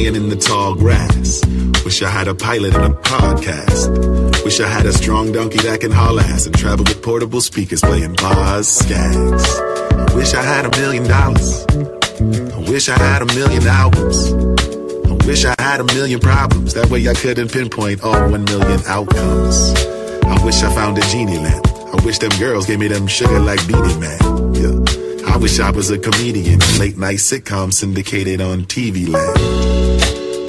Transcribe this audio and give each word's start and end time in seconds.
lion 0.00 0.16
in 0.16 0.28
the 0.28 0.36
tall 0.36 0.74
grass. 0.74 1.44
Wish 1.84 2.02
I 2.02 2.08
had 2.08 2.28
a 2.28 2.34
pilot 2.34 2.74
and 2.74 2.94
a 2.94 2.96
podcast. 2.96 4.44
Wish 4.44 4.60
I 4.60 4.68
had 4.68 4.86
a 4.86 4.92
strong 4.92 5.32
donkey 5.32 5.58
that 5.58 5.80
can 5.80 5.90
haul 5.90 6.18
ass 6.20 6.46
and 6.46 6.56
travel 6.56 6.84
with 6.84 7.02
portable 7.02 7.40
speakers 7.40 7.80
playing 7.80 8.14
bars, 8.14 8.66
skags. 8.80 9.44
I 10.10 10.14
wish 10.14 10.34
I 10.34 10.42
had 10.42 10.64
a 10.64 10.70
million 10.80 11.04
dollars. 11.06 11.66
I 11.68 12.70
wish 12.70 12.88
I 12.88 12.98
had 12.98 13.22
a 13.22 13.26
million 13.26 13.66
albums. 13.66 14.32
I 15.10 15.26
wish 15.26 15.44
I 15.44 15.54
had 15.58 15.80
a 15.80 15.84
million 15.94 16.20
problems. 16.20 16.74
That 16.74 16.88
way 16.90 17.06
I 17.08 17.14
couldn't 17.14 17.52
pinpoint 17.52 18.02
all 18.02 18.30
one 18.30 18.44
million 18.44 18.80
outcomes. 18.86 19.56
I 20.24 20.44
wish 20.44 20.62
I 20.62 20.74
found 20.74 20.98
a 20.98 21.02
genie 21.12 21.38
lamp. 21.38 21.66
I 21.92 22.04
wish 22.04 22.18
them 22.18 22.32
girls 22.38 22.66
gave 22.66 22.78
me 22.78 22.88
them 22.88 23.06
sugar 23.06 23.40
like 23.40 23.66
Beenie 23.66 23.98
Man. 23.98 24.54
Yeah. 24.54 24.79
I 25.30 25.36
wish 25.36 25.60
I 25.60 25.70
was 25.70 25.90
a 25.90 25.98
comedian, 25.98 26.58
late 26.78 26.98
night 26.98 27.18
sitcom 27.18 27.72
syndicated 27.72 28.40
on 28.40 28.64
TV 28.64 29.08
land. 29.08 29.38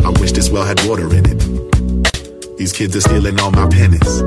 I 0.04 0.10
wish 0.20 0.32
this 0.32 0.50
well 0.50 0.66
had 0.66 0.84
water 0.88 1.08
in 1.14 1.24
it. 1.26 2.58
These 2.58 2.74
kids 2.74 2.96
are 2.96 3.02
stealing 3.02 3.40
all 3.40 3.52
my 3.52 3.68
pennies. 3.70 4.22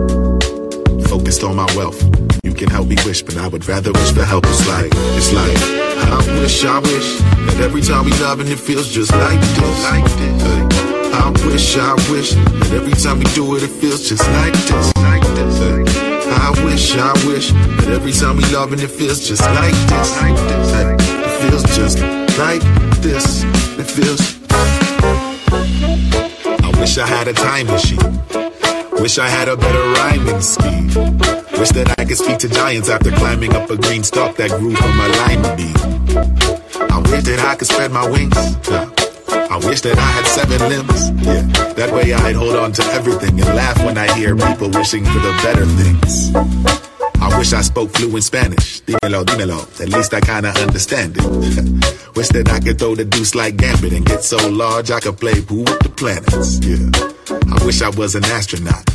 Focused 1.09 1.43
on 1.43 1.57
my 1.57 1.67
wealth. 1.77 2.01
You 2.45 2.55
can 2.55 2.71
help 2.71 2.89
me 2.89 2.97
wish, 3.05 3.23
but 3.23 3.37
I 3.37 3.49
would 3.49 3.67
rather 3.69 3.93
wish 3.93 4.13
for 4.13 4.25
help. 4.25 4.45
It's 4.47 4.67
like, 4.69 4.93
it's 5.19 5.33
like, 5.33 5.59
I 5.59 6.41
wish, 6.41 6.65
I 6.65 6.79
wish 6.79 7.19
that 7.19 7.61
every 7.61 7.83
time 7.83 8.05
we 8.05 8.13
love 8.13 8.41
and 8.41 8.49
it 8.49 8.59
feels 8.59 8.93
just 8.93 9.13
like 9.13 9.41
this. 9.41 9.85
Like 9.85 10.05
this. 10.05 10.43
Hey. 10.43 10.85
I 11.17 11.31
wish, 11.47 11.77
I 11.77 11.95
wish 12.11 12.31
that 12.35 12.73
every 12.73 12.93
time 12.93 13.19
we 13.19 13.25
do 13.35 13.57
it, 13.57 13.63
it 13.63 13.71
feels 13.71 14.09
just 14.09 14.27
like 14.31 14.53
this. 14.53 14.97
Like 14.97 15.23
this. 15.35 16.04
I 16.35 16.51
wish, 16.65 16.97
I 16.97 17.13
wish 17.27 17.53
that 17.53 17.89
every 17.89 18.13
time 18.13 18.37
we 18.37 18.45
love 18.53 18.73
and 18.73 18.81
it 18.81 18.89
feels 18.89 19.27
just 19.27 19.43
like 19.43 19.73
this. 19.73 20.11
Like 20.21 20.37
this. 20.37 20.73
It 21.27 21.51
feels 21.51 21.63
just 21.77 21.99
like 22.39 22.63
this. 23.03 23.45
It 23.79 23.89
feels. 23.97 24.21
I 26.63 26.81
wish 26.81 26.99
I 26.99 27.07
had 27.07 27.29
a 27.29 27.33
time 27.33 27.67
machine. 27.67 28.21
Wish 29.01 29.19
I 29.19 29.29
had 29.29 29.49
a 29.49 29.57
better 29.57 29.85
rhyming 29.99 30.41
scheme. 30.41 30.89
Wish 31.59 31.71
that 31.71 31.95
I 31.99 32.05
could 32.05 32.17
speak 32.17 32.39
to 32.39 32.49
giants 32.49 32.89
after 32.89 33.11
climbing 33.11 33.55
up 33.55 33.71
a 33.71 33.77
green 33.77 34.03
stalk 34.03 34.37
that 34.37 34.51
grew 34.51 34.75
from 34.75 35.01
a 35.01 35.09
lima 35.09 35.57
bean. 35.57 35.77
I 36.91 36.99
wish 37.11 37.25
that 37.25 37.41
I 37.41 37.57
could 37.57 37.69
spread 37.69 37.93
my 37.93 38.09
wings. 38.09 38.35
Yeah. 38.69 38.94
I 39.55 39.59
wish 39.59 39.83
that 39.83 39.97
I 39.97 40.03
had 40.03 40.27
seven 40.27 40.59
limbs. 40.69 41.11
Yeah, 41.25 41.43
that 41.75 41.93
way 41.95 42.13
I'd 42.13 42.35
hold 42.35 42.57
on 42.57 42.73
to 42.73 42.83
everything 42.87 43.41
and 43.41 43.49
laugh 43.55 43.79
when 43.85 43.97
I 43.97 44.13
hear 44.15 44.35
people 44.35 44.69
wishing 44.71 45.05
for 45.05 45.21
the 45.21 45.31
better 45.45 45.65
things. 45.79 46.35
I 47.23 47.39
wish 47.39 47.53
I 47.53 47.61
spoke 47.63 47.91
fluent 47.97 48.25
Spanish. 48.25 48.81
Dímelo, 48.83 49.25
dímelo. 49.25 49.63
At 49.81 49.91
least 49.91 50.13
I 50.13 50.21
kinda 50.21 50.51
understand 50.59 51.17
it. 51.19 51.23
wish 52.17 52.29
that 52.31 52.49
I 52.51 52.59
could 52.59 52.81
throw 52.81 52.97
the 52.97 53.05
deuce 53.05 53.37
like 53.37 53.57
Gambit 53.57 53.93
and 53.93 54.05
get 54.05 54.25
so 54.25 54.39
large 54.49 54.91
I 54.91 54.99
could 54.99 55.19
play 55.19 55.41
pool 55.41 55.63
with 55.63 55.79
the 55.81 55.89
planets. 55.89 56.59
Yeah. 56.59 56.91
I 57.57 57.65
wish 57.65 57.81
I 57.81 57.91
was 57.91 58.17
an 58.17 58.25
astronaut. 58.25 58.91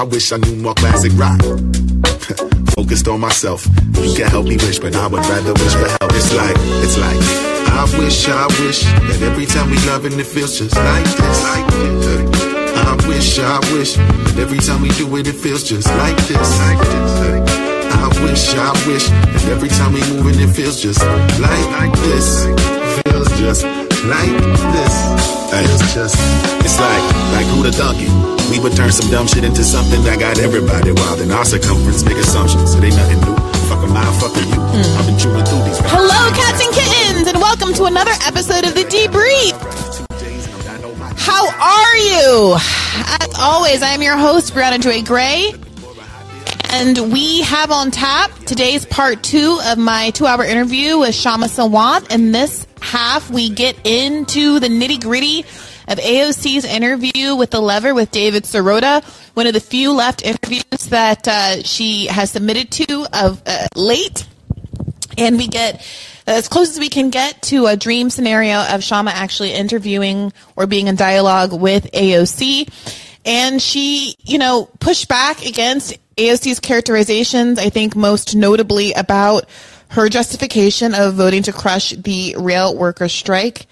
I 0.00 0.04
wish 0.04 0.32
I 0.32 0.38
knew 0.38 0.56
more 0.56 0.72
classic 0.72 1.12
rock. 1.16 1.38
Focused 2.72 3.06
on 3.06 3.20
myself. 3.20 3.66
You 4.00 4.16
can 4.16 4.30
help 4.30 4.46
me 4.46 4.56
wish, 4.56 4.78
but 4.78 4.96
I 4.96 5.06
would 5.06 5.20
rather 5.26 5.52
wish 5.52 5.74
for 5.74 5.86
help. 5.86 6.10
It's 6.16 6.34
like, 6.34 6.56
it's 6.80 6.96
like, 6.96 7.20
I 7.68 7.84
wish, 8.00 8.26
I 8.26 8.46
wish 8.64 8.80
that 8.80 9.20
every 9.20 9.44
time 9.44 9.68
we 9.68 9.76
love 9.84 10.06
and 10.06 10.18
it 10.18 10.24
feels 10.24 10.58
just 10.58 10.74
like 10.74 11.04
this. 11.04 11.44
Like 11.44 11.66
this. 11.66 12.42
I 12.80 12.96
wish, 13.08 13.38
I 13.40 13.58
wish 13.76 13.96
that 13.96 14.38
every 14.38 14.58
time 14.60 14.80
we 14.80 14.88
do 14.96 15.04
it, 15.18 15.26
it 15.26 15.34
feels 15.36 15.64
just 15.68 15.86
like 15.86 16.16
this. 16.16 16.48
Like 16.60 16.78
this. 16.78 17.20
I 17.92 18.08
wish, 18.24 18.54
I 18.54 18.72
wish 18.88 19.06
that 19.06 19.48
every 19.52 19.68
time 19.68 19.92
we 19.92 20.00
move 20.00 20.32
and 20.32 20.40
it 20.40 20.48
feels 20.48 20.80
just 20.80 21.04
like 21.04 21.92
this. 22.08 22.46
Feels 23.04 23.28
just 23.38 23.64
like 24.08 24.32
this. 24.72 25.39
It's 25.52 25.94
just, 25.94 26.14
it's 26.64 26.78
like, 26.78 27.02
like 27.34 27.46
who 27.46 27.62
the 27.62 27.74
donkey? 27.74 28.06
We 28.50 28.60
would 28.62 28.76
turn 28.76 28.92
some 28.92 29.10
dumb 29.10 29.26
shit 29.26 29.44
into 29.44 29.64
something 29.64 30.02
that 30.04 30.18
got 30.20 30.38
everybody 30.38 30.92
wild. 30.92 31.20
In 31.20 31.30
our 31.30 31.44
circumference, 31.44 32.02
big 32.02 32.16
assumptions. 32.18 32.74
It 32.74 32.84
ain't 32.84 32.96
nothing 32.96 33.20
new. 33.20 33.34
Fuck 33.66 33.82
a 33.82 33.86
mile, 33.88 34.12
fuck 34.14 34.34
you. 34.36 34.46
Hmm. 34.46 34.98
I've 34.98 35.06
been 35.06 35.18
chewing 35.18 35.44
through 35.44 35.62
these. 35.64 35.78
Hello, 35.90 36.20
cats 36.38 36.62
and 36.62 36.72
kittens, 36.74 37.26
and 37.26 37.38
welcome 37.38 37.74
to 37.74 37.84
another 37.84 38.12
episode 38.26 38.64
of 38.64 38.74
The 38.74 38.84
Debrief. 38.84 39.58
How 41.18 41.46
are 41.50 41.96
you? 41.98 42.56
As 43.20 43.34
always, 43.38 43.82
I 43.82 43.90
am 43.90 44.02
your 44.02 44.16
host, 44.16 44.54
Briahna 44.54 44.80
Joy 44.80 45.02
Gray. 45.02 45.52
And 46.72 47.12
we 47.12 47.42
have 47.42 47.72
on 47.72 47.90
tap 47.90 48.30
today's 48.46 48.86
part 48.86 49.24
two 49.24 49.58
of 49.64 49.78
my 49.78 50.10
two 50.10 50.26
hour 50.26 50.44
interview 50.44 50.98
with 51.00 51.10
Kshama 51.10 51.46
Sawant. 51.48 52.06
And 52.10 52.32
this 52.32 52.66
half, 52.80 53.30
we 53.30 53.50
get 53.50 53.76
into 53.86 54.60
the 54.60 54.68
nitty 54.68 55.02
gritty 55.02 55.40
of 55.88 55.98
AOC's 55.98 56.64
interview 56.64 57.34
with 57.34 57.50
the 57.50 57.60
lever 57.60 57.94
with 57.94 58.10
David 58.10 58.44
Sirota, 58.44 59.04
one 59.34 59.46
of 59.46 59.54
the 59.54 59.60
few 59.60 59.92
left 59.92 60.24
interviews 60.24 60.88
that 60.88 61.26
uh, 61.26 61.62
she 61.62 62.06
has 62.06 62.30
submitted 62.30 62.70
to 62.72 63.06
of 63.12 63.42
uh, 63.46 63.66
late. 63.74 64.26
And 65.18 65.36
we 65.36 65.48
get 65.48 65.84
as 66.26 66.48
close 66.48 66.70
as 66.70 66.78
we 66.78 66.88
can 66.88 67.10
get 67.10 67.42
to 67.42 67.66
a 67.66 67.76
dream 67.76 68.08
scenario 68.08 68.60
of 68.60 68.80
Kshama 68.80 69.10
actually 69.10 69.52
interviewing 69.52 70.32
or 70.56 70.66
being 70.66 70.86
in 70.86 70.94
dialogue 70.94 71.52
with 71.52 71.90
AOC. 71.92 72.68
And 73.24 73.60
she, 73.60 74.14
you 74.22 74.38
know, 74.38 74.68
pushed 74.78 75.08
back 75.08 75.44
against 75.44 75.98
AOC's 76.16 76.60
characterizations, 76.60 77.58
I 77.58 77.68
think 77.70 77.96
most 77.96 78.34
notably 78.34 78.92
about 78.92 79.46
her 79.90 80.08
justification 80.08 80.94
of 80.94 81.14
voting 81.14 81.42
to 81.42 81.52
crush 81.52 81.90
the 81.90 82.36
rail 82.38 82.76
worker 82.76 83.08
strike 83.08 83.66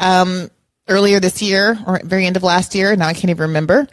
um, 0.00 0.50
earlier 0.88 1.18
this 1.18 1.40
year 1.40 1.78
or 1.86 2.00
very 2.04 2.26
end 2.26 2.36
of 2.36 2.42
last 2.42 2.74
year. 2.74 2.94
Now 2.94 3.08
I 3.08 3.14
can't 3.14 3.30
even 3.30 3.48
remember. 3.48 3.88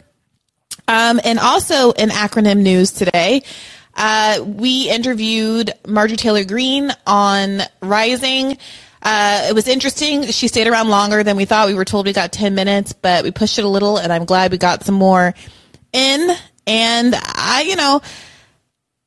Um, 0.86 1.20
and 1.24 1.38
also 1.38 1.92
in 1.92 2.10
acronym 2.10 2.58
news 2.58 2.92
today, 2.92 3.42
uh, 3.94 4.42
we 4.44 4.90
interviewed 4.90 5.72
Marjorie 5.86 6.16
Taylor 6.16 6.44
Greene 6.44 6.90
on 7.06 7.60
Rising. 7.80 8.58
Uh, 9.02 9.46
it 9.48 9.54
was 9.54 9.66
interesting. 9.66 10.26
She 10.26 10.48
stayed 10.48 10.66
around 10.66 10.88
longer 10.88 11.22
than 11.22 11.36
we 11.36 11.46
thought. 11.46 11.68
We 11.68 11.74
were 11.74 11.84
told 11.86 12.06
we 12.06 12.12
got 12.12 12.32
10 12.32 12.54
minutes, 12.54 12.92
but 12.92 13.24
we 13.24 13.30
pushed 13.30 13.58
it 13.58 13.64
a 13.64 13.68
little, 13.68 13.96
and 13.96 14.12
I'm 14.12 14.26
glad 14.26 14.52
we 14.52 14.58
got 14.58 14.84
some 14.84 14.96
more 14.96 15.34
in. 15.92 16.30
And 16.66 17.14
I, 17.16 17.64
you 17.66 17.76
know, 17.76 18.02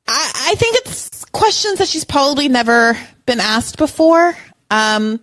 I, 0.08 0.50
I 0.50 0.54
think 0.56 0.76
it's 0.78 1.13
questions 1.34 1.80
that 1.80 1.88
she's 1.88 2.04
probably 2.04 2.48
never 2.48 2.96
been 3.26 3.40
asked 3.40 3.76
before. 3.76 4.34
Um, 4.70 5.20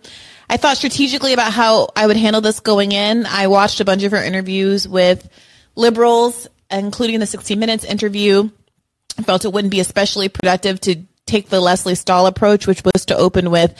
I 0.48 0.58
thought 0.58 0.76
strategically 0.76 1.32
about 1.32 1.52
how 1.52 1.88
I 1.96 2.06
would 2.06 2.16
handle 2.16 2.40
this 2.42 2.60
going 2.60 2.92
in. 2.92 3.26
I 3.26 3.48
watched 3.48 3.80
a 3.80 3.84
bunch 3.84 4.04
of 4.04 4.12
her 4.12 4.22
interviews 4.22 4.86
with 4.86 5.28
liberals, 5.74 6.46
including 6.70 7.18
the 7.18 7.26
60 7.26 7.56
Minutes 7.56 7.84
interview. 7.84 8.50
I 9.18 9.22
felt 9.22 9.44
it 9.44 9.52
wouldn't 9.52 9.70
be 9.70 9.80
especially 9.80 10.28
productive 10.28 10.80
to 10.82 11.02
take 11.26 11.48
the 11.48 11.60
Lesley 11.60 11.94
Stahl 11.94 12.26
approach, 12.26 12.66
which 12.66 12.82
was 12.84 13.06
to 13.06 13.16
open 13.16 13.50
with, 13.50 13.74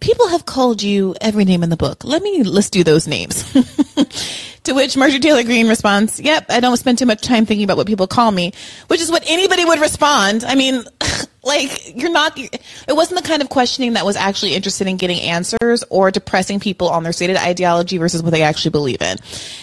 people 0.00 0.28
have 0.28 0.46
called 0.46 0.82
you 0.82 1.14
every 1.20 1.44
name 1.44 1.62
in 1.62 1.70
the 1.70 1.76
book. 1.76 2.04
Let 2.04 2.22
me 2.22 2.42
list 2.42 2.76
you 2.76 2.84
those 2.84 3.06
names. 3.06 3.42
to 4.64 4.72
which 4.72 4.96
Marjorie 4.96 5.20
Taylor 5.20 5.42
Greene 5.42 5.68
responds, 5.68 6.20
yep, 6.20 6.46
I 6.48 6.60
don't 6.60 6.76
spend 6.76 6.98
too 6.98 7.06
much 7.06 7.22
time 7.22 7.46
thinking 7.46 7.64
about 7.64 7.76
what 7.76 7.86
people 7.86 8.06
call 8.06 8.30
me, 8.30 8.52
which 8.88 9.00
is 9.00 9.10
what 9.10 9.24
anybody 9.26 9.64
would 9.64 9.80
respond. 9.80 10.44
I 10.44 10.54
mean, 10.54 10.84
like, 11.44 11.94
you're 11.96 12.12
not, 12.12 12.38
it 12.38 12.62
wasn't 12.88 13.22
the 13.22 13.28
kind 13.28 13.42
of 13.42 13.48
questioning 13.48 13.94
that 13.94 14.04
was 14.04 14.16
actually 14.16 14.54
interested 14.54 14.86
in 14.86 14.96
getting 14.96 15.20
answers 15.20 15.84
or 15.90 16.10
depressing 16.10 16.60
people 16.60 16.88
on 16.88 17.02
their 17.02 17.12
stated 17.12 17.36
ideology 17.36 17.98
versus 17.98 18.22
what 18.22 18.30
they 18.30 18.42
actually 18.42 18.70
believe 18.70 19.02
in. 19.02 19.16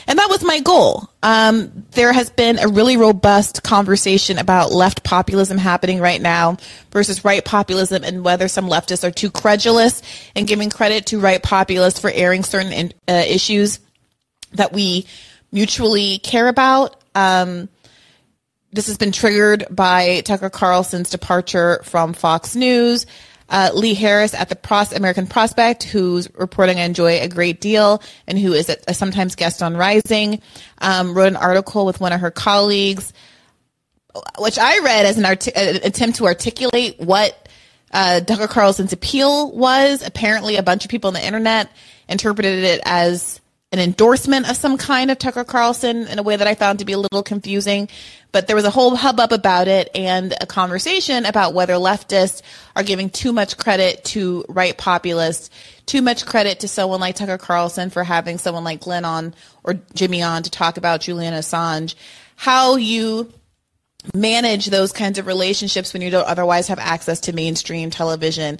And 0.07 0.19
that 0.19 0.27
was 0.29 0.43
my 0.43 0.59
goal. 0.59 1.09
Um, 1.23 1.85
there 1.91 2.13
has 2.13 2.29
been 2.29 2.59
a 2.59 2.67
really 2.67 2.97
robust 2.97 3.63
conversation 3.63 4.37
about 4.37 4.71
left 4.71 5.03
populism 5.03 5.57
happening 5.57 5.99
right 5.99 6.21
now 6.21 6.57
versus 6.91 7.23
right 7.23 7.43
populism 7.43 8.03
and 8.03 8.23
whether 8.23 8.47
some 8.47 8.67
leftists 8.67 9.03
are 9.03 9.11
too 9.11 9.29
credulous 9.29 10.01
and 10.35 10.47
giving 10.47 10.69
credit 10.69 11.07
to 11.07 11.19
right 11.19 11.41
populists 11.41 11.99
for 11.99 12.09
airing 12.11 12.43
certain 12.43 12.91
uh, 13.07 13.13
issues 13.13 13.79
that 14.53 14.73
we 14.73 15.05
mutually 15.51 16.17
care 16.19 16.47
about. 16.47 17.01
Um, 17.13 17.69
this 18.71 18.87
has 18.87 18.97
been 18.97 19.11
triggered 19.11 19.65
by 19.69 20.21
Tucker 20.21 20.49
Carlson's 20.49 21.09
departure 21.09 21.81
from 21.83 22.13
Fox 22.13 22.55
News. 22.55 23.05
Uh, 23.49 23.69
Lee 23.73 23.93
Harris 23.93 24.33
at 24.33 24.47
the 24.47 24.55
Pros- 24.55 24.93
American 24.93 25.27
Prospect, 25.27 25.83
who's 25.83 26.33
reporting 26.35 26.79
I 26.79 26.83
enjoy 26.83 27.19
a 27.19 27.27
great 27.27 27.59
deal 27.59 28.01
and 28.25 28.39
who 28.39 28.53
is 28.53 28.69
a, 28.69 28.77
a 28.87 28.93
sometimes 28.93 29.35
guest 29.35 29.61
on 29.61 29.75
Rising, 29.75 30.41
um, 30.77 31.13
wrote 31.13 31.27
an 31.27 31.35
article 31.35 31.85
with 31.85 31.99
one 31.99 32.13
of 32.13 32.21
her 32.21 32.31
colleagues, 32.31 33.11
which 34.39 34.57
I 34.57 34.79
read 34.79 35.05
as 35.05 35.17
an, 35.17 35.25
arti- 35.25 35.53
an 35.53 35.81
attempt 35.83 36.19
to 36.19 36.27
articulate 36.27 36.97
what 36.97 37.49
uh, 37.91 38.21
Tucker 38.21 38.47
Carlson's 38.47 38.93
appeal 38.93 39.51
was. 39.51 40.01
Apparently, 40.01 40.55
a 40.55 40.63
bunch 40.63 40.85
of 40.85 40.91
people 40.91 41.09
on 41.09 41.13
the 41.13 41.25
internet 41.25 41.69
interpreted 42.07 42.63
it 42.63 42.81
as 42.85 43.41
an 43.71 43.79
endorsement 43.79 44.49
of 44.49 44.57
some 44.57 44.77
kind 44.77 45.09
of 45.09 45.17
Tucker 45.17 45.45
Carlson 45.45 46.07
in 46.07 46.19
a 46.19 46.23
way 46.23 46.35
that 46.35 46.47
I 46.47 46.55
found 46.55 46.79
to 46.79 46.85
be 46.85 46.91
a 46.91 46.97
little 46.97 47.23
confusing. 47.23 47.87
But 48.33 48.47
there 48.47 48.55
was 48.55 48.65
a 48.65 48.69
whole 48.69 48.95
hubbub 48.95 49.31
about 49.31 49.69
it 49.69 49.89
and 49.95 50.33
a 50.41 50.45
conversation 50.45 51.25
about 51.25 51.53
whether 51.53 51.73
leftists 51.73 52.41
are 52.75 52.83
giving 52.83 53.09
too 53.09 53.31
much 53.31 53.57
credit 53.57 54.03
to 54.05 54.43
right 54.49 54.77
populists, 54.77 55.49
too 55.85 56.01
much 56.01 56.25
credit 56.25 56.61
to 56.61 56.67
someone 56.67 56.99
like 56.99 57.15
Tucker 57.15 57.37
Carlson 57.37 57.89
for 57.89 58.03
having 58.03 58.37
someone 58.37 58.65
like 58.65 58.81
Glenn 58.81 59.05
on 59.05 59.33
or 59.63 59.75
Jimmy 59.93 60.21
on 60.21 60.43
to 60.43 60.51
talk 60.51 60.77
about 60.77 61.01
Julian 61.01 61.33
Assange. 61.33 61.95
How 62.35 62.75
you 62.75 63.31
manage 64.13 64.65
those 64.65 64.91
kinds 64.91 65.17
of 65.17 65.27
relationships 65.27 65.93
when 65.93 66.01
you 66.01 66.09
don't 66.09 66.27
otherwise 66.27 66.67
have 66.67 66.79
access 66.79 67.21
to 67.21 67.33
mainstream 67.33 67.89
television, 67.89 68.59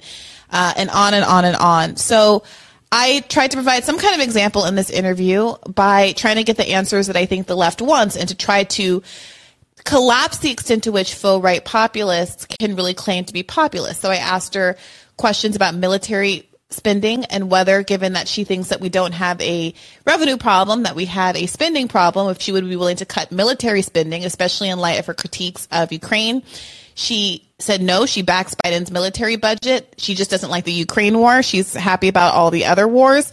uh, 0.50 0.72
and 0.76 0.88
on 0.90 1.14
and 1.14 1.24
on 1.24 1.44
and 1.44 1.56
on. 1.56 1.96
So 1.96 2.44
I 2.94 3.20
tried 3.20 3.52
to 3.52 3.56
provide 3.56 3.84
some 3.84 3.98
kind 3.98 4.14
of 4.14 4.20
example 4.20 4.66
in 4.66 4.74
this 4.74 4.90
interview 4.90 5.54
by 5.66 6.12
trying 6.12 6.36
to 6.36 6.44
get 6.44 6.58
the 6.58 6.72
answers 6.72 7.06
that 7.06 7.16
I 7.16 7.24
think 7.24 7.46
the 7.46 7.56
left 7.56 7.80
wants 7.80 8.16
and 8.16 8.28
to 8.28 8.34
try 8.34 8.64
to 8.64 9.02
collapse 9.84 10.38
the 10.38 10.50
extent 10.50 10.84
to 10.84 10.92
which 10.92 11.14
faux 11.14 11.42
right 11.42 11.64
populists 11.64 12.44
can 12.44 12.76
really 12.76 12.92
claim 12.92 13.24
to 13.24 13.32
be 13.32 13.42
populist. 13.42 14.02
So 14.02 14.10
I 14.10 14.16
asked 14.16 14.54
her 14.54 14.76
questions 15.16 15.56
about 15.56 15.74
military 15.74 16.46
spending 16.68 17.24
and 17.24 17.50
whether, 17.50 17.82
given 17.82 18.12
that 18.12 18.28
she 18.28 18.44
thinks 18.44 18.68
that 18.68 18.82
we 18.82 18.90
don't 18.90 19.12
have 19.12 19.40
a 19.40 19.72
revenue 20.06 20.36
problem, 20.36 20.82
that 20.82 20.94
we 20.94 21.06
have 21.06 21.34
a 21.34 21.46
spending 21.46 21.88
problem, 21.88 22.30
if 22.30 22.42
she 22.42 22.52
would 22.52 22.68
be 22.68 22.76
willing 22.76 22.96
to 22.96 23.06
cut 23.06 23.32
military 23.32 23.80
spending, 23.80 24.24
especially 24.24 24.68
in 24.68 24.78
light 24.78 24.98
of 24.98 25.06
her 25.06 25.14
critiques 25.14 25.66
of 25.72 25.92
Ukraine. 25.92 26.42
She 26.94 27.48
said 27.62 27.80
no, 27.80 28.06
she 28.06 28.22
backs 28.22 28.54
Biden's 28.54 28.90
military 28.90 29.36
budget. 29.36 29.94
She 29.98 30.14
just 30.14 30.30
doesn't 30.30 30.50
like 30.50 30.64
the 30.64 30.72
Ukraine 30.72 31.18
war. 31.18 31.42
She's 31.42 31.74
happy 31.74 32.08
about 32.08 32.34
all 32.34 32.50
the 32.50 32.66
other 32.66 32.86
wars. 32.86 33.30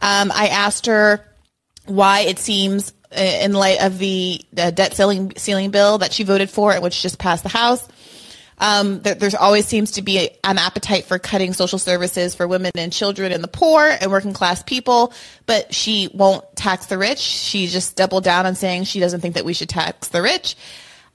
Um, 0.00 0.32
I 0.34 0.48
asked 0.48 0.86
her 0.86 1.24
why 1.86 2.20
it 2.20 2.38
seems, 2.38 2.92
uh, 3.16 3.20
in 3.20 3.52
light 3.52 3.82
of 3.82 3.98
the, 3.98 4.40
the 4.52 4.72
debt 4.72 4.94
ceiling, 4.94 5.32
ceiling 5.36 5.70
bill 5.70 5.98
that 5.98 6.12
she 6.12 6.24
voted 6.24 6.50
for, 6.50 6.72
and 6.72 6.82
which 6.82 7.02
just 7.02 7.18
passed 7.18 7.42
the 7.42 7.48
House, 7.48 7.86
um, 8.60 9.00
there, 9.00 9.14
there's 9.14 9.34
always 9.34 9.66
seems 9.66 9.92
to 9.92 10.02
be 10.02 10.30
an 10.44 10.58
appetite 10.58 11.06
for 11.06 11.18
cutting 11.18 11.54
social 11.54 11.78
services 11.78 12.34
for 12.34 12.46
women 12.46 12.72
and 12.74 12.92
children 12.92 13.32
and 13.32 13.42
the 13.42 13.48
poor 13.48 13.86
and 13.88 14.10
working 14.10 14.34
class 14.34 14.62
people, 14.62 15.12
but 15.46 15.74
she 15.74 16.10
won't 16.12 16.44
tax 16.56 16.86
the 16.86 16.98
rich. 16.98 17.18
She 17.18 17.66
just 17.66 17.96
doubled 17.96 18.24
down 18.24 18.46
on 18.46 18.54
saying 18.54 18.84
she 18.84 19.00
doesn't 19.00 19.20
think 19.20 19.34
that 19.34 19.46
we 19.46 19.54
should 19.54 19.70
tax 19.70 20.08
the 20.08 20.20
rich. 20.20 20.56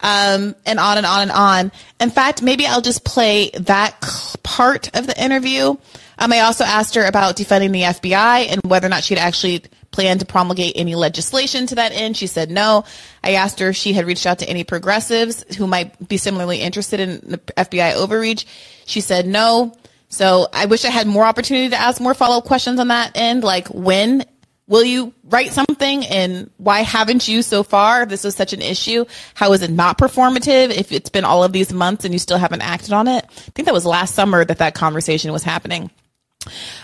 Um, 0.01 0.55
and 0.65 0.77
on 0.77 0.97
and 0.97 1.05
on 1.05 1.21
and 1.21 1.31
on. 1.31 1.71
In 1.99 2.09
fact, 2.09 2.41
maybe 2.41 2.67
I'll 2.67 2.81
just 2.81 3.05
play 3.05 3.49
that 3.51 3.99
part 4.43 4.95
of 4.95 5.07
the 5.07 5.23
interview. 5.23 5.75
Um, 6.19 6.33
I 6.33 6.41
also 6.41 6.63
asked 6.63 6.95
her 6.95 7.05
about 7.05 7.37
defunding 7.37 7.71
the 7.71 7.81
FBI 7.81 8.47
and 8.49 8.61
whether 8.65 8.87
or 8.87 8.89
not 8.89 9.03
she'd 9.03 9.17
actually 9.17 9.63
plan 9.91 10.19
to 10.19 10.25
promulgate 10.25 10.73
any 10.75 10.93
legislation 10.95 11.67
to 11.67 11.75
that 11.75 11.93
end. 11.93 12.17
She 12.17 12.27
said 12.27 12.51
no. 12.51 12.83
I 13.23 13.35
asked 13.35 13.59
her 13.59 13.69
if 13.69 13.77
she 13.77 13.93
had 13.93 14.05
reached 14.05 14.25
out 14.25 14.39
to 14.39 14.49
any 14.49 14.63
progressives 14.65 15.45
who 15.55 15.67
might 15.67 16.07
be 16.07 16.17
similarly 16.17 16.59
interested 16.61 16.99
in 16.99 17.21
the 17.23 17.37
FBI 17.55 17.95
overreach. 17.95 18.45
She 18.85 19.01
said 19.01 19.25
no. 19.25 19.73
So 20.09 20.47
I 20.53 20.65
wish 20.65 20.85
I 20.85 20.89
had 20.89 21.07
more 21.07 21.25
opportunity 21.25 21.69
to 21.69 21.77
ask 21.77 21.99
more 21.99 22.13
follow 22.13 22.37
up 22.37 22.45
questions 22.45 22.79
on 22.79 22.89
that 22.89 23.11
end, 23.15 23.43
like 23.43 23.67
when 23.69 24.25
will 24.67 24.83
you 24.83 25.13
write 25.23 25.53
something 25.53 26.05
and 26.05 26.49
why 26.57 26.81
haven't 26.81 27.27
you 27.27 27.41
so 27.41 27.63
far? 27.63 28.03
If 28.03 28.09
this 28.09 28.25
is 28.25 28.35
such 28.35 28.53
an 28.53 28.61
issue, 28.61 29.05
how 29.33 29.53
is 29.53 29.61
it 29.61 29.71
not 29.71 29.97
performative 29.97 30.71
if 30.71 30.91
it's 30.91 31.09
been 31.09 31.25
all 31.25 31.43
of 31.43 31.51
these 31.51 31.71
months 31.71 32.05
and 32.05 32.13
you 32.13 32.19
still 32.19 32.37
haven't 32.37 32.61
acted 32.61 32.93
on 32.93 33.07
it? 33.07 33.25
I 33.25 33.51
think 33.51 33.65
that 33.65 33.73
was 33.73 33.85
last 33.85 34.15
summer 34.15 34.43
that 34.43 34.57
that 34.59 34.75
conversation 34.75 35.31
was 35.31 35.43
happening. 35.43 35.91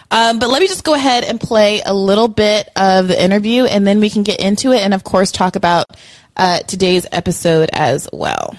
Um, 0.09 0.39
but 0.39 0.49
let 0.49 0.61
me 0.61 0.67
just 0.67 0.83
go 0.83 0.93
ahead 0.93 1.23
and 1.23 1.39
play 1.39 1.81
a 1.85 1.93
little 1.93 2.27
bit 2.27 2.69
of 2.75 3.07
the 3.07 3.21
interview 3.21 3.65
and 3.65 3.85
then 3.85 3.99
we 3.99 4.09
can 4.09 4.23
get 4.23 4.39
into 4.39 4.71
it 4.71 4.81
and, 4.81 4.93
of 4.93 5.03
course, 5.03 5.31
talk 5.31 5.55
about 5.55 5.85
uh, 6.35 6.59
today's 6.59 7.05
episode 7.11 7.69
as 7.71 8.07
well. 8.11 8.55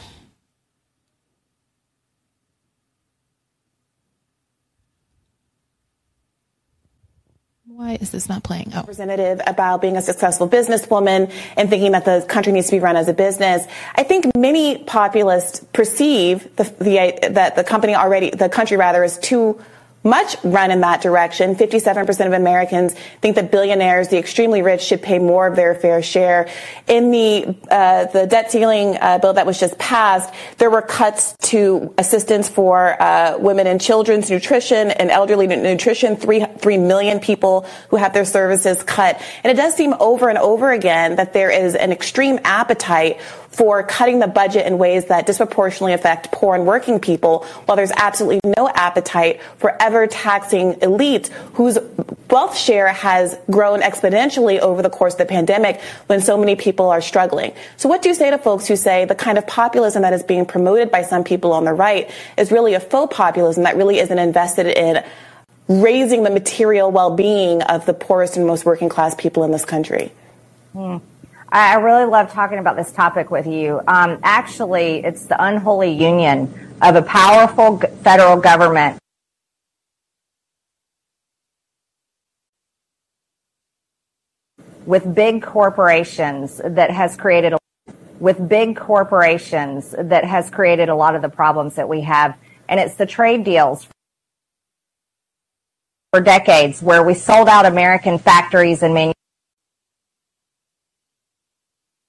Why 7.82 7.98
is 8.00 8.10
this 8.10 8.28
not 8.28 8.44
playing? 8.44 8.70
Oh. 8.74 8.76
Representative 8.76 9.40
about 9.44 9.82
being 9.82 9.96
a 9.96 10.02
successful 10.02 10.48
businesswoman 10.48 11.32
and 11.56 11.68
thinking 11.68 11.90
that 11.92 12.04
the 12.04 12.24
country 12.28 12.52
needs 12.52 12.68
to 12.68 12.76
be 12.76 12.78
run 12.78 12.94
as 12.94 13.08
a 13.08 13.12
business. 13.12 13.66
I 13.96 14.04
think 14.04 14.36
many 14.36 14.78
populists 14.78 15.66
perceive 15.72 16.44
the, 16.54 16.62
the, 16.78 17.30
that 17.30 17.56
the 17.56 17.64
company 17.64 17.96
already, 17.96 18.30
the 18.30 18.48
country 18.48 18.76
rather, 18.76 19.02
is 19.02 19.18
too 19.18 19.60
much 20.04 20.36
run 20.42 20.70
in 20.70 20.80
that 20.80 21.00
direction. 21.00 21.54
57% 21.54 22.26
of 22.26 22.32
Americans 22.32 22.94
think 23.20 23.36
that 23.36 23.50
billionaires, 23.50 24.08
the 24.08 24.18
extremely 24.18 24.62
rich, 24.62 24.82
should 24.82 25.02
pay 25.02 25.18
more 25.18 25.46
of 25.46 25.56
their 25.56 25.74
fair 25.74 26.02
share. 26.02 26.48
In 26.88 27.10
the 27.10 27.56
uh, 27.70 28.06
the 28.06 28.26
debt 28.26 28.50
ceiling 28.50 28.96
uh, 29.00 29.18
bill 29.18 29.34
that 29.34 29.46
was 29.46 29.58
just 29.60 29.78
passed, 29.78 30.32
there 30.58 30.70
were 30.70 30.82
cuts 30.82 31.36
to 31.50 31.94
assistance 31.98 32.48
for 32.48 33.00
uh, 33.00 33.38
women 33.38 33.66
and 33.66 33.80
children's 33.80 34.30
nutrition 34.30 34.90
and 34.90 35.10
elderly 35.10 35.46
nutrition. 35.46 36.16
Three 36.16 36.44
three 36.58 36.78
million 36.78 37.20
people 37.20 37.66
who 37.90 37.96
have 37.96 38.12
their 38.12 38.24
services 38.24 38.82
cut, 38.82 39.20
and 39.44 39.50
it 39.50 39.60
does 39.60 39.74
seem 39.74 39.94
over 40.00 40.28
and 40.28 40.38
over 40.38 40.72
again 40.72 41.16
that 41.16 41.32
there 41.32 41.50
is 41.50 41.74
an 41.74 41.92
extreme 41.92 42.40
appetite 42.44 43.20
for 43.52 43.82
cutting 43.82 44.18
the 44.18 44.26
budget 44.26 44.66
in 44.66 44.78
ways 44.78 45.04
that 45.06 45.26
disproportionately 45.26 45.92
affect 45.92 46.32
poor 46.32 46.54
and 46.54 46.66
working 46.66 46.98
people, 46.98 47.44
while 47.66 47.76
there's 47.76 47.92
absolutely 47.92 48.40
no 48.56 48.68
appetite 48.68 49.40
for 49.58 49.80
ever 49.80 50.06
taxing 50.06 50.74
elites 50.74 51.28
whose 51.54 51.78
wealth 52.30 52.56
share 52.56 52.88
has 52.88 53.36
grown 53.50 53.82
exponentially 53.82 54.58
over 54.58 54.80
the 54.80 54.88
course 54.88 55.14
of 55.14 55.18
the 55.18 55.26
pandemic 55.26 55.80
when 56.06 56.20
so 56.20 56.38
many 56.38 56.56
people 56.56 56.88
are 56.88 57.02
struggling. 57.02 57.52
So 57.76 57.90
what 57.90 58.00
do 58.00 58.08
you 58.08 58.14
say 58.14 58.30
to 58.30 58.38
folks 58.38 58.66
who 58.66 58.74
say 58.74 59.04
the 59.04 59.14
kind 59.14 59.36
of 59.36 59.46
populism 59.46 60.00
that 60.02 60.14
is 60.14 60.22
being 60.22 60.46
promoted 60.46 60.90
by 60.90 61.02
some 61.02 61.22
people 61.22 61.52
on 61.52 61.64
the 61.66 61.74
right 61.74 62.10
is 62.38 62.50
really 62.50 62.72
a 62.72 62.80
faux 62.80 63.14
populism 63.14 63.64
that 63.64 63.76
really 63.76 63.98
isn't 63.98 64.18
invested 64.18 64.66
in 64.66 65.04
raising 65.68 66.22
the 66.22 66.30
material 66.30 66.90
well-being 66.90 67.62
of 67.62 67.84
the 67.84 67.94
poorest 67.94 68.38
and 68.38 68.46
most 68.46 68.64
working 68.64 68.88
class 68.88 69.14
people 69.14 69.44
in 69.44 69.50
this 69.50 69.66
country? 69.66 70.10
Hmm. 70.72 70.96
I 71.52 71.74
really 71.74 72.06
love 72.06 72.32
talking 72.32 72.58
about 72.58 72.76
this 72.76 72.90
topic 72.92 73.30
with 73.30 73.46
you. 73.46 73.82
Um, 73.86 74.18
actually, 74.22 75.04
it's 75.04 75.26
the 75.26 75.42
unholy 75.44 75.92
union 75.92 76.76
of 76.80 76.96
a 76.96 77.02
powerful 77.02 77.76
federal 77.76 78.38
government 78.38 78.98
with 84.86 85.14
big 85.14 85.42
corporations 85.42 86.58
that 86.64 86.90
has 86.90 87.16
created 87.16 87.52
a, 87.52 87.58
with 88.18 88.48
big 88.48 88.74
corporations 88.74 89.94
that 89.98 90.24
has 90.24 90.48
created 90.48 90.88
a 90.88 90.94
lot 90.94 91.14
of 91.14 91.20
the 91.20 91.28
problems 91.28 91.74
that 91.74 91.88
we 91.88 92.00
have 92.00 92.34
and 92.68 92.80
it's 92.80 92.94
the 92.94 93.06
trade 93.06 93.44
deals 93.44 93.86
for 96.12 96.20
decades 96.20 96.82
where 96.82 97.02
we 97.02 97.12
sold 97.12 97.46
out 97.46 97.66
American 97.66 98.18
factories 98.18 98.82
and 98.82 98.94
manufacturing 98.94 99.21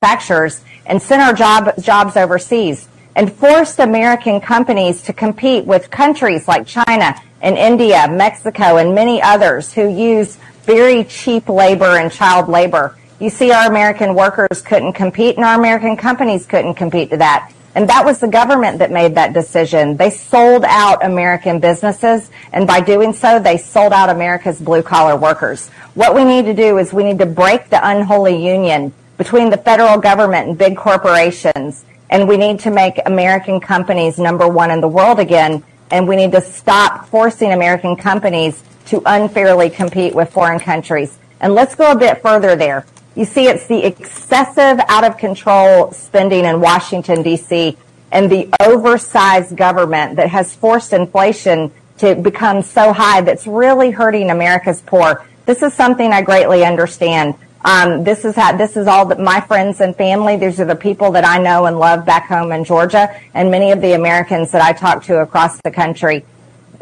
manufacturers 0.03 0.61
and 0.85 1.01
sent 1.01 1.21
our 1.21 1.33
job, 1.33 1.73
jobs 1.81 2.17
overseas 2.17 2.87
and 3.15 3.31
forced 3.31 3.79
American 3.79 4.41
companies 4.41 5.01
to 5.03 5.13
compete 5.13 5.65
with 5.65 5.89
countries 5.89 6.47
like 6.47 6.67
China 6.67 7.15
and 7.41 7.57
India, 7.57 8.07
Mexico, 8.09 8.77
and 8.77 8.95
many 8.95 9.21
others 9.21 9.71
who 9.73 9.87
use 9.87 10.37
very 10.63 11.03
cheap 11.03 11.47
labor 11.47 11.97
and 11.97 12.11
child 12.11 12.49
labor. 12.49 12.97
You 13.19 13.29
see, 13.29 13.51
our 13.51 13.69
American 13.69 14.15
workers 14.15 14.61
couldn't 14.61 14.93
compete 14.93 15.35
and 15.35 15.45
our 15.45 15.57
American 15.57 15.95
companies 15.95 16.45
couldn't 16.45 16.73
compete 16.73 17.11
to 17.11 17.17
that. 17.17 17.51
And 17.75 17.89
that 17.89 18.05
was 18.05 18.19
the 18.19 18.27
government 18.27 18.79
that 18.79 18.91
made 18.91 19.15
that 19.15 19.33
decision. 19.33 19.97
They 19.97 20.09
sold 20.09 20.63
out 20.63 21.03
American 21.03 21.59
businesses, 21.59 22.29
and 22.51 22.67
by 22.67 22.81
doing 22.81 23.13
so, 23.13 23.39
they 23.39 23.57
sold 23.57 23.93
out 23.93 24.09
America's 24.09 24.59
blue 24.59 24.83
collar 24.83 25.15
workers. 25.15 25.69
What 25.95 26.13
we 26.13 26.23
need 26.23 26.45
to 26.45 26.53
do 26.53 26.77
is 26.77 26.93
we 26.93 27.03
need 27.03 27.17
to 27.17 27.25
break 27.25 27.69
the 27.69 27.79
unholy 27.81 28.45
union 28.45 28.93
between 29.17 29.49
the 29.49 29.57
federal 29.57 29.97
government 29.99 30.49
and 30.49 30.57
big 30.57 30.77
corporations. 30.77 31.85
And 32.09 32.27
we 32.27 32.37
need 32.37 32.59
to 32.61 32.71
make 32.71 32.99
American 33.05 33.59
companies 33.59 34.17
number 34.19 34.47
one 34.47 34.71
in 34.71 34.81
the 34.81 34.87
world 34.87 35.19
again. 35.19 35.63
And 35.91 36.07
we 36.07 36.15
need 36.15 36.31
to 36.31 36.41
stop 36.41 37.07
forcing 37.09 37.51
American 37.51 37.95
companies 37.95 38.63
to 38.87 39.01
unfairly 39.05 39.69
compete 39.69 40.13
with 40.13 40.31
foreign 40.31 40.59
countries. 40.59 41.17
And 41.39 41.53
let's 41.53 41.75
go 41.75 41.91
a 41.91 41.97
bit 41.97 42.21
further 42.21 42.55
there. 42.55 42.85
You 43.15 43.25
see, 43.25 43.47
it's 43.47 43.67
the 43.67 43.85
excessive 43.85 44.79
out 44.87 45.03
of 45.03 45.17
control 45.17 45.91
spending 45.91 46.45
in 46.45 46.59
Washington, 46.59 47.21
D.C. 47.21 47.77
and 48.11 48.31
the 48.31 48.49
oversized 48.59 49.55
government 49.55 50.15
that 50.15 50.29
has 50.29 50.55
forced 50.55 50.93
inflation 50.93 51.71
to 51.99 52.15
become 52.15 52.63
so 52.63 52.91
high 52.91 53.21
that's 53.21 53.45
really 53.45 53.91
hurting 53.91 54.31
America's 54.31 54.81
poor. 54.81 55.25
This 55.45 55.61
is 55.61 55.73
something 55.73 56.11
I 56.11 56.21
greatly 56.21 56.65
understand. 56.65 57.35
Um, 57.65 58.03
this 58.03 58.25
is 58.25 58.35
how, 58.35 58.57
this 58.57 58.75
is 58.75 58.87
all 58.87 59.05
that 59.05 59.19
my 59.19 59.39
friends 59.39 59.79
and 59.79 59.95
family. 59.95 60.35
These 60.35 60.59
are 60.59 60.65
the 60.65 60.75
people 60.75 61.11
that 61.11 61.25
I 61.25 61.37
know 61.37 61.65
and 61.65 61.79
love 61.79 62.05
back 62.05 62.27
home 62.27 62.51
in 62.51 62.63
Georgia, 62.65 63.09
and 63.33 63.49
many 63.49 63.71
of 63.71 63.81
the 63.81 63.93
Americans 63.93 64.51
that 64.51 64.61
I 64.61 64.73
talk 64.73 65.03
to 65.05 65.19
across 65.19 65.61
the 65.61 65.71
country. 65.71 66.25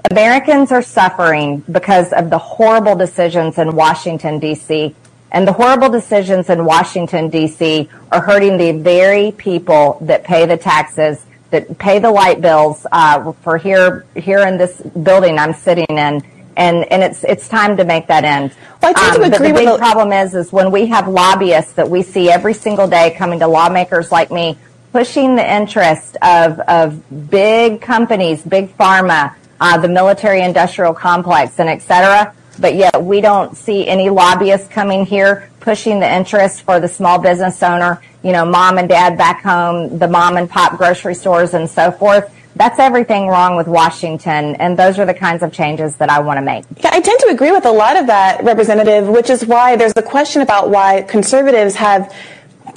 Americans 0.10 0.72
are 0.72 0.82
suffering 0.82 1.60
because 1.72 2.12
of 2.14 2.32
the 2.32 2.38
horrible 2.40 2.96
decisions 2.96 3.60
in 3.60 3.76
Washington 3.76 4.40
D.C. 4.40 4.96
And 5.32 5.48
the 5.48 5.54
horrible 5.54 5.90
decisions 5.90 6.50
in 6.50 6.66
Washington, 6.66 7.30
D.C. 7.30 7.90
are 8.12 8.22
hurting 8.22 8.58
the 8.58 8.74
very 8.74 9.32
people 9.32 9.98
that 10.02 10.26
pay 10.26 10.46
the 10.46 10.58
taxes, 10.58 11.26
that 11.52 11.78
pay 11.78 12.00
the 12.00 12.12
light 12.12 12.42
bills 12.42 12.86
uh, 12.92 13.32
for 13.44 13.58
here 13.58 14.06
here 14.16 14.40
in 14.40 14.58
this 14.58 14.82
building 14.82 15.38
I'm 15.38 15.54
sitting 15.54 15.86
in. 15.90 16.22
And, 16.62 16.92
and 16.92 17.02
it's 17.02 17.24
it's 17.24 17.48
time 17.48 17.76
to 17.78 17.84
make 17.84 18.06
that 18.08 18.24
end. 18.24 18.54
Well, 18.82 18.94
I 18.96 19.12
tend 19.12 19.24
um, 19.24 19.32
to 19.32 19.36
agree 19.36 19.52
but 19.52 19.58
the 19.58 19.66
big 19.66 19.72
with 19.72 19.80
problem 19.80 20.12
is 20.12 20.36
is 20.36 20.52
when 20.52 20.70
we 20.72 20.86
have 20.88 21.08
lobbyists 21.08 21.74
that 21.74 21.90
we 21.90 22.04
see 22.04 22.30
every 22.30 22.54
single 22.54 22.88
day 22.88 23.16
coming 23.18 23.40
to 23.40 23.48
lawmakers 23.48 24.12
like 24.12 24.30
me, 24.30 24.58
pushing 24.92 25.36
the 25.36 25.56
interest 25.60 26.18
of 26.22 26.60
of 26.62 27.30
big 27.32 27.82
companies, 27.82 28.44
big 28.44 28.78
pharma, 28.78 29.34
uh, 29.60 29.78
the 29.80 29.88
military 29.88 30.42
industrial 30.42 30.94
complex, 30.94 31.60
and 31.60 31.68
et 31.68 31.82
cetera 31.82 32.34
but 32.60 32.76
yet 32.76 33.04
we 33.04 33.22
don't 33.22 33.58
see 33.58 33.88
any 33.88 34.10
lobbyists 34.10 34.68
coming 34.68 35.06
here 35.06 35.50
pushing 35.60 36.00
the 36.00 36.12
interest 36.12 36.64
for 36.64 36.80
the 36.80 36.88
small 36.88 37.20
business 37.20 37.62
owner, 37.64 38.02
you 38.24 38.32
know, 38.32 38.46
mom 38.46 38.78
and 38.78 38.90
dad 38.90 39.18
back 39.18 39.42
home, 39.42 39.98
the 40.00 40.08
mom 40.08 40.38
and 40.38 40.50
pop 40.50 40.78
grocery 40.78 41.16
stores 41.16 41.54
and 41.54 41.70
so 41.70 41.92
forth. 41.92 42.34
That's 42.56 42.80
everything 42.80 43.28
wrong 43.28 43.56
with 43.56 43.68
Washington, 43.68 44.56
and 44.56 44.78
those 44.78 45.00
are 45.00 45.06
the 45.06 45.14
kinds 45.14 45.42
of 45.42 45.54
changes 45.54 45.96
that 45.98 46.10
I 46.10 46.20
want 46.20 46.38
to 46.38 46.42
make. 46.42 46.66
Yeah, 46.84 46.90
I 46.92 47.00
tend 47.00 47.20
to 47.22 47.28
agree 47.28 47.52
with 47.52 47.66
a 47.66 47.72
lot 47.72 47.98
of 47.98 48.08
that, 48.08 48.44
Representative, 48.44 49.08
which 49.08 49.30
is 49.30 49.46
why 49.46 49.76
there's 49.76 49.94
a 49.96 50.02
question 50.02 50.42
about 50.42 50.70
why 50.70 51.04
conservatives 51.04 51.76
have 51.76 52.14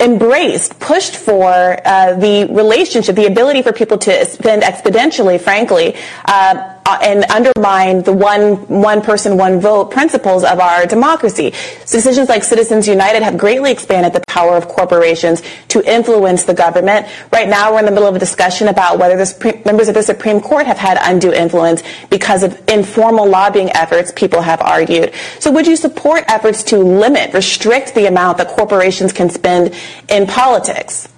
embraced, 0.01 0.79
pushed 0.81 1.17
for 1.17 1.49
uh, 1.85 2.15
the 2.15 2.47
relationship, 2.51 3.17
the 3.17 3.27
ability 3.27 3.63
for 3.63 3.73
people 3.73 3.99
to 3.99 4.25
spend 4.27 4.63
exponentially, 4.63 5.41
frankly, 5.41 5.97
uh, 6.25 6.74
uh, 6.87 6.99
and 7.03 7.25
undermine 7.31 8.03
the 8.03 8.13
one 8.13 8.57
one 8.69 9.01
person 9.01 9.37
one 9.37 9.61
vote 9.61 9.91
principles 9.91 10.45
of 10.45 10.61
our 10.61 10.87
democracy. 10.87 11.51
Decisions 11.81 12.29
like 12.29 12.45
Citizens 12.45 12.87
United 12.87 13.23
have 13.23 13.39
greatly 13.39 13.73
expanded 13.73 14.13
the 14.13 14.23
power 14.29 14.57
of 14.57 14.69
corporations 14.69 15.43
to 15.69 15.83
influence 15.91 16.45
the 16.45 16.55
government. 16.55 17.07
Right 17.33 17.49
now, 17.49 17.73
we're 17.73 17.81
in 17.81 17.85
the 17.87 17.91
middle 17.91 18.09
of 18.09 18.17
a 18.17 18.19
discussion 18.19 18.69
about 18.69 18.99
whether 18.99 19.17
the 19.17 19.63
members 19.65 19.89
of 19.89 19.95
the 19.95 20.03
Supreme 20.03 20.41
Court 20.41 20.67
have 20.67 20.79
had 20.79 20.99
undue 21.01 21.33
influence 21.33 21.83
because 22.11 22.43
of 22.43 22.61
informal 22.69 23.27
lobbying 23.29 23.71
efforts. 23.75 24.13
People 24.15 24.43
have 24.43 24.61
argued. 24.61 25.13
So, 25.39 25.51
would 25.53 25.67
you 25.67 25.77
support 25.77 26.25
efforts 26.29 26.63
to 26.65 26.79
limit, 26.79 27.33
restrict 27.33 27.95
the 27.95 28.07
amount 28.07 28.39
that 28.39 28.49
corporations 28.49 29.13
can 29.13 29.31
spend 29.31 29.75
in 30.09 30.27
politics? 30.27 31.09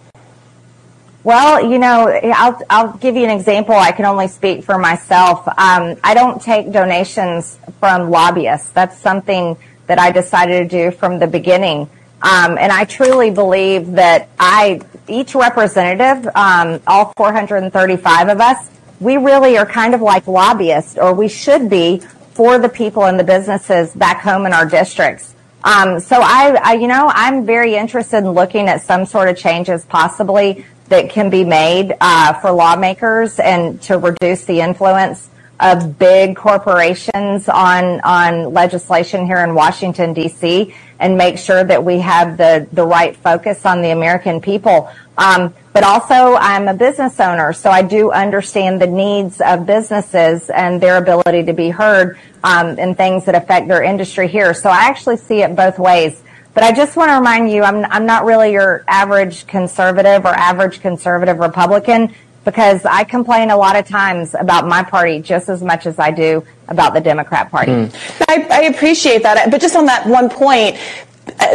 Well, 1.26 1.68
you 1.68 1.80
know, 1.80 2.06
I'll, 2.09 2.62
I'll 2.71 2.92
give 2.99 3.16
you 3.16 3.25
an 3.25 3.30
example. 3.30 3.75
I 3.75 3.90
can 3.90 4.04
only 4.04 4.28
speak 4.28 4.62
for 4.62 4.78
myself. 4.78 5.45
Um, 5.49 5.97
I 6.04 6.14
don't 6.14 6.40
take 6.40 6.71
donations 6.71 7.59
from 7.80 8.11
lobbyists. 8.11 8.68
That's 8.71 8.97
something 8.97 9.56
that 9.88 9.99
I 9.99 10.12
decided 10.12 10.71
to 10.71 10.85
do 10.85 10.97
from 10.97 11.18
the 11.18 11.26
beginning. 11.26 11.90
Um, 12.23 12.56
and 12.59 12.71
I 12.71 12.85
truly 12.85 13.33
believe 13.33 13.90
that 13.95 14.28
I, 14.38 14.80
each 15.09 15.35
representative, 15.35 16.30
um, 16.37 16.80
all 16.87 17.12
435 17.16 18.28
of 18.28 18.40
us, 18.40 18.71
we 19.00 19.16
really 19.16 19.59
are 19.59 19.66
kind 19.66 19.97
of 19.97 20.02
like 20.02 20.28
lobbyists, 20.28 20.97
or 20.97 21.12
we 21.12 21.26
should 21.26 21.68
be 21.68 22.02
for 22.35 22.61
the 22.61 22.68
people 22.68 23.04
and 23.04 23.18
the 23.18 23.25
businesses 23.25 23.92
back 23.95 24.21
home 24.21 24.47
in 24.47 24.52
our 24.52 24.64
districts. 24.64 25.35
Um, 25.64 25.99
so 25.99 26.21
I, 26.21 26.56
I, 26.62 26.73
you 26.75 26.87
know, 26.87 27.11
I'm 27.12 27.45
very 27.45 27.75
interested 27.75 28.18
in 28.18 28.30
looking 28.30 28.68
at 28.68 28.83
some 28.83 29.04
sort 29.04 29.28
of 29.28 29.37
changes 29.37 29.85
possibly 29.87 30.64
that 30.87 31.11
can 31.11 31.31
be 31.31 31.45
made 31.45 31.97
uh, 32.00 32.33
for 32.35 32.50
lawmakers 32.50 33.38
and 33.38 33.81
to 33.83 33.99
reduce 33.99 34.45
the 34.45 34.61
influence 34.61 35.28
of 35.59 35.99
big 35.99 36.37
corporations 36.37 37.49
on 37.49 38.00
on 38.02 38.52
legislation 38.52 39.25
here 39.26 39.38
in 39.38 39.55
Washington 39.55 40.12
D.C. 40.12 40.75
and 40.99 41.16
make 41.16 41.38
sure 41.38 41.64
that 41.64 41.83
we 41.83 41.99
have 42.00 42.37
the 42.37 42.69
the 42.73 42.87
right 42.87 43.16
focus 43.16 43.64
on 43.64 43.81
the 43.81 43.90
American 43.90 44.40
people. 44.40 44.90
Um, 45.19 45.55
but 45.73 45.83
also, 45.83 46.37
I'm 46.37 46.69
a 46.69 46.75
business 46.75 47.21
owner, 47.21 47.52
so 47.52 47.71
I 47.71 47.83
do 47.83 48.11
understand 48.11 48.81
the 48.81 48.87
needs 48.87 49.40
of 49.40 49.66
businesses 49.66 50.50
and 50.50 50.81
their 50.81 50.99
ability 50.99 51.45
to 51.45 51.52
be 51.52 51.71
heard 51.71 52.19
um, 52.45 52.78
in 52.78 52.95
things 52.95 53.25
that 53.25 53.35
affect 53.35 53.69
their 53.69 53.83
industry 53.83 54.28
here. 54.28 54.52
So 54.55 54.69
I 54.69 54.85
actually 54.85 55.16
see 55.16 55.43
it 55.43 55.57
both 55.57 55.78
ways. 55.78 56.23
But 56.56 56.64
I 56.64 56.72
just 56.72 56.96
want 56.96 57.10
to 57.10 57.16
remind 57.16 57.50
you, 57.50 57.62
I'm, 57.64 57.84
I'm 57.84 58.06
not 58.06 58.25
really 58.25 58.50
your 58.50 58.82
average 58.88 59.46
conservative 59.46 60.25
or 60.25 60.28
average 60.28 60.80
conservative 60.80 61.38
Republican 61.38 62.14
because 62.46 62.86
I 62.86 63.04
complain 63.04 63.50
a 63.50 63.56
lot 63.58 63.76
of 63.76 63.86
times 63.86 64.34
about 64.34 64.66
my 64.66 64.82
party 64.82 65.20
just 65.20 65.50
as 65.50 65.62
much 65.62 65.84
as 65.84 65.98
I 65.98 66.12
do 66.12 66.46
about 66.68 66.94
the 66.94 67.00
Democrat 67.02 67.50
Party. 67.50 67.72
Mm. 67.72 68.25
I, 68.26 68.46
I, 68.50 68.60
appreciate 68.68 69.22
that. 69.25 69.50
But 69.50 69.60
just 69.60 69.76
on 69.76 69.84
that 69.84 70.06
one 70.06 70.30
point, 70.30 70.78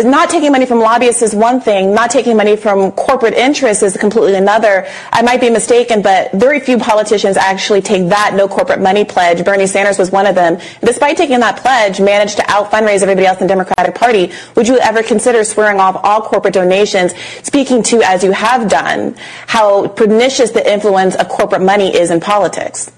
not 0.03 0.29
taking 0.29 0.51
money 0.51 0.65
from 0.65 0.79
lobbyists 0.79 1.21
is 1.21 1.33
one 1.33 1.61
thing. 1.61 1.93
Not 1.93 2.11
taking 2.11 2.35
money 2.35 2.55
from 2.55 2.91
corporate 2.91 3.33
interests 3.33 3.83
is 3.83 3.95
completely 3.95 4.35
another. 4.35 4.87
I 5.11 5.21
might 5.21 5.39
be 5.39 5.49
mistaken, 5.49 6.01
but 6.01 6.31
very 6.33 6.59
few 6.59 6.77
politicians 6.77 7.37
actually 7.37 7.81
take 7.81 8.09
that 8.09 8.33
no 8.35 8.47
corporate 8.47 8.81
money 8.81 9.05
pledge. 9.05 9.43
Bernie 9.45 9.67
Sanders 9.67 9.97
was 9.97 10.11
one 10.11 10.25
of 10.25 10.35
them. 10.35 10.59
Despite 10.81 11.17
taking 11.17 11.39
that 11.39 11.57
pledge, 11.57 12.01
managed 12.01 12.37
to 12.37 12.51
out 12.51 12.71
fundraise 12.71 13.01
everybody 13.01 13.25
else 13.25 13.39
in 13.39 13.47
the 13.47 13.53
Democratic 13.53 13.95
Party. 13.95 14.31
Would 14.55 14.67
you 14.67 14.77
ever 14.79 15.03
consider 15.03 15.43
swearing 15.43 15.79
off 15.79 15.99
all 16.03 16.21
corporate 16.21 16.53
donations, 16.53 17.13
speaking 17.43 17.81
to, 17.83 18.01
as 18.03 18.23
you 18.23 18.31
have 18.31 18.69
done, 18.69 19.15
how 19.47 19.87
pernicious 19.87 20.51
the 20.51 20.71
influence 20.71 21.15
of 21.15 21.29
corporate 21.29 21.61
money 21.61 21.95
is 21.95 22.11
in 22.11 22.19
politics? 22.19 22.91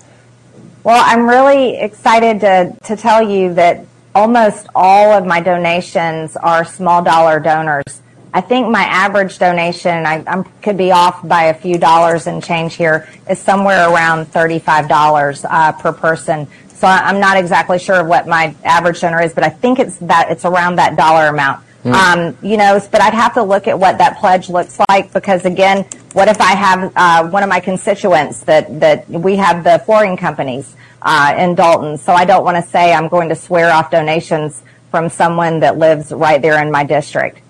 Well, 0.84 1.01
I'm 1.06 1.27
really 1.27 1.77
excited 1.77 2.42
to, 2.42 2.75
to 2.86 2.96
tell 2.98 3.22
you 3.22 3.53
that 3.53 3.86
almost 4.15 4.67
all 4.75 5.12
of 5.12 5.25
my 5.25 5.39
donations 5.39 6.36
are 6.38 6.63
small 6.65 7.03
dollar 7.03 7.39
donors. 7.39 8.01
I 8.34 8.41
think 8.41 8.70
my 8.70 8.82
average 8.82 9.38
donation, 9.38 10.05
I 10.05 10.24
I'm, 10.25 10.43
could 10.62 10.77
be 10.77 10.91
off 10.91 11.27
by 11.27 11.46
a 11.46 11.53
few 11.53 11.77
dollars 11.77 12.25
and 12.25 12.43
change 12.43 12.75
here, 12.75 13.08
is 13.29 13.39
somewhere 13.39 13.89
around 13.89 14.25
$35 14.25 15.46
uh, 15.48 15.72
per 15.74 15.91
person. 15.91 16.48
So 16.70 16.88
I'm 16.88 17.20
not 17.20 17.38
exactly 17.38 17.77
sure 17.77 18.03
what 18.03 18.27
my 18.27 18.55
average 18.63 19.01
donor 19.01 19.22
is, 19.22 19.34
but 19.34 19.43
I 19.43 19.50
think 19.50 19.79
it's 19.79 19.98
that 19.98 20.32
it's 20.32 20.46
around 20.46 20.77
that 20.77 20.96
dollar 20.96 21.27
amount. 21.27 21.63
Mm. 21.84 21.93
Um, 21.93 22.38
you 22.41 22.58
know, 22.58 22.79
but 22.91 23.01
I'd 23.01 23.13
have 23.13 23.34
to 23.36 23.43
look 23.43 23.67
at 23.67 23.77
what 23.77 23.98
that 23.98 24.17
pledge 24.17 24.50
looks 24.50 24.79
like 24.89 25.12
because 25.13 25.46
again, 25.46 25.86
what 26.13 26.27
if 26.27 26.39
I 26.39 26.55
have 26.55 26.93
uh, 26.96 27.29
one 27.29 27.43
of 27.43 27.50
my 27.50 27.60
constituents 27.60 28.41
that 28.41 28.79
that 28.79 29.08
we 29.10 29.36
have 29.36 29.63
the 29.63 29.82
flooring 29.86 30.15
companies 30.15 30.75
uh, 31.03 31.36
in 31.38 31.55
Dalton. 31.55 31.98
So 31.98 32.13
I 32.13 32.25
don't 32.25 32.43
want 32.43 32.63
to 32.63 32.69
say 32.69 32.93
I'm 32.93 33.10
going 33.10 33.29
to 33.29 33.36
swear 33.36 33.72
off 33.72 33.91
donations 33.91 34.63
from 34.89 35.10
someone 35.10 35.60
that 35.60 35.77
lives 35.77 36.12
right 36.12 36.41
there 36.41 36.62
in 36.62 36.72
my 36.72 36.83
district. 36.83 37.41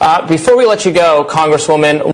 Uh, 0.00 0.26
before 0.26 0.56
we 0.56 0.66
let 0.66 0.84
you 0.84 0.92
go, 0.92 1.26
Congresswoman. 1.28 2.12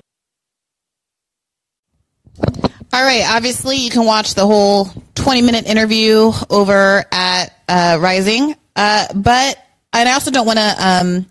All 2.93 3.03
right. 3.03 3.23
Obviously, 3.27 3.77
you 3.77 3.89
can 3.89 4.05
watch 4.05 4.35
the 4.35 4.45
whole 4.45 4.85
20 5.15 5.41
minute 5.41 5.65
interview 5.65 6.31
over 6.49 7.03
at 7.11 7.45
uh, 7.67 7.97
Rising. 7.99 8.55
Uh, 8.75 9.07
but 9.15 9.57
I 9.91 10.11
also 10.11 10.31
don't 10.31 10.45
want 10.45 10.59
to, 10.59 10.75
um, 10.79 11.25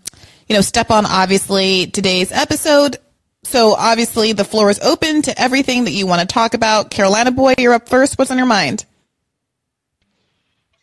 you 0.47 0.55
know, 0.55 0.61
step 0.61 0.91
on 0.91 1.05
obviously 1.05 1.87
today's 1.87 2.31
episode. 2.31 2.97
So 3.45 3.73
obviously, 3.73 4.33
the 4.33 4.45
floor 4.45 4.69
is 4.69 4.79
open 4.79 5.21
to 5.23 5.41
everything 5.41 5.83
that 5.83 5.91
you 5.91 6.07
want 6.07 6.21
to 6.21 6.27
talk 6.27 6.53
about. 6.53 6.89
Carolina 6.89 7.31
boy, 7.31 7.55
you're 7.57 7.73
up 7.73 7.89
first. 7.89 8.17
What's 8.17 8.31
on 8.31 8.37
your 8.37 8.47
mind? 8.47 8.85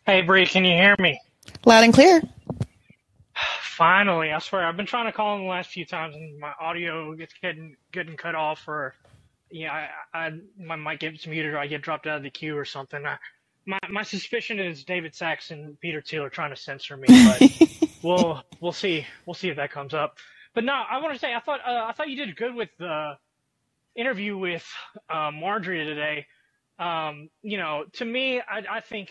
Hey, 0.05 0.23
Bree, 0.23 0.47
can 0.47 0.65
you 0.65 0.71
hear 0.71 0.95
me? 0.97 1.21
Loud 1.63 1.83
and 1.83 1.93
clear. 1.93 2.21
Finally, 3.61 4.31
I 4.31 4.39
swear 4.39 4.65
I've 4.65 4.75
been 4.75 4.87
trying 4.87 5.05
to 5.05 5.11
call 5.11 5.35
in 5.35 5.43
the 5.43 5.49
last 5.49 5.69
few 5.69 5.85
times, 5.85 6.15
and 6.15 6.39
my 6.39 6.53
audio 6.59 7.13
gets 7.13 7.33
getting 7.39 7.75
getting 7.91 8.17
cut 8.17 8.33
off, 8.33 8.67
or 8.67 8.95
yeah, 9.51 9.87
I, 10.13 10.19
I 10.25 10.31
my 10.59 10.75
mic 10.75 11.01
gets 11.01 11.27
muted, 11.27 11.53
or 11.53 11.59
I 11.59 11.67
get 11.67 11.83
dropped 11.83 12.07
out 12.07 12.17
of 12.17 12.23
the 12.23 12.31
queue, 12.31 12.57
or 12.57 12.65
something. 12.65 13.05
I, 13.05 13.17
my 13.67 13.79
my 13.89 14.01
suspicion 14.01 14.59
is 14.59 14.83
David 14.83 15.13
Sacks 15.13 15.51
and 15.51 15.79
Peter 15.79 16.01
Thiel 16.01 16.23
are 16.23 16.29
trying 16.29 16.49
to 16.49 16.55
censor 16.55 16.97
me, 16.97 17.07
but 17.07 17.89
we'll 18.03 18.43
we'll 18.59 18.71
see 18.71 19.05
we'll 19.27 19.35
see 19.35 19.49
if 19.49 19.57
that 19.57 19.71
comes 19.71 19.93
up. 19.93 20.17
But 20.55 20.63
no, 20.63 20.73
I 20.73 20.99
want 20.99 21.13
to 21.13 21.19
say 21.19 21.33
I 21.33 21.39
thought 21.39 21.59
uh, 21.65 21.85
I 21.87 21.93
thought 21.93 22.09
you 22.09 22.17
did 22.17 22.35
good 22.35 22.55
with 22.55 22.69
the 22.79 23.17
interview 23.95 24.35
with 24.35 24.65
uh, 25.09 25.29
Marjorie 25.31 25.85
today. 25.85 26.25
Um, 26.79 27.29
you 27.43 27.57
know, 27.57 27.85
to 27.93 28.05
me, 28.05 28.39
I, 28.41 28.63
I 28.77 28.81
think 28.81 29.09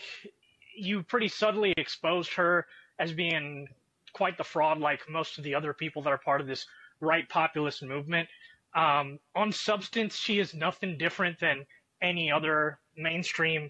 you 0.75 1.03
pretty 1.03 1.27
subtly 1.27 1.73
exposed 1.77 2.33
her 2.33 2.65
as 2.99 3.11
being 3.11 3.67
quite 4.13 4.37
the 4.37 4.43
fraud, 4.43 4.79
like 4.79 5.01
most 5.09 5.37
of 5.37 5.43
the 5.43 5.55
other 5.55 5.73
people 5.73 6.01
that 6.03 6.13
are 6.13 6.17
part 6.17 6.41
of 6.41 6.47
this 6.47 6.65
right 6.99 7.27
populist 7.29 7.83
movement. 7.83 8.27
Um, 8.75 9.19
on 9.35 9.51
substance, 9.51 10.15
she 10.15 10.39
is 10.39 10.53
nothing 10.53 10.97
different 10.97 11.39
than 11.39 11.65
any 12.01 12.31
other 12.31 12.79
mainstream 12.95 13.69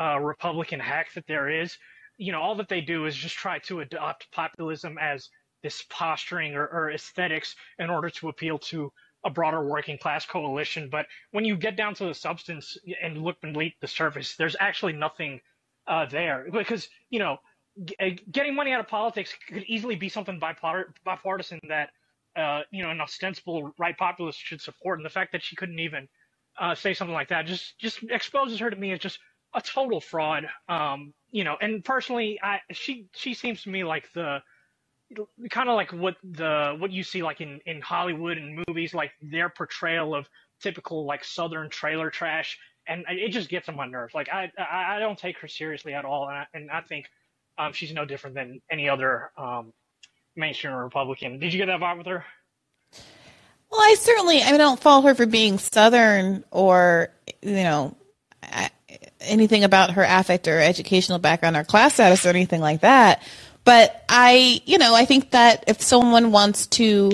uh, 0.00 0.18
Republican 0.20 0.80
hack 0.80 1.12
that 1.14 1.26
there 1.26 1.48
is. 1.48 1.76
You 2.16 2.32
know, 2.32 2.40
all 2.40 2.54
that 2.56 2.68
they 2.68 2.80
do 2.80 3.06
is 3.06 3.14
just 3.14 3.36
try 3.36 3.58
to 3.60 3.80
adopt 3.80 4.30
populism 4.32 4.98
as 4.98 5.28
this 5.62 5.84
posturing 5.90 6.54
or, 6.54 6.66
or 6.68 6.90
aesthetics 6.90 7.54
in 7.78 7.90
order 7.90 8.10
to 8.10 8.28
appeal 8.28 8.58
to 8.58 8.92
a 9.24 9.30
broader 9.30 9.64
working 9.64 9.98
class 9.98 10.24
coalition. 10.24 10.88
But 10.88 11.06
when 11.32 11.44
you 11.44 11.56
get 11.56 11.76
down 11.76 11.94
to 11.94 12.06
the 12.06 12.14
substance 12.14 12.76
and 13.02 13.22
look 13.22 13.40
beneath 13.40 13.74
the 13.80 13.88
surface, 13.88 14.36
there's 14.36 14.56
actually 14.60 14.92
nothing 14.92 15.40
uh, 15.88 16.06
there. 16.06 16.46
Because 16.52 16.88
you 17.10 17.18
know 17.18 17.38
uh, 18.00 18.10
getting 18.30 18.54
money 18.54 18.72
out 18.72 18.80
of 18.80 18.88
politics 18.88 19.32
could 19.48 19.64
easily 19.64 19.96
be 19.96 20.08
something 20.08 20.40
bipartisan 21.04 21.60
that 21.68 21.90
uh, 22.36 22.62
you 22.70 22.82
know 22.82 22.90
an 22.90 23.00
ostensible 23.00 23.72
right 23.78 23.96
populist 23.96 24.38
should 24.38 24.60
support, 24.60 24.98
and 24.98 25.06
the 25.06 25.10
fact 25.10 25.32
that 25.32 25.42
she 25.42 25.56
couldn't 25.56 25.78
even 25.78 26.08
uh, 26.58 26.74
say 26.74 26.94
something 26.94 27.14
like 27.14 27.28
that 27.28 27.46
just 27.46 27.78
just 27.78 28.02
exposes 28.10 28.58
her 28.58 28.70
to 28.70 28.76
me 28.76 28.92
as 28.92 28.98
just 28.98 29.18
a 29.54 29.60
total 29.60 30.00
fraud. 30.00 30.46
Um, 30.68 31.14
you 31.30 31.44
know, 31.44 31.56
and 31.60 31.84
personally, 31.84 32.38
I 32.42 32.60
she 32.72 33.06
she 33.14 33.34
seems 33.34 33.62
to 33.62 33.70
me 33.70 33.84
like 33.84 34.12
the 34.12 34.42
kind 35.50 35.68
of 35.68 35.76
like 35.76 35.92
what 35.92 36.16
the 36.22 36.76
what 36.78 36.90
you 36.90 37.02
see 37.02 37.22
like 37.22 37.40
in 37.40 37.60
in 37.66 37.80
Hollywood 37.80 38.38
and 38.38 38.64
movies, 38.66 38.94
like 38.94 39.12
their 39.22 39.48
portrayal 39.48 40.14
of 40.14 40.28
typical 40.60 41.06
like 41.06 41.24
Southern 41.24 41.70
trailer 41.70 42.10
trash, 42.10 42.58
and 42.88 43.04
it 43.08 43.30
just 43.30 43.48
gets 43.48 43.68
on 43.68 43.76
my 43.76 43.86
nerves. 43.86 44.14
Like 44.14 44.28
I 44.28 44.50
I, 44.58 44.98
don't 44.98 45.18
take 45.18 45.38
her 45.38 45.48
seriously 45.48 45.94
at 45.94 46.04
all, 46.04 46.28
and 46.28 46.38
I, 46.38 46.46
and 46.54 46.70
I 46.70 46.80
think 46.80 47.06
um, 47.58 47.72
she's 47.72 47.92
no 47.92 48.04
different 48.04 48.34
than 48.34 48.60
any 48.70 48.88
other 48.88 49.30
um, 49.36 49.72
mainstream 50.34 50.72
Republican. 50.72 51.38
Did 51.38 51.52
you 51.52 51.58
get 51.58 51.66
that 51.66 51.80
vibe 51.80 51.98
with 51.98 52.06
her? 52.06 52.24
Well, 53.70 53.80
I 53.80 53.96
certainly, 53.98 54.40
I 54.40 54.46
mean, 54.46 54.54
I 54.54 54.58
don't 54.58 54.80
fault 54.80 55.04
her 55.04 55.14
for 55.14 55.26
being 55.26 55.58
Southern 55.58 56.42
or, 56.50 57.10
you 57.42 57.52
know, 57.52 57.96
anything 59.20 59.64
about 59.64 59.90
her 59.90 60.04
affect 60.08 60.48
or 60.48 60.58
educational 60.58 61.18
background 61.18 61.56
or 61.56 61.64
class 61.64 61.94
status 61.94 62.24
or 62.24 62.30
anything 62.30 62.60
like 62.60 62.80
that. 62.80 63.22
But 63.64 64.04
I, 64.08 64.62
you 64.64 64.78
know, 64.78 64.94
I 64.94 65.04
think 65.04 65.32
that 65.32 65.64
if 65.66 65.82
someone 65.82 66.32
wants 66.32 66.66
to 66.68 67.12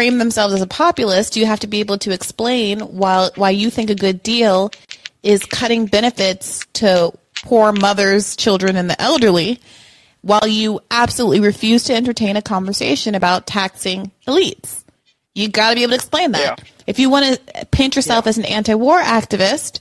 frame 0.00 0.16
themselves 0.16 0.54
as 0.54 0.62
a 0.62 0.66
populist, 0.66 1.36
you 1.36 1.44
have 1.44 1.60
to 1.60 1.66
be 1.66 1.80
able 1.80 1.98
to 1.98 2.10
explain 2.10 2.80
why, 2.80 3.28
why 3.34 3.50
you 3.50 3.68
think 3.68 3.90
a 3.90 3.94
good 3.94 4.22
deal 4.22 4.70
is 5.22 5.44
cutting 5.44 5.84
benefits 5.84 6.64
to 6.72 7.12
poor 7.42 7.70
mothers, 7.70 8.34
children, 8.34 8.76
and 8.76 8.88
the 8.88 8.98
elderly, 8.98 9.60
while 10.22 10.46
you 10.48 10.80
absolutely 10.90 11.40
refuse 11.40 11.84
to 11.84 11.94
entertain 11.94 12.38
a 12.38 12.40
conversation 12.40 13.14
about 13.14 13.46
taxing 13.46 14.10
elites. 14.26 14.84
You 15.34 15.50
got 15.50 15.68
to 15.68 15.74
be 15.74 15.82
able 15.82 15.90
to 15.90 15.96
explain 15.96 16.32
that. 16.32 16.58
Yeah. 16.58 16.64
If 16.86 16.98
you 16.98 17.10
want 17.10 17.38
to 17.38 17.66
paint 17.66 17.94
yourself 17.94 18.24
yeah. 18.24 18.30
as 18.30 18.38
an 18.38 18.46
anti-war 18.46 19.02
activist 19.02 19.80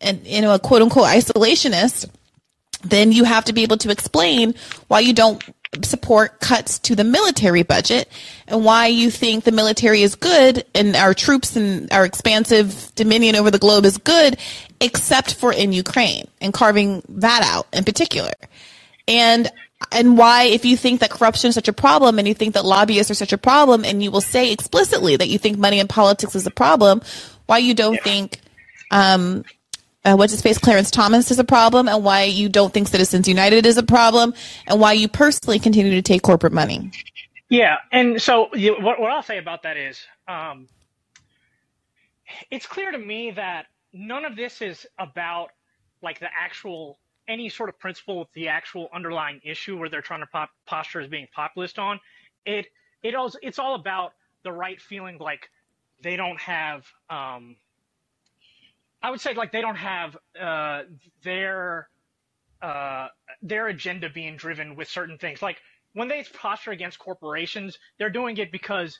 and 0.00 0.24
you 0.24 0.40
know 0.40 0.54
a 0.54 0.60
quote 0.60 0.82
unquote 0.82 1.08
isolationist, 1.08 2.08
then 2.84 3.10
you 3.10 3.24
have 3.24 3.46
to 3.46 3.52
be 3.52 3.64
able 3.64 3.78
to 3.78 3.90
explain 3.90 4.54
why 4.86 5.00
you 5.00 5.12
don't 5.12 5.42
support 5.82 6.38
cuts 6.40 6.78
to 6.80 6.94
the 6.94 7.04
military 7.04 7.62
budget 7.62 8.08
and 8.46 8.64
why 8.64 8.86
you 8.86 9.10
think 9.10 9.44
the 9.44 9.52
military 9.52 10.02
is 10.02 10.16
good 10.16 10.64
and 10.74 10.94
our 10.94 11.14
troops 11.14 11.56
and 11.56 11.90
our 11.92 12.04
expansive 12.04 12.92
dominion 12.94 13.36
over 13.36 13.50
the 13.50 13.58
globe 13.58 13.86
is 13.86 13.96
good, 13.96 14.36
except 14.80 15.34
for 15.34 15.52
in 15.52 15.72
Ukraine 15.72 16.28
and 16.40 16.52
carving 16.52 17.02
that 17.08 17.42
out 17.42 17.66
in 17.72 17.84
particular. 17.84 18.32
And 19.08 19.50
and 19.90 20.16
why, 20.16 20.44
if 20.44 20.64
you 20.64 20.76
think 20.76 21.00
that 21.00 21.10
corruption 21.10 21.48
is 21.48 21.54
such 21.54 21.68
a 21.68 21.72
problem 21.72 22.18
and 22.18 22.28
you 22.28 22.34
think 22.34 22.54
that 22.54 22.64
lobbyists 22.64 23.10
are 23.10 23.14
such 23.14 23.32
a 23.32 23.38
problem 23.38 23.84
and 23.84 24.02
you 24.02 24.10
will 24.10 24.20
say 24.20 24.52
explicitly 24.52 25.16
that 25.16 25.28
you 25.28 25.38
think 25.38 25.58
money 25.58 25.80
in 25.80 25.88
politics 25.88 26.36
is 26.36 26.46
a 26.46 26.52
problem, 26.52 27.00
why 27.46 27.58
you 27.58 27.74
don't 27.74 27.94
yeah. 27.94 28.02
think, 28.02 28.40
um, 28.90 29.44
uh, 30.04 30.14
what's 30.16 30.32
his 30.32 30.42
face, 30.42 30.58
Clarence 30.58 30.90
Thomas 30.90 31.30
is 31.30 31.38
a 31.38 31.44
problem 31.44 31.88
and 31.88 32.04
why 32.04 32.24
you 32.24 32.48
don't 32.48 32.72
think 32.72 32.88
Citizens 32.88 33.28
United 33.28 33.66
is 33.66 33.76
a 33.76 33.82
problem 33.82 34.34
and 34.66 34.80
why 34.80 34.92
you 34.92 35.08
personally 35.08 35.58
continue 35.58 35.92
to 35.92 36.02
take 36.02 36.22
corporate 36.22 36.52
money. 36.52 36.90
Yeah. 37.48 37.76
And 37.92 38.20
so 38.20 38.48
you, 38.54 38.74
what, 38.80 38.98
what 39.00 39.10
I'll 39.10 39.22
say 39.22 39.38
about 39.38 39.62
that 39.62 39.76
is, 39.76 40.00
um, 40.26 40.68
it's 42.50 42.66
clear 42.66 42.90
to 42.90 42.98
me 42.98 43.32
that 43.32 43.66
none 43.92 44.24
of 44.24 44.36
this 44.36 44.62
is 44.62 44.86
about 44.98 45.50
like 46.02 46.18
the 46.18 46.28
actual 46.36 46.98
any 47.28 47.48
sort 47.48 47.68
of 47.68 47.78
principle 47.78 48.18
with 48.18 48.32
the 48.34 48.48
actual 48.48 48.88
underlying 48.92 49.40
issue 49.44 49.78
where 49.78 49.88
they're 49.88 50.02
trying 50.02 50.20
to 50.20 50.26
pop, 50.26 50.50
posture 50.66 51.00
as 51.00 51.08
being 51.08 51.28
populist 51.32 51.78
on. 51.78 52.00
It 52.44 52.66
it 53.02 53.14
also 53.14 53.38
it's 53.42 53.58
all 53.58 53.74
about 53.74 54.12
the 54.42 54.52
right 54.52 54.80
feeling 54.80 55.18
like 55.18 55.48
they 56.02 56.16
don't 56.16 56.40
have 56.40 56.84
um, 57.10 57.56
I 59.02 59.10
would 59.10 59.20
say 59.20 59.34
like 59.34 59.52
they 59.52 59.60
don't 59.60 59.76
have 59.76 60.16
uh, 60.40 60.82
their 61.22 61.88
uh, 62.60 63.08
their 63.42 63.68
agenda 63.68 64.08
being 64.08 64.36
driven 64.36 64.76
with 64.76 64.88
certain 64.88 65.18
things. 65.18 65.42
Like 65.42 65.58
when 65.94 66.08
they 66.08 66.24
posture 66.34 66.70
against 66.70 66.98
corporations, 66.98 67.78
they're 67.98 68.10
doing 68.10 68.36
it 68.38 68.52
because 68.52 68.98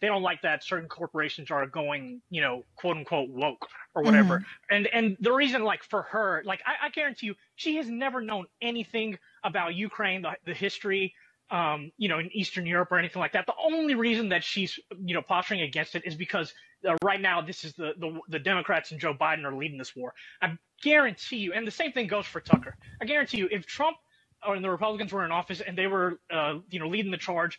they 0.00 0.08
don't 0.08 0.22
like 0.22 0.42
that 0.42 0.64
certain 0.64 0.88
corporations 0.88 1.50
are 1.50 1.64
going, 1.66 2.20
you 2.28 2.40
know, 2.40 2.64
quote 2.74 2.96
unquote 2.96 3.30
woke 3.30 3.68
or 3.94 4.02
whatever. 4.02 4.38
Mm-hmm. 4.38 4.74
And 4.74 4.86
and 4.88 5.16
the 5.20 5.32
reason, 5.32 5.62
like 5.62 5.84
for 5.84 6.02
her, 6.02 6.42
like 6.44 6.60
I, 6.66 6.86
I, 6.86 6.88
guarantee 6.90 7.26
you, 7.26 7.34
she 7.54 7.76
has 7.76 7.88
never 7.88 8.20
known 8.20 8.46
anything 8.60 9.16
about 9.44 9.74
Ukraine, 9.76 10.22
the, 10.22 10.32
the 10.44 10.54
history, 10.54 11.14
um, 11.52 11.92
you 11.98 12.08
know, 12.08 12.18
in 12.18 12.34
Eastern 12.34 12.64
Europe 12.64 12.90
or 12.90 12.98
anything 12.98 13.20
like 13.20 13.32
that. 13.32 13.44
The 13.44 13.54
only 13.62 13.94
reason 13.94 14.30
that 14.30 14.42
she's, 14.42 14.80
you 15.04 15.14
know, 15.14 15.20
posturing 15.20 15.60
against 15.60 15.94
it 15.94 16.02
is 16.06 16.14
because 16.16 16.54
uh, 16.88 16.96
right 17.04 17.20
now 17.20 17.42
this 17.42 17.62
is 17.62 17.74
the, 17.74 17.92
the 17.98 18.18
the 18.28 18.38
Democrats 18.38 18.90
and 18.90 18.98
Joe 18.98 19.12
Biden 19.14 19.44
are 19.44 19.54
leading 19.54 19.76
this 19.76 19.94
war. 19.94 20.14
I 20.40 20.56
guarantee 20.82 21.36
you, 21.36 21.52
and 21.52 21.66
the 21.66 21.70
same 21.70 21.92
thing 21.92 22.06
goes 22.06 22.24
for 22.24 22.40
Tucker. 22.40 22.74
I 23.00 23.04
guarantee 23.04 23.36
you, 23.36 23.48
if 23.50 23.66
Trump 23.66 23.98
or 24.46 24.58
the 24.58 24.70
Republicans 24.70 25.12
were 25.12 25.24
in 25.26 25.30
office 25.30 25.60
and 25.60 25.76
they 25.76 25.86
were, 25.86 26.18
uh, 26.32 26.54
you 26.70 26.80
know, 26.80 26.88
leading 26.88 27.12
the 27.12 27.18
charge, 27.18 27.58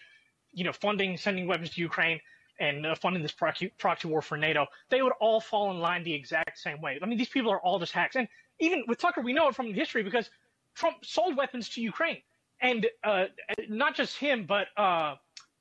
you 0.54 0.64
know, 0.64 0.74
funding, 0.74 1.16
sending 1.16 1.48
weapons 1.48 1.70
to 1.70 1.82
Ukraine 1.82 2.20
and 2.60 2.86
uh, 2.88 2.96
funding 2.96 3.22
this 3.22 3.32
proxy, 3.32 3.72
proxy 3.78 4.08
war 4.08 4.24
for 4.24 4.38
NATO, 4.38 4.66
they 4.90 5.04
would 5.04 5.14
all 5.22 5.40
fall 5.40 5.72
in 5.72 5.80
line 5.80 6.04
the 6.04 6.14
exact 6.14 6.58
same 6.58 6.82
way. 6.82 7.00
I 7.02 7.06
mean, 7.06 7.18
these 7.18 7.30
people 7.30 7.52
are 7.52 7.60
all 7.60 7.80
just 7.80 7.94
hacks. 7.94 8.16
And 8.16 8.28
even 8.60 8.84
with 8.88 8.98
Tucker, 8.98 9.22
we 9.22 9.34
know 9.34 9.48
it 9.48 9.56
from 9.56 9.72
history 9.74 10.04
because 10.04 10.30
Trump 10.76 10.98
sold 11.06 11.38
weapons 11.38 11.70
to 11.70 11.82
Ukraine. 11.82 12.22
And 12.64 12.88
uh, 13.04 13.26
not 13.70 13.96
just 13.96 14.18
him, 14.18 14.46
but 14.48 14.68
uh, 14.78 15.16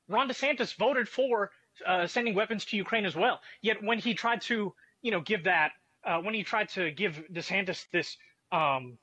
Ron 0.07 0.29
DeSantis 0.29 0.75
voted 0.75 1.07
for 1.07 1.51
uh, 1.85 2.07
sending 2.07 2.33
weapons 2.33 2.65
to 2.65 2.77
Ukraine 2.77 3.05
as 3.05 3.15
well. 3.15 3.41
Yet 3.61 3.83
when 3.83 3.99
he 3.99 4.13
tried 4.13 4.41
to, 4.43 4.73
you 5.01 5.11
know, 5.11 5.19
give 5.21 5.43
that, 5.43 5.73
uh, 6.05 6.19
when 6.19 6.33
he 6.33 6.43
tried 6.43 6.69
to 6.69 6.91
give 6.91 7.21
DeSantis 7.31 7.85
this, 7.91 8.17
um, 8.51 8.97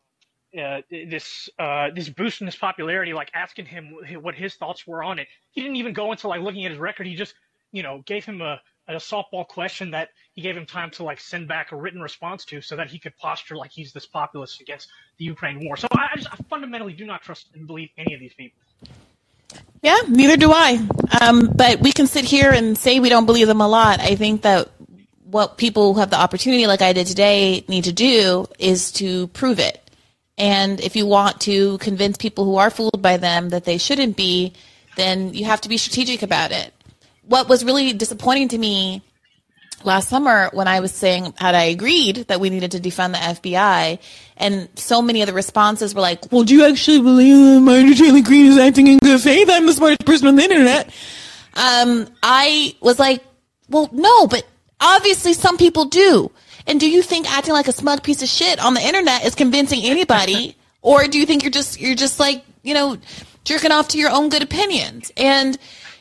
uh, 0.58 0.80
this 0.90 1.48
uh, 1.60 1.90
this 1.94 2.08
boost 2.08 2.40
in 2.40 2.46
his 2.48 2.56
popularity, 2.56 3.12
like 3.12 3.30
asking 3.34 3.66
him 3.66 3.94
what 4.20 4.34
his 4.34 4.54
thoughts 4.54 4.84
were 4.86 5.04
on 5.04 5.20
it. 5.20 5.28
He 5.52 5.60
didn't 5.60 5.76
even 5.76 5.92
go 5.92 6.10
into 6.10 6.26
like 6.26 6.40
looking 6.40 6.64
at 6.64 6.72
his 6.72 6.80
record. 6.80 7.06
He 7.06 7.14
just 7.14 7.34
you 7.72 7.82
know, 7.82 8.02
gave 8.06 8.24
him 8.24 8.40
a, 8.40 8.60
a 8.94 8.98
softball 8.98 9.46
question 9.46 9.90
that 9.92 10.10
he 10.34 10.42
gave 10.42 10.56
him 10.56 10.66
time 10.66 10.90
to 10.92 11.04
like 11.04 11.20
send 11.20 11.48
back 11.48 11.72
a 11.72 11.76
written 11.76 12.00
response 12.00 12.44
to 12.46 12.60
so 12.60 12.76
that 12.76 12.88
he 12.88 12.98
could 12.98 13.16
posture 13.16 13.56
like 13.56 13.70
he's 13.70 13.92
this 13.92 14.06
populist 14.06 14.60
against 14.60 14.88
the 15.18 15.24
Ukraine 15.24 15.64
war. 15.64 15.76
So 15.76 15.88
I, 15.92 16.08
just 16.16 16.28
I 16.32 16.36
fundamentally 16.48 16.92
do 16.92 17.04
not 17.04 17.22
trust 17.22 17.48
and 17.54 17.66
believe 17.66 17.90
any 17.98 18.14
of 18.14 18.20
these 18.20 18.34
people. 18.34 18.58
Yeah, 19.82 19.98
neither 20.08 20.36
do 20.36 20.52
I. 20.52 20.86
Um, 21.20 21.50
but 21.54 21.80
we 21.80 21.92
can 21.92 22.06
sit 22.06 22.24
here 22.24 22.50
and 22.50 22.76
say 22.76 23.00
we 23.00 23.08
don't 23.08 23.26
believe 23.26 23.46
them 23.46 23.60
a 23.60 23.68
lot. 23.68 24.00
I 24.00 24.14
think 24.14 24.42
that 24.42 24.68
what 25.24 25.56
people 25.56 25.94
who 25.94 26.00
have 26.00 26.10
the 26.10 26.20
opportunity, 26.20 26.66
like 26.66 26.82
I 26.82 26.92
did 26.92 27.06
today, 27.06 27.64
need 27.68 27.84
to 27.84 27.92
do 27.92 28.46
is 28.58 28.92
to 28.92 29.28
prove 29.28 29.58
it. 29.58 29.82
And 30.36 30.80
if 30.80 30.96
you 30.96 31.06
want 31.06 31.40
to 31.42 31.78
convince 31.78 32.16
people 32.16 32.44
who 32.44 32.56
are 32.56 32.70
fooled 32.70 33.02
by 33.02 33.16
them 33.16 33.50
that 33.50 33.64
they 33.64 33.78
shouldn't 33.78 34.16
be, 34.16 34.52
then 34.96 35.34
you 35.34 35.44
have 35.44 35.60
to 35.62 35.68
be 35.68 35.76
strategic 35.76 36.22
about 36.22 36.52
it 36.52 36.72
what 37.30 37.48
was 37.48 37.64
really 37.64 37.92
disappointing 37.92 38.48
to 38.48 38.58
me 38.58 39.02
last 39.84 40.08
summer 40.08 40.50
when 40.52 40.66
I 40.66 40.80
was 40.80 40.92
saying 40.92 41.32
had 41.38 41.54
I 41.54 41.64
agreed 41.64 42.16
that 42.26 42.40
we 42.40 42.50
needed 42.50 42.72
to 42.72 42.80
defund 42.80 43.12
the 43.12 43.50
FBI, 43.50 44.00
and 44.36 44.68
so 44.74 45.00
many 45.00 45.22
of 45.22 45.28
the 45.28 45.32
responses 45.32 45.94
were 45.94 46.00
like, 46.00 46.32
"Well, 46.32 46.42
do 46.42 46.56
you 46.56 46.66
actually 46.66 47.00
believe 47.00 47.36
that 47.36 47.60
Marjorie 47.60 47.94
Taylor 47.94 48.20
Greene 48.20 48.46
is 48.46 48.58
acting 48.58 48.88
in 48.88 48.98
good 48.98 49.20
faith? 49.20 49.48
I'm 49.48 49.66
the 49.66 49.72
smartest 49.72 50.04
person 50.04 50.26
on 50.26 50.34
the 50.34 50.42
internet." 50.42 50.90
Um, 51.54 52.08
I 52.20 52.74
was 52.80 52.98
like, 52.98 53.22
"Well, 53.68 53.88
no, 53.92 54.26
but 54.26 54.44
obviously 54.80 55.32
some 55.32 55.56
people 55.56 55.84
do." 55.84 56.32
And 56.66 56.80
do 56.80 56.90
you 56.90 57.00
think 57.00 57.30
acting 57.30 57.54
like 57.54 57.68
a 57.68 57.72
smug 57.72 58.02
piece 58.02 58.22
of 58.22 58.28
shit 58.28 58.58
on 58.58 58.74
the 58.74 58.84
internet 58.84 59.24
is 59.24 59.36
convincing 59.36 59.84
anybody, 59.84 60.56
or 60.82 61.06
do 61.06 61.16
you 61.16 61.26
think 61.26 61.44
you're 61.44 61.52
just 61.52 61.80
you're 61.80 61.94
just 61.94 62.18
like 62.18 62.44
you 62.64 62.74
know 62.74 62.98
jerking 63.44 63.70
off 63.70 63.86
to 63.88 63.98
your 63.98 64.10
own 64.10 64.30
good 64.30 64.42
opinions 64.42 65.12
and 65.16 65.56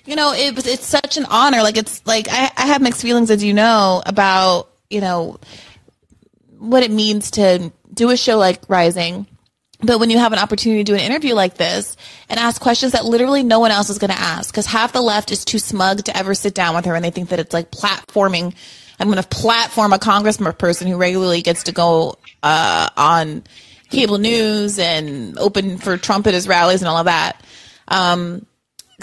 you 0.09 0.15
know, 0.15 0.33
it 0.33 0.65
it's 0.65 0.87
such 0.87 1.17
an 1.17 1.25
honor. 1.25 1.61
Like 1.61 1.77
it's 1.77 2.05
like 2.07 2.27
I, 2.31 2.51
I 2.57 2.65
have 2.65 2.81
mixed 2.81 3.03
feelings, 3.03 3.29
as 3.29 3.43
you 3.43 3.53
know, 3.53 4.01
about 4.07 4.67
you 4.89 5.01
know 5.01 5.39
what 6.57 6.81
it 6.81 6.89
means 6.89 7.29
to 7.31 7.71
do 7.93 8.09
a 8.09 8.17
show 8.17 8.39
like 8.39 8.67
Rising. 8.67 9.27
But 9.81 9.99
when 9.99 10.09
you 10.09 10.17
have 10.17 10.33
an 10.33 10.39
opportunity 10.39 10.83
to 10.83 10.91
do 10.91 10.95
an 10.95 10.99
interview 10.99 11.35
like 11.35 11.55
this 11.55 11.95
and 12.27 12.39
ask 12.39 12.59
questions 12.59 12.93
that 12.93 13.05
literally 13.05 13.43
no 13.43 13.59
one 13.59 13.69
else 13.69 13.89
is 13.91 13.99
going 13.99 14.09
to 14.09 14.19
ask, 14.19 14.51
because 14.51 14.65
half 14.65 14.93
the 14.93 15.01
left 15.01 15.31
is 15.31 15.45
too 15.45 15.59
smug 15.59 16.03
to 16.05 16.17
ever 16.17 16.33
sit 16.33 16.55
down 16.55 16.75
with 16.75 16.85
her 16.85 16.95
and 16.95 17.05
they 17.05 17.11
think 17.11 17.29
that 17.29 17.39
it's 17.39 17.53
like 17.53 17.69
platforming. 17.69 18.55
I'm 18.99 19.07
going 19.09 19.21
to 19.21 19.29
platform 19.29 19.93
a 19.93 19.99
congressman 19.99 20.51
person 20.53 20.87
who 20.87 20.97
regularly 20.97 21.41
gets 21.41 21.63
to 21.63 21.71
go 21.71 22.17
uh, 22.41 22.89
on 22.97 23.43
cable 23.89 24.17
news 24.17 24.79
and 24.79 25.37
open 25.37 25.77
for 25.77 25.97
Trump 25.97 26.25
at 26.25 26.33
his 26.33 26.47
rallies 26.47 26.81
and 26.81 26.89
all 26.89 26.97
of 26.97 27.05
that. 27.05 27.41
Um, 27.87 28.45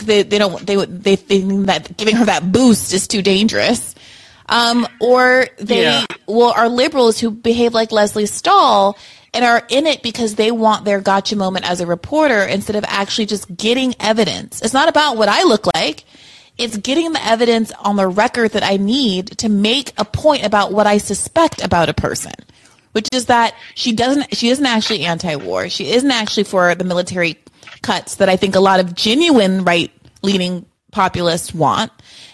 they, 0.02 0.22
they 0.22 0.38
don't 0.38 0.66
they 0.66 0.76
they 0.84 1.16
think 1.16 1.66
that 1.66 1.96
giving 1.96 2.16
her 2.16 2.24
that 2.26 2.52
boost 2.52 2.92
is 2.92 3.08
too 3.08 3.22
dangerous. 3.22 3.94
Um, 4.48 4.86
or 5.00 5.46
they 5.58 5.82
yeah. 5.82 6.06
well 6.26 6.52
are 6.56 6.68
liberals 6.68 7.18
who 7.18 7.30
behave 7.30 7.74
like 7.74 7.90
Lesley 7.90 8.26
Stahl 8.26 8.96
and 9.34 9.44
are 9.44 9.62
in 9.68 9.86
it 9.86 10.02
because 10.02 10.36
they 10.36 10.50
want 10.50 10.84
their 10.84 11.00
gotcha 11.00 11.36
moment 11.36 11.68
as 11.68 11.80
a 11.80 11.86
reporter 11.86 12.42
instead 12.42 12.76
of 12.76 12.84
actually 12.88 13.26
just 13.26 13.54
getting 13.54 13.94
evidence. 14.00 14.62
It's 14.62 14.72
not 14.72 14.88
about 14.88 15.16
what 15.16 15.28
I 15.28 15.42
look 15.44 15.66
like. 15.74 16.04
It's 16.56 16.78
getting 16.78 17.12
the 17.12 17.22
evidence 17.24 17.70
on 17.72 17.96
the 17.96 18.08
record 18.08 18.52
that 18.52 18.62
I 18.62 18.78
need 18.78 19.26
to 19.38 19.50
make 19.50 19.92
a 19.98 20.06
point 20.06 20.44
about 20.44 20.72
what 20.72 20.86
I 20.86 20.96
suspect 20.96 21.62
about 21.62 21.90
a 21.90 21.94
person, 21.94 22.32
which 22.92 23.08
is 23.12 23.26
that 23.26 23.54
she 23.74 23.92
doesn't, 23.92 24.34
she 24.34 24.48
isn't 24.48 24.64
actually 24.64 25.04
anti-war. 25.04 25.68
She 25.68 25.90
isn't 25.90 26.10
actually 26.10 26.44
for 26.44 26.74
the 26.74 26.84
military 26.84 27.34
cuts 27.82 28.16
that 28.16 28.28
I 28.28 28.36
think 28.36 28.54
a 28.54 28.60
lot 28.60 28.80
of 28.80 28.94
genuine 28.94 29.64
right 29.64 29.90
leaning 30.22 30.66
populists 30.92 31.54
want 31.54 31.92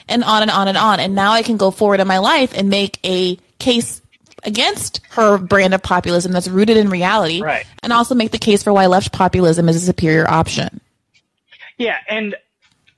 and 0.09 0.23
on 0.25 0.43
and 0.43 0.51
on 0.51 0.69
and 0.69 0.79
on. 0.79 1.01
And 1.01 1.15
now 1.15 1.33
I 1.33 1.43
can 1.43 1.57
go 1.57 1.71
forward 1.71 2.01
in 2.01 2.07
my 2.07 2.19
life 2.19 2.53
and 2.57 2.69
make 2.69 2.99
a 3.05 3.37
case 3.59 4.01
against 4.45 5.01
her 5.11 5.39
brand 5.39 5.73
of 5.75 5.83
populism 5.83 6.33
that's 6.33 6.49
rooted 6.49 6.77
in 6.77 6.89
reality 6.89 7.41
Right. 7.41 7.65
and 7.83 7.93
also 7.93 8.15
make 8.15 8.33
the 8.33 8.39
case 8.39 8.63
for 8.63 8.73
why 8.73 8.87
left 8.87 9.13
populism 9.13 9.69
is 9.69 9.77
a 9.77 9.81
superior 9.81 10.29
option. 10.29 10.81
Yeah, 11.79 11.97
and 12.09 12.37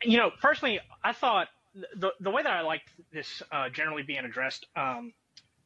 you 0.03 0.19
know, 0.19 0.31
personally, 0.41 0.81
I 1.03 1.13
thought 1.13 1.49
the 1.97 2.13
the 2.21 2.31
way 2.31 2.43
that 2.43 2.53
I 2.53 2.61
liked 2.63 2.89
this 3.13 3.43
uh, 3.51 3.69
generally 3.69 4.03
being 4.03 4.25
addressed 4.25 4.67
um, 4.77 5.13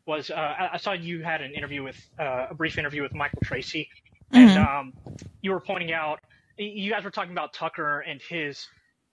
was 0.06 0.30
uh, 0.30 0.34
I, 0.34 0.70
I 0.74 0.76
saw 0.78 0.92
you 0.92 1.22
had 1.22 1.42
an 1.42 1.52
interview 1.52 1.82
with 1.82 1.96
uh, 2.18 2.46
a 2.50 2.54
brief 2.54 2.78
interview 2.78 3.02
with 3.02 3.14
Michael 3.14 3.40
Tracey, 3.42 3.88
and 4.32 4.58
um, 4.58 4.92
you 5.42 5.50
were 5.52 5.60
pointing 5.60 5.92
out 5.92 6.20
you 6.58 6.90
guys 6.90 7.04
were 7.04 7.10
talking 7.10 7.32
about 7.32 7.52
Tucker 7.52 8.00
and 8.00 8.20
his 8.20 8.66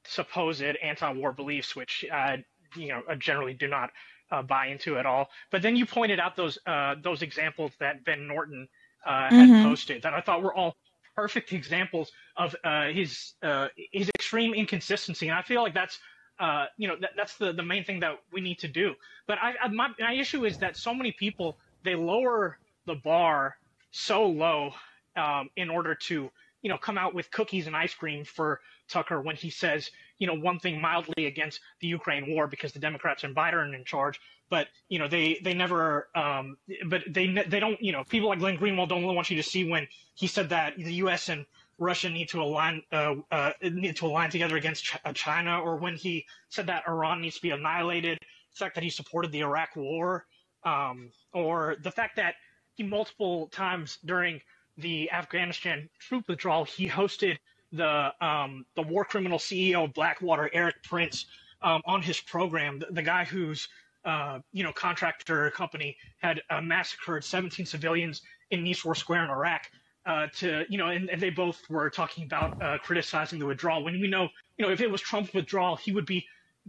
supposed 0.04 0.62
anti-war 0.62 1.32
beliefs, 1.32 1.76
which 1.76 2.06
uh, 2.12 2.38
you 2.76 2.90
know 2.90 3.02
I 3.10 3.16
generally 3.16 3.54
do 3.54 3.68
not 3.68 3.92
uh, 4.32 4.42
buy 4.42 4.68
into 4.68 4.98
at 4.98 5.06
all. 5.06 5.30
But 5.52 5.62
then 5.62 5.76
you 5.76 5.86
pointed 5.86 6.20
out 6.20 6.36
those 6.36 6.58
uh, 6.66 6.96
those 7.02 7.22
examples 7.22 7.72
that 7.80 8.04
Ben 8.04 8.28
Norton 8.28 8.68
uh, 9.06 9.30
had 9.30 9.64
posted 9.64 10.02
that 10.04 10.14
I 10.14 10.22
thought 10.22 10.42
were 10.42 10.54
all 10.54 10.76
perfect 11.16 11.54
examples 11.54 12.12
of 12.38 12.56
uh, 12.64 12.88
his 12.88 13.34
uh, 13.44 13.68
his 13.92 14.10
extreme 14.10 14.54
inconsistency, 14.54 15.28
and 15.28 15.38
I 15.38 15.42
feel 15.42 15.62
like 15.62 15.74
that's 15.74 16.00
uh, 16.40 16.66
you 16.78 16.88
know 16.88 16.96
that, 17.00 17.12
that's 17.16 17.38
the 17.38 17.54
the 17.54 17.64
main 17.64 17.84
thing 17.84 18.00
that 18.02 18.20
we 18.32 18.42
need 18.42 18.60
to 18.60 18.68
do. 18.68 18.96
But 19.28 19.38
I, 19.42 19.54
I 19.62 19.68
my, 19.70 19.90
my 20.00 20.14
issue 20.14 20.46
is 20.46 20.58
that 20.60 20.78
so 20.78 20.94
many 20.94 21.12
people 21.12 21.58
they 21.84 21.96
lower 21.96 22.58
the 22.86 22.96
bar 22.96 23.56
so 23.92 24.26
low 24.26 24.72
um, 25.16 25.50
in 25.56 25.70
order 25.70 25.96
to 25.96 26.30
you 26.66 26.70
know 26.70 26.80
come 26.80 26.98
out 26.98 27.14
with 27.14 27.30
cookies 27.30 27.68
and 27.68 27.76
ice 27.76 27.94
cream 27.94 28.26
for 28.26 28.60
Tucker 28.90 29.22
when 29.22 29.36
he 29.36 29.52
says 29.52 29.92
you 30.18 30.26
know 30.26 30.34
one 30.34 30.58
thing 30.58 30.82
mildly 30.82 31.28
against 31.28 31.60
the 31.80 31.86
Ukraine 31.86 32.34
war 32.34 32.48
because 32.48 32.72
the 32.72 32.80
Democrats 32.80 33.24
and 33.24 33.36
Biden 33.36 33.54
are 33.54 33.72
in 33.72 33.86
charge, 33.86 34.20
but 34.50 34.66
you 34.90 34.98
know 34.98 35.08
they 35.08 35.40
they 35.44 35.54
never 35.54 36.10
um, 36.16 36.58
but 36.88 37.04
they 37.08 37.28
they 37.48 37.60
don't 37.60 37.80
you 37.80 37.92
know 37.92 38.04
people 38.06 38.30
like 38.30 38.40
Glenn 38.40 38.58
Greenwald 38.58 38.90
don't 38.90 39.04
want 39.04 39.30
you 39.30 39.38
to 39.38 39.44
see 39.44 39.70
when 39.70 39.88
he 40.16 40.26
said 40.26 40.50
that 40.50 40.76
the 40.76 40.94
U.S. 41.06 41.30
and 41.30 41.46
Russia 41.78 42.10
need 42.10 42.30
to 42.30 42.42
align 42.42 42.82
uh, 42.92 43.14
uh, 43.32 43.52
need 43.62 43.96
to 43.98 44.08
align 44.08 44.32
together 44.32 44.58
against 44.58 44.92
uh, 45.06 45.14
China, 45.14 45.60
or 45.60 45.76
when 45.76 45.96
he 45.96 46.26
said 46.50 46.66
that 46.66 46.88
Iran 46.88 47.22
needs 47.22 47.36
to 47.36 47.44
be 47.44 47.52
annihilated, 47.52 48.18
the 48.18 48.58
fact 48.58 48.74
that 48.74 48.84
he 48.84 48.90
supported 48.90 49.32
the 49.32 49.42
Iraq 49.42 49.76
War, 49.76 50.26
um, 50.64 51.12
or 51.32 51.76
the 51.84 51.92
fact 51.92 52.16
that 52.16 52.34
he 52.74 52.82
multiple 52.82 53.50
times 53.50 54.00
during 54.04 54.42
the 54.78 55.12
Afghanistan 55.12 55.90
troop 56.00 56.28
withdrawal 56.28 56.66
he 56.66 56.88
hosted 56.88 57.38
the 57.72 58.14
um, 58.26 58.66
the 58.76 58.82
war 58.82 59.06
criminal 59.06 59.38
CEO 59.38 59.86
of 59.86 59.94
Blackwater, 59.94 60.50
Erik 60.54 60.82
Prince, 60.84 61.26
um, 61.62 61.82
on 61.86 62.02
his 62.02 62.20
program. 62.22 62.80
The, 62.80 62.88
the 62.92 63.02
guy 63.02 63.26
whose 63.26 63.68
uh, 64.06 64.40
you 64.52 64.64
know 64.64 64.72
contractor 64.72 65.50
company 65.52 65.98
had 66.18 66.42
uh, 66.50 66.62
massacred 66.62 67.24
17 67.24 67.66
civilians 67.66 68.22
in 68.52 68.64
Nisour 68.64 68.96
Square 68.96 69.26
in 69.26 69.30
Iraq. 69.30 69.70
Uh, 70.06 70.28
to 70.36 70.64
you 70.70 70.78
know, 70.78 70.90
and, 70.90 71.10
and 71.10 71.20
they 71.20 71.32
both 71.32 71.68
were 71.68 71.90
talking 71.90 72.26
about 72.26 72.62
uh, 72.62 72.78
criticizing 72.78 73.40
the 73.40 73.46
withdrawal. 73.46 73.84
When 73.84 74.00
we 74.00 74.08
know, 74.08 74.30
you 74.58 74.66
know, 74.66 74.72
if 74.72 74.80
it 74.80 74.90
was 74.90 75.02
Trump's 75.02 75.34
withdrawal, 75.34 75.76
he 75.76 75.92
would 75.92 76.06
be 76.06 76.24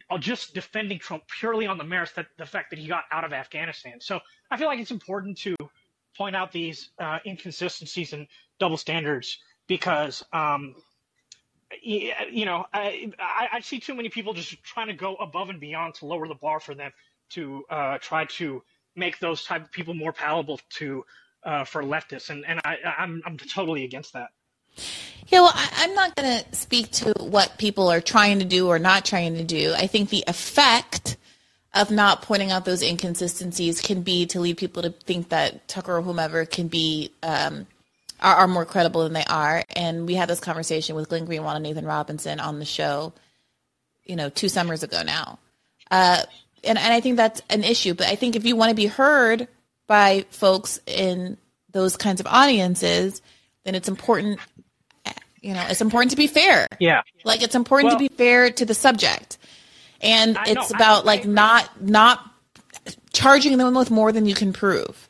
uh, 0.08 0.16
just 0.16 0.54
defending 0.54 0.98
Trump 0.98 1.22
purely 1.28 1.66
on 1.66 1.76
the 1.76 1.84
merits 1.84 2.12
that 2.12 2.28
the 2.38 2.46
fact 2.46 2.70
that 2.70 2.78
he 2.78 2.86
got 2.86 3.04
out 3.12 3.24
of 3.24 3.34
Afghanistan. 3.34 4.00
So 4.00 4.20
I 4.50 4.56
feel 4.56 4.68
like 4.68 4.80
it's 4.80 4.90
important 4.90 5.36
to 5.38 5.54
point 6.16 6.36
out 6.36 6.52
these 6.52 6.90
uh, 6.98 7.18
inconsistencies 7.26 8.12
and 8.12 8.26
double 8.58 8.76
standards 8.76 9.38
because 9.66 10.24
um, 10.32 10.74
you 11.82 12.44
know 12.44 12.64
I, 12.72 13.12
I 13.18 13.48
I 13.54 13.60
see 13.60 13.80
too 13.80 13.94
many 13.94 14.08
people 14.08 14.34
just 14.34 14.62
trying 14.62 14.88
to 14.88 14.94
go 14.94 15.16
above 15.16 15.50
and 15.50 15.60
beyond 15.60 15.94
to 15.96 16.06
lower 16.06 16.28
the 16.28 16.34
bar 16.34 16.60
for 16.60 16.74
them 16.74 16.92
to 17.30 17.64
uh, 17.70 17.98
try 17.98 18.24
to 18.24 18.62
make 18.94 19.18
those 19.18 19.44
type 19.44 19.64
of 19.64 19.72
people 19.72 19.94
more 19.94 20.12
palatable 20.12 20.60
to 20.70 21.04
uh, 21.44 21.64
for 21.64 21.82
leftists 21.82 22.30
and 22.30 22.44
and 22.46 22.60
I 22.64 22.78
I'm 22.98 23.22
I'm 23.26 23.36
totally 23.36 23.84
against 23.84 24.12
that. 24.12 24.30
Yeah, 25.28 25.40
well, 25.40 25.52
I, 25.54 25.70
I'm 25.78 25.94
not 25.94 26.14
going 26.14 26.44
to 26.44 26.54
speak 26.54 26.92
to 26.92 27.12
what 27.18 27.58
people 27.58 27.88
are 27.88 28.00
trying 28.00 28.38
to 28.38 28.44
do 28.44 28.68
or 28.68 28.78
not 28.78 29.04
trying 29.04 29.34
to 29.36 29.44
do. 29.44 29.74
I 29.74 29.86
think 29.86 30.10
the 30.10 30.22
effect 30.28 31.16
of 31.76 31.90
not 31.90 32.22
pointing 32.22 32.50
out 32.50 32.64
those 32.64 32.82
inconsistencies 32.82 33.80
can 33.80 34.02
be 34.02 34.26
to 34.26 34.40
lead 34.40 34.56
people 34.56 34.82
to 34.82 34.90
think 34.90 35.28
that 35.28 35.68
Tucker 35.68 35.98
or 35.98 36.02
whomever 36.02 36.46
can 36.46 36.68
be 36.68 37.12
um, 37.22 37.66
are, 38.20 38.36
are 38.36 38.48
more 38.48 38.64
credible 38.64 39.04
than 39.04 39.12
they 39.12 39.24
are. 39.24 39.62
And 39.76 40.06
we 40.06 40.14
had 40.14 40.28
this 40.28 40.40
conversation 40.40 40.96
with 40.96 41.08
Glenn 41.08 41.26
Greenwald 41.26 41.54
and 41.54 41.62
Nathan 41.62 41.84
Robinson 41.84 42.40
on 42.40 42.58
the 42.58 42.64
show, 42.64 43.12
you 44.04 44.16
know, 44.16 44.30
two 44.30 44.48
summers 44.48 44.82
ago 44.82 45.02
now. 45.02 45.38
Uh, 45.90 46.22
and, 46.64 46.78
and 46.78 46.92
I 46.92 47.00
think 47.00 47.18
that's 47.18 47.42
an 47.50 47.62
issue. 47.62 47.92
But 47.94 48.06
I 48.06 48.16
think 48.16 48.36
if 48.36 48.46
you 48.46 48.56
want 48.56 48.70
to 48.70 48.74
be 48.74 48.86
heard 48.86 49.46
by 49.86 50.24
folks 50.30 50.80
in 50.86 51.36
those 51.72 51.96
kinds 51.96 52.20
of 52.20 52.26
audiences, 52.26 53.20
then 53.64 53.74
it's 53.74 53.88
important, 53.88 54.40
you 55.42 55.52
know, 55.52 55.64
it's 55.68 55.82
important 55.82 56.12
to 56.12 56.16
be 56.16 56.26
fair. 56.26 56.66
Yeah. 56.80 57.02
Like 57.22 57.42
it's 57.42 57.54
important 57.54 57.90
Well- 57.90 57.98
to 57.98 58.08
be 58.08 58.16
fair 58.16 58.50
to 58.50 58.64
the 58.64 58.74
subject. 58.74 59.35
And 60.00 60.36
I 60.38 60.44
it's 60.48 60.72
I- 60.72 60.76
about 60.76 61.06
like 61.06 61.24
not 61.26 61.82
not 61.82 62.30
charging 63.12 63.56
them 63.58 63.74
with 63.74 63.90
more 63.90 64.12
than 64.12 64.26
you 64.26 64.34
can 64.34 64.52
prove. 64.52 65.08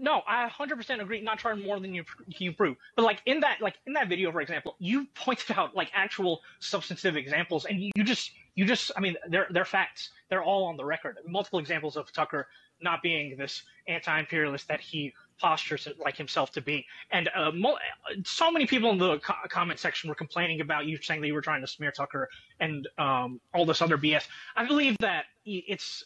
No, 0.00 0.22
I 0.28 0.48
100% 0.48 1.00
agree. 1.00 1.20
Not 1.20 1.40
charging 1.40 1.64
more 1.66 1.80
than 1.80 1.92
you 1.92 2.04
you 2.28 2.52
prove, 2.52 2.76
but 2.94 3.02
like 3.02 3.20
in 3.26 3.40
that 3.40 3.60
like 3.60 3.74
in 3.86 3.94
that 3.94 4.08
video, 4.08 4.30
for 4.30 4.40
example, 4.40 4.76
you 4.78 5.06
pointed 5.14 5.50
out 5.58 5.74
like 5.74 5.90
actual 5.92 6.40
substantive 6.60 7.16
examples, 7.16 7.64
and 7.64 7.80
you, 7.80 7.90
you 7.96 8.04
just 8.04 8.30
you 8.54 8.64
just 8.64 8.92
I 8.96 9.00
mean 9.00 9.16
they're 9.28 9.48
they're 9.50 9.64
facts. 9.64 10.10
They're 10.30 10.42
all 10.42 10.64
on 10.64 10.76
the 10.76 10.84
record. 10.84 11.16
Multiple 11.26 11.58
examples 11.58 11.96
of 11.96 12.12
Tucker 12.12 12.46
not 12.80 13.02
being 13.02 13.36
this 13.36 13.62
anti-imperialist 13.88 14.68
that 14.68 14.80
he 14.80 15.12
postures 15.40 15.88
like 15.98 16.16
himself 16.16 16.52
to 16.52 16.60
be, 16.60 16.86
and 17.10 17.28
uh, 17.34 17.50
mul- 17.52 17.78
so 18.24 18.50
many 18.50 18.66
people 18.66 18.90
in 18.90 18.98
the 18.98 19.18
co- 19.18 19.34
comment 19.48 19.78
section 19.78 20.08
were 20.08 20.14
complaining 20.14 20.60
about 20.60 20.86
you 20.86 20.98
saying 21.00 21.20
that 21.20 21.26
you 21.26 21.34
were 21.34 21.40
trying 21.40 21.60
to 21.60 21.66
smear 21.66 21.90
Tucker 21.92 22.28
and 22.60 22.88
um, 22.98 23.40
all 23.54 23.66
this 23.66 23.82
other 23.82 23.98
BS. 23.98 24.24
I 24.56 24.66
believe 24.66 24.96
that 25.00 25.24
it's 25.44 26.04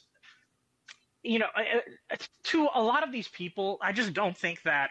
you 1.23 1.39
know, 1.39 1.47
to 2.45 2.69
a 2.75 2.83
lot 2.83 3.03
of 3.05 3.13
these 3.13 3.29
people, 3.29 3.79
I 3.81 3.93
just 3.93 4.13
don't 4.13 4.37
think 4.37 4.63
that. 4.63 4.91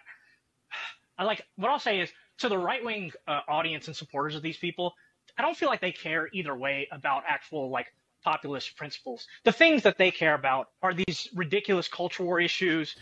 I 1.18 1.24
like 1.24 1.46
what 1.56 1.70
I'll 1.70 1.80
say 1.80 2.00
is 2.00 2.10
to 2.40 2.50
the 2.50 2.58
right 2.58 2.84
wing 2.84 3.12
uh, 3.28 3.42
audience 3.48 3.88
and 3.88 3.96
supporters 3.96 4.36
of 4.36 4.42
these 4.42 4.58
people, 4.58 4.94
I 5.38 5.42
don't 5.44 5.56
feel 5.56 5.70
like 5.70 5.82
they 5.82 5.92
care 5.92 6.30
either 6.34 6.56
way 6.56 6.88
about 6.92 7.24
actual 7.28 7.70
like 7.70 7.94
populist 8.24 8.76
principles. 8.76 9.28
The 9.44 9.52
things 9.52 9.84
that 9.84 9.98
they 9.98 10.12
care 10.12 10.34
about 10.34 10.70
are 10.82 10.94
these 10.94 11.30
ridiculous 11.36 11.88
culture 11.88 12.24
war 12.24 12.40
issues. 12.40 12.96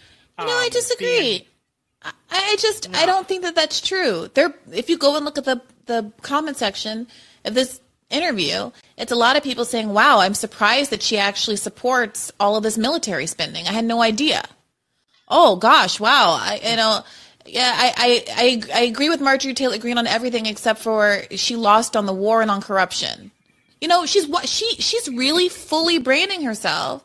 No, 0.45 0.54
I 0.54 0.65
um, 0.65 0.69
disagree. 0.69 1.47
I, 2.02 2.12
I 2.32 2.56
just 2.60 2.95
I 2.95 3.06
don't 3.06 3.28
think 3.28 3.43
that 3.43 3.56
that's 3.56 3.82
true. 3.82 4.30
There, 4.34 4.54
if 4.71 4.89
you 4.89 4.97
go 4.97 5.15
and 5.15 5.25
look 5.25 5.38
at 5.38 5.45
the 5.45 5.62
the 5.86 6.12
comment 6.21 6.58
section 6.58 7.08
of 7.45 7.54
this 7.54 7.82
interview, 8.10 8.71
it's 8.97 9.12
a 9.12 9.15
lot 9.15 9.36
of 9.36 9.43
people 9.43 9.65
saying, 9.65 9.89
"Wow, 9.89 10.19
I'm 10.19 10.34
surprised 10.34 10.91
that 10.91 11.02
she 11.02 11.17
actually 11.17 11.58
supports 11.58 12.32
all 12.39 12.56
of 12.56 12.63
this 12.63 12.78
military 12.78 13.28
spending. 13.28 13.67
I 13.67 13.73
had 13.73 13.86
no 13.86 14.02
idea." 14.02 14.43
Oh 15.28 15.56
gosh, 15.58 15.99
wow! 15.99 16.38
I 16.39 16.60
you 16.63 16.75
know. 16.75 17.04
Yeah, 17.45 17.73
I, 17.75 17.93
I, 17.97 18.23
I, 18.75 18.82
I 18.82 18.82
agree 18.84 19.10
with 19.10 19.21
Marjorie 19.21 19.56
Taylor 19.56 19.80
Greene 19.80 19.97
on 19.97 20.06
everything 20.06 20.45
except 20.45 20.82
for 20.82 21.23
she 21.32 21.56
lost 21.56 21.97
on 21.97 22.06
the 22.06 22.13
war 22.13 22.43
and 22.43 22.52
on 22.52 22.62
corruption. 22.62 23.32
You 23.82 23.88
know, 23.88 24.06
she's 24.06 24.28
what 24.28 24.47
she 24.47 24.69
she's 24.75 25.10
really 25.10 25.49
fully 25.49 25.97
branding 25.97 26.43
herself. 26.43 27.04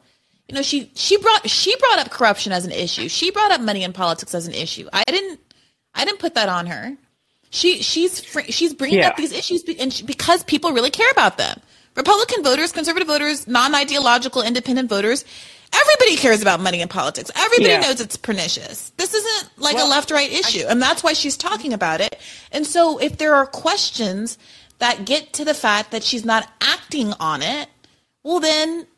You 0.49 0.55
know, 0.57 0.63
she 0.63 0.91
she 0.95 1.17
brought 1.17 1.49
she 1.49 1.75
brought 1.77 1.99
up 2.01 2.11
corruption 2.11 2.53
as 2.53 2.65
an 2.65 2.73
issue. 2.73 3.09
She 3.09 3.31
brought 3.31 3.51
up 3.51 3.61
money 3.61 3.83
in 3.83 3.93
politics 3.93 4.35
as 4.35 4.47
an 4.47 4.53
issue. 4.55 4.89
I 4.93 5.03
didn't 5.07 5.41
I 5.95 6.05
didn't 6.05 6.19
put 6.19 6.35
that 6.35 6.49
on 6.49 6.67
her. 6.67 6.97
She 7.51 7.83
she's 7.83 8.23
she's 8.49 8.75
bringing 8.75 8.99
Yeah. 8.99 9.09
up 9.09 9.17
these 9.17 9.33
issues 9.33 9.63
be- 9.63 9.79
and 9.81 9.93
she, 9.93 10.05
because 10.05 10.43
people 10.45 10.73
really 10.73 10.91
care 10.91 11.11
about 11.11 11.39
them. 11.39 11.61
Republican 11.97 12.43
voters, 12.43 12.73
conservative 12.73 13.07
voters, 13.07 13.47
non-ideological 13.47 14.43
independent 14.43 14.89
voters, 14.91 15.25
everybody 15.73 16.17
cares 16.17 16.43
about 16.43 16.59
money 16.61 16.81
in 16.81 16.89
politics. 16.89 17.31
Everybody 17.37 17.71
Yeah. 17.71 17.81
knows 17.81 18.01
it's 18.01 18.17
pernicious. 18.17 18.91
This 18.97 19.15
isn't 19.15 19.51
like 19.59 19.79
a 19.79 19.85
left-right 19.85 20.33
issue, 20.33 20.67
and 20.69 20.83
that's 20.83 21.05
why 21.05 21.13
she's 21.13 21.37
talking 21.37 21.73
about 21.73 22.01
it. 22.01 22.19
And 22.51 22.67
so 22.67 22.99
if 22.99 23.17
there 23.19 23.35
are 23.37 23.47
questions 23.47 24.37
that 24.81 25.05
get 25.05 25.33
to 25.35 25.45
the 25.45 25.55
fact 25.55 25.93
that 25.93 26.03
she's 26.03 26.25
not 26.25 26.49
acting 26.61 27.13
on 27.21 27.41
it, 27.43 27.69
well 28.25 28.41
then 28.41 28.89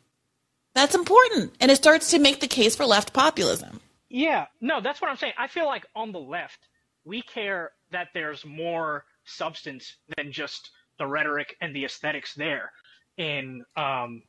that's 0.77 0.95
important 0.95 1.53
and 1.59 1.71
it 1.71 1.75
starts 1.75 2.11
to 2.11 2.19
make 2.19 2.39
the 2.39 2.47
case 2.47 2.75
for 2.75 2.85
left 2.85 3.13
populism. 3.13 3.81
Yeah, 4.09 4.45
no, 4.61 4.79
that's 4.79 5.01
what 5.01 5.09
I'm 5.09 5.17
saying. 5.17 5.33
I 5.37 5.47
feel 5.47 5.65
like 5.65 5.85
on 5.95 6.11
the 6.11 6.19
left, 6.19 6.59
we 7.03 7.21
care 7.21 7.71
that 7.91 8.09
there's 8.13 8.45
more 8.45 9.05
substance 9.25 9.95
than 10.15 10.31
just 10.31 10.71
the 10.97 11.05
rhetoric 11.05 11.55
and 11.61 11.75
the 11.75 11.85
aesthetics 11.85 12.33
there 12.35 12.71
in 13.17 13.63
um, 13.75 14.23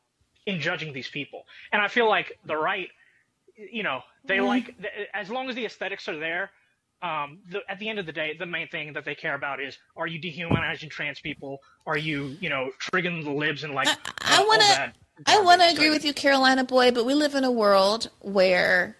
in 0.46 0.60
judging 0.60 0.92
these 0.92 1.08
people. 1.08 1.44
And 1.72 1.82
I 1.82 1.88
feel 1.88 2.08
like 2.08 2.38
the 2.44 2.56
right, 2.56 2.88
you 3.56 3.82
know, 3.82 4.00
they 4.24 4.38
mm-hmm. 4.38 4.46
like 4.46 4.74
as 5.14 5.30
long 5.30 5.48
as 5.48 5.54
the 5.54 5.66
aesthetics 5.66 6.08
are 6.08 6.18
there. 6.18 6.50
Um, 7.00 7.38
the, 7.48 7.60
at 7.68 7.78
the 7.78 7.88
end 7.88 8.00
of 8.00 8.06
the 8.06 8.12
day, 8.12 8.34
the 8.36 8.44
main 8.44 8.66
thing 8.66 8.92
that 8.94 9.04
they 9.04 9.14
care 9.14 9.34
about 9.34 9.62
is: 9.62 9.78
Are 9.96 10.08
you 10.08 10.18
dehumanizing 10.18 10.90
trans 10.90 11.20
people? 11.20 11.60
Are 11.86 11.96
you, 11.96 12.36
you 12.40 12.48
know, 12.48 12.72
triggering 12.80 13.22
the 13.22 13.30
libs 13.30 13.62
and 13.62 13.72
like? 13.72 13.86
I, 13.86 13.96
I 14.20 14.40
want 14.40 14.62
to. 14.62 14.92
I 15.26 15.40
want 15.40 15.60
to 15.60 15.68
agree 15.68 15.90
with 15.90 16.04
you, 16.04 16.12
Carolina 16.12 16.64
boy, 16.64 16.90
but 16.90 17.04
we 17.04 17.14
live 17.14 17.34
in 17.34 17.44
a 17.44 17.50
world 17.50 18.10
where 18.20 18.96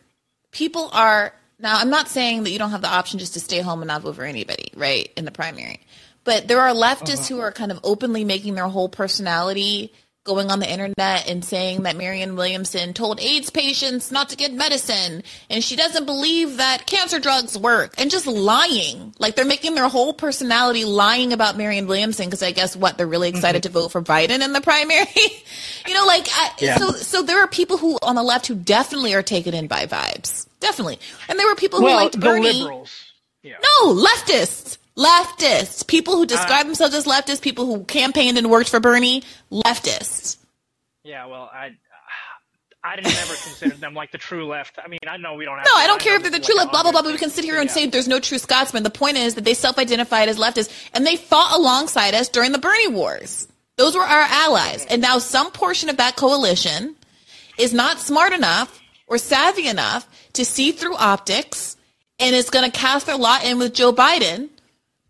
people 0.50 0.90
are 0.92 1.34
now. 1.58 1.78
I'm 1.78 1.90
not 1.90 2.08
saying 2.08 2.44
that 2.44 2.50
you 2.50 2.58
don't 2.58 2.70
have 2.70 2.82
the 2.82 2.88
option 2.88 3.18
just 3.18 3.34
to 3.34 3.40
stay 3.40 3.60
home 3.60 3.82
and 3.82 3.88
not 3.88 4.02
vote 4.02 4.16
for 4.16 4.24
anybody, 4.24 4.70
right, 4.74 5.10
in 5.16 5.24
the 5.24 5.30
primary. 5.30 5.80
But 6.24 6.48
there 6.48 6.60
are 6.60 6.74
leftists 6.74 7.30
uh-huh. 7.30 7.34
who 7.36 7.40
are 7.40 7.52
kind 7.52 7.70
of 7.70 7.80
openly 7.84 8.24
making 8.24 8.54
their 8.54 8.68
whole 8.68 8.88
personality 8.88 9.92
going 10.28 10.50
on 10.50 10.60
the 10.60 10.70
internet 10.70 11.26
and 11.26 11.42
saying 11.42 11.82
that 11.82 11.96
Marianne 11.96 12.36
Williamson 12.36 12.92
told 12.92 13.18
AIDS 13.18 13.48
patients 13.50 14.12
not 14.12 14.28
to 14.28 14.36
get 14.36 14.52
medicine 14.52 15.22
and 15.48 15.64
she 15.64 15.74
doesn't 15.74 16.04
believe 16.04 16.58
that 16.58 16.86
cancer 16.86 17.18
drugs 17.18 17.56
work 17.56 17.94
and 17.98 18.10
just 18.10 18.26
lying. 18.26 19.14
Like 19.18 19.34
they're 19.34 19.46
making 19.46 19.74
their 19.74 19.88
whole 19.88 20.12
personality 20.12 20.84
lying 20.84 21.32
about 21.32 21.56
Marianne 21.56 21.86
Williamson 21.86 22.26
because 22.26 22.42
I 22.42 22.52
guess 22.52 22.76
what 22.76 22.98
they're 22.98 23.06
really 23.06 23.30
excited 23.30 23.62
mm-hmm. 23.62 23.72
to 23.72 23.80
vote 23.80 23.88
for 23.88 24.02
Biden 24.02 24.44
in 24.44 24.52
the 24.52 24.60
primary. 24.60 25.06
you 25.86 25.94
know, 25.94 26.06
like 26.06 26.28
I, 26.30 26.50
yeah. 26.58 26.76
so 26.76 26.90
so 26.92 27.22
there 27.22 27.42
are 27.42 27.48
people 27.48 27.78
who 27.78 27.98
on 28.02 28.14
the 28.14 28.22
left 28.22 28.46
who 28.46 28.54
definitely 28.54 29.14
are 29.14 29.22
taken 29.22 29.54
in 29.54 29.66
by 29.66 29.86
vibes. 29.86 30.46
Definitely. 30.60 30.98
And 31.28 31.38
there 31.38 31.48
were 31.48 31.54
people 31.54 31.78
who 31.78 31.86
well, 31.86 31.96
liked 31.96 32.20
Bernie. 32.20 32.52
Liberals. 32.52 32.92
Yeah. 33.42 33.56
No, 33.62 33.94
leftists 33.94 34.77
leftists, 34.98 35.86
people 35.86 36.16
who 36.16 36.26
describe 36.26 36.62
uh, 36.62 36.64
themselves 36.64 36.94
as 36.94 37.06
leftists, 37.06 37.40
people 37.40 37.64
who 37.64 37.84
campaigned 37.84 38.36
and 38.36 38.50
worked 38.50 38.68
for 38.68 38.80
Bernie, 38.80 39.22
leftists. 39.50 40.36
Yeah, 41.04 41.26
well, 41.26 41.48
I 41.52 41.70
I 42.82 42.96
didn't 42.96 43.16
ever 43.16 43.34
consider 43.34 43.74
them 43.76 43.94
like 43.94 44.12
the 44.12 44.18
true 44.18 44.46
left. 44.46 44.78
I 44.82 44.88
mean, 44.88 45.00
I 45.08 45.16
know 45.16 45.34
we 45.34 45.44
don't 45.44 45.58
have. 45.58 45.66
No, 45.66 45.74
I 45.74 45.86
don't 45.86 46.00
care 46.00 46.16
if 46.16 46.22
they're 46.22 46.30
the 46.30 46.40
true 46.40 46.56
left. 46.56 46.70
Blah 46.70 46.82
blah 46.82 46.92
blah. 46.92 47.02
But 47.02 47.12
we 47.12 47.18
can 47.18 47.30
sit 47.30 47.44
here 47.44 47.58
and 47.60 47.68
yeah. 47.68 47.74
say 47.74 47.86
there's 47.86 48.08
no 48.08 48.20
true 48.20 48.38
Scotsman. 48.38 48.82
The 48.82 48.90
point 48.90 49.16
is 49.16 49.34
that 49.34 49.44
they 49.44 49.54
self-identified 49.54 50.28
as 50.28 50.38
leftists 50.38 50.88
and 50.94 51.06
they 51.06 51.16
fought 51.16 51.56
alongside 51.56 52.14
us 52.14 52.28
during 52.28 52.52
the 52.52 52.58
Bernie 52.58 52.88
wars. 52.88 53.48
Those 53.76 53.94
were 53.94 54.02
our 54.02 54.26
allies, 54.28 54.84
and 54.86 55.00
now 55.00 55.18
some 55.18 55.52
portion 55.52 55.88
of 55.88 55.98
that 55.98 56.16
coalition 56.16 56.96
is 57.58 57.72
not 57.72 58.00
smart 58.00 58.32
enough 58.32 58.80
or 59.06 59.18
savvy 59.18 59.68
enough 59.68 60.08
to 60.34 60.44
see 60.44 60.72
through 60.72 60.96
optics 60.96 61.76
and 62.18 62.34
is 62.34 62.50
going 62.50 62.68
to 62.68 62.76
cast 62.76 63.06
their 63.06 63.16
lot 63.16 63.44
in 63.44 63.58
with 63.58 63.74
Joe 63.74 63.92
Biden 63.92 64.50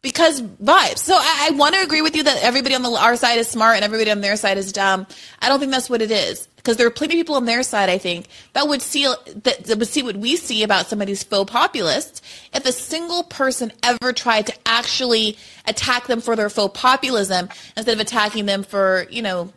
because 0.08 0.40
vibes. 0.40 1.00
So 1.00 1.14
I, 1.14 1.48
I 1.50 1.54
want 1.54 1.74
to 1.74 1.82
agree 1.82 2.00
with 2.00 2.16
you 2.16 2.22
that 2.22 2.42
everybody 2.42 2.74
on 2.74 2.80
the 2.80 2.88
our 2.88 3.14
side 3.14 3.36
is 3.36 3.46
smart 3.46 3.76
and 3.76 3.84
everybody 3.84 4.10
on 4.10 4.22
their 4.22 4.36
side 4.36 4.56
is 4.56 4.72
dumb. 4.72 5.06
I 5.42 5.50
don't 5.50 5.60
think 5.60 5.70
that's 5.70 5.90
what 5.90 6.00
it 6.00 6.10
is 6.10 6.46
because 6.56 6.78
there 6.78 6.86
are 6.86 6.90
plenty 6.90 7.20
of 7.20 7.26
people 7.26 7.34
on 7.34 7.44
their 7.44 7.62
side. 7.62 7.90
I 7.90 7.98
think 7.98 8.26
that 8.54 8.66
would 8.66 8.80
see 8.80 9.04
that, 9.04 9.64
that 9.64 9.78
would 9.78 9.86
see 9.86 10.02
what 10.02 10.16
we 10.16 10.36
see 10.36 10.62
about 10.62 10.86
some 10.86 11.02
of 11.02 11.08
these 11.08 11.22
faux 11.22 11.52
populists. 11.52 12.22
If 12.54 12.64
a 12.64 12.72
single 12.72 13.22
person 13.22 13.70
ever 13.82 14.14
tried 14.14 14.46
to 14.46 14.54
actually 14.64 15.36
attack 15.66 16.06
them 16.06 16.22
for 16.22 16.36
their 16.36 16.48
faux 16.48 16.80
populism 16.80 17.50
instead 17.76 17.92
of 17.92 18.00
attacking 18.00 18.46
them 18.46 18.62
for 18.62 19.06
you 19.10 19.20
know 19.20 19.52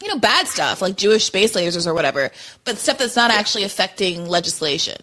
you 0.00 0.08
know 0.08 0.18
bad 0.18 0.48
stuff 0.48 0.80
like 0.80 0.96
Jewish 0.96 1.26
space 1.26 1.52
lasers 1.52 1.86
or 1.86 1.92
whatever, 1.92 2.30
but 2.64 2.78
stuff 2.78 2.96
that's 2.96 3.14
not 3.14 3.30
actually 3.30 3.64
affecting 3.64 4.26
legislation. 4.26 4.96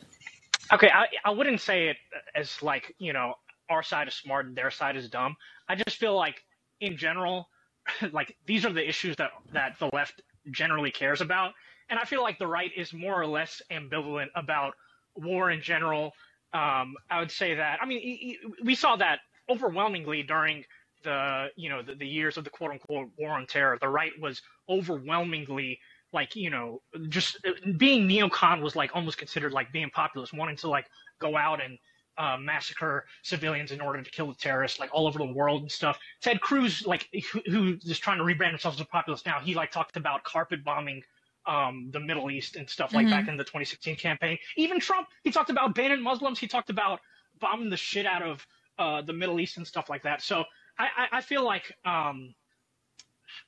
Okay, 0.73 0.89
I, 0.91 1.05
I 1.25 1.29
wouldn't 1.29 1.61
say 1.61 1.89
it 1.89 1.97
as 2.33 2.63
like 2.63 2.95
you 2.97 3.13
know 3.13 3.35
our 3.69 3.83
side 3.83 4.07
is 4.07 4.15
smart 4.15 4.45
and 4.45 4.55
their 4.55 4.71
side 4.71 4.95
is 4.95 5.09
dumb. 5.09 5.35
I 5.67 5.75
just 5.75 5.97
feel 5.97 6.15
like 6.15 6.43
in 6.81 6.97
general, 6.97 7.47
like 8.11 8.35
these 8.45 8.65
are 8.65 8.73
the 8.73 8.87
issues 8.87 9.15
that 9.17 9.31
that 9.53 9.77
the 9.79 9.89
left 9.93 10.21
generally 10.51 10.91
cares 10.91 11.21
about, 11.21 11.53
and 11.89 11.99
I 11.99 12.05
feel 12.05 12.21
like 12.21 12.39
the 12.39 12.47
right 12.47 12.71
is 12.75 12.93
more 12.93 13.19
or 13.19 13.27
less 13.27 13.61
ambivalent 13.71 14.27
about 14.35 14.73
war 15.15 15.51
in 15.51 15.61
general. 15.61 16.13
Um, 16.53 16.95
I 17.09 17.19
would 17.19 17.31
say 17.31 17.55
that. 17.55 17.79
I 17.81 17.85
mean, 17.85 18.35
we 18.63 18.75
saw 18.75 18.95
that 18.95 19.19
overwhelmingly 19.49 20.23
during 20.23 20.63
the 21.03 21.47
you 21.55 21.69
know 21.69 21.81
the, 21.81 21.95
the 21.95 22.07
years 22.07 22.37
of 22.37 22.43
the 22.43 22.49
quote 22.49 22.71
unquote 22.71 23.09
war 23.17 23.31
on 23.31 23.45
terror. 23.47 23.77
The 23.79 23.89
right 23.89 24.11
was 24.19 24.41
overwhelmingly 24.67 25.79
like 26.11 26.35
you 26.35 26.49
know 26.49 26.81
just 27.09 27.37
being 27.77 28.07
neocon 28.07 28.61
was 28.61 28.75
like 28.75 28.95
almost 28.95 29.17
considered 29.17 29.53
like 29.53 29.71
being 29.71 29.89
populist, 29.89 30.33
wanting 30.33 30.57
to 30.57 30.69
like 30.69 30.87
go 31.19 31.37
out 31.37 31.63
and 31.63 31.77
uh, 32.19 32.37
massacre 32.37 33.05
civilians 33.23 33.71
in 33.71 33.79
order 33.81 34.03
to 34.03 34.11
kill 34.11 34.27
the 34.27 34.35
terrorists, 34.35 34.79
like 34.79 34.89
all 34.93 35.07
over 35.07 35.17
the 35.17 35.25
world 35.25 35.61
and 35.61 35.71
stuff. 35.71 35.97
Ted 36.21 36.41
Cruz, 36.41 36.85
like 36.85 37.07
who, 37.31 37.41
who 37.49 37.77
is 37.83 37.97
trying 37.97 38.17
to 38.17 38.23
rebrand 38.23 38.49
himself 38.49 38.75
as 38.75 38.81
a 38.81 38.85
populist 38.85 39.25
now, 39.25 39.39
he 39.39 39.55
like 39.55 39.71
talked 39.71 39.95
about 39.95 40.23
carpet 40.23 40.63
bombing 40.63 41.01
um, 41.47 41.89
the 41.91 41.99
Middle 41.99 42.29
East 42.29 42.57
and 42.57 42.69
stuff 42.69 42.93
like 42.93 43.07
mm-hmm. 43.07 43.15
back 43.15 43.27
in 43.29 43.37
the 43.37 43.43
2016 43.43 43.95
campaign. 43.95 44.37
Even 44.57 44.79
Trump, 44.79 45.07
he 45.23 45.31
talked 45.31 45.49
about 45.49 45.73
banning 45.73 46.01
Muslims. 46.01 46.37
He 46.37 46.47
talked 46.47 46.69
about 46.69 46.99
bombing 47.39 47.69
the 47.69 47.77
shit 47.77 48.05
out 48.05 48.21
of 48.21 48.45
uh, 48.77 49.01
the 49.01 49.13
Middle 49.13 49.39
East 49.39 49.57
and 49.57 49.65
stuff 49.65 49.89
like 49.89 50.03
that. 50.03 50.21
So 50.21 50.43
I, 50.77 50.87
I, 50.97 51.17
I 51.17 51.21
feel 51.21 51.43
like 51.43 51.73
um, 51.85 52.35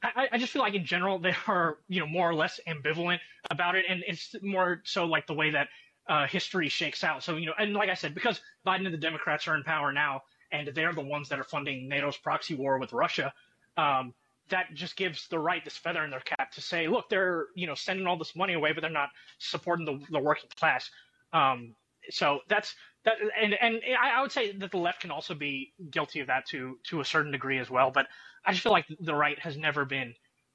I, 0.02 0.30
I, 0.32 0.38
just 0.38 0.52
feel 0.52 0.62
like 0.62 0.74
in 0.74 0.86
general 0.86 1.20
they 1.20 1.36
are 1.48 1.78
you 1.88 2.00
know 2.00 2.08
more 2.08 2.30
or 2.30 2.36
less 2.36 2.60
ambivalent 2.68 3.20
about 3.50 3.76
it, 3.76 3.86
and 3.90 4.04
it's 4.08 4.36
more 4.42 4.82
so 4.84 5.06
like 5.06 5.28
the 5.28 5.34
way 5.34 5.52
that 5.52 5.68
uh, 6.12 6.28
history 6.28 6.68
shakes 6.68 7.06
out. 7.06 7.24
So, 7.24 7.38
you 7.38 7.46
know, 7.46 7.54
and 7.58 7.74
like 7.74 7.90
I 7.90 7.94
said, 7.94 8.14
because 8.14 8.42
Biden 8.68 8.86
and 8.86 8.94
the 8.94 8.98
Democrats 8.98 9.48
are 9.48 9.56
in 9.56 9.64
power 9.64 9.94
now, 9.94 10.24
and 10.52 10.68
they're 10.68 10.94
the 10.94 11.02
ones 11.02 11.30
that 11.30 11.40
are 11.40 11.46
funding 11.46 11.88
NATO's 11.88 12.18
proxy 12.18 12.54
war 12.54 12.78
with 12.80 12.92
Russia, 12.92 13.34
um, 13.78 14.14
that 14.50 14.66
just 14.74 14.98
gives 14.98 15.30
the 15.30 15.40
right 15.40 15.64
this 15.64 15.78
feather 15.78 16.04
in 16.04 16.12
their 16.12 16.20
cap 16.20 16.52
to 16.52 16.60
say, 16.60 16.90
look, 16.90 17.10
they're, 17.10 17.46
you 17.56 17.66
know, 17.66 17.76
sending 17.76 18.08
all 18.08 18.18
this 18.18 18.36
money 18.36 18.54
away, 18.54 18.74
but 18.74 18.82
they're 18.82 18.90
not 18.90 19.08
supporting 19.40 19.86
the, 19.86 20.02
the 20.12 20.20
working 20.20 20.50
class. 20.60 20.90
Um, 21.32 21.76
so 22.10 22.40
that's 22.50 22.76
that, 23.06 23.14
and 23.42 23.54
and 23.54 23.80
I, 23.98 24.22
would 24.22 24.34
say 24.34 24.52
that 24.52 24.72
the 24.72 24.78
left 24.78 25.00
can 25.00 25.12
also 25.12 25.34
be 25.34 25.72
guilty 25.92 26.20
of 26.20 26.28
that 26.28 26.46
to 26.48 26.78
to 26.90 27.00
a 27.00 27.06
certain 27.06 27.32
degree 27.32 27.60
as 27.60 27.70
well. 27.70 27.90
But 27.90 28.08
I 28.46 28.52
just 28.52 28.64
feel 28.64 28.74
like 28.74 28.86
the 29.00 29.16
right 29.16 29.40
has 29.40 29.56
never 29.56 29.86
been 29.86 30.14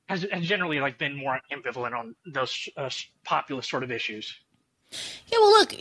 has, 0.09 0.27
has 0.31 0.45
generally 0.45 0.81
like 0.81 0.99
been 0.99 1.17
more 1.17 1.41
ambivalent 1.51 1.97
on 1.99 2.15
those 2.27 2.69
uh, 2.77 2.91
populist 3.25 3.71
sort 3.71 3.85
of 3.85 3.91
issues. 3.91 4.39
Yeah, 4.91 5.39
well, 5.39 5.51
look, 5.51 5.75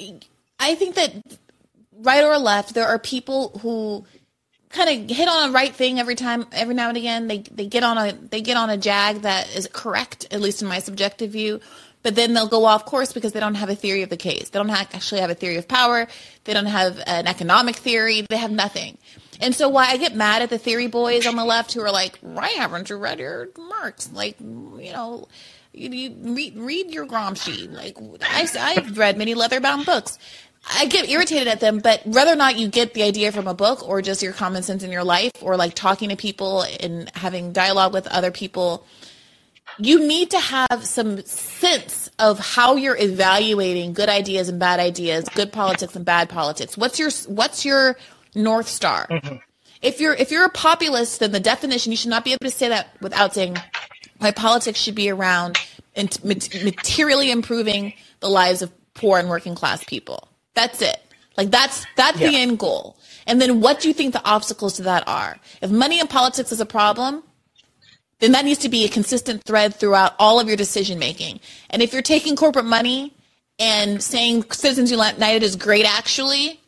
I 0.60 0.76
think 0.76 0.96
that 0.96 1.13
right 2.00 2.24
or 2.24 2.38
left, 2.38 2.74
there 2.74 2.88
are 2.88 3.00
people 3.00 3.58
who 3.60 4.06
kind 4.70 5.10
of 5.10 5.15
hit 5.15 5.28
on 5.28 5.50
a 5.50 5.52
right 5.52 5.74
thing 5.74 6.00
every 6.00 6.15
time, 6.15 6.46
every 6.52 6.76
now 6.76 6.89
and 6.89 6.98
again. 6.98 7.28
They 7.28 7.39
they 7.39 7.68
get 7.68 7.84
on 7.84 7.98
a 7.98 8.12
they 8.12 8.41
get 8.41 8.58
on 8.58 8.70
a 8.70 8.78
jag 8.78 9.22
that 9.22 9.56
is 9.56 9.68
correct, 9.72 10.28
at 10.32 10.41
least 10.41 10.62
in 10.62 10.68
my 10.68 10.80
subjective 10.80 11.32
view. 11.32 11.60
But 12.04 12.13
then 12.13 12.36
they'll 12.36 12.48
go 12.48 12.65
off 12.65 12.86
course 12.86 13.13
because 13.13 13.32
they 13.32 13.39
don't 13.39 13.56
have 13.56 13.70
a 13.70 13.76
theory 13.76 14.04
of 14.04 14.10
the 14.10 14.18
case. 14.18 14.50
They 14.50 14.60
don't 14.60 14.70
actually 14.70 15.22
have 15.22 15.32
a 15.32 15.36
theory 15.36 15.56
of 15.56 15.68
power. 15.68 16.08
They 16.44 16.54
don't 16.54 16.68
have 16.68 17.02
an 17.08 17.26
economic 17.26 17.78
theory. 17.78 18.22
They 18.30 18.38
have 18.38 18.52
nothing. 18.52 19.00
And 19.41 19.56
so 19.56 19.70
why 19.70 19.88
I 19.88 19.98
get 19.98 20.15
mad 20.15 20.44
at 20.44 20.52
the 20.52 20.60
theory 20.60 20.86
boys 20.86 21.26
on 21.26 21.36
the 21.36 21.44
left 21.44 21.74
who 21.74 21.82
are 21.82 21.91
like, 21.91 22.18
why 22.20 22.50
haven't 22.50 22.91
you 22.91 22.98
read 22.98 23.20
your 23.20 23.50
Marx? 23.58 24.12
Like, 24.13 24.39
you 24.39 24.91
know, 24.94 25.28
you, 25.78 25.90
you 25.90 26.16
read, 26.34 26.58
read 26.58 26.92
your 26.92 27.06
Gramsci. 27.06 27.72
Like 27.72 27.98
I, 28.22 28.48
I've 28.78 28.98
read 28.98 29.18
many 29.18 29.34
leather-bound 29.34 29.86
books. 29.86 30.18
I 30.74 30.86
get 30.88 31.10
irritated 31.10 31.48
at 31.48 31.60
them, 31.60 31.80
but 31.80 32.06
whether 32.08 32.32
or 32.32 32.36
not 32.36 32.58
you 32.58 32.68
get 32.68 32.94
the 32.94 33.04
idea 33.04 33.32
from 33.32 33.48
a 33.48 33.54
book 33.54 33.88
or 33.88 34.02
just 34.02 34.24
your 34.24 34.34
common 34.34 34.64
sense 34.64 34.82
in 34.82 34.92
your 34.92 35.04
life 35.04 35.32
or 35.42 35.58
like 35.58 35.76
talking 35.76 36.10
to 36.10 36.16
people 36.16 36.64
and 36.80 37.12
having 37.16 37.54
dialogue 37.54 37.94
with 37.94 38.08
other 38.08 38.32
people, 38.32 38.86
you 39.78 40.08
need 40.08 40.32
to 40.32 40.40
have 40.40 40.84
some 40.86 41.24
sense 41.26 42.10
of 42.18 42.40
how 42.40 42.76
you're 42.76 42.98
evaluating 42.98 43.94
good 43.94 44.10
ideas 44.10 44.50
and 44.50 44.60
bad 44.60 44.80
ideas, 44.80 45.30
good 45.36 45.52
politics 45.52 45.96
and 45.96 46.06
bad 46.06 46.30
politics. 46.30 46.78
What's 46.78 46.98
your 46.98 47.12
what's 47.28 47.66
your 47.66 47.98
north 48.34 48.68
star? 48.68 49.08
Mm-hmm. 49.08 49.36
If 49.82 50.00
you're 50.00 50.14
if 50.14 50.32
you're 50.32 50.46
a 50.46 50.50
populist, 50.50 51.20
then 51.20 51.32
the 51.32 51.40
definition 51.40 51.92
you 51.92 51.98
should 51.98 52.10
not 52.10 52.24
be 52.24 52.32
able 52.32 52.46
to 52.46 52.52
say 52.52 52.70
that 52.70 52.90
without 53.02 53.34
saying 53.36 53.58
my 54.19 54.32
politics 54.32 54.80
should 54.80 54.95
be 54.95 55.10
around 55.10 55.58
and 55.95 56.23
materially 56.23 57.32
improving 57.32 57.93
the 58.19 58.30
lives 58.30 58.62
of 58.62 58.71
poor 58.93 59.19
and 59.19 59.30
working 59.30 59.56
class 59.56 59.84
people. 59.84 60.28
That's 60.54 60.82
it. 60.82 61.01
Like 61.38 61.51
that's 61.51 61.86
that's 61.95 62.19
yeah. 62.19 62.30
the 62.30 62.38
end 62.38 62.60
goal. 62.60 62.97
And 63.28 63.41
then 63.41 63.60
what 63.60 63.80
do 63.80 63.88
you 63.88 63.93
think 63.93 64.13
the 64.13 64.23
obstacles 64.23 64.73
to 64.75 64.84
that 64.84 65.08
are? 65.08 65.38
If 65.62 65.69
money 65.71 65.99
in 65.99 66.08
politics 66.08 66.51
is 66.51 66.60
a 66.60 66.65
problem, 66.65 67.23
then 68.19 68.32
that 68.32 68.45
needs 68.45 68.60
to 68.60 68.69
be 68.69 68.86
a 68.86 68.89
consistent 68.89 69.43
thread 69.43 69.75
throughout 69.75 70.13
all 70.19 70.39
of 70.39 70.47
your 70.47 70.56
decision 70.56 70.99
making. 70.99 71.39
And 71.69 71.82
if 71.82 71.91
you're 71.91 72.01
taking 72.01 72.36
corporate 72.36 72.65
money 72.65 73.13
and 73.60 74.01
saying 74.01 74.51
Citizens 74.51 74.91
United 74.91 75.43
is 75.43 75.56
great 75.56 75.86
actually, 75.86 76.62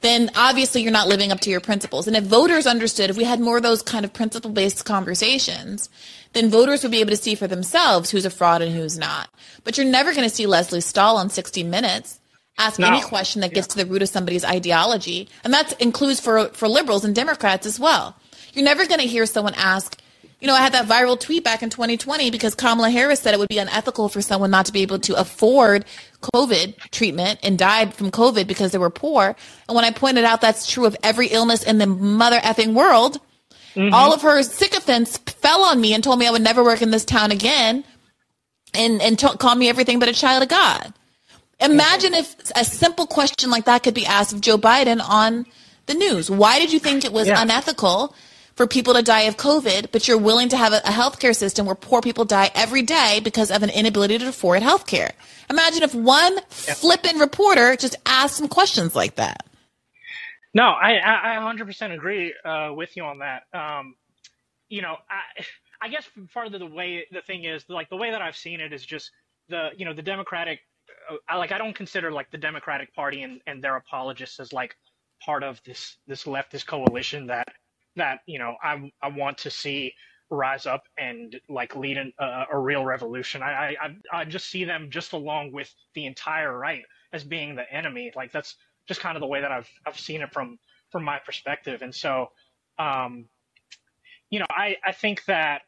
then 0.00 0.30
obviously 0.36 0.82
you're 0.82 0.92
not 0.92 1.08
living 1.08 1.32
up 1.32 1.40
to 1.40 1.50
your 1.50 1.60
principles. 1.60 2.06
And 2.06 2.16
if 2.16 2.24
voters 2.24 2.66
understood, 2.66 3.10
if 3.10 3.16
we 3.16 3.24
had 3.24 3.40
more 3.40 3.56
of 3.56 3.62
those 3.62 3.82
kind 3.82 4.04
of 4.04 4.12
principle 4.12 4.50
based 4.50 4.84
conversations, 4.84 5.88
then 6.34 6.50
voters 6.50 6.82
would 6.82 6.92
be 6.92 7.00
able 7.00 7.10
to 7.10 7.16
see 7.16 7.34
for 7.34 7.46
themselves 7.46 8.10
who's 8.10 8.24
a 8.24 8.30
fraud 8.30 8.62
and 8.62 8.74
who's 8.74 8.98
not. 8.98 9.28
But 9.64 9.76
you're 9.76 9.86
never 9.86 10.12
going 10.14 10.28
to 10.28 10.34
see 10.34 10.46
Lesley 10.46 10.80
Stahl 10.80 11.16
on 11.16 11.30
60 11.30 11.62
Minutes 11.64 12.20
ask 12.58 12.78
No. 12.78 12.88
any 12.88 13.00
question 13.00 13.40
that 13.40 13.54
gets 13.54 13.68
to 13.68 13.76
the 13.76 13.86
root 13.86 14.02
of 14.02 14.08
somebody's 14.08 14.44
ideology. 14.44 15.28
And 15.44 15.52
that 15.54 15.80
includes 15.80 16.20
for, 16.20 16.48
for 16.48 16.68
liberals 16.68 17.04
and 17.04 17.14
Democrats 17.14 17.66
as 17.66 17.80
well. 17.80 18.16
You're 18.52 18.64
never 18.64 18.86
going 18.86 19.00
to 19.00 19.06
hear 19.06 19.26
someone 19.26 19.54
ask, 19.56 19.97
you 20.40 20.46
know, 20.46 20.54
I 20.54 20.60
had 20.60 20.72
that 20.74 20.86
viral 20.86 21.18
tweet 21.18 21.42
back 21.42 21.62
in 21.62 21.70
2020 21.70 22.30
because 22.30 22.54
Kamala 22.54 22.90
Harris 22.90 23.20
said 23.20 23.34
it 23.34 23.40
would 23.40 23.48
be 23.48 23.58
unethical 23.58 24.08
for 24.08 24.22
someone 24.22 24.50
not 24.50 24.66
to 24.66 24.72
be 24.72 24.82
able 24.82 25.00
to 25.00 25.14
afford 25.16 25.84
COVID 26.22 26.76
treatment 26.90 27.40
and 27.42 27.58
died 27.58 27.92
from 27.92 28.10
COVID 28.10 28.46
because 28.46 28.70
they 28.70 28.78
were 28.78 28.90
poor. 28.90 29.34
And 29.68 29.74
when 29.74 29.84
I 29.84 29.90
pointed 29.90 30.24
out 30.24 30.40
that's 30.40 30.70
true 30.70 30.84
of 30.86 30.96
every 31.02 31.26
illness 31.28 31.64
in 31.64 31.78
the 31.78 31.86
mother 31.86 32.38
effing 32.38 32.74
world, 32.74 33.20
mm-hmm. 33.74 33.92
all 33.92 34.12
of 34.12 34.22
her 34.22 34.42
sycophants 34.44 35.18
fell 35.18 35.62
on 35.62 35.80
me 35.80 35.92
and 35.92 36.04
told 36.04 36.20
me 36.20 36.28
I 36.28 36.30
would 36.30 36.42
never 36.42 36.62
work 36.62 36.82
in 36.82 36.92
this 36.92 37.04
town 37.04 37.32
again 37.32 37.84
and, 38.74 39.02
and 39.02 39.18
t- 39.18 39.36
called 39.38 39.58
me 39.58 39.68
everything 39.68 39.98
but 39.98 40.08
a 40.08 40.12
child 40.12 40.44
of 40.44 40.48
God. 40.48 40.94
Imagine 41.60 42.14
if 42.14 42.36
a 42.54 42.64
simple 42.64 43.08
question 43.08 43.50
like 43.50 43.64
that 43.64 43.82
could 43.82 43.94
be 43.94 44.06
asked 44.06 44.32
of 44.32 44.40
Joe 44.40 44.56
Biden 44.58 45.00
on 45.02 45.46
the 45.86 45.94
news. 45.94 46.30
Why 46.30 46.60
did 46.60 46.72
you 46.72 46.78
think 46.78 47.04
it 47.04 47.12
was 47.12 47.26
Yeah. 47.26 47.42
unethical 47.42 48.14
for 48.58 48.66
people 48.66 48.92
to 48.94 49.02
die 49.02 49.22
of 49.22 49.36
COVID, 49.36 49.92
but 49.92 50.08
you're 50.08 50.18
willing 50.18 50.48
to 50.48 50.56
have 50.56 50.72
a, 50.72 50.78
a 50.78 50.90
healthcare 50.90 51.34
system 51.34 51.64
where 51.64 51.76
poor 51.76 52.00
people 52.00 52.24
die 52.24 52.50
every 52.56 52.82
day 52.82 53.20
because 53.22 53.52
of 53.52 53.62
an 53.62 53.70
inability 53.70 54.18
to 54.18 54.28
afford 54.28 54.62
healthcare? 54.62 55.12
Imagine 55.48 55.84
if 55.84 55.94
one 55.94 56.40
flippin' 56.48 57.20
reporter 57.20 57.76
just 57.76 57.94
asked 58.04 58.36
some 58.36 58.48
questions 58.48 58.96
like 58.96 59.14
that. 59.14 59.46
No, 60.54 60.64
I 60.64 60.96
I, 60.96 61.36
I 61.36 61.54
100% 61.54 61.94
agree 61.94 62.34
uh, 62.44 62.72
with 62.74 62.96
you 62.96 63.04
on 63.04 63.20
that. 63.20 63.44
Um, 63.54 63.94
you 64.68 64.82
know, 64.82 64.96
I 65.08 65.44
I 65.80 65.88
guess 65.88 66.08
part 66.34 66.52
of 66.52 66.58
the 66.58 66.66
way 66.66 67.06
the 67.12 67.22
thing 67.22 67.44
is 67.44 67.64
like 67.68 67.88
the 67.90 67.96
way 67.96 68.10
that 68.10 68.20
I've 68.20 68.36
seen 68.36 68.60
it 68.60 68.72
is 68.72 68.84
just 68.84 69.12
the 69.48 69.68
you 69.76 69.84
know 69.84 69.94
the 69.94 70.02
Democratic. 70.02 70.58
Uh, 71.08 71.14
I 71.28 71.36
like 71.36 71.52
I 71.52 71.58
don't 71.58 71.76
consider 71.76 72.10
like 72.10 72.28
the 72.32 72.38
Democratic 72.38 72.92
Party 72.92 73.22
and, 73.22 73.40
and 73.46 73.62
their 73.62 73.76
apologists 73.76 74.40
as 74.40 74.52
like 74.52 74.74
part 75.24 75.44
of 75.44 75.60
this 75.64 75.96
this 76.08 76.24
leftist 76.24 76.66
coalition 76.66 77.28
that 77.28 77.46
that 77.98 78.20
you 78.26 78.38
know 78.38 78.56
I 78.62 78.92
I 79.02 79.08
want 79.08 79.38
to 79.38 79.50
see 79.50 79.94
rise 80.30 80.66
up 80.66 80.84
and 80.98 81.40
like 81.48 81.74
lead 81.74 81.96
an, 81.96 82.12
uh, 82.18 82.44
a 82.52 82.58
real 82.58 82.84
revolution. 82.84 83.42
I, 83.42 83.76
I 83.80 83.96
I 84.12 84.24
just 84.24 84.50
see 84.50 84.64
them 84.64 84.88
just 84.90 85.12
along 85.12 85.52
with 85.52 85.72
the 85.94 86.06
entire 86.06 86.56
right 86.56 86.82
as 87.12 87.24
being 87.24 87.54
the 87.54 87.70
enemy. 87.72 88.12
Like 88.14 88.32
that's 88.32 88.56
just 88.86 89.00
kind 89.00 89.16
of 89.16 89.20
the 89.20 89.26
way 89.26 89.40
that 89.40 89.52
I've 89.52 89.68
I've 89.86 89.98
seen 89.98 90.22
it 90.22 90.32
from 90.32 90.58
from 90.90 91.04
my 91.04 91.18
perspective. 91.18 91.82
And 91.82 91.94
so, 91.94 92.30
um, 92.78 93.26
you 94.30 94.38
know, 94.38 94.46
I 94.50 94.76
I 94.84 94.92
think 94.92 95.24
that 95.26 95.62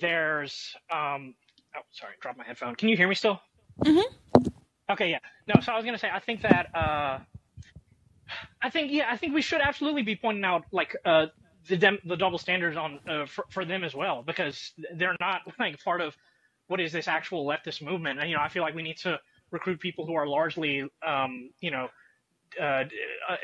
there's 0.00 0.74
um, 0.92 1.34
oh 1.76 1.80
sorry, 1.92 2.14
dropped 2.20 2.38
my 2.38 2.44
headphone. 2.44 2.74
Can 2.74 2.88
you 2.88 2.96
hear 2.96 3.08
me 3.08 3.14
still? 3.14 3.40
Mm-hmm. 3.84 4.48
Okay, 4.90 5.10
yeah. 5.10 5.18
No, 5.46 5.60
so 5.60 5.72
I 5.72 5.76
was 5.76 5.84
gonna 5.84 5.98
say 5.98 6.10
I 6.12 6.20
think 6.20 6.42
that 6.42 6.74
uh, 6.74 7.18
I 8.62 8.70
think 8.70 8.92
yeah, 8.92 9.06
I 9.10 9.16
think 9.16 9.34
we 9.34 9.42
should 9.42 9.60
absolutely 9.60 10.02
be 10.02 10.16
pointing 10.16 10.44
out 10.44 10.64
like 10.72 10.96
uh, 11.04 11.26
the 11.68 11.76
dem- 11.76 11.98
the 12.04 12.16
double 12.16 12.38
standards 12.38 12.76
on 12.76 12.98
uh, 13.08 13.26
for 13.26 13.44
for 13.50 13.64
them 13.64 13.84
as 13.84 13.94
well 13.94 14.22
because 14.22 14.72
they're 14.94 15.16
not 15.20 15.42
like 15.58 15.82
part 15.82 16.00
of 16.00 16.16
what 16.66 16.80
is 16.80 16.92
this 16.92 17.08
actual 17.08 17.46
leftist 17.46 17.82
movement. 17.82 18.20
And 18.20 18.28
you 18.30 18.36
know, 18.36 18.42
I 18.42 18.48
feel 18.48 18.62
like 18.62 18.74
we 18.74 18.82
need 18.82 18.98
to 18.98 19.20
recruit 19.50 19.80
people 19.80 20.06
who 20.06 20.14
are 20.14 20.26
largely 20.26 20.84
um, 21.06 21.50
you 21.60 21.70
know 21.70 21.88
uh, 22.60 22.84
uh, 23.28 23.36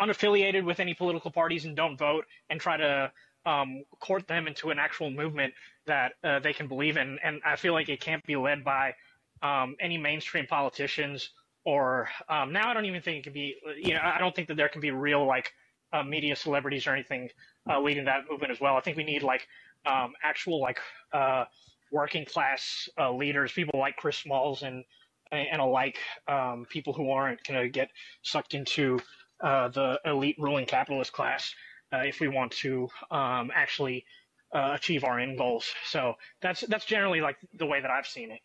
unaffiliated 0.00 0.64
with 0.64 0.80
any 0.80 0.94
political 0.94 1.30
parties 1.30 1.64
and 1.64 1.76
don't 1.76 1.96
vote 1.96 2.24
and 2.50 2.60
try 2.60 2.76
to 2.76 3.12
um, 3.44 3.84
court 4.00 4.26
them 4.26 4.46
into 4.46 4.70
an 4.70 4.78
actual 4.78 5.10
movement 5.10 5.54
that 5.86 6.12
uh, 6.24 6.38
they 6.40 6.52
can 6.52 6.66
believe 6.66 6.96
in. 6.96 7.18
And 7.22 7.40
I 7.44 7.56
feel 7.56 7.72
like 7.72 7.88
it 7.88 8.00
can't 8.00 8.24
be 8.26 8.36
led 8.36 8.64
by 8.64 8.94
um, 9.42 9.76
any 9.80 9.98
mainstream 9.98 10.46
politicians 10.46 11.30
or 11.64 12.08
um, 12.28 12.52
now 12.52 12.70
I 12.70 12.74
don't 12.74 12.86
even 12.86 13.02
think 13.02 13.18
it 13.18 13.24
can 13.24 13.32
be, 13.32 13.56
you 13.76 13.94
know, 13.94 14.00
I 14.02 14.18
don't 14.18 14.34
think 14.34 14.48
that 14.48 14.56
there 14.56 14.68
can 14.68 14.80
be 14.80 14.92
real 14.92 15.26
like 15.26 15.52
uh, 15.92 16.02
media 16.02 16.36
celebrities 16.36 16.86
or 16.86 16.92
anything 16.92 17.30
uh, 17.68 17.80
leading 17.80 18.04
that 18.04 18.24
movement 18.30 18.52
as 18.52 18.60
well. 18.60 18.76
I 18.76 18.80
think 18.80 18.96
we 18.96 19.04
need 19.04 19.22
like 19.22 19.46
um, 19.86 20.12
actual 20.22 20.60
like 20.60 20.78
uh, 21.12 21.44
working 21.90 22.24
class 22.24 22.88
uh, 22.98 23.12
leaders, 23.12 23.52
people 23.52 23.78
like 23.78 23.96
Chris 23.96 24.18
Smalls 24.18 24.62
and 24.62 24.84
and 25.32 25.60
alike, 25.60 25.98
um, 26.28 26.66
people 26.70 26.92
who 26.92 27.10
aren't 27.10 27.42
going 27.42 27.60
to 27.60 27.68
get 27.68 27.90
sucked 28.22 28.54
into 28.54 29.00
uh, 29.40 29.66
the 29.68 29.98
elite 30.04 30.36
ruling 30.38 30.66
capitalist 30.66 31.12
class 31.12 31.52
uh, 31.92 31.98
if 31.98 32.20
we 32.20 32.28
want 32.28 32.52
to 32.52 32.88
um, 33.10 33.50
actually 33.52 34.04
achieve 34.52 35.04
our 35.04 35.18
end 35.18 35.36
goals. 35.36 35.66
So 35.84 36.14
that's 36.40 36.62
that's 36.68 36.84
generally 36.84 37.20
like 37.20 37.36
the 37.58 37.66
way 37.66 37.80
that 37.80 37.90
I've 37.90 38.06
seen 38.06 38.30
it. 38.30 38.40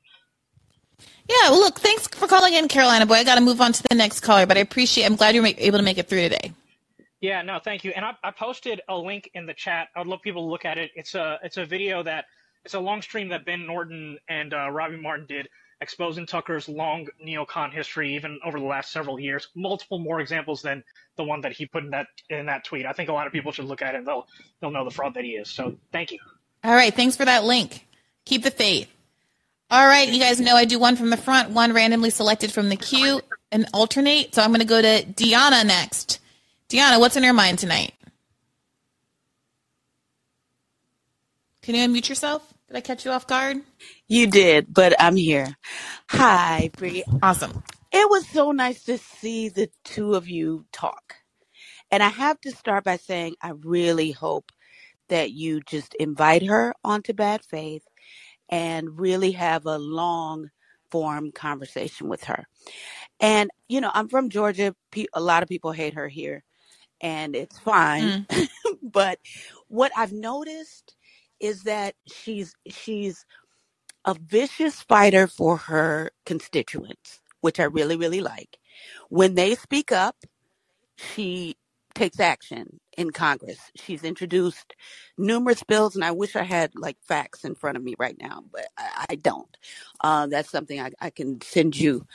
Yeah, 1.29 1.51
well, 1.51 1.59
look, 1.59 1.79
thanks 1.79 2.07
for 2.07 2.27
calling 2.27 2.53
in, 2.53 2.67
Carolina 2.67 3.05
boy. 3.05 3.15
I 3.15 3.23
got 3.23 3.35
to 3.35 3.41
move 3.41 3.61
on 3.61 3.73
to 3.73 3.83
the 3.89 3.95
next 3.95 4.21
caller, 4.21 4.45
but 4.45 4.57
I 4.57 4.61
appreciate. 4.61 5.05
I'm 5.05 5.15
glad 5.15 5.35
you're 5.35 5.45
able 5.45 5.77
to 5.77 5.83
make 5.83 5.97
it 5.97 6.07
through 6.07 6.21
today. 6.21 6.51
Yeah, 7.21 7.43
no, 7.43 7.59
thank 7.63 7.83
you. 7.83 7.91
And 7.91 8.03
I, 8.03 8.13
I 8.23 8.31
posted 8.31 8.81
a 8.89 8.97
link 8.97 9.29
in 9.35 9.45
the 9.45 9.53
chat. 9.53 9.89
I'd 9.95 10.07
love 10.07 10.21
people 10.23 10.43
to 10.43 10.49
look 10.49 10.65
at 10.65 10.77
it. 10.79 10.91
It's 10.95 11.13
a 11.15 11.39
it's 11.43 11.57
a 11.57 11.65
video 11.65 12.01
that 12.03 12.25
it's 12.65 12.73
a 12.73 12.79
long 12.79 13.01
stream 13.01 13.29
that 13.29 13.45
Ben 13.45 13.65
Norton 13.65 14.17
and 14.27 14.53
uh, 14.53 14.69
Robbie 14.71 14.97
Martin 14.97 15.27
did, 15.27 15.47
exposing 15.81 16.25
Tucker's 16.25 16.67
long 16.67 17.07
neocon 17.23 17.71
history, 17.71 18.15
even 18.15 18.39
over 18.43 18.59
the 18.59 18.65
last 18.65 18.91
several 18.91 19.19
years. 19.19 19.47
Multiple 19.55 19.99
more 19.99 20.19
examples 20.19 20.63
than 20.63 20.83
the 21.15 21.23
one 21.23 21.41
that 21.41 21.51
he 21.51 21.67
put 21.67 21.83
in 21.83 21.91
that 21.91 22.07
in 22.29 22.47
that 22.47 22.63
tweet. 22.65 22.87
I 22.87 22.93
think 22.93 23.09
a 23.09 23.13
lot 23.13 23.27
of 23.27 23.33
people 23.33 23.51
should 23.51 23.65
look 23.65 23.83
at 23.83 23.93
it. 23.93 23.99
and 23.99 24.07
They'll 24.07 24.27
they'll 24.59 24.71
know 24.71 24.83
the 24.83 24.91
fraud 24.91 25.13
that 25.13 25.23
he 25.23 25.31
is. 25.31 25.47
So 25.49 25.75
thank 25.91 26.11
you. 26.11 26.19
All 26.63 26.73
right, 26.73 26.93
thanks 26.93 27.15
for 27.15 27.25
that 27.25 27.43
link. 27.43 27.87
Keep 28.25 28.43
the 28.43 28.51
faith. 28.51 28.89
All 29.69 29.85
right, 29.87 30.09
you 30.09 30.19
guys 30.19 30.39
know 30.39 30.55
I 30.55 30.65
do 30.65 30.79
one 30.79 30.95
from 30.95 31.11
the 31.11 31.17
front, 31.17 31.51
one 31.51 31.71
randomly 31.71 32.09
selected 32.09 32.51
from 32.51 32.69
the 32.69 32.75
queue, 32.75 33.21
and 33.51 33.67
alternate. 33.73 34.35
So 34.35 34.41
I'm 34.41 34.49
going 34.49 34.59
to 34.59 34.65
go 34.65 34.81
to 34.81 35.03
Deanna 35.05 35.65
next. 35.65 36.19
Deanna, 36.71 36.99
what's 36.99 37.17
in 37.17 37.23
your 37.23 37.33
mind 37.33 37.59
tonight? 37.59 37.93
Can 41.63 41.75
you 41.75 41.87
unmute 41.87 42.09
yourself? 42.09 42.53
Did 42.67 42.77
I 42.77 42.81
catch 42.81 43.05
you 43.05 43.11
off 43.11 43.27
guard? 43.27 43.57
You 44.07 44.27
did, 44.27 44.73
but 44.73 44.95
I'm 44.99 45.15
here. 45.17 45.55
Hi, 46.09 46.71
Bree. 46.77 47.05
Awesome. 47.23 47.63
It 47.91 48.09
was 48.09 48.27
so 48.29 48.51
nice 48.51 48.83
to 48.85 48.97
see 48.99 49.49
the 49.49 49.69
two 49.85 50.15
of 50.15 50.29
you 50.29 50.65
talk. 50.71 51.15
And 51.91 52.03
I 52.03 52.09
have 52.09 52.41
to 52.41 52.51
start 52.51 52.83
by 52.85 52.97
saying 52.97 53.35
I 53.41 53.51
really 53.51 54.11
hope 54.11 54.51
that 55.09 55.31
you 55.31 55.61
just 55.61 55.95
invite 55.95 56.43
her 56.45 56.73
onto 56.83 57.13
Bad 57.13 57.43
Faith 57.43 57.83
and 58.49 58.99
really 58.99 59.33
have 59.33 59.65
a 59.65 59.77
long 59.79 60.49
form 60.91 61.31
conversation 61.31 62.09
with 62.09 62.25
her. 62.25 62.45
And, 63.19 63.49
you 63.69 63.81
know, 63.81 63.91
I'm 63.93 64.09
from 64.09 64.29
Georgia. 64.29 64.75
A 65.13 65.21
lot 65.21 65.43
of 65.43 65.49
people 65.49 65.71
hate 65.73 65.95
her 65.95 66.07
here, 66.09 66.43
and 67.01 67.35
it's 67.35 67.59
fine. 67.59 68.15
but 68.83 69.19
what 69.69 69.91
I've 69.97 70.13
noticed 70.13 70.95
is 71.41 71.63
that 71.63 71.95
she's 72.07 72.55
she's 72.67 73.25
a 74.05 74.15
vicious 74.15 74.81
fighter 74.81 75.27
for 75.27 75.57
her 75.57 76.11
constituents, 76.25 77.21
which 77.41 77.59
I 77.59 77.65
really, 77.65 77.97
really 77.97 78.21
like. 78.21 78.57
When 79.09 79.35
they 79.35 79.55
speak 79.55 79.91
up, 79.91 80.17
she 80.97 81.55
takes 81.95 82.19
action 82.19 82.79
in 82.97 83.11
Congress. 83.11 83.59
She's 83.75 84.03
introduced 84.03 84.75
numerous 85.17 85.63
bills, 85.63 85.95
and 85.95 86.05
I 86.05 86.11
wish 86.11 86.35
I 86.35 86.43
had 86.43 86.71
like 86.75 86.97
facts 87.07 87.45
in 87.45 87.55
front 87.55 87.77
of 87.77 87.83
me 87.83 87.95
right 87.99 88.17
now, 88.19 88.43
but 88.51 88.67
I, 88.77 89.07
I 89.11 89.15
don't. 89.15 89.57
Uh, 90.01 90.27
that's 90.27 90.51
something 90.51 90.79
I, 90.81 90.91
I 91.01 91.11
can 91.11 91.41
send 91.41 91.77
you, 91.79 92.07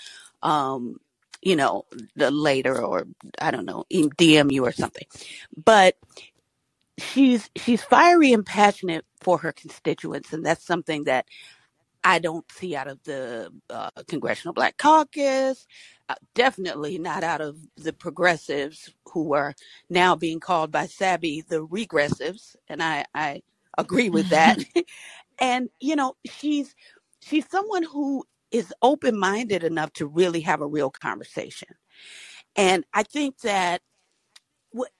um, 0.43 0.99
you 1.47 1.55
know, 1.55 1.85
the 2.17 2.33
later, 2.33 2.85
or 2.85 3.07
I 3.41 3.53
don't 3.53 3.67
know, 3.67 3.85
DM 3.93 4.51
you 4.51 4.67
or 4.67 4.73
something. 4.73 5.07
But 5.57 5.97
she's 6.99 7.49
she's 7.55 7.85
fiery 7.85 8.33
and 8.33 8.45
passionate 8.45 9.05
for 9.21 9.39
her 9.39 9.53
constituents, 9.53 10.33
and 10.33 10.45
that's 10.45 10.67
something 10.67 11.05
that 11.05 11.27
I 12.03 12.19
don't 12.19 12.51
see 12.51 12.75
out 12.75 12.89
of 12.89 13.01
the 13.05 13.53
uh, 13.71 13.91
Congressional 14.09 14.55
Black 14.55 14.77
Caucus. 14.77 15.69
Uh, 16.09 16.17
definitely 16.35 16.99
not 16.99 17.23
out 17.23 17.41
of 17.41 17.59
the 17.77 17.93
progressives 17.93 18.93
who 19.13 19.35
are 19.35 19.55
now 19.89 20.17
being 20.17 20.41
called 20.41 20.73
by 20.73 20.87
Sabby 20.87 21.45
the 21.49 21.65
regressives, 21.65 22.57
and 22.69 22.83
I, 22.83 23.05
I 23.15 23.43
agree 23.79 24.11
with 24.11 24.31
that. 24.31 24.59
and 25.39 25.71
you 25.81 25.95
know, 25.95 26.17
she's 26.29 26.75
she's 27.21 27.49
someone 27.49 27.85
who 27.85 28.25
is 28.51 28.73
open 28.83 29.19
minded 29.19 29.65
enough 29.65 29.93
to 29.95 30.07
really 30.07 30.41
have 30.41 30.61
a 30.61 30.67
real 30.67 30.91
conversation. 30.91 31.69
And 32.57 32.85
I 32.95 33.03
think 33.03 33.41
that 33.41 33.83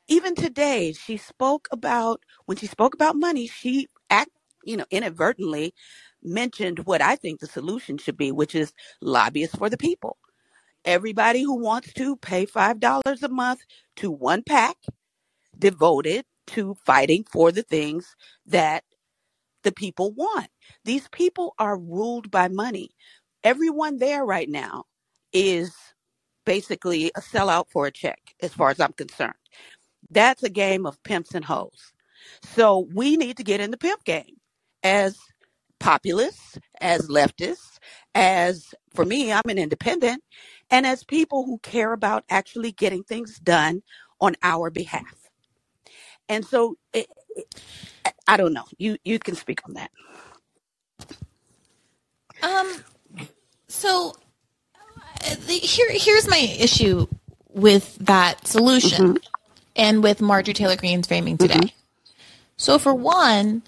even 0.09 0.35
today, 0.35 0.93
she 0.93 1.17
spoke 1.17 1.69
about 1.71 2.23
when 2.47 2.57
she 2.57 2.67
spoke 2.67 2.95
about 2.95 3.17
money, 3.17 3.47
she 3.47 3.89
act 4.11 4.31
you 4.65 4.77
know 4.77 4.87
inadvertently 4.91 5.75
mentioned 6.23 6.81
what 6.81 7.03
I 7.03 7.17
think 7.17 7.41
the 7.41 7.47
solution 7.47 7.99
should 7.99 8.17
be, 8.17 8.33
which 8.33 8.55
is 8.55 8.73
lobbyists 9.01 9.57
for 9.57 9.71
the 9.71 9.77
people. 9.79 10.17
Everybody 10.85 11.43
who 11.43 11.57
wants 11.57 11.93
to 11.95 12.17
pay 12.17 12.47
$5 12.47 12.81
a 13.23 13.29
month 13.29 13.61
to 13.97 14.11
one 14.11 14.43
PAC 14.43 14.77
devoted 15.59 16.25
to 16.49 16.77
fighting 16.87 17.25
for 17.31 17.53
the 17.53 17.63
things 17.63 18.15
that 18.47 18.85
the 19.65 19.73
people 19.73 20.13
want. 20.13 20.49
These 20.85 21.09
people 21.09 21.55
are 21.59 21.79
ruled 21.79 22.31
by 22.31 22.49
money. 22.49 22.91
Everyone 23.47 23.99
there 23.99 24.25
right 24.27 24.51
now 24.51 24.87
is 25.33 25.73
basically 26.47 27.13
a 27.17 27.21
sellout 27.21 27.67
for 27.71 27.87
a 27.87 27.93
check, 27.93 28.19
as 28.43 28.53
far 28.53 28.71
as 28.71 28.81
I'm 28.81 28.93
concerned. 28.93 29.35
That's 30.11 30.43
a 30.43 30.51
game 30.51 30.85
of 30.85 31.01
pimps 31.05 31.33
and 31.33 31.45
hoes. 31.45 31.93
So 32.43 32.89
we 32.93 33.17
need 33.17 33.37
to 33.37 33.45
get 33.45 33.61
in 33.61 33.71
the 33.71 33.77
pimp 33.79 34.03
game 34.05 34.39
as 34.83 35.17
populists, 35.79 36.59
as 36.81 37.09
leftists, 37.09 37.79
as 38.17 38.75
for 38.97 39.05
me, 39.05 39.33
I'm 39.33 39.49
an 39.49 39.59
independent, 39.59 40.25
and 40.71 40.85
as 40.85 41.05
people 41.05 41.47
who 41.47 41.59
care 41.59 41.93
about 41.93 42.25
actually 42.31 42.73
getting 42.73 43.05
things 43.05 43.39
done 43.39 43.83
on 44.21 44.35
our 44.43 44.71
behalf. 44.71 45.15
And 46.29 46.45
so 46.45 46.77
it, 46.93 47.07
it, 47.37 47.63
I 48.27 48.37
don't 48.37 48.55
know. 48.55 48.65
You 48.79 48.97
you 49.05 49.21
can 49.21 49.37
speak 49.37 49.61
on 49.69 49.75
that. 49.75 49.93
Um 52.43 52.85
so 53.77 54.15
uh, 55.25 55.35
the, 55.47 55.53
here 55.55 55.89
here's 55.91 56.29
my 56.29 56.39
issue 56.39 57.07
with 57.53 57.97
that 58.01 58.47
solution 58.47 59.15
Mm-hmm. 59.15 59.17
and 59.77 60.03
with 60.03 60.21
Marjorie 60.21 60.55
Taylor 60.55 60.77
Greene's 60.77 61.07
framing 61.07 61.37
today. 61.39 61.73
So 62.57 62.79
for 62.79 62.95
one, 62.95 63.63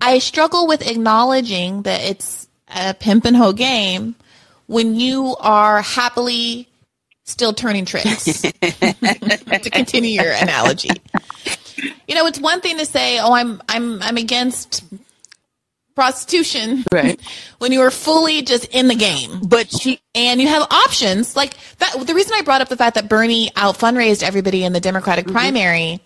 I 0.00 0.18
struggle 0.18 0.66
with 0.66 0.88
acknowledging 0.88 1.82
that 1.82 2.00
it's 2.02 2.48
a 2.68 2.94
pimp 2.94 3.24
and 3.26 3.36
hoe 3.36 3.52
game 3.52 4.14
when 4.66 4.94
you 4.94 5.36
are 5.40 5.82
happily 5.82 6.68
still 7.24 7.52
turning 7.52 7.84
tricks. 7.84 8.42
to 8.42 9.70
continue 9.70 10.20
your 10.22 10.32
analogy. 10.32 10.90
You 12.08 12.14
know, 12.14 12.26
it's 12.26 12.38
one 12.40 12.60
thing 12.60 12.78
to 12.78 12.86
say, 12.86 13.18
"Oh, 13.18 13.32
I'm 13.32 13.62
I'm 13.68 14.02
I'm 14.02 14.16
against 14.16 14.84
prostitution." 15.94 16.84
Right. 16.92 17.20
when 17.58 17.72
you 17.72 17.80
were 17.80 17.90
fully 17.90 18.42
just 18.42 18.66
in 18.66 18.88
the 18.88 18.94
game. 18.94 19.40
But 19.46 19.70
she 19.70 20.00
And 20.14 20.40
you 20.40 20.48
have 20.48 20.62
options 20.70 21.36
like 21.36 21.54
that. 21.78 22.06
The 22.06 22.14
reason 22.14 22.32
I 22.34 22.42
brought 22.42 22.60
up 22.60 22.68
the 22.68 22.76
fact 22.76 22.94
that 22.94 23.08
Bernie 23.08 23.50
out 23.56 23.78
fundraised 23.78 24.22
everybody 24.22 24.64
in 24.64 24.72
the 24.72 24.80
Democratic 24.80 25.26
mm-hmm. 25.26 25.34
primary 25.34 26.00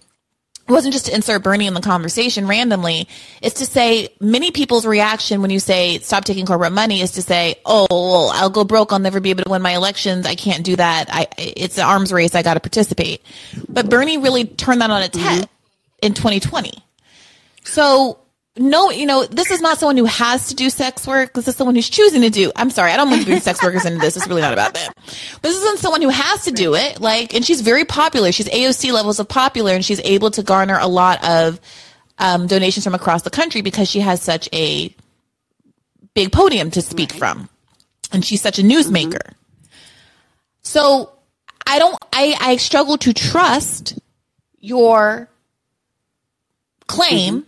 wasn't 0.69 0.93
just 0.93 1.07
to 1.07 1.15
insert 1.15 1.43
Bernie 1.43 1.67
in 1.67 1.75
the 1.75 1.81
conversation 1.81 2.47
randomly. 2.47 3.09
It's 3.41 3.57
to 3.57 3.67
say 3.67 4.11
many 4.21 4.51
people's 4.51 4.87
reaction 4.87 5.41
when 5.41 5.51
you 5.51 5.61
say 5.61 5.99
stop 5.99 6.25
taking 6.25 6.47
corporate 6.47 6.73
money 6.73 7.01
is 7.01 7.13
to 7.13 7.23
say, 7.23 7.57
"Oh, 7.65 7.87
well, 7.91 8.31
I'll 8.35 8.51
go 8.51 8.65
broke. 8.65 8.93
I'll 8.93 8.99
never 8.99 9.21
be 9.21 9.31
able 9.31 9.45
to 9.45 9.51
win 9.51 9.63
my 9.63 9.75
elections. 9.75 10.27
I 10.27 10.35
can't 10.35 10.65
do 10.65 10.77
that. 10.77 11.09
I 11.11 11.27
it's 11.39 11.79
an 11.79 11.85
arms 11.85 12.13
race. 12.13 12.35
I 12.35 12.43
got 12.43 12.55
to 12.55 12.61
participate." 12.61 13.23
But 13.69 13.89
Bernie 13.89 14.19
really 14.19 14.45
turned 14.45 14.83
that 14.83 14.91
on 14.91 15.03
its 15.03 15.17
mm-hmm. 15.17 15.27
head 15.27 15.49
in 16.03 16.15
2020. 16.15 16.73
So 17.65 18.19
no, 18.59 18.91
you 18.91 19.07
know, 19.07 19.25
this 19.25 19.51
is 19.51 19.61
not 19.61 19.79
someone 19.79 19.97
who 19.97 20.05
has 20.05 20.49
to 20.49 20.55
do 20.55 20.71
sex 20.71 21.07
work. 21.07 21.33
This 21.35 21.49
is 21.49 21.57
someone 21.57 21.75
who's 21.75 21.89
choosing 21.89 22.23
to 22.23 22.31
do. 22.31 22.53
I'm 22.57 22.71
sorry, 22.71 22.93
I 22.93 22.97
don't 22.97 23.11
want 23.11 23.23
to 23.23 23.27
bring 23.27 23.41
sex 23.41 23.63
workers 23.63 23.85
into 23.85 23.99
this. 23.99 24.17
It's 24.17 24.27
really 24.27 24.41
not 24.43 24.53
about 24.53 24.75
them. 24.75 24.93
But 24.97 25.43
this 25.43 25.57
isn't 25.57 25.79
someone 25.79 26.03
who 26.03 26.09
has 26.09 26.45
to 26.45 26.51
do 26.51 26.75
it. 26.75 27.01
Like, 27.01 27.35
and 27.35 27.45
she's 27.45 27.61
very 27.61 27.85
popular. 27.85 28.33
She's 28.33 28.49
AOC 28.49 28.93
levels 28.93 29.21
of 29.21 29.29
popular, 29.29 29.73
and 29.73 29.85
she's 29.85 30.01
able 30.01 30.31
to 30.33 30.43
garner 30.43 30.79
a 30.79 30.89
lot 30.89 31.25
of 31.25 31.61
um, 32.19 32.47
donations 32.47 32.85
from 32.85 32.95
across 32.95 33.23
the 33.23 33.31
country 33.31 33.61
because 33.61 33.89
she 33.89 34.01
has 34.01 34.21
such 34.21 34.49
a 34.53 34.95
big 36.15 36.33
podium 36.33 36.71
to 36.73 36.83
speak 36.83 37.13
from, 37.13 37.49
and 38.13 38.25
she's 38.25 38.41
such 38.41 38.59
a 38.59 38.63
newsmaker. 38.63 39.35
So 40.63 41.13
I 41.67 41.79
don't. 41.79 41.97
I 42.13 42.37
I 42.41 42.57
struggle 42.57 42.99
to 42.99 43.13
trust 43.13 43.99
your 44.61 45.29
claim 46.87 47.47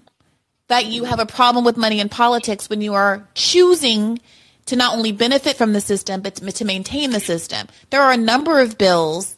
that 0.71 0.87
you 0.87 1.03
have 1.03 1.19
a 1.19 1.27
problem 1.27 1.65
with 1.65 1.77
money 1.77 1.99
in 1.99 2.09
politics 2.09 2.71
when 2.71 2.81
you 2.81 2.95
are 2.95 3.27
choosing 3.35 4.21
to 4.67 4.77
not 4.77 4.97
only 4.97 5.11
benefit 5.11 5.57
from 5.57 5.73
the 5.73 5.81
system 5.81 6.21
but 6.21 6.37
to, 6.37 6.65
maintain 6.65 7.11
the 7.11 7.19
system. 7.19 7.67
There 7.91 8.01
are 8.01 8.13
a 8.13 8.17
number 8.17 8.61
of 8.61 8.79
bills 8.79 9.37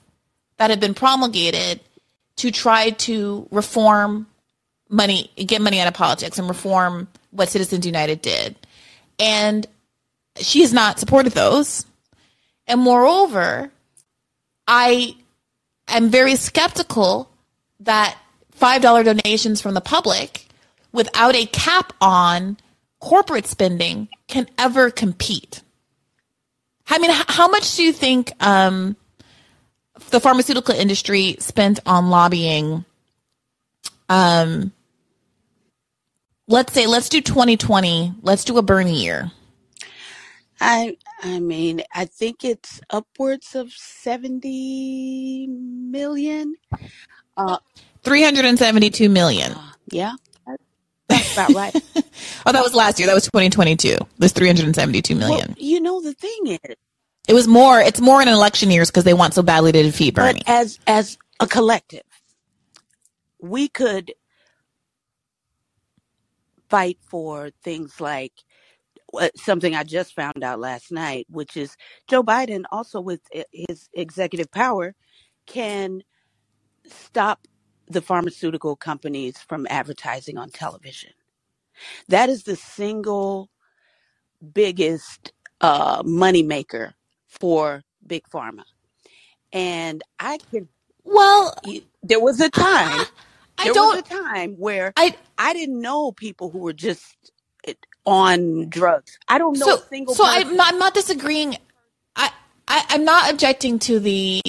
that 0.58 0.68
have 0.68 0.78
been 0.78 0.92
promulgated 0.92 1.80
to 2.36 2.50
try 2.50 2.90
to 2.90 3.48
reform 3.50 4.26
money, 4.90 5.30
get 5.36 5.62
money 5.62 5.80
out 5.80 5.88
of 5.88 5.94
politics 5.94 6.38
and 6.38 6.46
reform 6.48 7.08
what 7.30 7.48
Citizens 7.48 7.86
United 7.86 8.20
did. 8.20 8.54
And 9.18 9.66
she 10.36 10.60
has 10.60 10.74
not 10.74 10.98
supported 10.98 11.32
those. 11.32 11.86
And 12.66 12.78
moreover, 12.78 13.70
I 14.68 15.16
am 15.88 16.10
very 16.10 16.36
skeptical 16.36 17.30
that 17.80 18.18
$5 18.60 19.04
donations 19.04 19.62
from 19.62 19.72
the 19.72 19.80
public 19.80 20.46
without 20.92 21.34
a 21.34 21.46
cap 21.46 21.92
on 22.00 22.56
corporate 23.00 23.46
spending 23.46 24.08
can 24.28 24.48
ever 24.58 24.90
compete. 24.90 25.62
I 26.88 26.98
mean, 26.98 27.10
how 27.12 27.48
much 27.48 27.76
do 27.76 27.82
you 27.82 27.92
think 27.92 28.32
um, 28.44 28.96
the 30.10 30.20
pharmaceutical 30.20 30.74
industry 30.74 31.36
spent 31.38 31.80
on 31.86 32.10
lobbying? 32.10 32.84
Um, 34.08 34.72
let's 36.48 36.72
say, 36.72 36.86
let's 36.86 37.08
do 37.08 37.20
2020. 37.20 38.14
Let's 38.22 38.44
do 38.44 38.58
a 38.58 38.62
Bernie 38.62 39.00
year. 39.02 39.30
I 40.60 40.96
I 41.22 41.40
mean, 41.40 41.82
I 41.94 42.04
think 42.04 42.44
it's 42.44 42.80
upwards 42.90 43.54
of 43.54 43.72
70 43.72 45.48
million. 45.48 46.56
Uh 47.36 47.58
372 48.04 49.08
million. 49.08 49.54
yeah. 49.90 50.14
That's 51.12 51.32
about 51.32 51.54
right. 51.54 51.74
Oh, 52.44 52.52
that 52.52 52.62
was 52.62 52.74
last 52.74 52.98
year. 52.98 53.06
That 53.06 53.14
was 53.14 53.24
2022. 53.24 53.88
It 53.88 54.02
was 54.18 54.32
372 54.32 55.14
million. 55.14 55.48
well, 55.48 55.56
you 55.58 55.80
know 55.80 56.00
the 56.00 56.12
thing 56.12 56.46
is, 56.46 56.76
it 57.28 57.34
was 57.34 57.46
more, 57.46 57.80
it's 57.80 58.00
more 58.00 58.20
in 58.20 58.28
election 58.28 58.70
years 58.70 58.90
because 58.90 59.04
they 59.04 59.14
want 59.14 59.34
so 59.34 59.42
badly 59.42 59.70
to 59.72 59.82
defeat 59.82 60.14
Bernie. 60.14 60.42
but 60.44 60.48
as 60.48 60.78
as 60.86 61.18
a 61.40 61.46
collective, 61.46 62.02
we 63.40 63.68
could 63.68 64.12
fight 66.68 66.98
for 67.02 67.50
things 67.62 68.00
like 68.00 68.32
uh, 69.14 69.28
something 69.36 69.74
I 69.74 69.84
just 69.84 70.14
found 70.14 70.42
out 70.42 70.58
last 70.58 70.90
night, 70.90 71.26
which 71.30 71.56
is 71.56 71.76
Joe 72.08 72.22
Biden 72.22 72.64
also 72.72 73.00
with 73.00 73.20
his 73.52 73.88
executive 73.94 74.50
power 74.50 74.94
can 75.46 76.02
stop 76.86 77.46
the 77.92 78.02
pharmaceutical 78.02 78.76
companies 78.76 79.38
from 79.48 79.66
advertising 79.70 80.38
on 80.38 80.50
television. 80.50 81.10
That 82.08 82.28
is 82.28 82.44
the 82.44 82.56
single 82.56 83.50
biggest 84.54 85.32
uh, 85.60 86.02
moneymaker 86.02 86.94
for 87.28 87.82
big 88.06 88.24
pharma. 88.32 88.64
And 89.52 90.02
I 90.18 90.38
can. 90.50 90.68
well, 91.04 91.54
There 92.02 92.20
was 92.20 92.40
a 92.40 92.50
time. 92.50 93.06
I 93.58 93.64
There 93.64 93.74
don't, 93.74 93.96
was 93.96 94.04
a 94.10 94.14
time 94.24 94.54
where 94.58 94.92
I, 94.96 95.16
I 95.38 95.52
didn't 95.52 95.80
know 95.80 96.12
people 96.12 96.50
who 96.50 96.58
were 96.58 96.72
just 96.72 97.32
on 98.06 98.68
drugs. 98.68 99.18
I 99.28 99.38
don't 99.38 99.58
know 99.58 99.66
so, 99.66 99.74
a 99.76 99.88
single 99.88 100.14
so 100.14 100.24
person. 100.24 100.48
I'm 100.48 100.56
not, 100.56 100.72
I'm 100.72 100.78
not 100.78 100.94
disagreeing. 100.94 101.56
I, 102.16 102.30
I, 102.66 102.84
I'm 102.90 103.04
not 103.04 103.30
objecting 103.30 103.78
to 103.80 104.00
the, 104.00 104.42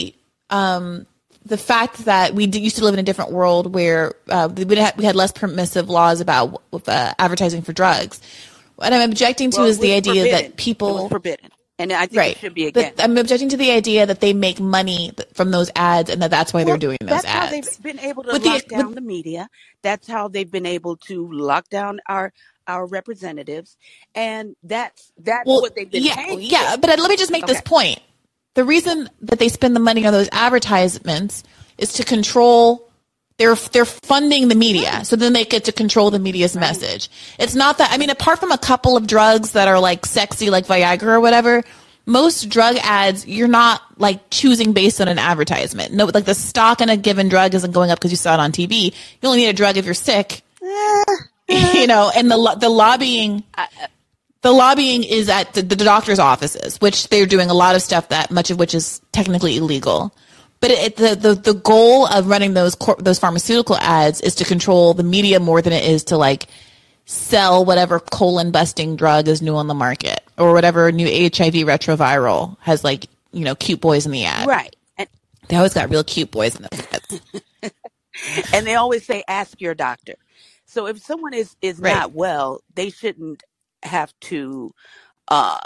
um, 0.49 1.05
the 1.45 1.57
fact 1.57 2.05
that 2.05 2.33
we 2.33 2.45
used 2.45 2.77
to 2.77 2.83
live 2.83 2.93
in 2.93 2.99
a 2.99 3.03
different 3.03 3.31
world 3.31 3.73
where 3.73 4.13
uh, 4.29 4.49
we, 4.55 4.75
had, 4.77 4.97
we 4.97 5.03
had 5.03 5.15
less 5.15 5.31
permissive 5.31 5.89
laws 5.89 6.21
about 6.21 6.61
uh, 6.87 7.13
advertising 7.19 7.61
for 7.61 7.73
drugs. 7.73 8.21
What 8.75 8.93
I'm 8.93 9.09
objecting 9.09 9.51
to 9.51 9.59
Well, 9.59 9.67
is 9.67 9.79
the 9.79 9.93
idea 9.93 10.23
forbidden. 10.23 10.31
that 10.51 10.57
people 10.57 11.09
forbidden, 11.09 11.51
and 11.77 11.93
I 11.93 12.07
think 12.07 12.17
right 12.17 12.31
it 12.31 12.39
should 12.39 12.53
be 12.53 12.65
again. 12.67 12.93
But 12.95 13.03
I'm 13.03 13.17
objecting 13.17 13.49
to 13.49 13.57
the 13.57 13.71
idea 13.71 14.05
that 14.05 14.19
they 14.19 14.33
make 14.33 14.59
money 14.59 15.11
th- 15.15 15.29
from 15.33 15.51
those 15.51 15.69
ads 15.75 16.09
and 16.09 16.21
that 16.21 16.31
that's 16.31 16.53
why 16.53 16.63
they're 16.63 16.77
doing 16.77 16.97
those 17.01 17.09
that's 17.09 17.25
how 17.25 17.43
ads. 17.45 17.51
they've 17.77 17.83
been 17.83 17.99
able 17.99 18.23
to 18.23 18.31
With 18.33 18.43
the- 18.43 18.49
lock 18.49 18.65
down 18.67 18.85
with- 18.87 18.95
the 18.95 19.01
media. 19.01 19.47
That's 19.83 20.07
how 20.07 20.27
they've 20.27 20.49
been 20.49 20.65
able 20.65 20.95
to 21.07 21.31
lock 21.31 21.69
down 21.69 21.99
our 22.07 22.33
our 22.65 22.85
representatives, 22.85 23.77
and 24.15 24.55
that's 24.63 25.11
that's 25.17 25.45
well, 25.45 25.61
what 25.61 25.75
they've 25.75 25.89
been 25.89 26.03
yeah, 26.03 26.31
yeah. 26.31 26.75
But 26.77 26.91
uh, 26.91 26.95
let 27.01 27.09
me 27.09 27.17
just 27.17 27.31
make 27.31 27.45
this 27.45 27.61
point. 27.61 27.99
The 28.55 28.63
reason 28.63 29.09
that 29.21 29.39
they 29.39 29.49
spend 29.49 29.75
the 29.75 29.79
money 29.79 30.05
on 30.05 30.13
those 30.13 30.29
advertisements 30.31 31.43
is 31.77 31.93
to 31.93 32.03
control. 32.03 32.89
They're 33.37 33.55
they're 33.55 33.85
funding 33.85 34.47
the 34.47 34.55
media, 34.55 35.03
so 35.05 35.15
then 35.15 35.33
they 35.33 35.43
get 35.43 35.65
to 35.65 35.71
control 35.71 36.11
the 36.11 36.19
media's 36.19 36.55
message. 36.55 37.09
It's 37.39 37.55
not 37.55 37.79
that 37.79 37.91
I 37.91 37.97
mean, 37.97 38.11
apart 38.11 38.39
from 38.39 38.51
a 38.51 38.57
couple 38.57 38.95
of 38.95 39.07
drugs 39.07 39.53
that 39.53 39.67
are 39.67 39.79
like 39.79 40.05
sexy, 40.05 40.49
like 40.49 40.67
Viagra 40.67 41.03
or 41.07 41.19
whatever. 41.19 41.63
Most 42.05 42.49
drug 42.49 42.75
ads, 42.81 43.25
you're 43.25 43.47
not 43.47 43.81
like 43.97 44.29
choosing 44.29 44.73
based 44.73 44.99
on 44.99 45.07
an 45.07 45.17
advertisement. 45.17 45.93
No, 45.93 46.05
like 46.05 46.25
the 46.25 46.35
stock 46.35 46.81
in 46.81 46.89
a 46.89 46.97
given 46.97 47.29
drug 47.29 47.55
isn't 47.55 47.71
going 47.71 47.91
up 47.91 47.97
because 47.97 48.11
you 48.11 48.17
saw 48.17 48.33
it 48.33 48.41
on 48.41 48.51
TV. 48.51 48.93
You 49.21 49.29
only 49.29 49.39
need 49.39 49.47
a 49.47 49.53
drug 49.53 49.77
if 49.77 49.85
you're 49.85 49.93
sick. 49.93 50.41
Eh. 50.61 51.03
you 51.73 51.87
know, 51.87 52.11
and 52.13 52.29
the 52.29 52.57
the 52.59 52.69
lobbying 52.69 53.43
the 54.43 54.51
lobbying 54.51 55.03
is 55.03 55.29
at 55.29 55.53
the, 55.53 55.63
the 55.63 55.77
doctor's 55.77 56.19
offices, 56.19 56.77
which 56.81 57.09
they're 57.09 57.25
doing 57.27 57.49
a 57.49 57.55
lot 57.55 57.75
of 57.75 57.81
stuff 57.83 58.09
that 58.09 58.31
much 58.31 58.51
of 58.51 58.59
which 58.59 58.75
is 58.75 59.01
technically 59.11 59.57
illegal. 59.57 60.15
But 60.61 60.71
it, 60.71 60.97
the, 60.97 61.15
the 61.15 61.35
the 61.35 61.53
goal 61.55 62.07
of 62.07 62.27
running 62.27 62.53
those 62.53 62.75
cor- 62.75 62.97
those 62.99 63.19
pharmaceutical 63.19 63.77
ads 63.77 64.21
is 64.21 64.35
to 64.35 64.45
control 64.45 64.93
the 64.93 65.03
media 65.03 65.39
more 65.41 65.61
than 65.61 65.73
it 65.73 65.85
is 65.85 66.05
to 66.05 66.17
like 66.17 66.47
sell 67.05 67.65
whatever 67.65 67.99
colon 67.99 68.51
busting 68.51 68.95
drug 68.95 69.27
is 69.27 69.41
new 69.41 69.55
on 69.55 69.67
the 69.67 69.73
market 69.73 70.21
or 70.37 70.53
whatever 70.53 70.91
new 70.91 71.07
HIV 71.07 71.55
retroviral 71.67 72.57
has 72.61 72.83
like 72.83 73.07
you 73.33 73.43
know, 73.43 73.55
cute 73.55 73.81
boys 73.81 74.05
in 74.05 74.11
the 74.11 74.25
ad. 74.25 74.47
Right. 74.47 74.75
And, 74.97 75.09
They 75.49 75.57
always 75.57 75.73
got 75.73 75.89
real 75.89 76.03
cute 76.03 76.31
boys 76.31 76.55
in 76.55 76.63
the 76.63 76.87
ads. 76.93 77.21
and 78.53 78.65
they 78.65 78.75
always 78.75 79.05
say, 79.05 79.23
ask 79.27 79.59
your 79.59 79.75
doctor. 79.75 80.15
So 80.65 80.87
if 80.87 80.99
someone 80.99 81.33
is, 81.33 81.55
is 81.61 81.79
Right. 81.79 81.93
not 81.93 82.13
well, 82.13 82.61
they 82.75 82.89
shouldn't 82.89 83.43
have 83.83 84.13
to, 84.21 84.73
uh, 85.29 85.59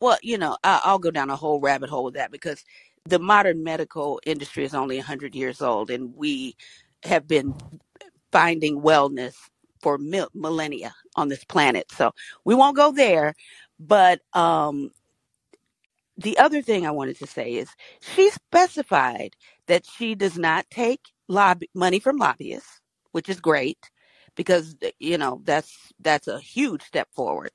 well, 0.00 0.18
you 0.22 0.38
know, 0.38 0.56
I, 0.64 0.82
I'll 0.84 0.98
go 1.00 1.10
down 1.10 1.30
a 1.30 1.36
whole 1.36 1.60
rabbit 1.60 1.90
hole 1.90 2.04
with 2.04 2.14
that 2.14 2.32
because 2.32 2.64
the 3.06 3.18
modern 3.18 3.64
medical 3.64 4.20
industry 4.26 4.64
is 4.64 4.74
only 4.74 4.96
100 4.98 5.34
years 5.34 5.62
old 5.62 5.90
and 5.90 6.14
we 6.16 6.56
have 7.04 7.28
been 7.28 7.54
finding 8.32 8.80
wellness 8.80 9.34
for 9.82 9.98
mil- 9.98 10.30
millennia 10.34 10.94
on 11.16 11.28
this 11.28 11.44
planet. 11.44 11.86
So 11.92 12.12
we 12.44 12.54
won't 12.54 12.76
go 12.76 12.92
there. 12.92 13.34
But 13.78 14.20
um, 14.34 14.90
the 16.16 16.38
other 16.38 16.62
thing 16.62 16.86
I 16.86 16.90
wanted 16.92 17.18
to 17.18 17.26
say 17.26 17.54
is 17.54 17.68
she 18.00 18.30
specified 18.30 19.34
that 19.66 19.84
she 19.86 20.14
does 20.14 20.38
not 20.38 20.66
take 20.70 21.00
lobby 21.28 21.70
money 21.74 22.00
from 22.00 22.18
lobbyists, 22.18 22.80
which 23.12 23.28
is 23.28 23.40
great 23.40 23.78
because 24.36 24.76
eh, 24.82 24.92
you 25.00 25.18
know 25.18 25.40
that's 25.44 25.76
that's 26.00 26.28
a 26.28 26.38
huge 26.38 26.82
step 26.82 27.08
forward. 27.12 27.50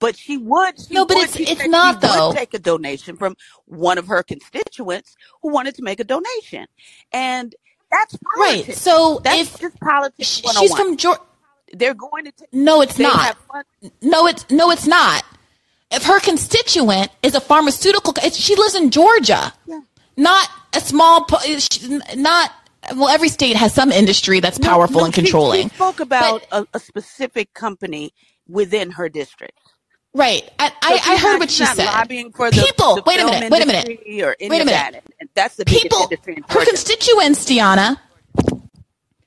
But 0.00 0.16
she 0.16 0.36
would. 0.36 0.78
She 0.80 0.92
No, 0.94 1.06
but 1.06 1.16
would- 1.16 1.28
it's- 1.30 1.50
it's 1.52 1.66
not, 1.68 2.00
though. 2.00 2.32
take 2.34 2.52
a 2.54 2.58
donation 2.58 3.16
from 3.16 3.36
one 3.66 3.96
of 3.98 4.06
her 4.08 4.22
constituents 4.22 5.16
who 5.42 5.50
wanted 5.52 5.74
to 5.76 5.82
make 5.82 5.98
a 6.00 6.04
donation, 6.04 6.66
and 7.12 7.54
that's 7.90 8.16
Right. 8.38 8.74
So 8.76 9.18
That's 9.24 9.54
if 9.54 9.60
just 9.60 9.80
politics. 9.80 10.28
she's 10.28 10.44
oh 10.56 10.76
from 10.76 10.96
Georgia, 10.98 11.22
They're 11.72 11.94
going 11.94 12.24
to. 12.26 12.32
Take, 12.32 12.52
no, 12.52 12.80
it's 12.82 12.98
not. 12.98 13.36
No, 14.02 14.26
it's 14.26 14.44
no, 14.50 14.70
it's 14.70 14.86
not. 14.86 15.24
If 15.90 16.04
her 16.04 16.20
constituent 16.20 17.10
is 17.22 17.34
a 17.34 17.40
pharmaceutical, 17.40 18.12
she 18.32 18.56
lives 18.56 18.74
in 18.74 18.90
Georgia, 18.90 19.54
Yeah. 19.66 19.80
not 20.18 20.48
a 20.74 20.80
small, 20.80 21.26
eh, 21.46 21.60
not. 22.14 22.52
Well, 22.94 23.08
every 23.08 23.28
state 23.28 23.56
has 23.56 23.74
some 23.74 23.92
industry 23.92 24.40
that's 24.40 24.58
powerful 24.58 25.00
no, 25.00 25.04
and 25.06 25.14
controlling. 25.14 25.68
She, 25.68 25.74
spoke 25.74 26.00
about 26.00 26.46
a, 26.52 26.66
a 26.74 26.80
specific 26.80 27.52
company 27.54 28.12
within 28.48 28.92
her 28.92 29.08
district. 29.08 29.58
Right. 30.14 30.48
I, 30.58 30.68
So 30.68 30.74
I, 30.82 31.00
I 31.04 31.16
heard 31.18 31.38
what 31.38 31.50
she 31.50 31.64
said. 31.64 31.84
Lobbying 31.84 32.32
for 32.32 32.50
the 32.50 32.62
People, 32.62 32.96
the 32.96 33.02
wait 33.06 33.20
a 33.20 33.24
minute, 33.24 33.50
wait 33.50 33.62
a 33.62 33.66
minute. 33.66 34.00
Wait 34.06 34.62
a 34.62 34.64
minute. 34.64 35.04
that's 35.34 35.56
the 35.56 35.64
People, 35.64 36.08
her 36.48 36.64
constituents, 36.64 37.44
Diana. 37.44 38.00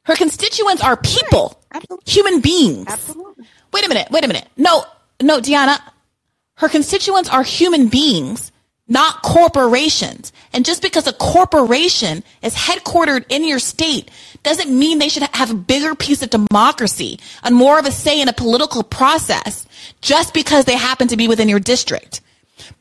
her 0.04 0.16
constituents 0.16 0.84
are 0.84 0.98
people, 0.98 1.62
Absolutely. 1.72 2.12
human 2.12 2.42
beings. 2.42 2.88
Absolutely. 2.88 3.46
Wait 3.72 3.86
a 3.86 3.90
minute. 3.90 4.08
Wait 4.12 4.24
a 4.24 4.28
minute. 4.28 4.48
No, 4.58 4.86
no, 5.22 5.40
Diana. 5.40 5.80
Her 6.56 6.68
constituents 6.68 7.30
are 7.30 7.44
human 7.44 7.88
beings, 7.88 8.51
not 8.92 9.22
corporations. 9.22 10.34
And 10.52 10.66
just 10.66 10.82
because 10.82 11.08
a 11.08 11.14
corporation 11.14 12.24
is 12.42 12.54
headquartered 12.54 13.26
in 13.30 13.48
your 13.48 13.58
state 13.58 14.12
doesn't 14.44 14.70
mean 14.70 15.00
they 15.00 15.08
should 15.08 15.24
have 15.24 15.50
a 15.50 15.56
bigger 15.56 15.96
piece 15.96 16.22
of 16.22 16.30
democracy 16.30 17.18
and 17.42 17.56
more 17.56 17.80
of 17.80 17.86
a 17.86 17.92
say 17.92 18.22
in 18.22 18.28
a 18.28 18.34
political 18.34 18.84
process 18.84 19.66
just 20.02 20.34
because 20.34 20.66
they 20.66 20.76
happen 20.76 21.08
to 21.08 21.16
be 21.16 21.30
within 21.30 21.48
your 21.48 21.60
district. 21.60 22.20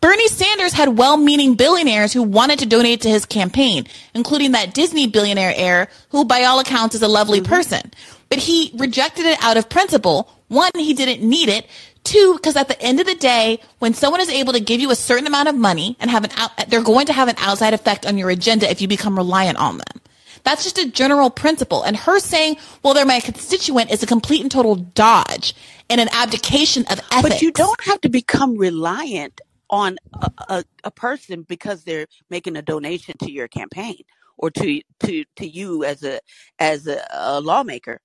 Bernie 0.01 0.27
Sanders 0.27 0.73
had 0.73 0.99
well-meaning 0.99 1.55
billionaires 1.55 2.13
who 2.13 2.25
wanted 2.25 2.59
to 2.59 2.67
donate 2.67 3.03
to 3.03 3.09
his 3.09 3.25
campaign, 3.25 3.87
including 4.13 4.53
that 4.53 4.75
Disney 4.75 5.07
billionaire 5.07 5.55
heir 5.55 5.89
who 6.11 6.25
by 6.25 6.43
all 6.43 6.59
accounts 6.59 6.97
is 6.97 7.03
a 7.03 7.09
lovely 7.09 7.41
mm-hmm. 7.41 7.53
person. 7.53 7.93
But 8.29 8.39
he 8.39 8.73
rejected 8.77 9.27
it 9.27 9.39
out 9.43 9.57
of 9.57 9.69
principle. 9.69 10.29
One, 10.49 10.71
he 10.75 10.95
didn't 10.95 11.27
need 11.27 11.49
it. 11.49 11.67
Two, 12.11 12.35
because 12.35 12.57
at 12.57 12.67
the 12.67 12.83
end 12.83 12.99
of 12.99 13.07
the 13.07 13.15
day, 13.15 13.61
when 13.79 13.95
someone 13.95 14.21
is 14.21 14.29
able 14.29 14.53
to 14.53 14.59
give 14.59 14.81
you 14.81 14.91
a 14.91 14.97
certain 14.97 15.29
amount 15.29 15.49
of 15.49 15.55
money 15.55 15.97
and 16.01 16.11
have 16.11 16.25
an 16.25 16.33
out, 16.35 16.51
they're 16.67 16.83
going 16.83 17.07
to 17.07 17.13
have 17.13 17.29
an 17.29 17.37
outside 17.39 17.73
effect 17.73 18.05
on 18.05 18.19
your 18.19 18.31
agenda 18.31 18.69
if 18.69 18.83
you 18.83 18.89
become 18.89 19.17
reliant 19.17 19.59
on 19.59 19.79
them. 19.79 20.03
That's 20.43 20.65
just 20.65 20.77
a 20.77 20.91
general 20.91 21.31
principle. 21.31 21.85
And 21.85 21.97
her 21.97 22.19
saying, 22.19 22.57
well, 22.83 22.95
they're 22.95 23.07
my 23.07 23.21
constituent 23.21 23.93
is 23.93 24.03
a 24.03 24.09
complete 24.09 24.41
and 24.41 24.51
total 24.51 24.75
dodge 24.75 25.55
and 25.89 26.01
an 26.01 26.09
abdication 26.11 26.83
of 26.91 26.99
ethics. 27.13 27.23
But 27.23 27.43
you 27.43 27.53
don't 27.53 27.81
have 27.85 28.01
to 28.01 28.09
become 28.09 28.57
reliant 28.57 29.41
on 29.71 29.97
a, 30.13 30.31
a, 30.49 30.65
a 30.83 30.91
person 30.91 31.43
because 31.43 31.85
they're 31.85 32.09
making 32.29 32.57
a 32.57 32.63
donation 32.63 33.15
to 33.19 33.31
your 33.31 33.47
campaign 33.47 34.03
or 34.37 34.51
to 34.51 34.81
to 35.05 35.25
to 35.37 35.47
you 35.47 35.85
as 35.85 36.03
a 36.03 36.19
as 36.59 36.89
a, 36.89 37.07
a 37.13 37.41
lawmaker. 37.41 38.01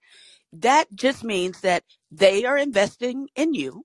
That 0.54 0.94
just 0.94 1.24
means 1.24 1.62
that 1.62 1.84
they 2.12 2.46
are 2.46 2.56
investing 2.60 3.30
in 3.36 3.56
you. 3.56 3.84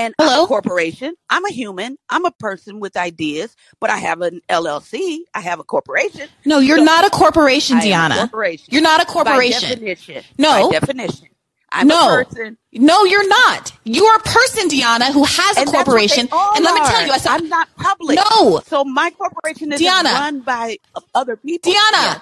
And 0.00 0.14
I'm 0.18 0.28
Hello? 0.28 0.44
a 0.44 0.46
corporation. 0.46 1.14
I'm 1.28 1.44
a 1.44 1.52
human. 1.52 1.98
I'm 2.08 2.24
a 2.24 2.30
person 2.30 2.80
with 2.80 2.96
ideas, 2.96 3.54
but 3.80 3.90
I 3.90 3.98
have 3.98 4.22
an 4.22 4.40
LLC. 4.48 5.18
I 5.34 5.40
have 5.42 5.58
a 5.60 5.64
corporation. 5.64 6.26
No, 6.46 6.58
you're 6.58 6.78
So- 6.78 6.84
not 6.84 7.04
a 7.06 7.10
corporation, 7.10 7.76
am 7.76 7.82
a 7.82 7.86
Deanna. 7.86 8.16
corporation. 8.16 8.66
You're 8.70 8.80
not 8.82 9.02
a 9.02 9.04
By 9.06 9.12
corporation. 9.12 9.68
definition. 9.68 10.24
No. 10.38 10.70
By 10.70 10.78
definition. 10.78 11.26
I'm 11.70 11.86
no. 11.86 12.18
a 12.20 12.24
person. 12.24 12.56
No, 12.72 13.04
you're 13.04 13.28
not. 13.28 13.72
You're 13.84 14.16
a 14.16 14.20
person, 14.20 14.68
Deanna, 14.70 15.12
who 15.12 15.22
has 15.24 15.56
a 15.56 15.60
And 15.60 15.68
what 15.68 15.84
corporation. 15.84 16.28
And 16.32 16.64
let 16.64 16.74
me 16.74 16.80
tell 16.80 17.06
you, 17.06 17.12
I 17.12 17.18
said, 17.18 17.32
I'm 17.32 17.48
not 17.50 17.68
public. 17.76 18.18
No. 18.30 18.60
So 18.66 18.84
my 18.84 19.10
corporation 19.10 19.70
isn't 19.72 19.86
Deanna. 19.86 20.12
run 20.14 20.40
by 20.40 20.78
other 21.14 21.36
people. 21.36 21.70
Deanna, 21.72 22.20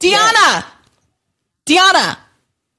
Yeah. 0.00 0.30
Deanna, 0.32 0.64
Deanna, 1.66 2.16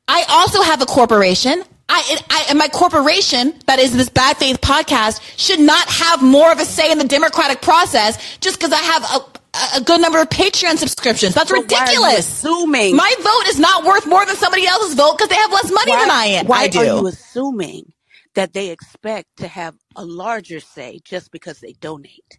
I 0.08 0.26
also 0.28 0.62
have 0.64 0.82
a 0.82 0.86
corporation. 0.88 1.64
I, 1.90 2.04
it, 2.08 2.24
I, 2.30 2.46
and 2.50 2.60
my 2.60 2.68
corporation, 2.70 3.54
that 3.66 3.80
is 3.80 3.94
this 3.98 4.10
bad 4.10 4.38
faith 4.38 4.62
podcast, 4.62 5.22
should 5.38 5.60
not 5.60 5.88
have 5.90 6.22
more 6.22 6.52
of 6.52 6.60
a 6.60 6.66
say 6.66 6.92
in 6.92 7.00
the 7.00 7.08
democratic 7.08 7.62
process 7.62 8.38
just 8.40 8.60
because 8.60 8.72
I 8.74 8.78
have 8.82 9.04
a, 9.04 9.78
a 9.80 9.82
good 9.82 10.00
number 10.02 10.22
of 10.22 10.30
Patreon 10.30 10.78
subscriptions. 10.78 11.34
That's 11.34 11.50
So 11.50 11.56
why 11.56 11.62
are 11.62 11.92
you 11.92 12.04
ridiculous. 12.04 12.20
assuming? 12.44 12.96
My 12.96 13.14
vote 13.20 13.48
is 13.50 13.60
not 13.60 13.86
worth 13.86 14.06
more 14.08 14.26
than 14.26 14.36
somebody 14.36 14.68
else's 14.68 14.94
vote 14.96 15.14
because 15.18 15.30
they 15.30 15.36
have 15.36 15.52
less 15.52 15.72
money 15.72 15.92
why, 15.92 16.00
than 16.00 16.12
I 16.12 16.26
am. 16.26 16.48
Why 16.48 16.58
I 16.64 16.68
do. 16.68 16.80
are 16.80 16.86
you 16.86 17.08
assuming 17.08 17.92
that 18.36 18.54
they 18.54 18.70
expect 18.70 19.38
to 19.38 19.48
have 19.48 19.76
a 19.96 20.06
larger 20.06 20.60
say 20.60 21.00
just 21.04 21.32
because 21.32 21.60
they 21.60 21.74
donate? 21.74 22.38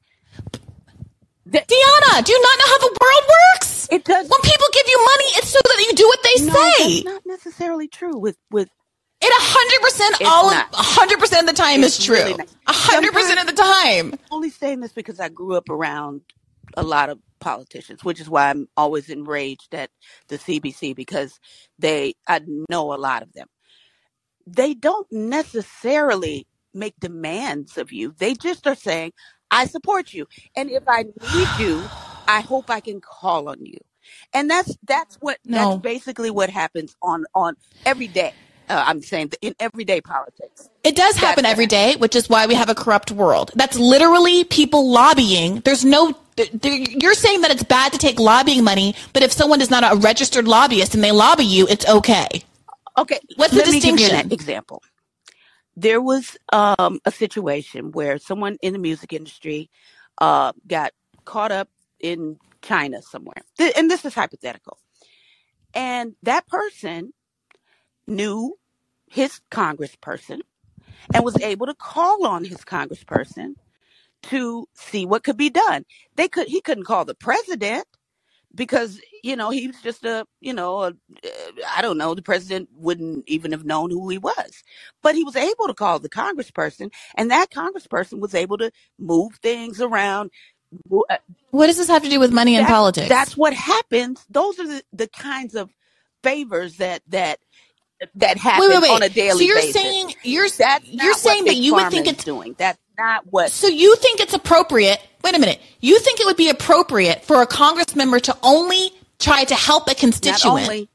That- 1.46 1.66
Deanna, 1.68 2.24
do 2.24 2.32
you 2.32 2.40
not 2.40 2.58
know 2.58 2.66
how 2.66 2.78
the 2.78 2.98
world 3.00 3.24
works? 3.56 3.88
It 3.90 4.04
does. 4.04 4.28
When 4.28 4.40
people 4.42 4.66
give 4.72 4.86
you 4.88 4.98
money, 4.98 5.24
it's 5.38 5.48
so 5.48 5.58
that 5.64 5.84
you 5.88 5.94
do 5.94 6.06
what 6.06 6.22
they 6.22 6.44
no, 6.46 6.52
say. 6.54 6.94
that's 7.02 7.04
not 7.04 7.22
necessarily 7.26 7.88
true. 7.88 8.16
With 8.16 8.36
with 8.50 8.68
It 9.22 9.26
a 9.26 9.42
hundred 9.42 9.82
percent 9.82 10.16
It's 10.20 10.30
all 10.30 10.50
not. 10.50 10.68
a 10.74 10.76
hundred 10.82 11.18
percent 11.18 11.48
of 11.48 11.54
the 11.56 11.62
time 11.62 11.82
It's 11.82 11.98
is 11.98 12.04
true. 12.06 12.16
really. 12.16 12.32
A 12.66 12.72
hundred 12.72 13.12
percent 13.12 13.40
of 13.40 13.46
the 13.46 13.52
time. 13.62 14.12
I'm 14.14 14.18
only 14.30 14.50
saying 14.50 14.80
this 14.80 14.92
because 14.92 15.20
I 15.20 15.28
grew 15.28 15.56
up 15.56 15.68
around 15.68 16.22
a 16.76 16.82
lot 16.82 17.10
of 17.10 17.18
politicians, 17.40 18.04
which 18.04 18.20
is 18.20 18.30
why 18.30 18.50
I'm 18.50 18.68
always 18.76 19.10
enraged 19.10 19.74
at 19.74 19.90
the 20.28 20.38
CBC 20.38 20.94
because 20.96 21.40
they, 21.78 22.14
I 22.28 22.40
know 22.70 22.94
a 22.94 22.96
lot 22.96 23.22
of 23.22 23.32
them. 23.34 23.48
They 24.46 24.74
don't 24.74 25.06
necessarily 25.12 26.46
make 26.74 26.94
demands 27.00 27.78
of 27.78 27.92
you. 27.92 28.14
They 28.18 28.34
just 28.34 28.66
are 28.66 28.74
saying, 28.76 29.12
I 29.50 29.66
support 29.66 30.14
you. 30.14 30.26
And 30.56 30.70
if 30.70 30.84
I 30.88 31.04
need 31.04 31.48
you, 31.58 31.82
I 32.28 32.40
hope 32.42 32.70
I 32.70 32.80
can 32.80 33.00
call 33.00 33.48
on 33.48 33.64
you. 33.66 33.78
And 34.34 34.50
that's, 34.50 34.76
that's 34.86 35.16
what, 35.20 35.38
No. 35.44 35.70
that's 35.72 35.82
basically 35.82 36.30
what 36.30 36.50
happens 36.50 36.96
on, 37.02 37.24
on 37.34 37.56
every 37.86 38.08
day. 38.08 38.32
Uh, 38.70 38.84
I'm 38.86 39.02
saying 39.02 39.32
in 39.42 39.54
everyday 39.58 40.00
politics. 40.00 40.70
It 40.84 40.94
does 40.94 41.16
happen 41.16 41.44
every 41.44 41.66
day, 41.66 41.96
which 41.96 42.14
is 42.14 42.28
why 42.28 42.46
we 42.46 42.54
have 42.54 42.68
a 42.68 42.74
corrupt 42.74 43.10
world. 43.10 43.50
That's 43.56 43.76
literally 43.76 44.44
people 44.44 44.88
lobbying. 44.90 45.60
There's 45.60 45.84
no. 45.84 46.14
You're 46.36 47.14
saying 47.14 47.40
that 47.40 47.50
it's 47.50 47.64
bad 47.64 47.92
to 47.92 47.98
take 47.98 48.20
lobbying 48.20 48.62
money, 48.62 48.94
but 49.12 49.24
if 49.24 49.32
someone 49.32 49.60
is 49.60 49.70
not 49.70 49.82
a 49.92 49.96
registered 49.96 50.46
lobbyist 50.46 50.94
and 50.94 51.02
they 51.02 51.10
lobby 51.10 51.44
you, 51.44 51.66
it's 51.68 51.86
okay. 51.88 52.28
Okay. 52.96 53.18
What's 53.36 53.52
the 53.52 53.58
let 53.58 53.68
me 53.70 53.80
give 53.80 53.90
you 53.90 53.96
distinction? 53.98 54.26
an 54.26 54.32
example. 54.32 54.82
There 55.76 56.00
was 56.00 56.36
um, 56.52 57.00
a 57.04 57.10
situation 57.10 57.90
where 57.90 58.18
someone 58.18 58.56
in 58.62 58.72
the 58.72 58.78
music 58.78 59.12
industry 59.12 59.68
uh, 60.18 60.52
got 60.66 60.92
caught 61.24 61.50
up 61.50 61.68
in 61.98 62.38
China 62.62 63.02
somewhere. 63.02 63.42
Th- 63.58 63.72
and 63.76 63.90
this 63.90 64.04
is 64.04 64.14
hypothetical. 64.14 64.78
And 65.74 66.14
that 66.22 66.46
person 66.46 67.12
knew 68.06 68.56
his 69.10 69.42
congressperson 69.52 70.40
and 71.14 71.24
was 71.24 71.40
able 71.42 71.66
to 71.66 71.74
call 71.74 72.26
on 72.26 72.44
his 72.44 72.58
congressperson 72.58 73.54
to 74.24 74.68
see 74.74 75.06
what 75.06 75.24
could 75.24 75.36
be 75.38 75.50
done. 75.50 75.84
They 76.16 76.28
could 76.28 76.48
he 76.48 76.60
couldn't 76.62 76.84
call 76.84 77.04
the 77.06 77.14
president 77.16 77.86
because 78.54 79.00
you 79.24 79.36
know 79.36 79.50
he 79.50 79.68
was 79.68 79.82
just 79.82 80.04
a 80.04 80.26
you 80.40 80.54
know 80.54 80.82
a, 80.84 80.94
I 81.76 81.82
don't 81.82 81.98
know 81.98 82.14
the 82.14 82.22
president 82.22 82.70
wouldn't 82.74 83.24
even 83.28 83.52
have 83.52 83.64
known 83.66 83.90
who 83.90 84.08
he 84.10 84.18
was, 84.18 84.64
but 85.02 85.16
he 85.16 85.24
was 85.24 85.36
able 85.36 85.68
to 85.68 85.74
call 85.74 85.98
the 86.00 86.10
congressperson, 86.10 86.92
and 87.16 87.30
that 87.30 87.50
congressperson 87.50 88.20
was 88.20 88.34
able 88.34 88.58
to 88.58 88.72
move 88.98 89.36
things 89.42 89.80
around. 89.80 90.30
Uh, 91.10 91.18
What 91.50 91.68
does 91.68 91.78
this 91.78 91.88
have 91.88 92.02
to 92.04 92.10
do 92.10 92.20
with 92.20 92.32
money 92.32 92.56
and 92.56 92.66
that- 92.66 92.72
politics? 92.72 93.08
That's 93.08 93.36
what 93.36 93.54
happens. 93.54 94.24
Those 94.30 94.58
are 94.60 94.68
the, 94.68 94.82
the 94.92 95.08
kinds 95.08 95.54
of 95.56 95.70
favors 96.22 96.78
that 96.78 97.02
that 97.08 97.40
that 98.16 98.38
happen 98.38 98.68
wait, 98.68 98.70
wait, 98.70 98.82
wait. 98.82 98.90
on 98.90 99.02
a 99.02 99.08
daily 99.08 99.38
so 99.38 99.44
you're 99.44 99.56
basis. 99.56 99.74
saying 99.74 100.14
you're 100.22 100.48
That's 100.48 100.86
you're 100.88 101.14
saying 101.14 101.44
that 101.44 101.56
you 101.56 101.74
would 101.74 101.90
think 101.90 102.06
it's 102.06 102.24
doing. 102.24 102.54
That's 102.58 102.78
not 102.98 103.24
what. 103.30 103.50
So 103.50 103.66
you 103.66 103.96
think 103.96 104.20
it's 104.20 104.34
appropriate? 104.34 105.00
Wait 105.22 105.34
a 105.34 105.38
minute. 105.38 105.60
You 105.80 105.98
think 105.98 106.20
it 106.20 106.26
would 106.26 106.36
be 106.36 106.48
appropriate 106.48 107.24
for 107.24 107.42
a 107.42 107.46
Congress 107.46 107.94
member 107.94 108.20
to 108.20 108.36
only 108.42 108.90
try 109.18 109.44
to 109.44 109.54
help 109.54 109.88
a 109.88 109.94
constituent? 109.94 110.88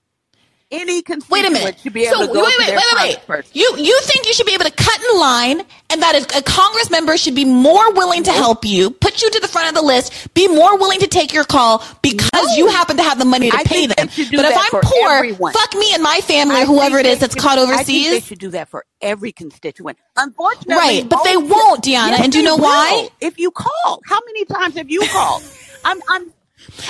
Any 0.71 1.03
Wait 1.29 1.45
a 1.45 1.49
minute. 1.51 1.79
should 1.79 1.93
be 1.93 2.05
able 2.05 2.17
so 2.21 2.27
to 2.27 2.33
go 2.33 2.43
wait, 2.43 2.53
wait, 2.59 2.75
wait, 2.75 2.83
wait, 2.97 3.29
wait. 3.29 3.45
You 3.53 3.75
you 3.77 3.99
think 4.01 4.25
you 4.25 4.33
should 4.33 4.45
be 4.47 4.53
able 4.53 4.65
to 4.65 4.71
cut 4.71 4.99
in 5.11 5.19
line, 5.19 5.61
and 5.91 6.01
that 6.01 6.15
a, 6.15 6.39
a 6.39 6.41
Congress 6.41 6.89
member 6.89 7.17
should 7.17 7.35
be 7.35 7.45
more 7.45 7.93
willing 7.93 8.23
to 8.23 8.31
help 8.31 8.65
you, 8.65 8.89
put 8.89 9.21
you 9.21 9.29
to 9.29 9.39
the 9.39 9.47
front 9.47 9.69
of 9.69 9.75
the 9.75 9.81
list, 9.83 10.33
be 10.33 10.47
more 10.47 10.77
willing 10.77 10.99
to 11.01 11.07
take 11.07 11.33
your 11.33 11.43
call 11.43 11.83
because 12.01 12.29
No. 12.33 12.55
you 12.55 12.67
happen 12.67 12.97
to 12.97 13.03
have 13.03 13.19
the 13.19 13.25
money 13.25 13.51
to 13.51 13.57
I 13.57 13.63
pay 13.63 13.85
them. 13.87 14.07
they 14.07 14.11
should 14.23 14.31
do 14.31 14.37
But 14.37 14.45
if 14.47 14.57
I'm 14.57 14.81
poor, 14.81 15.11
everyone. 15.11 15.53
fuck 15.53 15.73
me 15.75 15.93
and 15.93 16.01
my 16.01 16.19
family, 16.21 16.55
I 16.55 16.63
or 16.63 16.65
whoever 16.65 16.97
it 16.97 17.05
is 17.05 17.19
that's 17.19 17.35
caught 17.35 17.57
I 17.59 17.83
think 17.83 18.09
they 18.09 18.19
should 18.19 18.39
do 18.39 18.49
that 18.51 18.69
for 18.69 18.85
every 19.01 19.31
constituent. 19.31 19.97
Unfortunately, 20.17 20.75
Right, 20.75 21.07
but 21.07 21.23
they 21.23 21.37
won't, 21.37 21.83
Deanna, 21.83 22.09
Yes, 22.09 22.21
and 22.23 22.31
do 22.31 22.39
you 22.39 22.43
know 22.43 22.57
why? 22.57 23.09
If 23.21 23.37
you 23.39 23.51
call, 23.51 24.01
how 24.05 24.19
many 24.25 24.45
times 24.45 24.75
have 24.75 24.89
you 24.89 25.01
called? 25.07 25.43
I'm, 25.85 26.01
I'm 26.09 26.33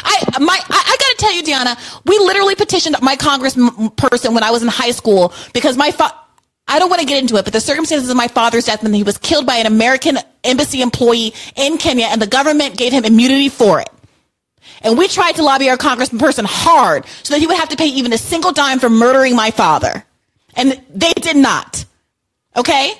I 0.04 0.40
my 0.40 0.60
I, 0.70 0.84
I 0.86 0.98
got 1.00 1.10
to 1.10 1.16
tell 1.18 1.34
you, 1.34 1.44
Deanna, 1.44 2.02
we 2.06 2.18
literally 2.20 2.56
petitioned 2.56 2.96
my 3.02 3.16
congressperson 3.16 4.34
when 4.34 4.44
I 4.44 4.52
was 4.52 4.62
in 4.62 4.68
high 4.68 4.92
school 4.92 5.34
because 5.54 5.78
my 5.78 5.92
fa- 5.92 6.14
I 6.68 6.80
don't 6.80 6.90
want 6.90 7.02
to 7.02 7.06
get 7.08 7.22
into 7.22 7.36
it, 7.36 7.44
but 7.44 7.54
the 7.54 7.62
circumstances 7.62 8.10
of 8.10 8.18
my 8.18 8.28
father's 8.28 8.66
death 8.66 8.82
when 8.82 8.94
he 8.94 9.04
was 9.04 9.18
killed 9.18 9.46
by 9.46 9.58
an 9.58 9.68
American 9.68 10.18
embassy 10.44 10.82
employee 10.82 11.34
in 11.56 11.78
Kenya, 11.78 12.08
and 12.08 12.22
the 12.22 12.28
government 12.28 12.78
gave 12.78 12.92
him 12.92 13.06
immunity 13.06 13.50
for 13.50 13.80
it. 13.80 13.90
And 14.82 14.98
we 14.98 15.08
tried 15.08 15.34
to 15.34 15.44
lobby 15.44 15.70
our 15.70 15.78
congressperson 15.78 16.46
hard 16.46 17.06
so 17.24 17.34
that 17.34 17.40
he 17.40 17.48
would 17.48 17.58
have 17.58 17.70
to 17.70 17.78
pay 17.78 17.88
even 17.88 18.14
a 18.14 18.18
single 18.18 18.52
dime 18.52 18.80
for 18.80 18.90
murdering 18.90 19.36
my 19.36 19.52
father, 19.52 20.04
and 20.56 20.82
they 20.90 21.14
did 21.14 21.36
not. 21.36 21.86
Okay? 22.56 22.94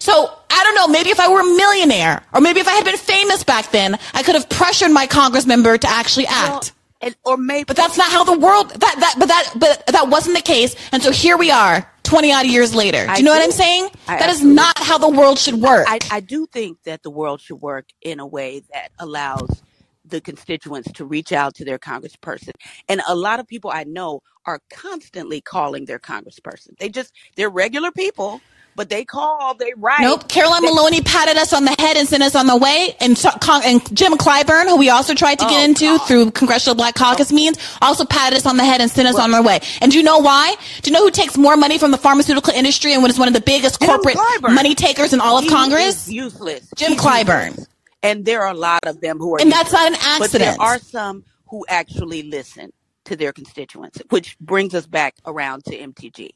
So 0.00 0.32
I 0.50 0.64
don't 0.64 0.74
know. 0.76 0.88
Maybe 0.88 1.10
if 1.10 1.20
I 1.20 1.28
were 1.28 1.40
a 1.40 1.44
millionaire, 1.56 2.22
or 2.34 2.40
maybe 2.42 2.60
if 2.60 2.68
I 2.68 2.72
had 2.72 2.84
been 2.86 2.96
famous 2.98 3.44
back 3.44 3.70
then, 3.72 3.98
I 4.14 4.22
could 4.24 4.34
have 4.34 4.48
pressured 4.50 4.92
my 4.92 5.06
congress 5.06 5.46
member 5.46 5.78
to 5.78 5.88
actually 5.88 6.26
act. 6.28 6.72
and, 7.02 7.16
or 7.24 7.36
maybe 7.38 7.64
But 7.64 7.76
that's 7.76 7.98
not 7.98 8.10
how 8.10 8.24
the 8.24 8.38
world. 8.38 8.70
That 8.70 8.96
that 9.00 9.16
but 9.18 9.28
that 9.28 9.52
but 9.56 9.86
that 9.88 10.08
wasn't 10.08 10.36
the 10.36 10.42
case. 10.42 10.76
And 10.92 11.02
so 11.02 11.12
here 11.12 11.36
we 11.38 11.50
are, 11.52 11.88
twenty 12.02 12.32
odd 12.32 12.46
years 12.46 12.74
later. 12.74 13.06
Do 13.06 13.12
I 13.12 13.16
you 13.18 13.24
know 13.24 13.32
what. 13.32 13.42
I'm 13.44 13.52
saying? 13.52 13.88
I 14.08 14.18
that 14.18 14.30
is 14.30 14.36
absolutely- 14.36 14.54
not 14.56 14.78
how 14.78 14.98
the 14.98 15.10
world 15.10 15.38
should 15.38 15.56
work. 15.56 15.86
I, 15.88 15.98
I 16.10 16.20
do 16.20 16.46
think 16.46 16.82
that 16.84 17.02
the 17.04 17.10
world 17.10 17.40
should 17.42 17.60
work 17.60 17.86
in 18.02 18.20
a 18.20 18.26
way 18.26 18.62
that 18.74 18.90
allows 18.98 19.62
the 20.04 20.20
constituents 20.20 20.90
to 20.92 21.04
reach 21.04 21.32
out 21.32 21.54
to 21.56 21.64
their 21.64 21.78
congressperson. 21.78 22.52
And 22.88 23.02
a 23.08 23.14
lot 23.14 23.40
of 23.40 23.46
people 23.46 23.70
I 23.72 23.84
know 23.84 24.22
are 24.46 24.60
constantly 24.72 25.40
calling 25.40 25.84
their 25.86 26.00
congressperson. 26.00 26.76
They 26.78 26.88
just, 26.88 27.12
they're 27.36 27.50
regular 27.50 27.92
people, 27.92 28.40
but 28.76 28.88
they 28.88 29.04
called, 29.04 29.58
they 29.58 29.72
write. 29.76 30.00
Nope. 30.00 30.28
Carolyn 30.28 30.62
They- 30.62 30.68
Maloney 30.72 31.00
patted 31.02 31.36
us 31.36 31.52
on 31.52 31.64
the 31.64 31.74
head 31.78 31.96
and 31.96 32.08
sent 32.08 32.22
us 32.22 32.34
on 32.34 32.46
the 32.46 32.56
way. 32.56 32.96
And, 33.00 33.18
and 33.64 33.96
Jim 33.96 34.14
Clyburn, 34.14 34.64
who 34.68 34.76
we 34.76 34.88
also 34.90 35.14
tried 35.14 35.38
to 35.40 35.44
get 35.46 35.60
Oh, 35.60 35.64
into 35.64 35.98
God. 35.98 36.06
through 36.08 36.30
Congressional 36.32 36.74
Black 36.74 36.94
Caucus 36.94 37.32
means, 37.32 37.58
also 37.82 38.04
patted 38.04 38.36
us 38.36 38.46
on 38.46 38.56
the 38.56 38.64
head 38.64 38.80
and 38.80 38.90
sent 38.90 39.08
us 39.08 39.16
on 39.18 39.34
our 39.34 39.42
way. 39.42 39.60
And 39.80 39.92
do 39.92 39.98
you 39.98 40.04
know 40.04 40.18
why? 40.18 40.54
Do 40.82 40.90
you 40.90 40.94
know 40.96 41.04
who 41.04 41.10
takes 41.10 41.36
more 41.36 41.56
money 41.56 41.78
from 41.78 41.90
the 41.90 41.98
pharmaceutical 41.98 42.52
industry 42.54 42.94
and 42.94 43.04
is 43.06 43.18
one 43.18 43.28
of 43.28 43.34
the 43.34 43.40
biggest 43.40 43.80
Jim 43.80 43.88
corporate 43.88 44.16
Clyburn. 44.16 44.54
money 44.54 44.74
takers 44.74 45.12
in 45.12 45.20
all 45.20 45.36
of 45.38 45.44
He 45.44 45.50
Congress? 45.50 46.08
useless. 46.08 46.66
Jim 46.76 46.92
He's 46.92 47.00
Clyburn. 47.00 47.48
useless. 47.48 47.66
And 48.02 48.24
there 48.24 48.42
are 48.42 48.52
a 48.52 48.56
lot 48.56 48.80
of 48.86 49.00
them 49.00 49.18
who 49.18 49.34
are 49.34 49.40
And 49.40 49.52
that's 49.52 49.72
not 49.72 49.86
an 49.88 49.98
accident. 50.00 50.20
But 50.32 50.38
there 50.38 50.56
are 50.58 50.78
some 50.78 51.24
who 51.48 51.66
actually 51.68 52.22
listen 52.22 52.72
to 53.04 53.16
their 53.16 53.32
constituents, 53.32 54.00
which 54.10 54.38
brings 54.38 54.74
us 54.74 54.86
back 54.86 55.16
around 55.26 55.64
to 55.64 55.76
MTG. 55.76 56.30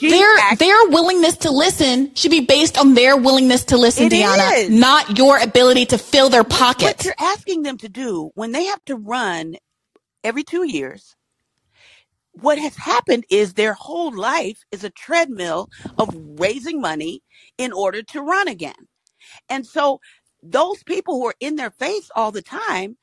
Their 0.00 0.56
their 0.56 0.88
willingness 0.88 1.38
to 1.38 1.50
listen 1.50 2.14
should 2.14 2.30
be 2.32 2.40
based 2.42 2.78
on 2.78 2.94
their 2.94 3.16
willingness 3.16 3.64
to 3.66 3.78
listen, 3.78 4.08
Deanna, 4.10 4.64
is. 4.64 4.70
not 4.70 5.18
your 5.18 5.38
ability 5.38 5.86
to 5.86 5.98
fill 5.98 6.28
their 6.30 6.44
pockets. 6.44 6.82
what 6.84 6.96
pocket. 6.98 7.04
you're 7.06 7.14
asking 7.30 7.62
them 7.62 7.78
to 7.78 7.88
do 7.88 8.30
when 8.34 8.52
they 8.52 8.64
have 8.66 8.84
to 8.86 8.96
run 8.96 9.56
every 10.24 10.44
two 10.44 10.64
years 10.64 11.16
what 12.34 12.58
has 12.58 12.76
happened 12.76 13.24
is 13.30 13.54
their 13.54 13.74
whole 13.74 14.14
life 14.16 14.58
is 14.72 14.84
a 14.84 14.90
treadmill 14.90 15.68
of 15.98 16.10
raising 16.38 16.80
money 16.80 17.22
in 17.58 17.72
order 17.72 18.02
to 18.02 18.22
run 18.22 18.48
again 18.48 18.74
and 19.48 19.66
so 19.66 20.00
those 20.42 20.82
people 20.84 21.14
who 21.14 21.26
are 21.26 21.34
in 21.40 21.56
their 21.56 21.70
face 21.72 22.10
all 22.16 22.32
the 22.32 22.42
time 22.42 22.96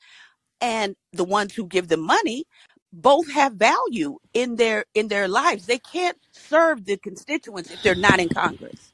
and 0.60 0.96
the 1.12 1.24
ones 1.24 1.54
who 1.54 1.66
give 1.66 1.88
them 1.88 2.00
money 2.00 2.44
both 2.92 3.30
have 3.30 3.54
value 3.54 4.18
in 4.34 4.56
their 4.56 4.84
in 4.94 5.08
their 5.08 5.28
lives 5.28 5.66
they 5.66 5.78
can't 5.78 6.18
serve 6.48 6.84
the 6.84 6.96
constituents 6.96 7.70
if 7.70 7.82
they're 7.82 7.94
not 7.94 8.20
in 8.20 8.28
congress 8.28 8.92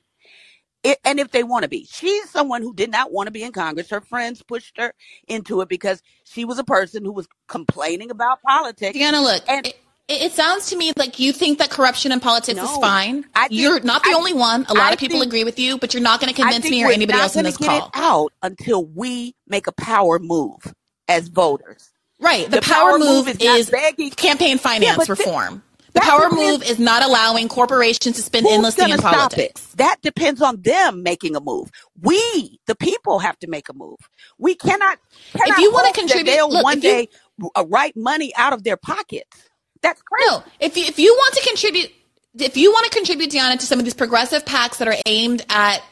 it, 0.82 0.98
and 1.04 1.20
if 1.20 1.30
they 1.30 1.42
want 1.42 1.62
to 1.64 1.68
be. 1.68 1.86
She's 1.90 2.30
someone 2.30 2.62
who 2.62 2.72
did 2.72 2.90
not 2.90 3.12
want 3.12 3.26
to 3.26 3.30
be 3.30 3.42
in 3.42 3.52
Congress. 3.52 3.90
Her 3.90 4.00
friends 4.00 4.42
pushed 4.42 4.78
her 4.78 4.94
into 5.28 5.60
it 5.60 5.68
because 5.68 6.02
she 6.24 6.46
was 6.46 6.58
a 6.58 6.64
person 6.64 7.04
who 7.04 7.12
was 7.12 7.28
complaining 7.48 8.10
about 8.10 8.40
politics. 8.40 8.96
Deanna, 8.96 9.22
look, 9.22 9.42
And- 9.46 9.66
it, 9.66 9.76
it 10.08 10.32
sounds 10.32 10.70
to 10.70 10.76
me 10.76 10.92
like 10.96 11.20
you 11.20 11.34
think 11.34 11.58
that 11.58 11.68
corruption 11.70 12.12
in 12.12 12.20
politics 12.20 12.58
is 12.58 12.70
fine. 12.78 13.26
I 13.34 13.48
think- 13.48 13.60
you're 13.60 13.80
not 13.80 14.02
the 14.04 14.10
I- 14.10 14.14
only 14.14 14.32
one. 14.32 14.64
A 14.70 14.72
lot 14.74 14.84
I 14.88 14.92
of 14.94 14.98
people 14.98 15.20
think- 15.20 15.30
agree 15.30 15.44
with 15.44 15.58
you, 15.58 15.76
but 15.76 15.92
you're 15.92 16.02
not 16.02 16.18
going 16.18 16.32
to 16.34 16.40
convince 16.40 16.64
me 16.70 16.82
or 16.82 16.90
anybody 16.90 17.18
else 17.18 17.36
in 17.36 17.44
this 17.44 17.58
get 17.58 17.68
call. 17.68 17.86
it 17.88 17.90
out 17.94 18.32
until 18.42 18.82
we 18.86 19.34
make 19.46 19.66
a 19.66 19.72
power 19.72 20.18
move 20.18 20.74
as 21.08 21.28
voters. 21.28 21.90
Right. 22.18 22.50
The, 22.50 22.56
The 22.56 22.62
power, 22.62 22.90
power 22.92 22.98
move, 22.98 23.26
move 23.26 23.28
is 23.42 23.68
is 23.68 23.70
campaign 23.70 24.10
campaign 24.12 24.58
finance 24.58 25.04
thi- 25.06 25.10
reform. 25.12 25.62
The 25.92 26.00
that 26.00 26.02
power 26.08 26.28
depends- 26.30 26.36
move 26.60 26.62
is 26.70 26.78
not 26.78 27.02
allowing 27.02 27.48
corporations 27.48 28.16
to 28.16 28.22
spend 28.22 28.46
Who's 28.46 28.54
endlessly 28.54 28.84
in 28.84 28.90
to 28.92 28.98
stop 28.98 29.14
politics. 29.14 29.68
it? 29.72 29.76
That 29.78 29.96
depends 30.02 30.40
on 30.42 30.62
them 30.62 31.02
making 31.02 31.36
a 31.36 31.40
move. 31.40 31.70
We, 32.00 32.60
the 32.66 32.74
people, 32.74 33.18
have 33.18 33.38
to 33.40 33.48
make 33.48 33.68
a 33.68 33.72
move. 33.74 33.98
We 34.38 34.54
cannot. 34.54 34.98
cannot 35.34 35.58
you 35.58 35.72
wanna 35.72 35.92
contribute- 35.92 36.26
they'll 36.32 36.50
look, 36.50 36.64
one 36.64 36.78
if 36.78 36.84
you- 36.84 36.90
day 36.90 37.08
uh, 37.56 37.64
write 37.68 37.96
money 37.96 38.32
out 38.36 38.52
of 38.52 38.64
their 38.64 38.76
pockets. 38.76 39.36
That's 39.82 40.00
crazy. 40.02 40.30
No, 40.30 40.42
if 40.60 40.76
you, 40.76 40.84
if 40.84 40.98
you 40.98 41.12
want 41.14 41.34
to 41.34 41.42
contribute, 41.48 41.90
if 42.38 42.56
you 42.56 42.70
want 42.70 42.84
to 42.84 42.90
contribute, 42.92 43.30
Deanna, 43.30 43.58
to 43.58 43.66
some 43.66 43.78
of 43.78 43.84
these 43.84 43.94
progressive 43.94 44.44
PACs 44.44 44.76
that 44.76 44.88
are 44.88 44.96
aimed 45.06 45.44
at 45.48 45.82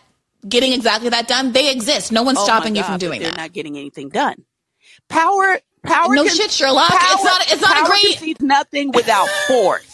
getting 0.49 0.73
exactly 0.75 1.09
that 1.09 1.27
done, 1.27 1.53
they 1.53 1.73
exist. 1.73 2.13
No 2.13 2.23
one's 2.23 2.39
Oh 2.39 2.45
stopping 2.45 2.77
you 2.77 2.83
from 2.85 2.99
doing 2.99 3.21
they're 3.23 3.31
that. 3.31 3.37
not 3.39 3.53
getting 3.53 3.77
anything 3.79 4.11
done. 4.11 4.45
Power, 5.09 5.59
power. 5.85 6.15
No 6.15 6.27
shit, 6.29 6.51
Sherlock. 6.51 6.91
It's 6.93 7.25
not- 7.25 7.43
it's 7.53 7.61
not 7.63 7.71
a 7.71 7.75
power 7.81 7.87
great- 7.87 8.17
concedes 8.19 8.41
nothing 8.43 8.93
without 8.93 9.27
force. 9.49 9.88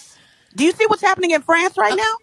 Do 0.57 0.65
you 0.65 0.73
see 0.73 0.85
what's 0.87 1.03
happening 1.03 1.31
in 1.33 1.43
France 1.43 1.77
right 1.77 1.97
now? 1.97 2.15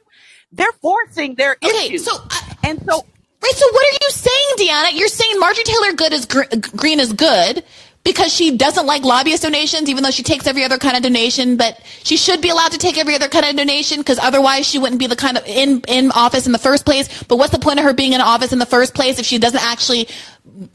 They're 0.51 0.71
forcing 0.82 1.36
their 1.36 1.55
Okay, 1.63 1.88
issues, 1.88 2.05
so 2.05 2.15
uh, 2.15 2.41
and 2.63 2.79
so 2.84 3.05
right. 3.41 3.53
So 3.55 3.71
what 3.71 3.86
are 3.86 3.97
you 4.01 4.11
saying, 4.11 4.45
Deanna? 4.57 4.89
You're 4.97 5.07
saying 5.07 5.39
Marjorie 5.39 5.63
Taylor 5.63 5.93
Good 5.93 6.13
is 6.13 6.25
gr- 6.25 6.43
Green 6.75 6.99
is 6.99 7.13
good 7.13 7.63
because 8.03 8.34
she 8.34 8.57
doesn't 8.57 8.86
like 8.86 9.03
lobbyist 9.03 9.43
donations, 9.43 9.88
even 9.89 10.03
though 10.03 10.11
she 10.11 10.23
takes 10.23 10.47
every 10.47 10.63
other 10.65 10.77
kind 10.77 10.97
of 10.97 11.03
donation. 11.03 11.55
But 11.55 11.79
she 12.03 12.17
should 12.17 12.41
be 12.41 12.49
allowed 12.49 12.71
to 12.73 12.77
take 12.77 12.97
every 12.97 13.15
other 13.15 13.29
kind 13.29 13.45
of 13.45 13.55
donation 13.55 13.99
because 13.99 14.19
otherwise 14.19 14.67
she 14.67 14.77
wouldn't 14.79 14.99
be 14.99 15.07
the 15.07 15.15
kind 15.15 15.38
of 15.38 15.45
in 15.45 15.82
in 15.88 16.11
office 16.11 16.45
in 16.45 16.51
the 16.51 16.59
first 16.59 16.84
place. 16.84 17.23
But 17.23 17.38
what's 17.38 17.51
the 17.53 17.59
point 17.59 17.79
of 17.79 17.86
her 17.86 17.93
being 17.93 18.11
in 18.11 18.19
office 18.19 18.51
in 18.51 18.59
the 18.59 18.65
first 18.65 18.93
place 18.93 19.19
if 19.19 19.25
she 19.25 19.38
doesn't 19.38 19.63
actually 19.63 20.09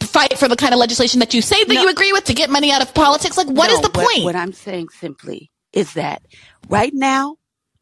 fight 0.00 0.38
for 0.38 0.48
the 0.48 0.56
kind 0.56 0.72
of 0.72 0.78
legislation 0.80 1.20
that 1.20 1.34
you 1.34 1.42
say 1.42 1.62
that 1.64 1.74
No. 1.74 1.82
you 1.82 1.90
agree 1.90 2.12
with 2.12 2.24
to 2.24 2.34
get 2.34 2.48
money 2.48 2.72
out 2.72 2.80
of 2.80 2.94
politics? 2.94 3.36
Like, 3.36 3.48
what 3.48 3.70
is 3.70 3.80
No, 3.82 3.88
the 3.88 3.98
what- 3.98 4.10
point? 4.10 4.24
What 4.24 4.36
I'm 4.36 4.52
saying 4.54 4.88
simply 5.00 5.50
is 5.74 5.92
that 5.94 6.22
right 6.70 6.94
now, 6.94 7.36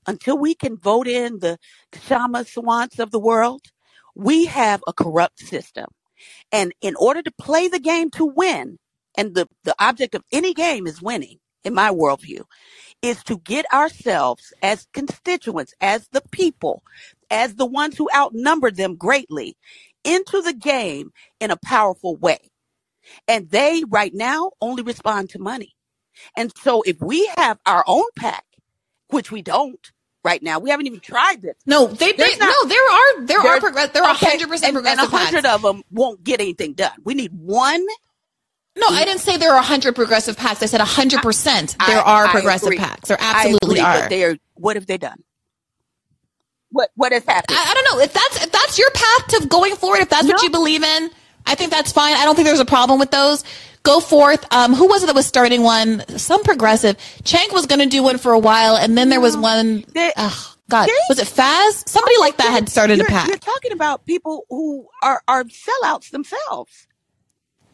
until 0.07 0.39
we 0.39 0.55
can 0.55 0.77
vote 0.77 1.09
in 1.09 1.41
the 1.41 1.59
Kshama 1.93 2.45
Sawants 2.45 2.99
of 2.99 3.11
the 3.11 3.19
world, 3.21 3.63
we 4.15 4.47
have 4.47 4.83
a 4.87 4.93
corrupt 4.93 5.41
system. 5.41 5.87
And 6.53 6.73
in 6.81 6.95
order 6.97 7.23
to 7.23 7.33
play 7.33 7.69
the 7.69 7.81
game 7.81 8.11
to 8.13 8.25
win, 8.25 8.79
and 9.17 9.35
the, 9.35 9.49
the 9.65 9.75
object 9.79 10.15
of 10.15 10.25
any 10.33 10.55
game 10.55 10.87
is 10.87 11.03
winning, 11.03 11.39
in 11.65 11.75
my 11.75 11.91
worldview, 11.91 12.43
is 13.03 13.23
to 13.25 13.39
get 13.39 13.67
ourselves 13.73 14.53
as 14.63 14.87
constituents, 14.93 15.75
as 15.81 16.09
the 16.13 16.23
people, 16.31 16.83
as 17.31 17.55
the 17.57 17.67
ones 17.67 17.97
who 17.97 18.09
outnumber 18.15 18.71
them 18.71 18.97
greatly, 18.97 19.57
into 20.05 20.43
the 20.43 20.53
game 20.55 21.13
in 21.41 21.51
a 21.51 21.57
powerful 21.57 22.17
way. 22.17 22.51
And 23.29 23.51
they 23.51 23.85
right 23.89 24.13
now 24.15 24.53
only 24.61 24.83
respond 24.83 25.31
to 25.31 25.39
money. 25.39 25.75
And 26.37 26.53
so 26.63 26.83
if 26.83 27.01
we 27.01 27.27
have 27.37 27.59
our 27.67 27.85
own 27.87 28.05
PAC, 28.17 28.45
which 29.09 29.31
we 29.33 29.43
don't 29.43 29.93
right 30.25 30.43
now, 30.43 30.59
we 30.59 30.70
haven't 30.70 30.87
even 30.87 31.01
tried 31.01 31.43
this. 31.43 31.55
no, 31.66 31.87
they, 31.87 32.12
they 32.12 32.37
not- 32.39 32.49
no, 32.62 32.68
there 32.68 32.91
are 32.91 33.27
there 33.27 33.39
are 33.39 33.43
There's- 33.43 33.61
progress, 33.61 33.91
there 33.91 34.03
are 34.03 34.14
okay, 34.14 34.27
hundred 34.31 34.49
percent 34.49 34.77
and- 34.77 34.87
and 34.87 34.99
progressive 34.99 35.12
a 35.12 35.16
hundred 35.16 35.47
of 35.47 35.62
them 35.62 35.83
won't 35.91 36.25
get 36.25 36.41
anything 36.41 36.72
done. 36.72 36.93
We 37.05 37.14
need 37.14 37.33
one. 37.33 37.85
No, 38.77 38.89
I 38.89 39.05
didn't 39.05 39.20
say 39.20 39.37
there 39.37 39.51
are 39.53 39.57
100 39.61 39.95
progressive 39.95 40.35
PACs. 40.37 40.61
I 40.61 40.66
said 40.66 40.81
100% 40.81 41.77
there 41.87 41.97
I- 41.99 42.03
are 42.03 42.25
I 42.27 42.31
progressive. 42.33 42.72
PACs. 42.72 43.03
There 43.07 43.16
absolutely 43.20 43.79
agree, 43.79 43.81
are. 44.03 44.09
They 44.09 44.25
are. 44.25 44.37
What 44.55 44.75
have 44.75 44.87
they 44.87 44.99
done? 44.99 45.22
What 46.70 46.91
What 46.97 47.12
has 47.12 47.25
happened? 47.25 47.57
I, 47.57 47.70
I 47.70 47.75
don't 47.75 47.85
know 47.99 48.03
if 48.03 48.12
that's 48.12 48.43
if 48.45 48.51
that's 48.51 48.79
your 48.79 48.91
path 48.91 49.27
to 49.29 49.47
going 49.47 49.77
forward. 49.77 50.01
If 50.01 50.09
that's 50.09 50.27
what 50.27 50.43
you 50.43 50.51
believe 50.51 50.83
in, 50.83 51.11
I 51.47 51.55
think 51.55 51.71
that's 51.71 51.93
fine. 51.93 52.15
I 52.17 52.25
don't 52.25 52.35
think 52.35 52.47
there's 52.47 52.61
a 52.61 52.65
problem 52.65 52.99
with 52.99 53.11
those. 53.11 53.45
Go 53.83 54.01
forth. 54.01 54.47
Um, 54.53 54.73
who 54.75 54.89
was 54.89 55.03
it 55.03 55.07
that 55.07 55.15
was 55.15 55.27
starting 55.27 55.63
one? 55.63 56.03
Some 56.19 56.43
progressive. 56.43 56.97
Cenk 57.23 57.53
was 57.53 57.67
going 57.67 57.81
to 57.81 57.87
do 57.87 58.03
one 58.03 58.17
for 58.19 58.33
a 58.33 58.39
while, 58.39 58.77
and 58.77 58.97
then 58.97 59.11
there 59.11 59.21
was 59.21 59.37
one 59.37 59.85
ugh, 60.17 60.57
God, 60.71 60.89
was 61.11 61.19
it 61.19 61.27
Faz? 61.29 61.87
Somebody 61.89 62.17
like 62.19 62.39
that 62.39 62.51
had 62.51 62.69
started 62.71 62.99
a 63.01 63.05
PAC. 63.05 63.29
You're 63.29 63.37
talking 63.37 63.73
about 63.73 64.07
people 64.07 64.47
who 64.49 64.87
are 65.03 65.23
are 65.29 65.45
sellouts 65.45 66.11
themselves. 66.11 66.87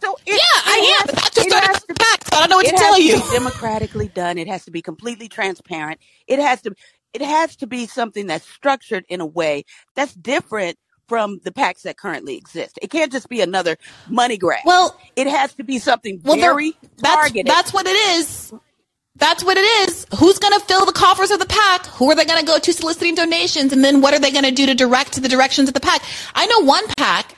So 0.03 0.17
it, 0.27 0.31
Yeah, 0.33 0.35
it 0.37 0.41
I 0.67 0.77
am. 0.77 0.85
has- 0.85 1.07
But 1.07 1.15
that's 1.15 1.35
just 1.37 1.49
started 1.51 1.83
a 1.91 1.95
PAC. 1.95 2.25
So 2.33 2.37
I 2.37 2.41
don't 2.41 2.51
know 2.51 2.57
what 2.57 2.67
to 2.67 2.73
tell 2.73 2.97
to 2.97 3.03
you. 3.03 3.17
be 3.21 3.29
democratically 3.33 4.09
done. 4.09 4.37
It 4.39 4.49
has 4.49 4.65
to 4.65 4.71
be 4.73 4.83
completely 4.83 5.29
transparent. 5.29 6.01
It 6.27 6.41
has 6.41 6.61
to 6.63 6.75
it 7.13 7.23
has 7.23 7.55
to 7.57 7.67
be 7.69 7.87
something 7.87 8.27
that's 8.27 8.47
structured 8.49 9.05
in 9.09 9.21
a 9.21 9.27
way 9.27 9.65
that's 9.95 10.15
different 10.15 10.77
from 11.11 11.41
the 11.43 11.51
PACs 11.51 11.83
that 11.83 11.97
currently 11.97 12.37
exist. 12.37 12.79
It 12.81 12.89
can't 12.89 13.11
just 13.11 13.29
be 13.29 13.41
another 13.41 13.77
money 14.09 14.39
grab. 14.39 14.61
Well, 14.65 14.97
it 15.17 15.27
has 15.27 15.53
to 15.55 15.65
be 15.65 15.81
something 15.81 16.21
well, 16.25 16.37
very 16.37 16.73
that's 16.99 17.17
targeted. 17.17 17.49
that's 17.49 17.73
what 17.73 17.85
it 17.89 17.97
is. 18.17 18.55
That's 19.17 19.43
what 19.43 19.57
it 19.57 19.89
is. 19.89 20.07
Who's 20.21 20.39
going 20.39 20.55
to 20.55 20.65
fill 20.67 20.87
the 20.87 20.93
coffers 20.93 21.33
of 21.33 21.41
the 21.41 21.47
PAC? 21.47 21.87
Who 21.87 22.09
are 22.13 22.15
they 22.15 22.25
going 22.25 22.39
to 22.39 22.47
go 22.47 22.61
to 22.61 22.73
soliciting 22.73 23.17
donations? 23.17 23.73
And 23.73 23.83
then 23.83 24.01
what 24.03 24.15
are 24.15 24.21
they 24.21 24.31
going 24.31 24.45
to 24.45 24.53
do 24.53 24.67
to 24.67 24.75
direct 24.75 25.21
the 25.21 25.29
directions 25.29 25.67
of 25.67 25.75
the 25.75 25.81
PAC? 25.81 26.01
I 26.33 26.47
know 26.47 26.61
one 26.61 26.85
PAC 26.97 27.37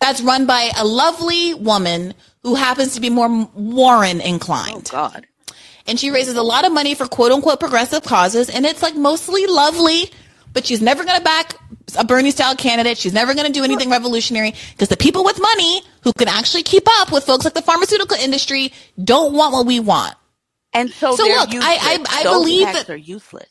that's 0.00 0.20
run 0.20 0.44
by 0.44 0.70
a 0.76 0.84
lovely 0.84 1.54
woman 1.54 2.12
who 2.42 2.56
happens 2.56 2.94
to 2.94 3.00
be 3.00 3.08
more 3.08 3.48
Warren 3.54 4.20
oh, 4.20 4.26
inclined. 4.26 4.90
oh. 4.92 5.08
God. 5.08 5.26
and 5.86 5.98
she 5.98 6.10
raises 6.10 6.34
a 6.34 6.42
lot 6.42 6.66
of 6.66 6.72
money 6.72 6.94
for 6.94 7.06
quote 7.06 7.32
unquote 7.32 7.58
progressive 7.58 8.02
causes 8.02 8.50
and 8.50 8.66
it's 8.66 8.82
like 8.82 8.94
mostly 8.94 9.46
lovely 9.46 10.10
but 10.54 10.64
she's 10.64 10.80
never 10.80 11.04
going 11.04 11.18
to 11.18 11.22
back 11.24 11.54
a 11.98 12.04
bernie 12.04 12.30
style 12.30 12.56
candidate 12.56 12.96
she's 12.96 13.12
never 13.12 13.34
going 13.34 13.46
to 13.46 13.52
do 13.52 13.62
anything 13.62 13.90
revolutionary 13.90 14.54
because 14.72 14.88
the 14.88 14.96
people 14.96 15.22
with 15.24 15.38
money 15.40 15.82
who 16.02 16.12
can 16.14 16.28
actually 16.28 16.62
keep 16.62 16.84
up 17.00 17.12
with 17.12 17.24
folks 17.24 17.44
like 17.44 17.52
the 17.54 17.60
pharmaceutical 17.62 18.16
industry 18.16 18.72
don't 19.02 19.34
want 19.34 19.52
what 19.52 19.66
we 19.66 19.78
want 19.80 20.14
And 20.72 20.90
so, 20.90 21.14
So 21.14 21.24
look, 21.24 21.50
I- 21.52 21.52
I- 21.52 21.92
useless. 21.92 22.08
I 22.10 22.22
Those 22.24 22.32
believe 22.32 22.66
that- 22.72 22.90
are 22.90 22.96
useless. 22.96 23.48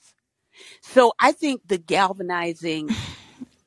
So 0.82 1.14
I 1.20 1.32
think 1.32 1.62
the 1.68 1.78
galvanizing 1.78 2.90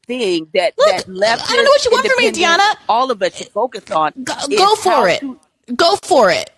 thing 0.06 0.48
that 0.52 0.74
Look, 0.76 0.88
that 0.88 1.08
left 1.08 1.50
I 1.50 1.56
don't 1.56 1.64
know 1.64 1.70
what 1.70 1.84
you 1.84 1.90
want 1.92 2.06
from 2.06 2.24
me, 2.24 2.30
Deanna. 2.32 2.76
all 2.88 3.10
of 3.10 3.22
us 3.22 3.34
should 3.36 3.48
focus 3.48 3.90
on. 3.90 4.12
go, 4.22 4.34
go 4.56 4.74
for 4.76 5.08
it 5.08 5.20
to- 5.20 5.40
go 5.74 5.96
for 6.02 6.30
it 6.30 6.50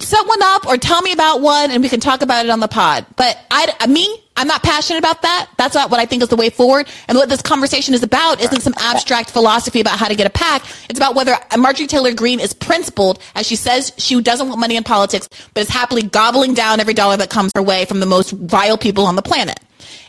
set 0.00 0.26
one 0.28 0.42
up 0.42 0.66
or 0.66 0.76
tell 0.76 1.02
me 1.02 1.10
about 1.12 1.40
one 1.40 1.70
and 1.72 1.82
we 1.82 1.88
can 1.88 1.98
talk 1.98 2.22
about 2.22 2.44
it 2.46 2.50
on 2.50 2.60
the 2.60 2.68
pod 2.68 3.04
but 3.16 3.36
i 3.50 3.66
me 3.88 4.06
i'm 4.40 4.46
not 4.46 4.62
passionate 4.62 4.98
about 4.98 5.22
that. 5.22 5.50
That's 5.58 5.74
not 5.74 5.90
what 5.90 6.00
i 6.00 6.06
think 6.06 6.22
is 6.22 6.28
the 6.28 6.36
way 6.36 6.50
forward. 6.50 6.88
And 7.08 7.16
what 7.16 7.28
this 7.28 7.42
conversation 7.42 7.94
is 7.94 8.02
about 8.02 8.40
isn't 8.40 8.62
some 8.62 8.74
abstract 8.78 9.30
philosophy 9.30 9.80
about 9.80 9.98
how 9.98 10.08
to 10.08 10.14
get 10.14 10.26
a 10.26 10.30
PAC. 10.30 10.64
It's 10.88 10.98
about 10.98 11.14
whether 11.14 11.36
marjorie 11.58 11.86
taylor 11.86 12.14
greene 12.14 12.40
is 12.40 12.52
principled 12.54 13.22
as 13.34 13.46
she 13.46 13.56
says 13.56 13.92
she 13.98 14.20
doesn't 14.20 14.48
want 14.48 14.60
money 14.60 14.76
in 14.76 14.84
politics 14.84 15.28
but 15.54 15.60
is 15.60 15.68
happily 15.68 16.02
gobbling 16.02 16.54
down 16.54 16.80
every 16.80 16.94
dollar 16.94 17.16
that 17.18 17.30
comes 17.30 17.52
her 17.54 17.62
way 17.62 17.84
from 17.84 18.00
the 18.00 18.06
most 18.06 18.30
vile 18.30 18.78
people 18.78 19.04
on 19.04 19.16
the 19.16 19.22
planet. 19.22 19.60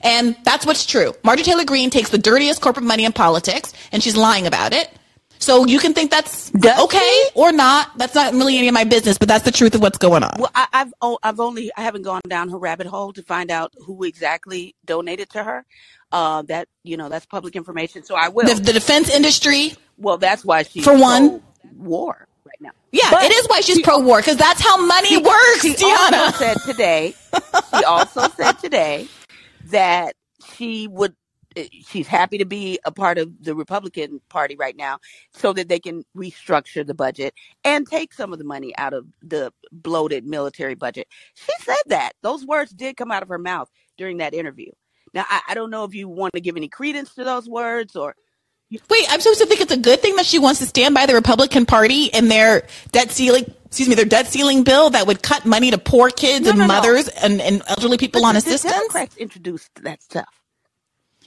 And 0.03 0.35
that's 0.43 0.65
what's 0.65 0.85
true. 0.85 1.13
Marjorie 1.23 1.43
taylor 1.43 1.65
greene 1.65 1.89
takes 1.89 2.09
the 2.09 2.17
dirtiest 2.17 2.61
corporate 2.61 2.85
money 2.85 3.05
in 3.05 3.11
politics 3.11 3.73
and 3.91 4.01
she's 4.01 4.15
lying 4.15 4.47
about 4.47 4.73
it 4.73 4.89
so 5.41 5.65
you 5.65 5.79
can 5.79 5.93
think 5.93 6.11
that's 6.11 6.49
Does 6.51 6.79
okay 6.85 6.99
she? 6.99 7.29
or 7.35 7.51
not. 7.51 7.97
That's 7.97 8.15
not 8.15 8.33
really 8.33 8.57
any 8.57 8.67
of 8.69 8.73
my 8.73 8.83
business, 8.85 9.17
but 9.17 9.27
that's 9.27 9.43
the 9.43 9.51
truth 9.51 9.75
of 9.75 9.81
what's 9.81 9.97
going 9.97 10.23
on. 10.23 10.31
Well, 10.39 10.51
I, 10.55 10.67
I've 10.71 10.93
oh, 11.01 11.19
I've 11.21 11.39
only 11.39 11.71
I 11.75 11.81
haven't 11.81 12.03
gone 12.03 12.21
down 12.27 12.49
her 12.49 12.57
rabbit 12.57 12.87
hole 12.87 13.11
to 13.13 13.23
find 13.23 13.51
out 13.51 13.73
who 13.85 14.03
exactly 14.03 14.75
donated 14.85 15.29
to 15.31 15.43
her. 15.43 15.65
Uh, 16.13 16.41
that 16.43 16.67
you 16.83 16.97
know 16.97 17.07
that's 17.09 17.25
public 17.25 17.55
information, 17.55 18.03
so 18.03 18.15
I 18.15 18.27
will. 18.29 18.45
The, 18.45 18.55
the 18.61 18.73
defense 18.73 19.09
industry, 19.09 19.73
well, 19.97 20.17
that's 20.17 20.43
why 20.43 20.63
she 20.63 20.81
For 20.81 20.97
one- 20.97 21.41
war 21.77 22.27
right 22.45 22.59
now. 22.59 22.71
yeah, 22.91 23.09
But 23.09 23.23
it 23.23 23.31
is 23.31 23.45
why 23.47 23.61
she's 23.61 23.77
she- 23.77 23.83
pro 23.83 23.99
war 23.99 24.17
because 24.19 24.35
that's 24.35 24.59
how 24.61 24.75
money 24.85 25.07
She- 25.09 25.17
works, 25.17 25.61
She 25.61 25.73
Deanna. 25.73 26.13
also 26.25 26.37
said 26.37 26.57
today. 26.65 27.15
She 27.77 27.83
also 27.85 28.27
said 28.35 28.51
today 28.59 29.07
that 29.71 30.15
she 30.55 30.87
would. 30.89 31.15
Eh, 31.55 31.67
She's 31.87 32.07
happy 32.07 32.37
to 32.37 32.45
be 32.45 32.79
a 32.85 32.91
part 32.91 33.17
of 33.17 33.31
the 33.43 33.55
Republican 33.55 34.21
Party 34.29 34.55
right 34.55 34.75
now, 34.75 34.99
so 35.33 35.53
that 35.53 35.67
they 35.69 35.79
can 35.79 36.03
restructure 36.15 36.85
the 36.85 36.93
budget 36.93 37.33
and 37.63 37.87
take 37.87 38.13
some 38.13 38.33
of 38.33 38.39
the 38.39 38.45
money 38.45 38.75
out 38.77 38.93
of 38.93 39.05
the 39.21 39.51
bloated 39.71 40.25
military 40.25 40.75
budget. 40.75 41.07
She 41.35 41.51
said 41.61 41.75
that 41.87 42.13
those 42.21 42.45
words 42.45 42.71
did 42.71 42.97
come 42.97 43.11
out 43.11 43.23
of 43.23 43.29
her 43.29 43.39
mouth 43.39 43.69
during 43.97 44.17
that 44.17 44.33
interview. 44.33 44.71
Now, 45.13 45.25
I, 45.29 45.41
I 45.49 45.53
don't 45.53 45.69
know 45.71 45.83
if 45.83 45.93
you 45.93 46.07
want 46.07 46.33
to 46.33 46.41
give 46.41 46.55
any 46.57 46.69
credence 46.69 47.13
to 47.15 47.23
those 47.23 47.47
words 47.49 47.95
or 47.95 48.15
Wait, 48.89 49.05
I'm 49.09 49.19
supposed 49.19 49.41
to 49.41 49.45
think 49.47 49.59
it's 49.59 49.73
a 49.73 49.77
good 49.77 49.99
thing 50.01 50.15
that 50.15 50.25
she 50.25 50.39
wants 50.39 50.59
to 50.61 50.65
stand 50.65 50.95
by 50.95 51.05
the 51.05 51.13
Republican 51.13 51.65
Party 51.65 52.13
and 52.13 52.31
their 52.31 52.65
debt 52.93 53.11
ceiling. 53.11 53.43
Excuse 53.65 53.89
me, 53.89 53.95
their 53.95 54.05
debt 54.05 54.27
ceiling 54.27 54.63
bill 54.63 54.91
that 54.91 55.07
would 55.07 55.21
cut 55.21 55.45
money 55.45 55.71
to 55.71 55.77
poor 55.77 56.09
kids 56.09 56.45
No, 56.45 56.51
and 56.51 56.59
no, 56.59 56.67
no. 56.67 56.73
mothers 56.73 57.09
and, 57.09 57.41
and 57.41 57.61
elderly 57.67 57.97
people 57.97 58.21
But 58.21 58.27
on 58.29 58.35
the- 58.35 58.39
assistance. 58.39 58.71
The 58.73 58.79
Democrats 58.79 59.17
introduced 59.17 59.69
that 59.83 60.01
stuff. 60.01 60.40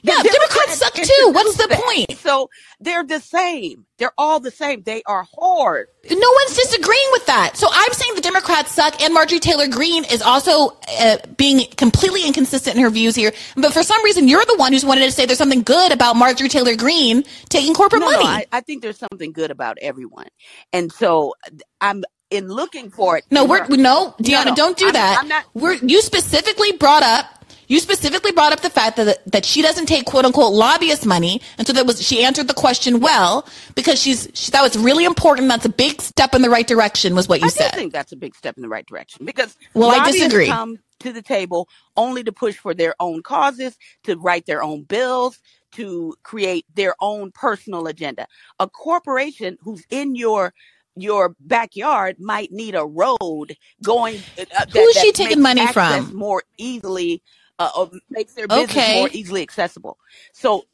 Yeah, 0.07 0.23
The 0.23 0.29
Democrats 0.29 0.79
suck 0.79 0.93
too. 0.95 1.31
What's 1.33 1.57
the 1.57 1.69
point? 1.83 2.19
So 2.19 2.51
they're 2.79 3.05
the 3.05 3.21
same. 3.21 3.87
They're 3.99 4.13
all 4.19 4.39
the 4.39 4.51
same. 4.51 4.83
They 4.83 5.03
are 5.07 5.25
whores. 5.37 5.85
No 6.11 6.31
one's 6.45 6.57
disagreeing 6.57 7.09
with 7.13 7.25
that. 7.27 7.57
So 7.57 7.69
I'm 7.71 7.93
saying 7.93 8.15
the 8.15 8.21
Democrats 8.21 8.71
suck, 8.73 9.01
and 9.03 9.15
Marjorie 9.15 9.39
Taylor 9.41 9.67
Greene 9.67 10.05
is 10.05 10.21
also 10.21 10.77
uh, 11.01 11.17
being 11.39 11.67
completely 11.77 12.27
inconsistent 12.27 12.77
in 12.77 12.83
her 12.83 12.91
views 12.91 13.15
here. 13.15 13.33
But 13.57 13.73
for 13.73 13.83
some 13.83 14.03
reason, 14.05 14.29
you're 14.29 14.45
the 14.45 14.57
one 14.57 14.73
who's 14.75 14.85
wanted 14.85 15.05
to 15.07 15.13
say 15.13 15.25
there's 15.27 15.39
something 15.39 15.63
good 15.63 15.91
about 15.91 16.17
Marjorie 16.17 16.49
Taylor 16.51 16.77
Greene 16.77 17.25
taking 17.49 17.73
corporate 17.73 18.01
No, 18.01 18.11
no, 18.11 18.17
money. 18.23 18.29
I, 18.53 18.59
I 18.59 18.61
think 18.61 18.83
there's 18.83 18.99
something 18.99 19.33
good 19.33 19.51
about 19.51 19.79
everyone. 19.81 20.27
And 20.73 20.93
so 20.93 21.35
I'm 21.81 22.05
in 22.31 22.49
looking 22.49 22.91
for 22.91 23.17
it. 23.17 23.25
no, 23.31 23.45
we're 23.45 23.63
her. 23.65 23.77
no, 23.77 24.15
Deanna, 24.21 24.47
no. 24.47 24.55
don't 24.57 24.77
do 24.77 24.87
I'm- 24.87 24.95
that. 24.95 25.19
I'm 25.21 25.29
not- 25.29 25.45
We're 25.55 25.75
you 25.75 26.03
specifically 26.03 26.73
brought 26.73 27.03
up. 27.05 27.27
You 27.69 27.81
specifically 27.81 28.33
brought 28.33 28.53
up 28.53 28.61
the 28.61 28.71
fact 28.71 28.97
that 28.97 29.21
that 29.33 29.45
she 29.45 29.63
doesn't 29.63 29.87
take 29.87 30.05
quote 30.07 30.25
unquote 30.25 30.53
lobbyist 30.53 31.07
money, 31.07 31.41
and 31.59 31.67
so 31.67 31.73
that 31.73 31.87
was 31.87 32.03
she 32.03 32.25
answered 32.25 32.49
the 32.49 32.55
question 32.55 33.01
well 33.01 33.47
because 33.75 34.01
she's 34.01 34.29
she 34.35 34.51
thought 34.51 34.67
it's 34.67 34.77
really 34.77 35.05
important. 35.05 35.49
That's 35.49 35.65
a 35.65 35.71
big 35.71 36.01
step 36.01 36.35
in 36.35 36.43
the 36.43 36.51
right 36.51 36.67
direction, 36.67 37.15
was 37.15 37.29
what 37.29 37.41
you 37.41 37.47
I 37.47 37.51
said. 37.51 37.71
do 37.73 37.79
think 37.79 37.93
that's 37.93 38.13
a 38.13 38.17
big 38.17 38.35
step 38.35 38.57
in 38.57 38.63
the 38.63 38.69
right 38.69 38.87
direction 38.87 39.25
because 39.25 39.57
Well, 39.75 39.91
I 39.91 39.99
lobbyists 39.99 40.23
disagree. 40.23 40.47
come 40.47 40.79
to 41.01 41.13
the 41.13 41.23
table 41.23 41.69
only 41.97 42.23
to 42.25 42.33
push 42.33 42.57
for 42.57 42.75
their 42.75 42.95
own 43.01 43.23
causes, 43.23 43.77
to 44.05 44.17
write 44.17 44.47
their 44.47 44.63
own 44.63 44.83
bills, 44.85 45.39
to 45.73 46.15
create 46.23 46.67
their 46.75 46.95
own 47.01 47.33
personal 47.33 47.87
agenda. 47.87 48.27
A 48.59 48.69
corporation 48.69 49.59
who's 49.61 49.85
in 49.91 50.15
your 50.15 50.53
your 50.97 51.35
backyard 51.41 52.17
might 52.21 52.53
need 52.53 52.75
a 52.77 52.85
road 52.87 53.57
going. 53.83 54.17
Uh, 54.39 54.45
that, 54.53 54.71
Who 54.71 54.79
is 54.81 54.97
she 54.97 55.11
that 55.11 55.17
taking 55.17 55.43
money 55.43 55.67
from? 55.73 56.15
More 56.15 56.43
easily, 56.57 57.21
uh, 57.59 57.71
or 57.77 57.91
makes 58.11 58.35
their 58.35 58.49
business 58.49 58.89
Okay. 58.89 58.91
more 58.91 59.11
easily 59.13 59.43
accessible. 59.43 59.99
So 60.33 60.65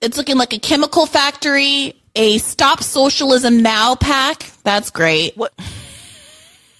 It's 0.00 0.16
looking 0.16 0.36
like 0.38 0.52
a 0.54 0.58
chemical 0.60 1.06
factory, 1.06 1.94
a 2.16 2.38
Stop 2.38 2.82
Socialism 2.82 3.62
Now 3.62 3.96
PAC. 3.96 4.50
That's 4.64 4.90
great. 4.90 5.36
what? 5.36 5.52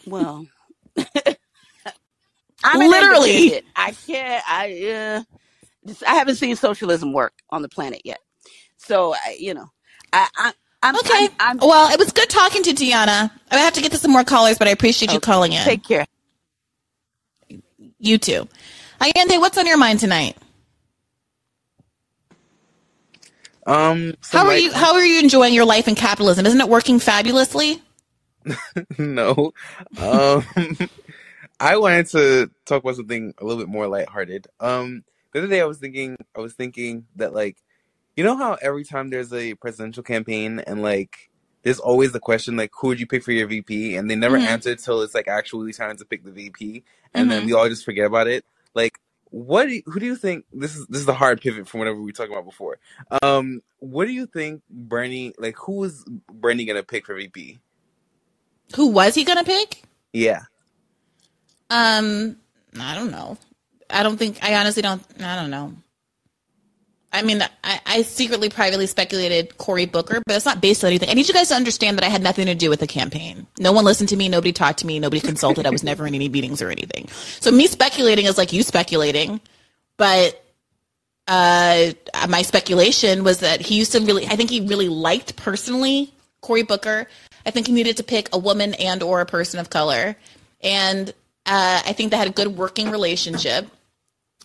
Well, 0.04 0.48
I'm 2.64 2.82
an 2.82 2.92
Literally. 2.92 2.94
independent. 2.94 3.64
I 3.76 3.92
can't. 4.06 4.44
I 4.48 4.90
uh, 4.90 5.24
just, 5.86 6.04
I 6.04 6.14
haven't 6.14 6.36
seen 6.36 6.56
socialism 6.56 7.12
work 7.12 7.34
on 7.50 7.62
the 7.62 7.68
planet 7.68 8.02
yet. 8.04 8.20
So 8.78 9.14
I, 9.14 9.36
you 9.40 9.54
know, 9.54 9.66
I, 10.12 10.28
I 10.36 10.52
I'm 10.82 11.00
Okay. 11.00 11.12
I'm, 11.12 11.30
I'm 11.40 11.62
well, 11.62 11.92
it 11.92 11.98
was 11.98 12.12
good 12.12 12.30
talking 12.30 12.62
to 12.64 12.72
Deanna. 12.72 13.30
I 13.50 13.58
have 13.58 13.74
to 13.74 13.82
get 13.82 13.92
to 13.92 13.98
some 13.98 14.12
more 14.12 14.24
callers, 14.24 14.58
but 14.58 14.68
I 14.68 14.72
appreciate 14.72 15.12
you 15.12 15.20
Okay. 15.20 15.20
calling 15.20 15.52
in. 15.52 15.64
take 15.64 15.84
care. 15.84 16.06
you 17.98 18.18
too. 18.18 18.48
Ayante, 19.04 19.38
what's 19.38 19.58
on 19.58 19.66
your 19.66 19.76
mind 19.76 20.00
tonight? 20.00 20.34
Um, 23.66 24.14
so 24.22 24.38
How 24.38 24.46
are 24.46 24.56
you? 24.56 24.72
How 24.72 24.94
are 24.94 25.04
you 25.04 25.20
enjoying 25.20 25.52
your 25.52 25.66
life 25.66 25.88
in 25.88 25.94
capitalism? 25.94 26.46
Isn't 26.46 26.60
it 26.60 26.70
working 26.70 26.98
fabulously? 26.98 27.82
no. 28.98 29.52
Um, 30.00 30.44
I 31.60 31.76
wanted 31.76 32.06
to 32.08 32.50
talk 32.64 32.82
about 32.82 32.96
something 32.96 33.34
a 33.38 33.44
little 33.44 33.62
bit 33.62 33.68
more 33.70 33.88
lighthearted. 33.88 34.46
Um, 34.58 35.04
the 35.32 35.40
other 35.40 35.48
day 35.48 35.60
I 35.60 35.66
was 35.66 35.76
thinking, 35.78 36.16
I 36.34 36.40
was 36.40 36.54
thinking 36.54 37.04
that 37.16 37.34
like, 37.34 37.58
you 38.16 38.24
know 38.24 38.38
how 38.38 38.56
every 38.62 38.84
time 38.84 39.10
there's 39.10 39.34
a 39.34 39.52
presidential 39.56 40.02
campaign 40.02 40.60
and 40.60 40.80
like, 40.82 41.30
there's 41.62 41.78
always 41.80 42.12
the 42.12 42.20
question 42.20 42.56
like, 42.56 42.70
who 42.80 42.88
would 42.88 43.00
you 43.00 43.06
pick 43.06 43.22
for 43.22 43.32
your 43.32 43.48
VP? 43.48 43.96
And 43.96 44.10
they 44.10 44.16
never 44.16 44.38
Mhm. 44.38 44.46
answer 44.46 44.74
till 44.76 45.02
it's 45.02 45.14
like 45.14 45.28
actually 45.28 45.74
time 45.74 45.96
to 45.98 46.06
pick 46.06 46.24
the 46.24 46.30
VP, 46.32 46.84
and 47.12 47.30
then 47.30 47.42
Mhm. 47.42 47.46
we 47.46 47.52
all 47.52 47.68
just 47.68 47.84
forget 47.84 48.06
about 48.06 48.28
it. 48.28 48.46
Like, 48.74 48.98
what? 49.30 49.66
Do 49.66 49.74
you, 49.74 49.82
who 49.86 50.00
do 50.00 50.06
you 50.06 50.16
think? 50.16 50.44
This 50.52 50.76
is 50.76 50.86
this 50.86 51.00
is 51.00 51.06
the 51.06 51.14
hard 51.14 51.40
pivot 51.40 51.68
from 51.68 51.78
whatever 51.78 52.00
we 52.00 52.12
talked 52.12 52.30
about 52.30 52.44
before. 52.44 52.78
Um, 53.22 53.62
what 53.78 54.06
do 54.06 54.12
you 54.12 54.26
think 54.26 54.62
Bernie? 54.68 55.32
Like, 55.38 55.56
who 55.56 55.84
is 55.84 56.04
Bernie 56.32 56.64
gonna 56.64 56.82
pick 56.82 57.06
for 57.06 57.14
VP? 57.14 57.58
Who 58.76 58.88
was 58.88 59.14
he 59.14 59.24
going 59.24 59.38
to 59.38 59.44
pick? 59.44 59.82
Yeah. 60.12 60.42
Um, 61.70 62.36
I 62.78 62.94
don't 62.94 63.10
know. 63.10 63.38
I 63.90 64.02
don't 64.02 64.16
think. 64.16 64.42
I 64.42 64.54
honestly 64.56 64.82
don't. 64.82 65.02
I 65.20 65.36
don't 65.36 65.50
know. 65.50 65.72
I 67.14 67.22
mean, 67.22 67.40
I, 67.62 67.80
I 67.86 68.02
secretly, 68.02 68.48
privately 68.48 68.88
speculated 68.88 69.56
Cory 69.56 69.86
Booker, 69.86 70.20
but 70.26 70.34
it's 70.34 70.44
not 70.44 70.60
based 70.60 70.82
on 70.82 70.88
anything. 70.88 71.08
I 71.08 71.14
need 71.14 71.28
you 71.28 71.32
guys 71.32 71.48
to 71.50 71.54
understand 71.54 71.96
that 71.96 72.04
I 72.04 72.08
had 72.08 72.22
nothing 72.22 72.46
to 72.46 72.56
do 72.56 72.68
with 72.68 72.80
the 72.80 72.88
campaign. 72.88 73.46
No 73.58 73.70
one 73.72 73.84
listened 73.84 74.08
to 74.08 74.16
me. 74.16 74.28
Nobody 74.28 74.52
talked 74.52 74.80
to 74.80 74.86
me. 74.86 74.98
Nobody 74.98 75.20
consulted. 75.20 75.64
I 75.64 75.70
was 75.70 75.84
never 75.84 76.08
in 76.08 76.14
any 76.16 76.28
meetings 76.28 76.60
or 76.60 76.70
anything. 76.70 77.08
So 77.38 77.52
me 77.52 77.68
speculating 77.68 78.26
is 78.26 78.36
like 78.36 78.52
you 78.52 78.64
speculating, 78.64 79.40
but 79.96 80.44
uh, 81.28 81.92
my 82.28 82.42
speculation 82.42 83.22
was 83.22 83.38
that 83.38 83.60
he 83.60 83.78
used 83.78 83.92
to 83.92 84.00
really, 84.00 84.26
I 84.26 84.36
think 84.36 84.50
he 84.50 84.66
really 84.66 84.88
liked 84.88 85.36
personally 85.36 86.12
Cory 86.40 86.64
Booker. 86.64 87.06
I 87.46 87.50
think 87.52 87.68
he 87.68 87.72
needed 87.72 87.96
to 87.98 88.02
pick 88.02 88.28
a 88.34 88.38
woman 88.38 88.74
and 88.74 89.04
or 89.04 89.20
a 89.20 89.26
person 89.26 89.60
of 89.60 89.70
color, 89.70 90.16
and 90.62 91.10
uh, 91.46 91.82
I 91.86 91.92
think 91.92 92.10
they 92.10 92.16
had 92.16 92.28
a 92.28 92.32
good 92.32 92.48
working 92.48 92.90
relationship. 92.90 93.68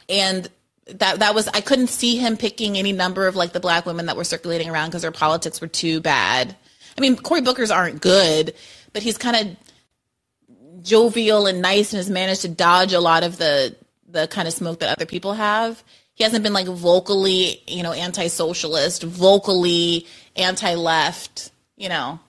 And 0.08 0.48
that 0.96 1.20
that 1.20 1.36
was 1.36 1.48
I 1.50 1.62
couldn't 1.62 1.88
see 1.88 2.18
him 2.18 2.38
picking 2.38 2.78
any 2.78 2.92
number 2.92 3.28
of 3.28 3.36
like 3.36 3.54
the 3.54 3.60
black 3.60 3.86
women 3.86 4.08
that 4.08 4.18
were 4.18 4.24
circulating 4.24 4.70
around 4.70 4.90
because 4.90 5.02
their 5.02 5.12
politics 5.12 5.62
were 5.62 5.68
too 5.68 6.02
bad. 6.02 6.56
I 6.98 7.02
mean, 7.02 7.16
Cory 7.16 7.42
Booker's 7.42 7.72
aren't 7.72 8.02
good, 8.02 8.54
but 8.94 9.04
he's 9.04 9.18
kind 9.18 9.36
of 9.36 10.84
jovial 10.84 11.48
and 11.48 11.62
nice 11.62 11.94
and 11.94 11.98
has 11.98 12.10
managed 12.10 12.42
to 12.42 12.50
dodge 12.50 12.94
a 12.94 13.00
lot 13.00 13.24
of 13.24 13.38
the 13.38 13.76
the 14.08 14.28
kind 14.28 14.48
of 14.48 14.54
smoke 14.54 14.80
that 14.80 14.92
other 14.92 15.06
people 15.06 15.34
have. 15.34 15.84
He 16.14 16.24
hasn't 16.24 16.44
been 16.44 16.54
like 16.54 16.68
vocally, 16.68 17.62
you 17.68 17.82
know, 17.84 17.94
anti-socialist, 17.94 19.04
vocally 19.04 20.06
anti-left, 20.36 21.52
you 21.78 21.88
know. 21.88 22.20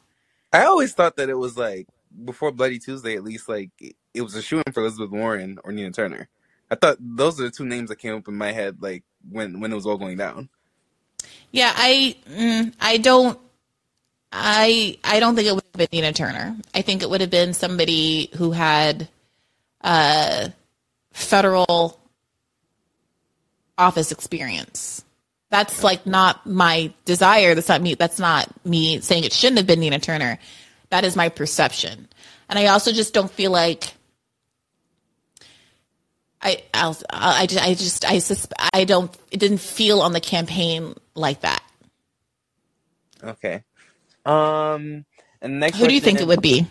I 0.52 0.64
always 0.64 0.92
thought 0.92 1.16
that 1.16 1.28
it 1.28 1.38
was 1.38 1.56
like 1.56 1.88
before 2.24 2.52
Bloody 2.52 2.78
Tuesday, 2.78 3.16
at 3.16 3.24
least 3.24 3.48
like 3.48 3.70
it 4.14 4.22
was 4.22 4.34
a 4.34 4.42
shoe 4.42 4.62
in 4.64 4.72
for 4.72 4.80
Elizabeth 4.80 5.10
Warren 5.10 5.58
or 5.64 5.72
Nina 5.72 5.90
Turner. 5.90 6.28
I 6.70 6.76
thought 6.76 6.98
those 7.00 7.40
are 7.40 7.44
the 7.44 7.50
two 7.50 7.64
names 7.64 7.88
that 7.88 7.96
came 7.96 8.14
up 8.14 8.28
in 8.28 8.36
my 8.36 8.52
head, 8.52 8.80
like 8.80 9.02
when 9.28 9.60
when 9.60 9.72
it 9.72 9.74
was 9.74 9.86
all 9.86 9.98
going 9.98 10.16
down. 10.16 10.48
Yeah, 11.50 11.72
I 11.74 12.16
mm, 12.28 12.72
I 12.80 12.98
don't 12.98 13.38
I 14.32 14.98
I 15.02 15.20
don't 15.20 15.34
think 15.34 15.48
it 15.48 15.54
would 15.54 15.64
have 15.64 15.78
been 15.78 15.88
Nina 15.92 16.12
Turner. 16.12 16.56
I 16.74 16.82
think 16.82 17.02
it 17.02 17.10
would 17.10 17.20
have 17.20 17.30
been 17.30 17.54
somebody 17.54 18.30
who 18.36 18.52
had 18.52 19.08
uh, 19.80 20.48
federal 21.12 21.98
office 23.76 24.12
experience. 24.12 25.04
That's 25.50 25.82
like 25.82 26.06
not 26.06 26.46
my 26.46 26.92
desire. 27.04 27.56
That's 27.56 27.68
not 27.68 27.82
me. 27.82 27.94
That's 27.94 28.20
not 28.20 28.48
me 28.64 29.00
saying 29.00 29.24
it 29.24 29.32
shouldn't 29.32 29.58
have 29.58 29.66
been 29.66 29.80
Nina 29.80 29.98
Turner. 29.98 30.38
That 30.90 31.04
is 31.04 31.16
my 31.16 31.28
perception, 31.28 32.08
and 32.48 32.58
I 32.58 32.66
also 32.66 32.92
just 32.92 33.12
don't 33.12 33.30
feel 33.30 33.50
like 33.50 33.94
I 36.42 36.62
I'll, 36.72 36.96
I 37.10 37.46
just 37.46 37.62
I 37.62 37.74
just 37.74 38.04
I 38.04 38.16
susp- 38.16 38.52
I 38.72 38.84
don't 38.84 39.14
it 39.30 39.38
didn't 39.38 39.58
feel 39.58 40.00
on 40.00 40.12
the 40.12 40.20
campaign 40.20 40.94
like 41.14 41.42
that. 41.42 41.62
Okay. 43.22 43.62
Um. 44.24 45.04
And 45.42 45.60
next, 45.60 45.78
Who 45.78 45.86
do 45.88 45.94
you 45.94 46.00
think 46.00 46.18
question- 46.18 46.30
it 46.30 46.34
would 46.34 46.42
be? 46.42 46.66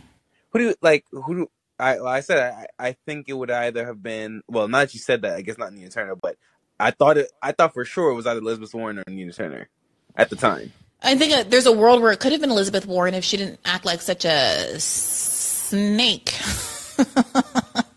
Who 0.52 0.60
do 0.60 0.66
you 0.66 0.76
like? 0.82 1.06
Who 1.12 1.36
do 1.36 1.48
I? 1.80 1.96
well, 1.96 2.08
I 2.08 2.22
said 2.22 2.38
I, 2.80 2.88
I 2.88 2.92
think 3.06 3.30
it 3.30 3.34
would 3.34 3.52
either 3.52 3.86
have 3.86 4.02
been 4.02 4.42
well. 4.48 4.68
Now 4.68 4.80
that 4.80 4.94
you 4.94 5.00
said 5.00 5.22
that, 5.24 5.36
I 5.36 5.42
guess 5.42 5.58
not 5.58 5.74
Nina 5.74 5.90
Turner, 5.90 6.16
but 6.16 6.38
I 6.80 6.92
thought 6.92 7.18
it. 7.18 7.32
I 7.42 7.52
thought 7.52 7.74
for 7.74 7.86
sure 7.86 8.10
it 8.12 8.16
was 8.16 8.26
either 8.28 8.40
Elizabeth 8.40 8.74
Warren 8.74 9.00
or 9.00 9.04
Nina 9.08 9.34
Turner 9.34 9.70
at 10.16 10.30
the 10.30 10.36
time. 10.36 10.72
I 11.02 11.16
think 11.16 11.34
uh, 11.34 11.44
there's 11.48 11.66
a 11.66 11.72
world 11.72 12.02
where 12.02 12.12
it 12.12 12.20
could 12.20 12.32
have 12.32 12.42
been 12.42 12.52
Elizabeth 12.52 12.86
Warren 12.86 13.14
if 13.14 13.24
she 13.24 13.38
didn't 13.38 13.60
act 13.64 13.86
like 13.86 14.02
such 14.02 14.26
a 14.26 14.80
snake. 14.80 16.34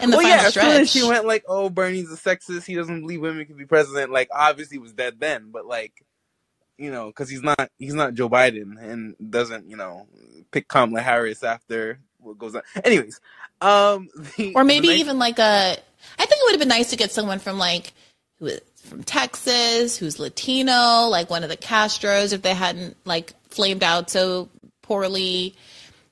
In 0.00 0.10
the 0.10 0.16
well, 0.18 0.26
final 0.26 0.42
yeah, 0.42 0.46
as 0.46 0.54
soon 0.54 0.82
as 0.82 0.90
she 0.90 1.02
went 1.08 1.24
like, 1.24 1.44
"Oh, 1.48 1.70
Bernie's 1.70 2.12
a 2.12 2.16
sexist. 2.16 2.66
He 2.66 2.74
doesn't 2.74 3.00
believe 3.00 3.20
women 3.20 3.46
can 3.46 3.56
be 3.56 3.64
president." 3.64 4.12
Like, 4.12 4.28
obviously, 4.32 4.76
he 4.76 4.78
was 4.78 4.92
dead 4.92 5.18
then, 5.18 5.50
but 5.50 5.66
like, 5.66 6.04
you 6.76 6.90
know, 6.90 7.06
because 7.06 7.30
he's 7.30 7.42
not 7.42 7.70
he's 7.78 7.94
not 7.94 8.14
Joe 8.14 8.28
Biden 8.28 8.78
and 8.78 9.14
doesn't 9.30 9.70
you 9.70 9.76
know 9.76 10.06
pick 10.50 10.68
Kamala 10.68 11.00
Harris 11.00 11.42
after 11.42 11.98
what 12.18 12.38
goes 12.38 12.54
on. 12.54 12.62
Anyways, 12.84 13.20
um, 13.60 14.08
the, 14.36 14.52
or 14.54 14.64
maybe 14.64 14.88
even 14.88 15.18
like 15.18 15.38
a. 15.38 15.76
I 16.18 16.26
think 16.26 16.40
it 16.40 16.44
would 16.44 16.52
have 16.52 16.60
been 16.60 16.68
nice 16.68 16.90
to 16.90 16.96
get 16.96 17.10
someone 17.10 17.38
from 17.38 17.58
like 17.58 17.92
who 18.38 18.46
is 18.46 18.60
from 18.86 19.02
Texas, 19.02 19.96
who's 19.96 20.18
Latino, 20.18 21.08
like 21.08 21.30
one 21.30 21.42
of 21.42 21.48
the 21.48 21.56
Castros, 21.56 22.32
if 22.32 22.42
they 22.42 22.54
hadn't 22.54 22.96
like 23.04 23.32
flamed 23.50 23.82
out 23.82 24.10
so 24.10 24.48
poorly. 24.82 25.54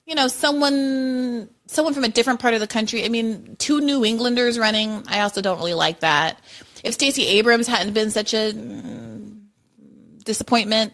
You 0.07 0.15
know, 0.15 0.29
someone 0.29 1.49
someone 1.67 1.95
from 1.95 2.05
a 2.05 2.09
different 2.09 2.41
part 2.41 2.55
of 2.55 2.61
the 2.61 2.67
country. 2.67 3.05
I 3.05 3.09
mean, 3.09 3.57
two 3.59 3.81
New 3.81 4.05
Englanders 4.05 4.59
running. 4.59 5.05
I 5.09 5.21
also 5.21 5.41
don't 5.41 5.59
really 5.59 5.75
like 5.75 6.01
that. 6.01 6.39
If 6.83 6.95
Stacey 6.95 7.27
Abrams 7.27 7.67
hadn't 7.67 7.95
been 7.95 8.11
such 8.11 8.35
a 8.35 8.53
mm, 8.53 9.41
disappointment, 10.25 10.93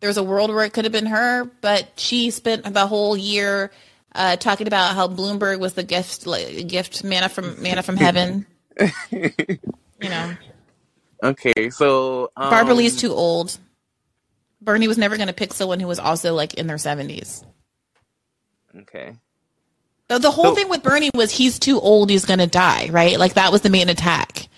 there 0.00 0.08
was 0.08 0.16
a 0.16 0.22
world 0.22 0.50
where 0.50 0.64
it 0.64 0.72
could 0.72 0.84
have 0.84 0.92
been 0.92 1.06
her, 1.06 1.44
but 1.60 1.88
she 1.96 2.30
spent 2.30 2.64
the 2.72 2.86
whole 2.86 3.16
year 3.16 3.70
uh, 4.14 4.36
talking 4.36 4.66
about 4.66 4.94
how 4.94 5.08
Bloomberg 5.08 5.58
was 5.58 5.74
the 5.74 5.82
gift, 5.82 6.26
like, 6.26 6.66
gift 6.68 7.04
manna 7.04 7.28
from 7.28 7.60
manna 7.62 7.82
from 7.82 7.96
heaven. 7.96 8.46
you 9.10 9.28
know, 10.02 10.34
okay, 11.22 11.70
so 11.70 12.30
um, 12.36 12.50
Barbara 12.50 12.74
Lee's 12.74 12.96
too 12.96 13.12
old. 13.12 13.58
Bernie 14.60 14.88
was 14.88 14.98
never 14.98 15.16
going 15.16 15.28
to 15.28 15.34
pick 15.34 15.52
someone 15.52 15.80
who 15.80 15.86
was 15.86 15.98
also 15.98 16.34
like 16.34 16.54
in 16.54 16.66
their 16.66 16.78
seventies. 16.78 17.44
Okay, 18.80 19.16
The, 20.08 20.30
whole 20.30 20.44
So- 20.44 20.54
thing 20.54 20.68
with 20.68 20.82
Bernie 20.82 21.10
was 21.14 21.32
he's 21.32 21.58
too 21.58 21.80
old, 21.80 22.10
he's 22.10 22.24
to 22.24 22.46
die, 22.46 22.88
right? 22.90 23.18
Like 23.18 23.34
that 23.34 23.50
was 23.52 23.62
the 23.62 23.70
main 23.70 23.88
attack. 23.88 24.48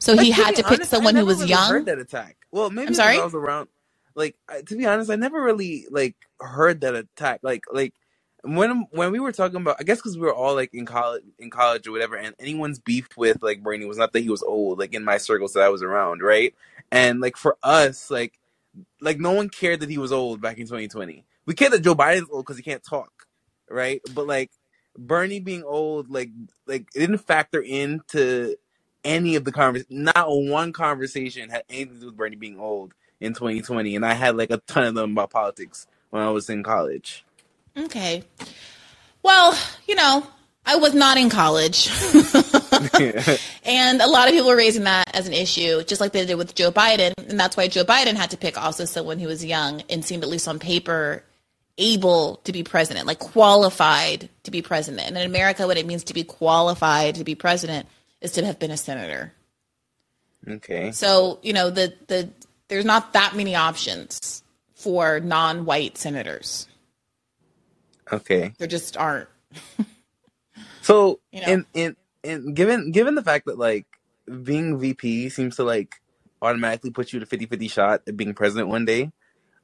So 0.00 0.16
he 0.16 0.30
had 0.30 0.56
to 0.56 0.62
pick 0.62 0.72
honest, 0.72 0.90
someone 0.90 1.14
who 1.16 1.26
was 1.26 1.38
really 1.38 1.50
young. 1.50 1.70
Heard 1.70 1.86
that 1.86 1.98
attack? 1.98 2.36
Well, 2.50 2.70
maybe 2.70 2.88
I'm 2.88 2.94
sorry? 2.94 3.18
I 3.18 3.24
was 3.24 3.34
around. 3.34 3.68
Like, 4.14 4.36
to 4.66 4.76
be 4.76 4.86
honest, 4.86 5.10
I 5.10 5.16
never 5.16 5.42
really 5.42 5.86
like 5.90 6.16
heard 6.40 6.80
that 6.82 6.94
attack. 6.94 7.40
Like, 7.42 7.64
like 7.72 7.94
when 8.42 8.86
when 8.90 9.12
we 9.12 9.20
were 9.20 9.32
talking 9.32 9.60
about, 9.60 9.76
I 9.80 9.82
guess 9.82 9.98
because 9.98 10.16
we 10.16 10.22
were 10.22 10.34
all 10.34 10.54
like 10.54 10.72
in 10.72 10.86
college, 10.86 11.24
in 11.38 11.50
college 11.50 11.86
or 11.86 11.92
whatever, 11.92 12.16
and 12.16 12.34
anyone's 12.38 12.78
beef 12.78 13.08
with 13.16 13.42
like 13.42 13.62
Bernie 13.62 13.86
was 13.86 13.98
not 13.98 14.12
that 14.12 14.20
he 14.20 14.30
was 14.30 14.42
old. 14.42 14.78
Like 14.78 14.94
in 14.94 15.04
my 15.04 15.18
circles 15.18 15.52
that 15.54 15.62
I 15.62 15.68
was 15.68 15.82
around, 15.82 16.22
right? 16.22 16.54
And 16.90 17.20
like 17.20 17.36
for 17.36 17.56
us, 17.62 18.10
like 18.10 18.38
like 19.00 19.18
no 19.18 19.32
one 19.32 19.48
cared 19.48 19.80
that 19.80 19.90
he 19.90 19.98
was 19.98 20.12
old 20.12 20.40
back 20.40 20.58
in 20.58 20.64
2020. 20.64 21.24
We 21.46 21.54
cared 21.54 21.72
that 21.72 21.82
Joe 21.82 21.94
Biden's 21.94 22.28
old 22.30 22.44
because 22.44 22.56
he 22.56 22.62
can't 22.62 22.84
talk, 22.84 23.10
right? 23.68 24.00
But 24.14 24.26
like 24.26 24.50
Bernie 24.98 25.40
being 25.40 25.62
old, 25.62 26.10
like 26.10 26.30
like 26.66 26.88
it 26.94 27.00
didn't 27.00 27.18
factor 27.18 27.60
into 27.60 28.56
any 29.04 29.36
of 29.36 29.44
the 29.44 29.52
convers. 29.52 29.84
Not 29.88 30.26
one 30.28 30.72
conversation 30.72 31.50
had 31.50 31.62
anything 31.70 31.94
to 31.94 32.00
do 32.00 32.06
with 32.06 32.16
Bernie 32.16 32.36
being 32.36 32.58
old 32.58 32.94
in 33.20 33.32
2020, 33.32 33.96
and 33.96 34.04
I 34.04 34.14
had 34.14 34.36
like 34.36 34.50
a 34.50 34.58
ton 34.58 34.84
of 34.84 34.94
them 34.94 35.12
about 35.12 35.30
politics 35.30 35.86
when 36.10 36.22
I 36.22 36.30
was 36.30 36.50
in 36.50 36.62
college. 36.62 37.24
Okay. 37.76 38.24
Well, 39.22 39.56
you 39.86 39.94
know, 39.94 40.26
I 40.66 40.76
was 40.76 40.94
not 40.94 41.16
in 41.16 41.30
college. 41.30 41.88
and 43.64 44.02
a 44.02 44.06
lot 44.06 44.28
of 44.28 44.34
people 44.34 44.48
were 44.48 44.56
raising 44.56 44.84
that 44.84 45.14
as 45.14 45.26
an 45.26 45.32
issue, 45.32 45.82
just 45.84 46.00
like 46.00 46.12
they 46.12 46.26
did 46.26 46.34
with 46.34 46.54
Joe 46.54 46.70
Biden. 46.70 47.12
And 47.16 47.40
that's 47.40 47.56
why 47.56 47.68
Joe 47.68 47.84
Biden 47.84 48.14
had 48.14 48.30
to 48.32 48.36
pick 48.36 48.60
also 48.60 48.84
someone 48.84 49.18
who 49.18 49.28
was 49.28 49.44
young 49.44 49.82
and 49.88 50.04
seemed, 50.04 50.22
at 50.22 50.28
least 50.28 50.46
on 50.46 50.58
paper, 50.58 51.24
able 51.78 52.36
to 52.44 52.52
be 52.52 52.62
president, 52.62 53.06
like 53.06 53.18
qualified 53.18 54.28
to 54.42 54.50
be 54.50 54.62
president. 54.62 55.06
And 55.06 55.16
in 55.16 55.24
America, 55.26 55.66
what 55.66 55.78
it 55.78 55.86
means 55.86 56.04
to 56.04 56.14
be 56.14 56.24
qualified 56.24 57.14
to 57.16 57.24
be 57.24 57.34
president 57.34 57.88
is 58.20 58.32
to 58.32 58.44
have 58.44 58.58
been 58.58 58.70
a 58.70 58.76
senator. 58.76 59.32
okay. 60.46 60.92
So, 60.92 61.38
you 61.42 61.52
know, 61.52 61.70
the, 61.70 61.94
the, 62.08 62.30
there's 62.68 62.84
not 62.84 63.12
that 63.14 63.34
many 63.36 63.54
options 63.54 64.42
for 64.74 65.20
non 65.20 65.64
white 65.64 65.96
senators. 65.96 66.66
Okay. 68.12 68.52
There 68.58 68.68
just 68.68 68.96
aren't. 68.96 69.28
So 70.88 71.20
You 71.32 71.42
know. 71.42 71.46
in 71.48 71.66
in 71.74 71.96
in 72.22 72.54
given 72.54 72.92
given 72.92 73.14
the 73.14 73.22
fact 73.22 73.44
that 73.44 73.58
like 73.58 73.84
being 74.42 74.78
VP 74.78 75.28
seems 75.28 75.56
to 75.56 75.62
like 75.62 75.96
automatically 76.40 76.90
put 76.90 77.12
you 77.12 77.20
to 77.20 77.26
50-50 77.26 77.70
shot 77.70 78.02
at 78.06 78.16
being 78.16 78.32
president 78.32 78.68
one 78.68 78.86
day, 78.86 79.12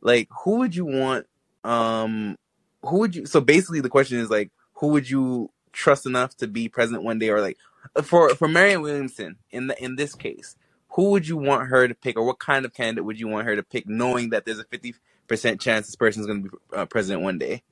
like 0.03 0.29
who 0.43 0.59
would 0.59 0.77
you 0.77 0.85
want 0.85 1.27
um 1.65 2.37
who 2.83 2.99
would 2.99 3.15
you 3.17 3.27
so 3.27 3.41
basically 3.41 3.81
the 3.81 3.89
question 3.89 4.19
is 4.19 4.31
like 4.31 4.51
who 4.75 4.89
would 4.89 5.09
you 5.09 5.51
trust 5.73 6.07
enough 6.07 6.37
to 6.37 6.47
be 6.47 6.69
president 6.69 7.03
one 7.03 7.19
day 7.19 7.31
or 7.31 7.41
like 7.41 7.59
for 8.03 8.31
for 8.35 8.49
Marianne 8.49 8.83
Williamson 8.83 9.37
in 9.51 9.67
the 9.67 9.83
in 9.83 9.97
this 9.97 10.15
case, 10.15 10.57
who 10.91 11.11
would 11.11 11.29
you 11.29 11.37
want 11.37 11.69
her 11.69 11.87
to 11.87 11.95
pick 11.95 12.17
or 12.17 12.25
what 12.25 12.39
kind 12.39 12.65
of 12.65 12.73
candidate 12.73 13.05
would 13.05 13.19
you 13.21 13.29
want 13.29 13.47
her 13.47 13.57
to 13.57 13.63
pick 13.63 13.87
knowing 13.89 14.31
that 14.31 14.45
there's 14.45 14.59
a 14.59 14.65
50% 14.65 15.61
chance 15.61 15.87
this 15.87 15.97
person's 15.97 16.27
going 16.27 16.45
to 16.45 16.51
be 16.51 16.57
uh, 16.75 16.87
president 16.87 17.23
one 17.23 17.39
day? 17.39 17.63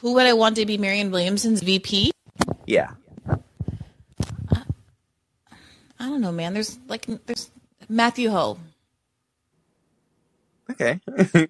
Who 0.00 0.14
would 0.14 0.26
I 0.26 0.32
want 0.32 0.56
to 0.56 0.66
be 0.66 0.76
Marianne 0.76 1.10
Williamson's 1.10 1.62
VP? 1.62 2.12
Yeah. 2.66 2.90
I 5.96 6.08
don't 6.08 6.20
know, 6.20 6.32
man. 6.32 6.52
There's 6.52 6.78
like 6.88 7.06
there's 7.24 7.50
Matthew 7.88 8.28
Hoh. 8.30 8.58
Okay. 10.70 11.00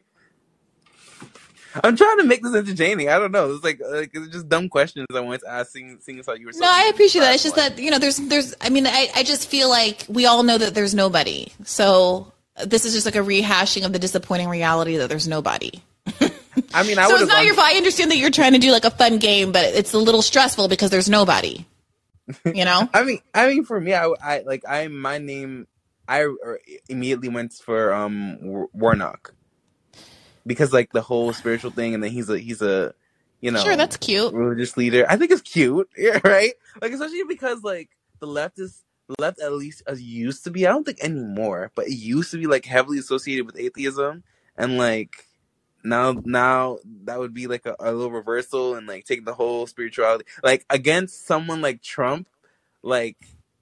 I'm 1.82 1.96
trying 1.96 2.18
to 2.18 2.24
make 2.24 2.42
this 2.42 2.54
entertaining. 2.54 3.08
I 3.08 3.18
don't 3.18 3.32
know. 3.32 3.52
It's 3.52 3.64
like, 3.64 3.80
like 3.80 4.10
it's 4.12 4.28
just 4.28 4.48
dumb 4.48 4.68
questions 4.68 5.06
I 5.14 5.20
wanted 5.20 5.40
to 5.40 5.50
ask. 5.50 5.72
Seeing, 5.72 5.98
seeing 6.00 6.18
as 6.20 6.26
how 6.26 6.34
you 6.34 6.46
were. 6.46 6.52
so 6.52 6.60
No, 6.60 6.68
I 6.70 6.90
appreciate 6.92 7.22
that. 7.22 7.34
It's 7.34 7.42
just 7.42 7.56
that 7.56 7.78
you 7.78 7.90
know, 7.90 7.98
there's 7.98 8.18
there's. 8.18 8.54
I 8.60 8.68
mean, 8.68 8.86
I 8.86 9.08
I 9.14 9.22
just 9.24 9.48
feel 9.48 9.68
like 9.68 10.06
we 10.08 10.26
all 10.26 10.42
know 10.42 10.56
that 10.56 10.74
there's 10.74 10.94
nobody. 10.94 11.48
So 11.64 12.32
this 12.64 12.84
is 12.84 12.92
just 12.92 13.06
like 13.06 13.16
a 13.16 13.20
rehashing 13.20 13.84
of 13.84 13.92
the 13.92 13.98
disappointing 13.98 14.48
reality 14.48 14.98
that 14.98 15.08
there's 15.08 15.26
nobody. 15.26 15.82
I 16.72 16.82
mean, 16.84 16.98
I 16.98 17.06
so 17.08 17.16
it's 17.16 17.26
not 17.26 17.44
your 17.44 17.54
fault. 17.54 17.66
I 17.66 17.76
understand 17.76 18.10
that 18.10 18.18
you're 18.18 18.30
trying 18.30 18.52
to 18.52 18.58
do 18.58 18.70
like 18.70 18.84
a 18.84 18.90
fun 18.90 19.18
game, 19.18 19.50
but 19.52 19.64
it's 19.64 19.94
a 19.94 19.98
little 19.98 20.22
stressful 20.22 20.68
because 20.68 20.90
there's 20.90 21.08
nobody. 21.08 21.66
You 22.44 22.64
know. 22.64 22.88
I 22.94 23.04
mean, 23.04 23.18
I 23.34 23.48
mean, 23.48 23.64
for 23.64 23.80
me, 23.80 23.94
I, 23.94 24.06
I 24.22 24.40
like 24.40 24.62
I 24.68 24.88
my 24.88 25.18
name 25.18 25.66
I 26.06 26.24
uh, 26.24 26.54
immediately 26.88 27.28
went 27.28 27.54
for 27.54 27.92
um 27.92 28.68
Warnock 28.72 29.34
because 30.46 30.72
like 30.72 30.92
the 30.92 31.02
whole 31.02 31.32
spiritual 31.32 31.70
thing, 31.70 31.94
and 31.94 32.02
then 32.02 32.10
he's 32.10 32.28
a 32.28 32.38
he's 32.38 32.62
a 32.62 32.94
you 33.40 33.50
know 33.50 33.62
Sure, 33.62 33.76
that's 33.76 33.96
cute. 33.96 34.32
religious 34.32 34.76
leader. 34.76 35.06
I 35.08 35.16
think 35.16 35.30
it's 35.30 35.42
cute, 35.42 35.88
yeah, 35.96 36.20
right? 36.24 36.52
Like 36.80 36.92
especially 36.92 37.24
because 37.24 37.62
like 37.62 37.90
the 38.20 38.26
left 38.26 38.58
is 38.58 38.84
the 39.08 39.16
left 39.18 39.40
at 39.40 39.52
least 39.52 39.82
as 39.86 40.00
used 40.00 40.44
to 40.44 40.50
be. 40.50 40.66
I 40.66 40.70
don't 40.70 40.84
think 40.84 41.02
anymore, 41.02 41.70
but 41.74 41.86
it 41.86 41.94
used 41.94 42.30
to 42.32 42.38
be 42.38 42.46
like 42.46 42.64
heavily 42.64 42.98
associated 42.98 43.46
with 43.46 43.58
atheism, 43.58 44.24
and 44.56 44.78
like 44.78 45.26
now 45.82 46.14
now 46.24 46.78
that 47.04 47.18
would 47.18 47.34
be 47.34 47.46
like 47.46 47.66
a, 47.66 47.76
a 47.78 47.92
little 47.92 48.10
reversal 48.10 48.74
and 48.74 48.86
like 48.86 49.04
take 49.04 49.24
the 49.24 49.34
whole 49.34 49.66
spirituality 49.66 50.24
like 50.42 50.64
against 50.70 51.26
someone 51.26 51.60
like 51.60 51.82
Trump. 51.82 52.28
Like 52.82 53.16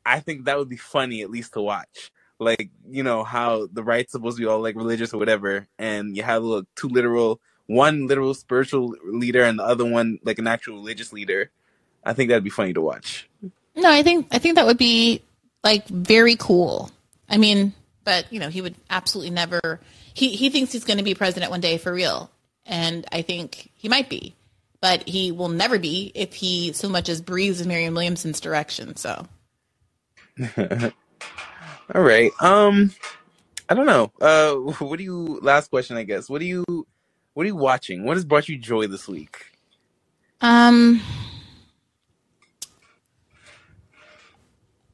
I 0.07 0.21
think 0.21 0.45
that 0.45 0.59
would 0.59 0.69
be 0.69 0.77
funny 0.77 1.23
at 1.23 1.31
least 1.31 1.55
to 1.55 1.61
watch. 1.61 2.11
Like 2.43 2.71
you 2.89 3.03
know 3.03 3.25
how 3.25 3.69
the 3.73 3.83
right's 3.83 4.13
supposed 4.13 4.37
to 4.37 4.43
be 4.43 4.47
all 4.47 4.61
like 4.61 4.77
religious 4.77 5.15
or 5.15 5.19
whatever, 5.19 5.67
and 5.79 6.17
you 6.17 6.23
have 6.23 6.43
like 6.43 6.65
two 6.77 6.89
literal, 6.89 7.41
one 7.67 8.07
literal 8.07 8.35
spiritual 8.35 8.95
leader 9.05 9.45
and 9.45 9.59
the 9.59 9.65
other 9.65 9.85
one 9.85 10.19
like 10.25 10.39
an 10.39 10.47
actual 10.47 10.77
religious 10.77 11.13
leader. 11.13 11.51
I 12.05 12.13
think 12.13 12.29
that'd 12.29 12.45
be 12.45 12.51
funny 12.51 12.73
to 12.73 12.81
watch. 12.81 13.29
No, 13.75 13.91
I 13.91 14.03
think 14.03 14.27
I 14.31 14.39
think 14.39 14.57
that 14.57 14.67
would 14.67 14.79
be 14.79 15.23
like 15.63 15.87
very 15.89 16.37
cool. 16.37 16.91
I 17.29 17.39
mean, 17.39 17.73
but 18.05 18.33
you 18.33 18.41
know, 18.41 18.49
he 18.49 18.61
would 18.61 18.75
absolutely 18.91 19.31
never. 19.31 19.81
He 20.15 20.31
he 20.31 20.51
thinks 20.51 20.73
he's 20.73 20.85
going 20.85 20.99
to 20.99 21.05
be 21.05 21.15
president 21.15 21.51
one 21.51 21.61
day 21.61 21.79
for 21.79 21.93
real, 21.93 22.31
and 22.67 23.07
I 23.13 23.23
think 23.23 23.71
he 23.75 23.89
might 23.89 24.09
be, 24.09 24.35
but 24.81 25.09
he 25.09 25.33
will 25.33 25.49
never 25.49 25.79
be 25.79 26.13
if 26.15 26.35
he 26.35 26.73
so 26.73 26.89
much 26.89 27.09
as 27.09 27.21
breathes 27.21 27.61
in 27.61 27.69
Marianne 27.69 27.95
Williamson's 27.95 28.41
direction. 28.41 28.97
So 28.97 29.27
All 31.95 32.03
right. 32.03 32.33
Um, 32.41 32.93
I 33.69 33.75
don't 33.75 33.87
know. 33.87 34.13
Uh, 34.21 34.55
what 34.85 34.99
do 34.99 35.05
you? 35.05 35.39
Last 35.43 35.69
question, 35.69 35.97
I 35.97 36.05
guess. 36.05 36.29
What 36.29 36.41
do 36.41 36.47
you? 36.47 36.65
What 37.35 37.45
are 37.45 37.47
you 37.47 37.57
watching? 37.57 38.05
What 38.05 38.17
has 38.17 38.25
brought 38.25 38.49
you 38.49 38.59
joy 38.59 38.87
this 38.87 39.09
week? 39.09 39.47
Um, 40.41 41.01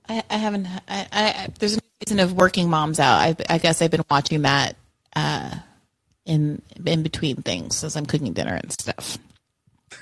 I, 0.09 0.23
I 0.29 0.37
haven't. 0.37 0.67
I, 0.67 0.81
I, 0.89 1.07
I 1.13 1.49
there's 1.59 1.77
a 1.77 1.81
season 2.05 2.21
of 2.21 2.33
Working 2.35 2.69
Moms 2.71 3.01
out. 3.01 3.19
I, 3.19 3.37
I 3.49 3.59
guess 3.59 3.83
I've 3.83 3.91
been 3.91 4.05
watching 4.11 4.43
that 4.43 4.77
uh, 5.15 5.55
in 6.27 6.63
in 6.85 7.03
between 7.03 7.37
things 7.37 7.83
as 7.85 7.97
I'm 7.97 8.07
cooking 8.07 8.33
dinner 8.33 8.55
and 8.55 8.73
stuff. 8.73 9.19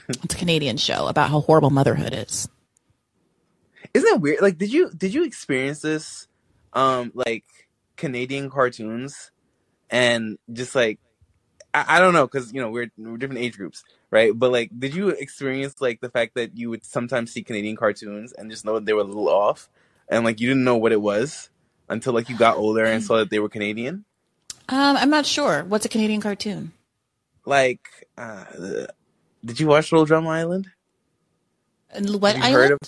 It's 0.09 0.35
a 0.35 0.39
Canadian 0.39 0.77
show 0.77 1.07
about 1.09 1.31
how 1.31 1.41
horrible 1.41 1.71
motherhood 1.71 2.13
is. 2.13 2.49
Isn't 3.93 4.09
that 4.09 4.21
weird? 4.21 4.41
Like, 4.41 4.59
did 4.59 4.73
you 4.73 4.91
did 4.91 5.15
you 5.15 5.25
experience 5.25 5.81
this? 5.81 6.26
Um, 6.77 7.11
like 7.15 7.45
Canadian 7.97 8.51
cartoons, 8.51 9.33
and 9.91 10.39
just 10.53 10.75
like 10.75 11.01
I, 11.75 11.97
I 11.97 12.01
don't 12.01 12.15
know, 12.15 12.27
because 12.27 12.53
you 12.53 12.61
know 12.61 12.71
we're 12.71 12.91
we're 12.97 13.17
different 13.17 13.41
age 13.41 13.57
groups, 13.57 13.83
right? 14.11 14.33
But 14.35 14.53
like, 14.53 14.71
did 14.79 14.95
you 14.95 15.09
experience 15.09 15.81
like 15.81 16.01
the 16.01 16.11
fact 16.11 16.35
that 16.35 16.57
you 16.57 16.71
would 16.71 16.85
sometimes 16.85 17.33
see 17.33 17.43
Canadian 17.43 17.77
cartoons 17.77 18.33
and 18.33 18.51
just 18.51 18.65
know 18.65 18.75
that 18.75 18.87
they 18.87 18.93
were 18.93 19.01
a 19.01 19.05
little 19.05 19.29
off, 19.29 19.69
and 20.09 20.25
like 20.25 20.41
you 20.41 20.49
didn't 20.49 20.65
know 20.65 20.77
what 20.77 20.93
it 20.93 21.01
was 21.01 21.51
until 21.89 22.13
like 22.13 22.29
you 22.29 22.37
got 22.37 22.57
older 22.57 22.85
and 22.85 23.03
saw 23.03 23.17
that 23.17 23.31
they 23.31 23.39
were 23.39 23.49
Canadian? 23.49 24.05
Um, 24.69 24.97
I'm 24.97 25.11
not 25.11 25.27
sure. 25.27 25.65
What's 25.65 25.87
a 25.87 25.89
Canadian 25.89 26.21
cartoon? 26.21 26.73
Like, 27.45 27.89
uh, 28.19 28.45
did 29.45 29.61
you 29.61 29.69
watch 29.69 29.93
Little 29.93 30.05
Drum 30.07 30.27
Island? 30.27 30.69
And 31.91 32.21
What 32.21 32.37
you 32.37 32.43
island? 32.43 32.55
heard 32.55 32.73
of 32.73 32.79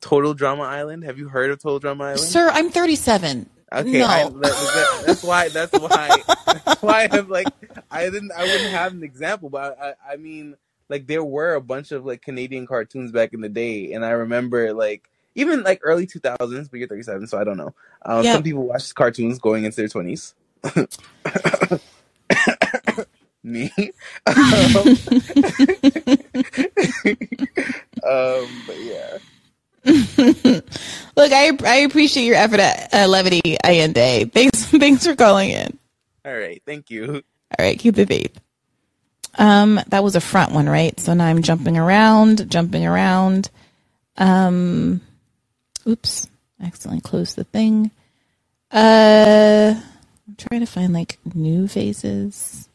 Total 0.00 0.34
Drama 0.34 0.62
Island? 0.62 1.04
Have 1.04 1.18
you 1.18 1.28
heard 1.28 1.50
of 1.50 1.60
Total 1.60 1.78
Drama 1.78 2.04
Island? 2.04 2.20
Sir, 2.20 2.50
I'm 2.52 2.70
37. 2.70 3.48
Okay, 3.72 3.98
no. 4.00 4.06
I, 4.06 4.24
that, 4.24 4.40
that- 4.42 5.02
that's 5.06 5.22
why. 5.22 5.48
That's 5.48 5.72
why. 5.78 6.08
That's 6.64 6.82
why 6.82 7.08
I'm 7.10 7.28
like, 7.28 7.46
I 7.90 8.04
didn't. 8.10 8.32
I 8.32 8.42
wouldn't 8.42 8.70
have 8.70 8.92
an 8.92 9.02
example, 9.04 9.48
but 9.48 9.78
I, 9.80 9.94
I 10.14 10.16
mean, 10.16 10.56
like 10.88 11.06
there 11.06 11.22
were 11.22 11.54
a 11.54 11.60
bunch 11.60 11.92
of 11.92 12.04
like 12.04 12.20
Canadian 12.22 12.66
cartoons 12.66 13.12
back 13.12 13.32
in 13.32 13.40
the 13.40 13.48
day, 13.48 13.92
and 13.92 14.04
I 14.04 14.10
remember 14.10 14.72
like 14.72 15.08
even 15.36 15.62
like 15.62 15.80
early 15.84 16.06
2000s. 16.08 16.68
But 16.70 16.78
you're 16.80 16.88
37, 16.88 17.28
so 17.28 17.38
I 17.38 17.44
don't 17.44 17.56
know. 17.58 17.72
Um, 18.04 18.24
Yeah. 18.24 18.32
Some 18.34 18.42
people 18.42 18.66
watch 18.66 18.92
cartoons 18.94 19.38
going 19.38 19.64
into 19.64 19.76
their 19.76 19.86
20s. 19.88 20.34
Me. 23.42 23.70
um, 24.26 24.34
um, 28.04 28.46
but 28.66 28.78
yeah. 28.80 29.18
Look, 29.84 31.32
I 31.32 31.56
I 31.64 31.76
appreciate 31.86 32.24
your 32.24 32.36
effort 32.36 32.60
at 32.60 32.94
uh, 32.94 33.08
levity, 33.08 33.56
Allende. 33.64 34.26
Thanks, 34.26 34.64
thanks 34.66 35.06
for 35.06 35.16
calling 35.16 35.50
in. 35.50 35.78
All 36.24 36.36
right. 36.36 36.62
Thank 36.66 36.90
you. 36.90 37.22
All 37.58 37.64
right, 37.64 37.78
keep 37.78 37.94
the 37.94 38.06
faith. 38.06 38.38
Um, 39.38 39.80
that 39.88 40.04
was 40.04 40.16
a 40.16 40.20
front 40.20 40.52
one, 40.52 40.68
right? 40.68 40.98
So 41.00 41.14
now 41.14 41.26
I'm 41.26 41.42
jumping 41.42 41.76
around, 41.78 42.50
jumping 42.50 42.86
around. 42.86 43.50
Um, 44.16 45.00
oops, 45.86 46.28
I 46.60 46.66
accidentally 46.66 47.00
closed 47.00 47.36
the 47.36 47.44
thing. 47.44 47.90
Uh, 48.70 49.74
I'm 50.28 50.36
trying 50.36 50.60
to 50.60 50.66
find 50.66 50.92
like 50.92 51.18
new 51.34 51.66
faces, 51.68 52.68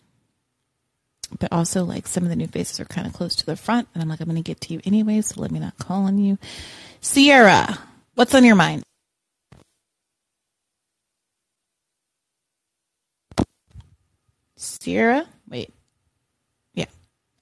but 1.40 1.52
also 1.52 1.84
like 1.84 2.08
some 2.08 2.24
of 2.24 2.30
the 2.30 2.36
new 2.36 2.48
faces 2.48 2.80
are 2.80 2.86
kind 2.86 3.08
of 3.08 3.14
close 3.14 3.36
to 3.38 3.46
the 3.46 3.56
front, 3.56 3.88
and 3.94 4.02
I'm 4.02 4.10
like, 4.10 4.20
I'm 4.20 4.28
going 4.28 4.36
to 4.36 4.42
get 4.42 4.62
to 4.62 4.74
you 4.74 4.82
anyway, 4.86 5.22
so 5.22 5.42
let 5.42 5.52
me 5.52 5.60
not 5.60 5.78
call 5.78 6.04
on 6.04 6.18
you. 6.18 6.38
Sierra, 7.02 7.78
what's 8.16 8.34
on 8.34 8.44
your 8.44 8.56
mind? 8.56 8.84
Sierra? 14.58 15.26
Wait. 15.48 15.74
Yeah. 16.74 16.86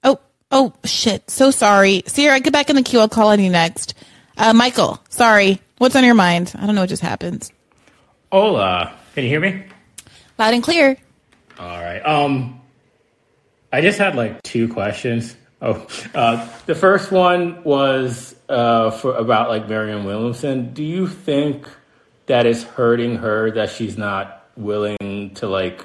Oh, 0.02 0.20
oh, 0.50 0.74
shit. 0.84 1.30
So 1.30 1.50
sorry. 1.50 2.02
Sierra, 2.06 2.40
get 2.40 2.52
back 2.52 2.70
in 2.70 2.76
the 2.76 2.82
queue. 2.82 3.00
I'll 3.00 3.08
call 3.08 3.28
on 3.28 3.40
you 3.40 3.50
next. 3.50 3.94
Uh, 4.36 4.52
Michael, 4.52 5.00
sorry. 5.08 5.60
What's 5.78 5.96
on 5.96 6.04
your 6.04 6.14
mind? 6.14 6.52
I 6.56 6.66
don't 6.66 6.74
know 6.74 6.82
what 6.82 6.90
just 6.90 7.02
happened. 7.02 7.50
Hola, 8.30 8.92
can 9.14 9.24
you 9.24 9.30
hear 9.30 9.40
me? 9.40 9.64
Loud 10.38 10.54
and 10.54 10.62
clear. 10.62 10.96
All 11.58 11.80
right. 11.80 12.00
Um, 12.00 12.60
I 13.74 13.80
just 13.80 13.98
had 13.98 14.14
like 14.14 14.40
two 14.44 14.68
questions. 14.68 15.34
Oh, 15.60 15.84
uh, 16.14 16.48
the 16.66 16.76
first 16.76 17.10
one 17.10 17.64
was 17.64 18.36
uh, 18.48 18.92
for 18.92 19.16
about 19.16 19.48
like 19.48 19.68
Marianne 19.68 20.04
Williamson. 20.04 20.72
Do 20.72 20.84
you 20.84 21.08
think 21.08 21.68
that 22.26 22.46
is 22.46 22.62
hurting 22.62 23.16
her 23.16 23.50
that 23.50 23.70
she's 23.70 23.98
not 23.98 24.48
willing 24.56 25.32
to 25.34 25.48
like 25.48 25.84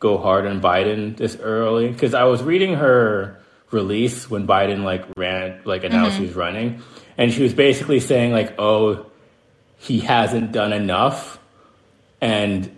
go 0.00 0.18
hard 0.18 0.46
on 0.46 0.60
Biden 0.60 1.16
this 1.16 1.36
early? 1.36 1.88
Because 1.88 2.12
I 2.12 2.24
was 2.24 2.42
reading 2.42 2.74
her 2.74 3.40
release 3.70 4.28
when 4.28 4.46
Biden 4.46 4.84
like 4.84 5.06
ran, 5.16 5.62
like 5.64 5.84
announced 5.84 6.18
he 6.18 6.26
was 6.26 6.36
running, 6.36 6.82
and 7.16 7.32
she 7.32 7.42
was 7.42 7.54
basically 7.54 8.00
saying 8.00 8.32
like, 8.32 8.54
"Oh, 8.58 9.06
he 9.78 10.00
hasn't 10.00 10.52
done 10.52 10.74
enough," 10.74 11.38
and 12.20 12.70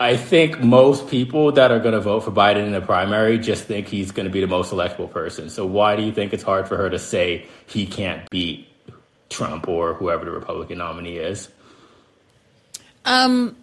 I 0.00 0.16
think 0.16 0.60
most 0.60 1.08
people 1.08 1.52
that 1.52 1.70
are 1.70 1.78
going 1.78 1.92
to 1.92 2.00
vote 2.00 2.20
for 2.20 2.30
Biden 2.30 2.64
in 2.64 2.72
the 2.72 2.80
primary 2.80 3.38
just 3.38 3.64
think 3.64 3.86
he's 3.86 4.12
going 4.12 4.24
to 4.24 4.32
be 4.32 4.40
the 4.40 4.46
most 4.46 4.72
electable 4.72 5.12
person. 5.12 5.50
So 5.50 5.66
why 5.66 5.94
do 5.94 6.02
you 6.02 6.10
think 6.10 6.32
it's 6.32 6.42
hard 6.42 6.66
for 6.66 6.78
her 6.78 6.88
to 6.88 6.98
say 6.98 7.46
he 7.66 7.84
can't 7.84 8.28
beat 8.30 8.66
Trump 9.28 9.68
or 9.68 9.92
whoever 9.92 10.24
the 10.24 10.30
Republican 10.30 10.78
nominee 10.78 11.18
is? 11.18 11.50
Um, 13.04 13.54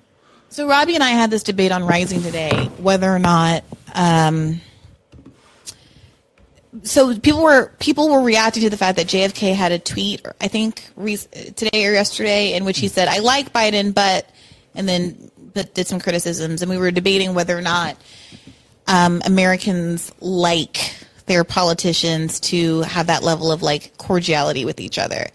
so 0.49 0.67
Robbie 0.67 0.93
and 0.93 1.03
I 1.03 1.09
had 1.09 1.31
this 1.31 1.41
debate 1.41 1.71
on 1.71 1.83
Rising 1.83 2.21
today, 2.21 2.69
whether 2.77 3.11
or 3.11 3.19
not, 3.19 3.63
um, 3.95 4.61
so 6.83 7.17
people 7.17 7.41
were 7.41 7.71
people 7.79 8.09
were 8.09 8.21
reacting 8.21 8.61
to 8.61 8.69
the 8.69 8.77
fact 8.77 8.97
that 8.97 9.07
JFK 9.07 9.55
had 9.55 9.71
a 9.71 9.79
tweet, 9.79 10.23
I 10.39 10.47
think 10.47 10.87
re- 10.95 11.17
today 11.17 11.87
or 11.87 11.93
yesterday, 11.93 12.53
in 12.53 12.65
which 12.65 12.77
he 12.77 12.87
said, 12.87 13.07
"I 13.07 13.17
like 13.19 13.51
Biden, 13.51 13.95
but," 13.95 14.29
and 14.75 14.87
then 14.87 15.31
but 15.57 15.73
did 15.73 15.87
some 15.87 15.99
criticisms, 15.99 16.61
and 16.61 16.69
we 16.69 16.77
were 16.77 16.91
debating 16.91 17.33
whether 17.33 17.57
or 17.57 17.61
not 17.61 17.97
um, 18.87 19.21
Americans 19.25 20.11
like 20.21 20.95
their 21.25 21.43
politicians 21.43 22.39
to 22.39 22.81
have 22.83 23.07
that 23.07 23.21
level 23.21 23.51
of 23.51 23.61
like 23.61 23.97
cordiality 23.97 24.63
with 24.63 24.79
each 24.79 24.97
other. 24.97 25.27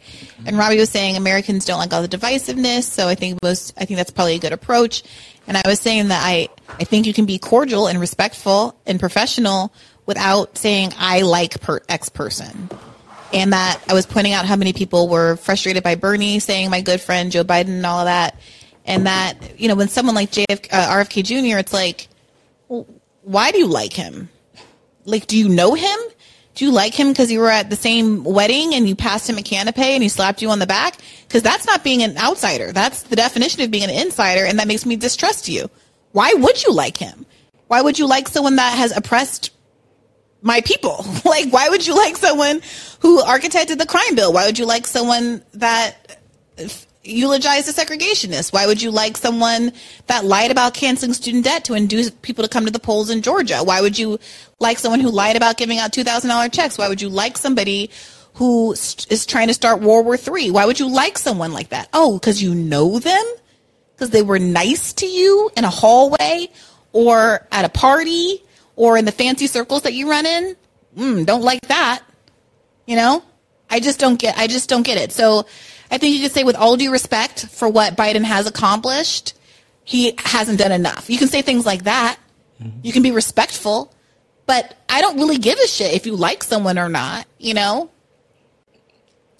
And 0.47 0.57
Robbie 0.57 0.79
was 0.79 0.89
saying 0.89 1.16
Americans 1.16 1.66
don't 1.66 1.79
like 1.79 1.93
all 1.93 2.03
the 2.03 2.09
divisiveness, 2.09 2.85
so 2.85 3.09
I 3.09 3.14
think 3.14 3.39
most 3.43 3.75
I 3.77 3.85
think 3.85 3.99
that's 3.99 4.11
probably 4.11 4.37
a 4.37 4.39
good 4.39 4.53
approach. 4.53 5.03
And 5.47 5.57
I 5.57 5.62
was 5.66 5.81
saying 5.81 6.09
that 6.09 6.23
I 6.25 6.49
I 6.68 6.85
think 6.85 7.07
you 7.07 7.12
can 7.12 7.27
be 7.27 7.39
cordial 7.39 7.89
and 7.89 8.01
respectful 8.01 8.75
and 8.87 8.99
professional 8.99 9.73
without 10.07 10.57
saying 10.57 10.93
I 10.99 11.20
like 11.23 11.61
per 11.61 11.81
X 11.89 12.09
person. 12.09 12.70
And 13.35 13.53
that 13.53 13.81
I 13.89 13.95
was 13.95 14.07
pointing 14.07 14.35
out 14.35 14.45
how 14.45 14.57
many 14.57 14.73
people 14.73 15.09
were 15.09 15.37
frustrated 15.37 15.83
by 15.83 15.95
Bernie 15.95 16.39
saying 16.39 16.70
my 16.70 16.81
good 16.81 17.01
friend 17.01 17.33
Joe 17.33 17.45
Biden 17.45 17.68
and 17.68 17.87
all 17.87 18.01
of 18.01 18.07
that. 18.07 18.37
And 18.85 19.07
that, 19.07 19.61
you 19.61 19.68
know, 19.68 19.74
when 19.74 19.89
someone 19.89 20.14
like 20.14 20.33
JF, 20.33 20.68
uh, 20.72 20.89
RFK 20.91 21.22
Jr., 21.24 21.59
it's 21.59 21.72
like, 21.72 22.09
why 23.22 23.53
do 23.53 23.59
you 23.59 23.66
like 23.66 23.93
him? 23.93 24.28
Like, 25.05 25.26
do 25.26 25.37
you 25.37 25.49
know 25.49 25.74
him? 25.74 25.99
Do 26.55 26.66
you 26.66 26.72
like 26.72 26.95
him 26.95 27.09
because 27.09 27.33
you 27.33 27.41
were 27.41 27.49
at 27.49 27.70
the 27.70 27.76
same 27.76 28.24
wedding 28.24 28.74
and 28.74 28.87
you 28.87 28.95
passed 28.95 29.28
him 29.28 29.39
a 29.39 29.41
canapé 29.41 29.78
and 29.78 30.03
he 30.03 30.09
slapped 30.09 30.43
you 30.43 30.51
on 30.51 30.59
the 30.59 30.66
back? 30.66 30.99
Because 31.26 31.43
that's 31.43 31.66
not 31.66 31.83
being 31.83 32.03
an 32.03 32.18
outsider. 32.18 32.72
That's 32.72 33.05
the 33.05 33.16
definition 33.16 33.62
of 33.62 33.70
being 33.70 33.85
an 33.85 33.91
insider, 33.91 34.45
and 34.45 34.59
that 34.59 34.68
makes 34.68 34.85
me 34.85 34.97
distrust 34.97 35.49
you. 35.49 35.70
Why 36.12 36.33
would 36.35 36.62
you 36.62 36.72
like 36.72 36.99
him? 36.99 37.24
Why 37.68 37.80
would 37.80 37.99
you 37.99 38.07
like 38.07 38.28
someone 38.28 38.57
that 38.57 38.76
has 38.76 38.95
oppressed 38.95 39.51
my 40.43 40.61
people? 40.61 41.07
like, 41.24 41.51
why 41.51 41.70
would 41.70 41.87
you 41.87 41.97
like 41.97 42.16
someone 42.16 42.61
who 43.01 43.22
architected 43.22 43.78
the 43.78 43.87
crime 43.87 44.14
bill? 44.14 44.33
Why 44.33 44.45
would 44.45 44.59
you 44.59 44.66
like 44.66 44.87
someone 44.87 45.43
that 45.55 46.18
eulogized 47.05 47.66
the 47.66 47.72
segregationists? 47.72 48.53
Why 48.53 48.66
would 48.66 48.80
you 48.80 48.90
like 48.90 49.16
someone 49.16 49.72
that 50.07 50.24
lied 50.24 50.50
about 50.50 50.74
canceling 50.74 51.14
student 51.14 51.44
debt 51.44 51.64
to 51.64 51.74
induce 51.74 52.11
people 52.11 52.44
to 52.44 52.48
come 52.48 52.64
to 52.64 52.70
the 52.70 52.78
polls 52.78 53.11
in 53.11 53.22
Georgia? 53.22 53.59
Why 53.59 53.80
would 53.80 53.98
you 53.98 54.18
like 54.61 54.78
someone 54.78 55.00
who 55.00 55.11
lied 55.11 55.36
about 55.36 55.57
giving 55.57 55.78
out 55.78 55.92
$2,000 55.92 56.53
checks? 56.53 56.78
Why 56.78 56.88
would 56.88 57.03
you 57.03 57.09
like 57.09 57.36
somebody 57.36 57.90
who 58.34 58.72
is 58.72 59.26
trying 59.26 59.48
to 59.48 59.55
start 59.55 59.80
World 59.80 60.07
War 60.07 60.16
III? 60.16 60.50
Why 60.53 60.64
would 60.64 60.80
you 60.80 60.88
like 60.88 61.18
someone 61.18 61.53
like 61.53 61.70
that? 61.70 61.88
Oh, 61.92 62.18
because 62.18 62.42
you 62.42 62.55
know 62.55 62.98
them? 62.98 63.24
Because 63.94 64.11
they 64.11 64.22
were 64.22 64.38
nice 64.38 64.92
to 64.94 65.07
you 65.07 65.50
in 65.57 65.64
a 65.64 65.70
hallway 65.70 66.48
or 66.92 67.46
at 67.53 67.64
a 67.64 67.68
party 67.68 68.42
or 68.76 68.96
in 68.96 69.05
the 69.05 69.12
fancy 69.12 69.46
circles 69.46 69.82
that 69.82 69.92
you 69.92 70.09
run 70.09 70.26
in? 70.26 70.57
Mm, 70.96 71.26
don't 71.26 71.42
like 71.42 71.61
that. 71.68 72.03
You 72.86 72.96
know? 72.96 73.22
I 73.72 73.80
just 73.80 73.98
don't 73.98 74.18
get 74.18 74.36
I 74.36 74.46
just 74.48 74.68
don't 74.68 74.82
get 74.82 74.98
it. 74.98 75.12
So 75.12 75.46
I 75.93 75.99
think 75.99 76.16
you 76.16 76.22
could 76.22 76.32
say, 76.32 76.43
with 76.43 76.57
all 76.57 76.76
due 76.76 76.90
respect 76.90 77.47
for 77.47 77.68
what 77.68 77.97
Biden 77.97 78.24
has 78.24 78.47
accomplished, 78.47 79.34
he 79.84 80.14
hasn't 80.18 80.59
done 80.59 80.72
enough. 80.72 81.11
You 81.11 81.18
can 81.18 81.28
say 81.28 81.43
things 81.43 81.66
like 81.66 81.84
that. 81.84 82.18
Mm-hmm. 82.61 82.78
You 82.82 82.93
can 82.93 83.03
be 83.03 83.11
respectful, 83.11 83.95
but 84.47 84.74
I 84.88 85.03
don't 85.03 85.18
really 85.18 85.36
give 85.36 85.59
a 85.59 85.68
shit 85.68 85.93
if 85.93 86.07
you 86.07 86.16
like 86.16 86.43
someone 86.43 86.78
or 86.78 86.88
not. 86.88 87.26
You 87.38 87.53
know, 87.53 87.90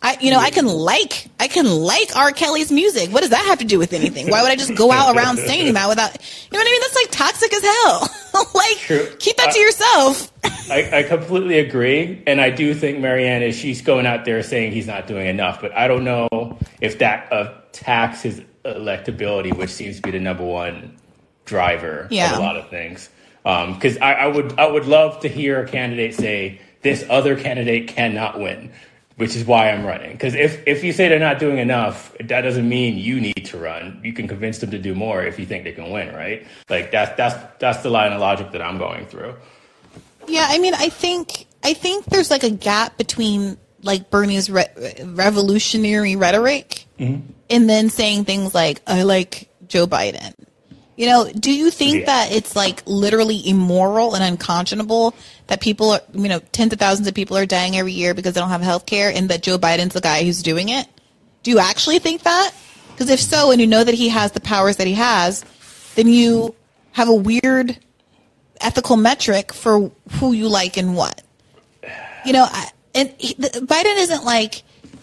I, 0.03 0.19
you 0.21 0.33
know, 0.33 0.39
I 0.39 0.51
can 0.51 0.67
like, 0.67 1.29
I 1.39 1.47
can 1.47 1.65
like 1.65 2.17
R. 2.17 2.33
Kelly's 2.33 2.73
music. 2.73 3.11
What 3.11 3.21
does 3.21 3.31
that 3.31 3.45
have 3.47 3.61
to 3.61 3.65
do 3.65 3.79
with 3.79 3.93
anything? 3.93 4.29
Why 4.29 4.43
would 4.43 4.51
I 4.51 4.57
just 4.57 4.75
go 4.75 4.91
out 4.91 5.15
around 5.15 5.37
saying 5.47 5.73
that 5.75 5.89
without, 5.89 6.13
you 6.13 6.51
know 6.51 6.59
what 6.59 6.67
I 6.67 6.71
mean? 6.71 6.81
That's 6.81 6.95
like 6.97 7.11
toxic 7.11 7.53
as 7.53 7.63
hell. 7.63 8.47
like, 8.55 8.77
True. 8.79 9.17
keep 9.21 9.37
that 9.37 9.53
to 9.53 9.59
yourself. 9.61 10.33
I, 10.71 10.99
I, 10.99 11.03
completely 11.05 11.61
agree. 11.61 12.21
And 12.27 12.41
I 12.41 12.51
do 12.51 12.75
think 12.75 12.99
Marianne 12.99 13.43
is, 13.43 13.55
she's 13.55 13.81
going 13.81 14.07
out 14.07 14.25
there 14.25 14.43
saying 14.43 14.73
he's 14.73 14.89
not 14.89 15.07
doing 15.07 15.29
enough, 15.29 15.61
but 15.61 15.73
I 15.73 15.87
don't 15.87 16.03
know 16.03 16.59
if 16.81 16.99
that 16.99 17.29
attacks 17.31 18.23
his 18.23 18.43
electability, 18.65 19.57
which 19.57 19.71
seems 19.71 19.97
to 19.97 20.03
be 20.03 20.11
the 20.11 20.21
number 20.21 20.45
one 20.45 20.97
driver 21.45 22.09
yeah. 22.11 22.33
of 22.33 22.39
a 22.39 22.41
lot 22.41 22.57
of 22.57 22.69
things. 22.71 23.09
Um, 23.45 23.79
cause 23.79 23.99
I, 23.99 24.15
I 24.15 24.27
would, 24.27 24.59
I 24.59 24.67
would 24.67 24.87
love 24.87 25.21
to 25.21 25.29
hear 25.29 25.63
a 25.63 25.69
candidate 25.69 26.15
say, 26.15 26.61
this 26.83 27.05
other 27.09 27.37
candidate 27.37 27.87
cannot 27.87 28.41
win 28.41 28.73
which 29.17 29.37
is 29.37 29.45
why 29.45 29.71
I'm 29.71 29.85
running. 29.85 30.13
Because 30.13 30.35
if, 30.35 30.63
if 30.67 30.83
you 30.83 30.93
say 30.93 31.09
they're 31.09 31.19
not 31.19 31.39
doing 31.39 31.59
enough, 31.59 32.15
that 32.19 32.43
doesn't 32.43 32.69
mean 32.69 32.97
you 32.97 33.21
need 33.21 33.45
to 33.47 33.59
run. 33.59 34.01
You 34.03 34.13
can 34.13 34.29
convince 34.29 34.59
them 34.59 34.71
to 34.71 34.79
do 34.79 34.95
more 34.95 35.23
if 35.25 35.39
you 35.39 35.47
think 35.47 35.65
they 35.65 35.73
can 35.73 35.91
win, 35.91 36.15
right? 36.15 36.47
Like 36.69 36.91
that's 36.91 37.17
that's 37.17 37.37
that's 37.59 37.83
the 37.83 37.91
line 37.91 38.13
of 38.13 38.21
logic 38.21 38.53
that 38.53 38.63
I'm 38.63 38.79
going 38.79 39.07
through. 39.07 39.35
Yeah, 40.29 40.47
I 40.49 40.59
mean, 40.59 40.75
I 40.75 40.89
think 40.89 41.47
I 41.63 41.75
think 41.75 42.07
there's 42.07 42.31
like 42.31 42.45
a 42.45 42.51
gap 42.51 42.97
between 42.97 43.59
like 43.83 44.11
Bernie's 44.11 44.49
re- 44.49 44.69
revolutionary 45.05 46.17
rhetoric 46.17 46.87
mm-hmm. 46.99 47.31
and 47.51 47.69
then 47.69 47.91
saying 47.91 48.25
things 48.25 48.55
like 48.55 48.81
"I 48.87 49.03
like 49.03 49.49
Joe 49.67 49.87
Biden." 49.87 50.35
You 50.97 51.07
know, 51.07 51.31
do 51.33 51.53
you 51.53 51.71
think 51.71 52.01
yeah. 52.01 52.07
that 52.07 52.33
it's 52.33 52.55
like 52.55 52.83
literally 52.87 53.49
immoral 53.49 54.15
and 54.15 54.23
unconscionable 54.23 55.15
that 55.53 55.61
people 55.61 55.91
are, 55.91 56.01
you 56.15 56.31
know, 56.31 56.39
tens 56.53 56.73
of 56.73 56.79
thousands 56.79 57.07
of 57.07 57.13
people 57.13 57.37
are 57.37 57.45
dying 57.45 57.77
every 57.77 57.93
year 57.93 58.15
because 58.15 58.33
they 58.33 58.41
don't 58.41 58.49
have 58.49 58.63
health 58.63 58.87
care 58.87 59.13
and 59.15 59.29
that 59.29 59.43
Joe 59.43 59.59
Biden's 59.59 59.93
the 59.93 60.01
guy 60.01 60.25
who's 60.25 60.43
doing 60.43 60.71
it? 60.71 60.87
Do 61.43 61.51
you 61.51 61.59
actually 61.59 61.99
think 61.99 62.23
that? 62.23 62.53
Because 62.91 63.11
if 63.11 63.21
so, 63.21 63.51
and 63.51 63.61
you 63.61 63.67
know 63.67 63.85
that 63.85 63.93
he 63.93 64.09
has 64.09 64.33
the 64.33 64.41
powers 64.41 64.79
that 64.79 64.87
he 64.87 64.95
has, 64.95 65.45
then 65.95 66.09
you 66.09 66.55
have 66.93 67.11
a 67.11 67.15
weird 67.15 67.79
ethical 68.63 68.97
metric 68.97 69.53
for 69.53 69.93
who 70.13 70.33
you 70.33 70.49
like 70.49 70.79
and 70.79 70.97
what. 70.97 71.21
You 72.25 72.33
know, 72.33 72.49
and 72.95 73.13
he, 73.19 73.35
Biden 73.35 73.99
isn't 73.99 74.25
like 74.25 74.63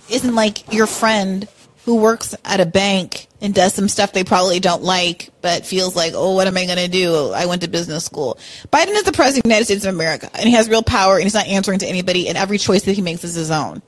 isn't 0.09 0.33
like 0.33 0.73
your 0.73 0.87
friend 0.87 1.47
who 1.89 1.95
works 1.95 2.35
at 2.45 2.59
a 2.59 2.67
bank 2.67 3.25
and 3.41 3.51
does 3.51 3.73
some 3.73 3.87
stuff 3.87 4.13
they 4.13 4.23
probably 4.23 4.59
don't 4.59 4.83
like, 4.83 5.31
but 5.41 5.65
feels 5.65 5.95
like, 5.95 6.13
oh, 6.15 6.35
what 6.35 6.45
am 6.45 6.55
I 6.55 6.67
going 6.67 6.77
to 6.77 6.87
do? 6.87 7.31
I 7.31 7.47
went 7.47 7.63
to 7.63 7.67
business 7.67 8.05
school. 8.05 8.37
Biden 8.71 8.89
is 8.89 9.05
the 9.05 9.11
president 9.11 9.39
of 9.39 9.43
the 9.43 9.49
United 9.49 9.65
States 9.65 9.85
of 9.85 9.95
America, 9.95 10.29
and 10.35 10.43
he 10.43 10.51
has 10.51 10.69
real 10.69 10.83
power, 10.83 11.15
and 11.15 11.23
he's 11.23 11.33
not 11.33 11.47
answering 11.47 11.79
to 11.79 11.87
anybody, 11.87 12.29
and 12.29 12.37
every 12.37 12.59
choice 12.59 12.83
that 12.83 12.93
he 12.93 13.01
makes 13.01 13.23
is 13.23 13.33
his 13.33 13.49
own. 13.49 13.81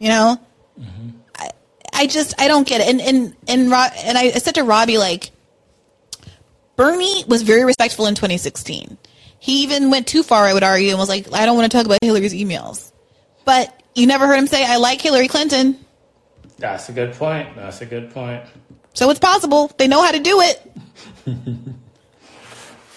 You 0.00 0.08
know, 0.08 0.40
mm-hmm. 0.76 1.10
I, 1.36 1.50
I 1.94 2.06
just 2.08 2.34
I 2.40 2.48
don't 2.48 2.66
get 2.66 2.80
it. 2.80 2.88
And 2.88 3.00
and 3.00 3.36
and 3.46 3.72
and 3.72 4.18
I 4.18 4.30
said 4.32 4.56
to 4.56 4.64
Robbie 4.64 4.98
like, 4.98 5.30
Bernie 6.74 7.24
was 7.28 7.42
very 7.42 7.64
respectful 7.64 8.06
in 8.06 8.16
2016. 8.16 8.98
He 9.38 9.62
even 9.62 9.92
went 9.92 10.08
too 10.08 10.24
far, 10.24 10.46
I 10.46 10.52
would 10.52 10.64
argue, 10.64 10.90
and 10.90 10.98
was 10.98 11.08
like, 11.08 11.32
I 11.32 11.46
don't 11.46 11.56
want 11.56 11.70
to 11.70 11.76
talk 11.76 11.86
about 11.86 12.00
Hillary's 12.02 12.34
emails. 12.34 12.90
But 13.44 13.72
you 13.94 14.08
never 14.08 14.26
heard 14.26 14.40
him 14.40 14.48
say, 14.48 14.64
I 14.66 14.78
like 14.78 15.00
Hillary 15.00 15.28
Clinton. 15.28 15.78
That's 16.58 16.88
a 16.88 16.92
good 16.92 17.14
point. 17.14 17.54
That's 17.56 17.80
a 17.80 17.86
good 17.86 18.12
point. 18.12 18.42
So 18.94 19.10
it's 19.10 19.20
possible. 19.20 19.70
They 19.76 19.88
know 19.88 20.02
how 20.02 20.12
to 20.12 20.20
do 20.20 20.40
it. 20.40 20.72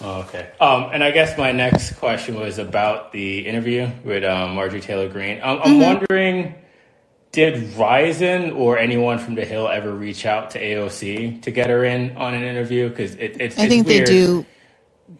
okay. 0.02 0.52
Um, 0.62 0.90
and 0.94 1.04
I 1.04 1.12
guess 1.12 1.38
my 1.38 1.52
next 1.52 1.94
question 1.98 2.36
was 2.40 2.58
about 2.58 3.12
the 3.12 3.46
interview 3.46 3.90
with 4.04 4.24
um, 4.24 4.56
Marjorie 4.56 4.82
Taylor 4.82 5.10
Greene. 5.10 5.42
Um, 5.42 5.60
I'm 5.62 5.72
mm-hmm. 5.74 5.82
wondering, 5.82 6.56
did 7.34 7.74
Rising 7.76 8.54
or 8.54 8.78
anyone 8.78 9.20
from 9.20 9.36
the 9.36 9.44
Hill 9.44 9.68
ever 9.68 9.92
reach 9.92 10.26
out 10.26 10.52
to 10.52 10.62
AOC 10.62 11.42
to 11.42 11.52
get 11.52 11.70
her 11.70 11.84
in 11.84 12.16
on 12.16 12.34
an 12.34 12.44
interview? 12.44 12.88
Because 12.88 13.16
it, 13.16 13.42
it's. 13.42 13.60
I 13.60 13.68
think 13.68 13.88
weird. 13.88 14.08
they 14.08 14.12
do. 14.12 14.46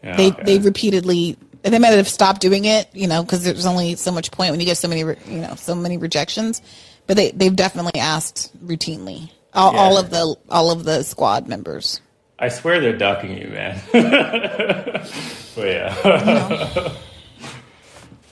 Oh, 0.04 0.16
they 0.16 0.28
okay. 0.28 0.44
they 0.44 0.60
repeatedly 0.60 1.36
they 1.64 1.80
might 1.80 1.90
have 1.90 2.08
stopped 2.08 2.42
doing 2.42 2.66
it, 2.66 2.88
you 2.94 3.08
know, 3.08 3.22
because 3.22 3.44
there's 3.44 3.66
only 3.66 3.96
so 3.96 4.12
much 4.12 4.32
point 4.32 4.52
when 4.52 4.60
you 4.60 4.66
get 4.66 4.78
so 4.78 4.88
many, 4.88 5.02
you 5.02 5.42
know, 5.42 5.56
so 5.56 5.76
many 5.76 5.98
rejections 5.98 6.62
but 7.10 7.18
they 7.18 7.32
they've 7.32 7.56
definitely 7.56 8.00
asked 8.00 8.56
routinely 8.64 9.32
all, 9.52 9.74
yeah. 9.74 9.80
all 9.80 9.98
of 9.98 10.12
the 10.12 10.36
all 10.48 10.70
of 10.70 10.84
the 10.84 11.02
squad 11.02 11.48
members. 11.48 12.02
I 12.38 12.50
swear 12.50 12.80
they're 12.80 12.96
ducking 12.96 13.36
you, 13.36 13.48
man. 13.48 13.82
but 13.92 15.66
yeah. 15.66 16.94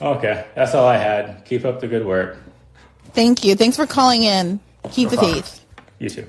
okay, 0.00 0.46
that's 0.54 0.76
all 0.76 0.86
I 0.86 0.96
had. 0.96 1.44
Keep 1.44 1.64
up 1.64 1.80
the 1.80 1.88
good 1.88 2.06
work. 2.06 2.38
Thank 3.14 3.44
you. 3.44 3.56
Thanks 3.56 3.76
for 3.76 3.86
calling 3.86 4.22
in. 4.22 4.60
Keep 4.92 5.06
no 5.06 5.10
the 5.10 5.16
problem. 5.16 5.42
faith. 5.42 5.66
You 5.98 6.08
too. 6.08 6.26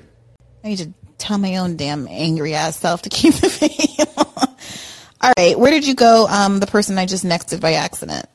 I 0.64 0.68
need 0.68 0.78
to 0.78 0.92
tell 1.18 1.38
my 1.38 1.58
own 1.58 1.76
damn 1.76 2.08
angry 2.08 2.54
ass 2.54 2.76
self 2.76 3.02
to 3.02 3.10
keep 3.10 3.34
the 3.34 3.48
faith. 3.48 4.12
all 5.20 5.32
right, 5.38 5.56
where 5.56 5.70
did 5.70 5.86
you 5.86 5.94
go? 5.94 6.26
Um, 6.26 6.58
the 6.58 6.66
person 6.66 6.98
I 6.98 7.06
just 7.06 7.24
nexted 7.24 7.60
by 7.60 7.74
accident. 7.74 8.26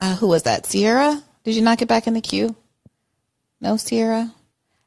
Uh, 0.00 0.16
who 0.16 0.26
was 0.26 0.44
that? 0.44 0.64
Sierra? 0.64 1.22
Did 1.44 1.54
you 1.54 1.60
not 1.60 1.76
get 1.76 1.86
back 1.86 2.06
in 2.06 2.14
the 2.14 2.22
queue? 2.22 2.56
No, 3.62 3.76
Sierra. 3.76 4.34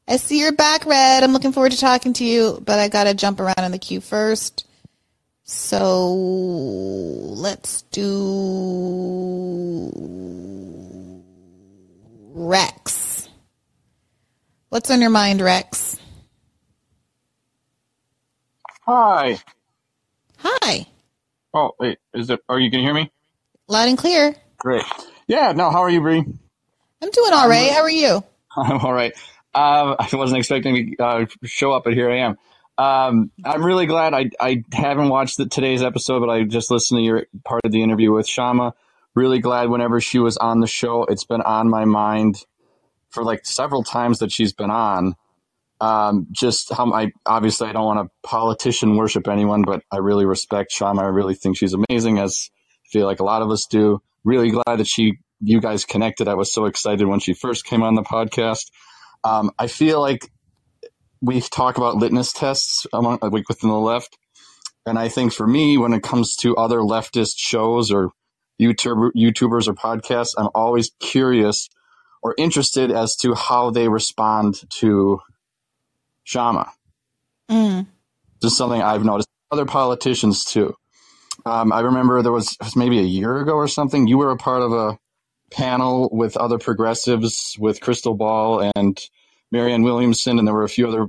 I 0.06 0.18
see 0.18 0.41
you're 0.41 0.52
back, 0.52 0.85
Red. 0.85 1.23
I'm 1.23 1.31
looking 1.31 1.53
forward 1.53 1.72
to 1.72 1.80
talking 1.80 2.11
to 2.14 2.26
you, 2.26 2.61
but 2.64 2.77
I 2.77 2.89
gotta 2.89 3.14
jump 3.14 3.39
around 3.39 3.64
in 3.64 3.72
the 3.72 3.80
queue 3.80 4.02
first. 4.02 4.68
So 5.43 6.14
let's 6.14 7.84
do 7.84 9.91
Rex. 12.34 13.30
What's 14.68 14.91
on 14.91 14.99
your 14.99 15.10
mind, 15.10 15.39
Rex? 15.39 15.97
Hi. 18.81 19.39
Hi. 20.39 20.85
Oh, 21.53 21.72
wait, 21.80 21.99
is 22.14 22.30
it? 22.30 22.41
Are 22.49 22.60
you 22.60 22.69
gonna 22.69 22.84
hear 22.84 22.93
me? 22.93 23.10
Loud 23.69 23.88
and 23.88 23.97
clear. 23.97 24.35
Great. 24.57 24.84
Yeah. 25.27 25.53
No. 25.53 25.72
How 25.72 25.80
are 25.80 25.89
you, 25.89 26.02
Bree? 26.02 26.19
I'm 26.19 27.11
doing 27.11 27.31
all 27.31 27.47
right. 27.47 27.72
How 27.72 27.81
are 27.81 27.89
you? 27.89 28.22
I'm 28.57 28.80
all 28.80 28.94
right. 28.94 29.14
Uh, 29.53 29.95
I 30.11 30.15
wasn't 30.15 30.40
expecting 30.40 30.95
to 30.98 31.03
uh, 31.03 31.26
show 31.44 31.72
up, 31.72 31.84
but 31.84 31.94
here 31.94 32.10
I 32.10 32.19
am. 32.19 32.38
Um, 32.77 33.32
I'm 33.44 33.64
really 33.64 33.86
glad. 33.86 34.14
I, 34.14 34.30
I 34.40 34.64
haven't 34.73 35.10
watched 35.10 35.38
the, 35.38 35.45
today's 35.45 35.82
episode, 35.82 36.19
but 36.19 36.30
I 36.30 36.44
just 36.44 36.72
listened 36.72 36.99
to 36.99 37.03
your 37.03 37.26
part 37.45 37.61
of 37.64 37.72
the 37.72 37.82
interview 37.82 38.11
with 38.11 38.27
Kshama. 38.27 38.73
Really 39.14 39.40
glad 39.40 39.69
whenever 39.69 40.02
she 40.02 40.19
was 40.19 40.36
on 40.38 40.60
the 40.60 40.68
show. 40.68 41.06
It's 41.06 41.23
been 41.23 41.41
on 41.41 41.69
my 41.69 41.86
mind 41.86 42.44
for 43.10 43.23
like 43.23 43.45
several 43.45 43.84
times 43.84 44.19
that 44.19 44.32
she's 44.32 44.52
been 44.52 44.72
on. 44.72 45.15
Um, 45.80 46.27
just 46.32 46.73
how 46.73 46.91
I 46.94 47.11
obviously 47.26 47.69
I 47.69 47.73
don't 47.73 47.86
want 47.86 48.07
to 48.07 48.30
politician 48.30 48.98
worship 48.98 49.27
anyone, 49.27 49.61
but 49.61 49.84
I 49.90 49.98
really 49.98 50.26
respect 50.26 50.73
Kshama. 50.73 50.99
I 50.99 51.07
really 51.07 51.34
think 51.34 51.57
she's 51.57 51.73
amazing, 51.73 52.19
as 52.19 52.49
I 52.86 52.88
feel 52.90 53.06
like 53.06 53.22
a 53.22 53.26
lot 53.26 53.41
of 53.41 53.52
us 53.52 53.68
do. 53.68 54.02
Really 54.26 54.52
glad 54.52 54.77
that 54.77 54.88
she 54.88 55.19
you 55.40 55.62
guys 55.62 55.86
connected. 55.86 56.28
I 56.28 56.36
was 56.36 56.53
so 56.53 56.66
excited 56.66 57.06
when 57.07 57.20
she 57.20 57.34
first 57.34 57.66
came 57.66 57.84
on 57.84 57.95
the 57.95 58.03
podcast. 58.03 58.72
Um, 59.24 59.52
I 59.57 59.68
feel 59.68 59.99
like 60.02 60.32
we 61.22 61.41
talk 61.41 61.78
about 61.78 61.95
litmus 61.95 62.32
tests 62.32 62.86
among 62.94 63.20
like 63.22 63.48
within 63.49 63.70
the 63.70 63.76
left, 63.76 64.18
and 64.86 64.99
I 64.99 65.07
think 65.07 65.34
for 65.34 65.48
me, 65.48 65.78
when 65.78 65.94
it 65.94 66.03
comes 66.03 66.36
to 66.38 66.56
other 66.56 66.80
leftist 66.80 67.38
shows 67.38 67.91
or 67.91 68.12
YouTuber, 68.62 69.12
YouTubers 69.16 69.68
or 69.68 69.74
podcasts, 69.74 70.34
I'm 70.38 70.49
always 70.53 70.91
curious 70.99 71.70
or 72.22 72.36
interested 72.38 72.91
as 72.91 73.16
to 73.18 73.34
how 73.34 73.70
they 73.72 73.88
respond 73.88 74.62
to 74.70 75.20
Kshama. 76.28 76.70
Mm. 77.49 77.88
Just 78.41 78.57
something 78.57 78.82
I've 78.82 79.03
noticed. 79.03 79.28
Other 79.52 79.66
politicians 79.66 80.44
too. 80.44 80.76
Um, 81.45 81.72
I 81.72 81.82
remember 81.82 82.22
there 82.22 82.32
was, 82.32 82.56
was 82.60 82.76
maybe 82.76 82.99
a 82.99 83.03
year 83.03 83.38
ago 83.38 83.53
or 83.53 83.68
something. 83.68 84.07
You 84.07 84.18
were 84.18 84.32
a 84.32 84.38
part 84.38 84.62
of 84.62 84.72
a 84.72 84.98
panel 85.52 86.10
with 86.12 86.38
other 86.38 86.58
progressives, 86.58 87.56
with 87.60 87.80
Krystal 87.80 88.18
Ball 88.18 88.72
and 88.76 89.00
Marianne 89.52 89.84
Williamson, 89.84 90.40
and 90.40 90.48
there 90.48 90.56
were 90.56 90.64
a 90.64 90.70
few 90.70 90.88
other 90.88 91.08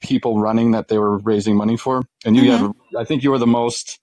people 0.00 0.40
running 0.40 0.72
that 0.72 0.88
they 0.88 0.98
were 0.98 1.18
raising 1.18 1.56
money 1.56 1.76
for. 1.76 2.02
And 2.24 2.36
you 2.36 2.42
Mhm. 2.42 2.74
had, 2.92 3.00
I 3.00 3.04
think 3.04 3.22
you 3.22 3.30
were 3.30 3.38
the 3.38 3.46
most 3.46 3.98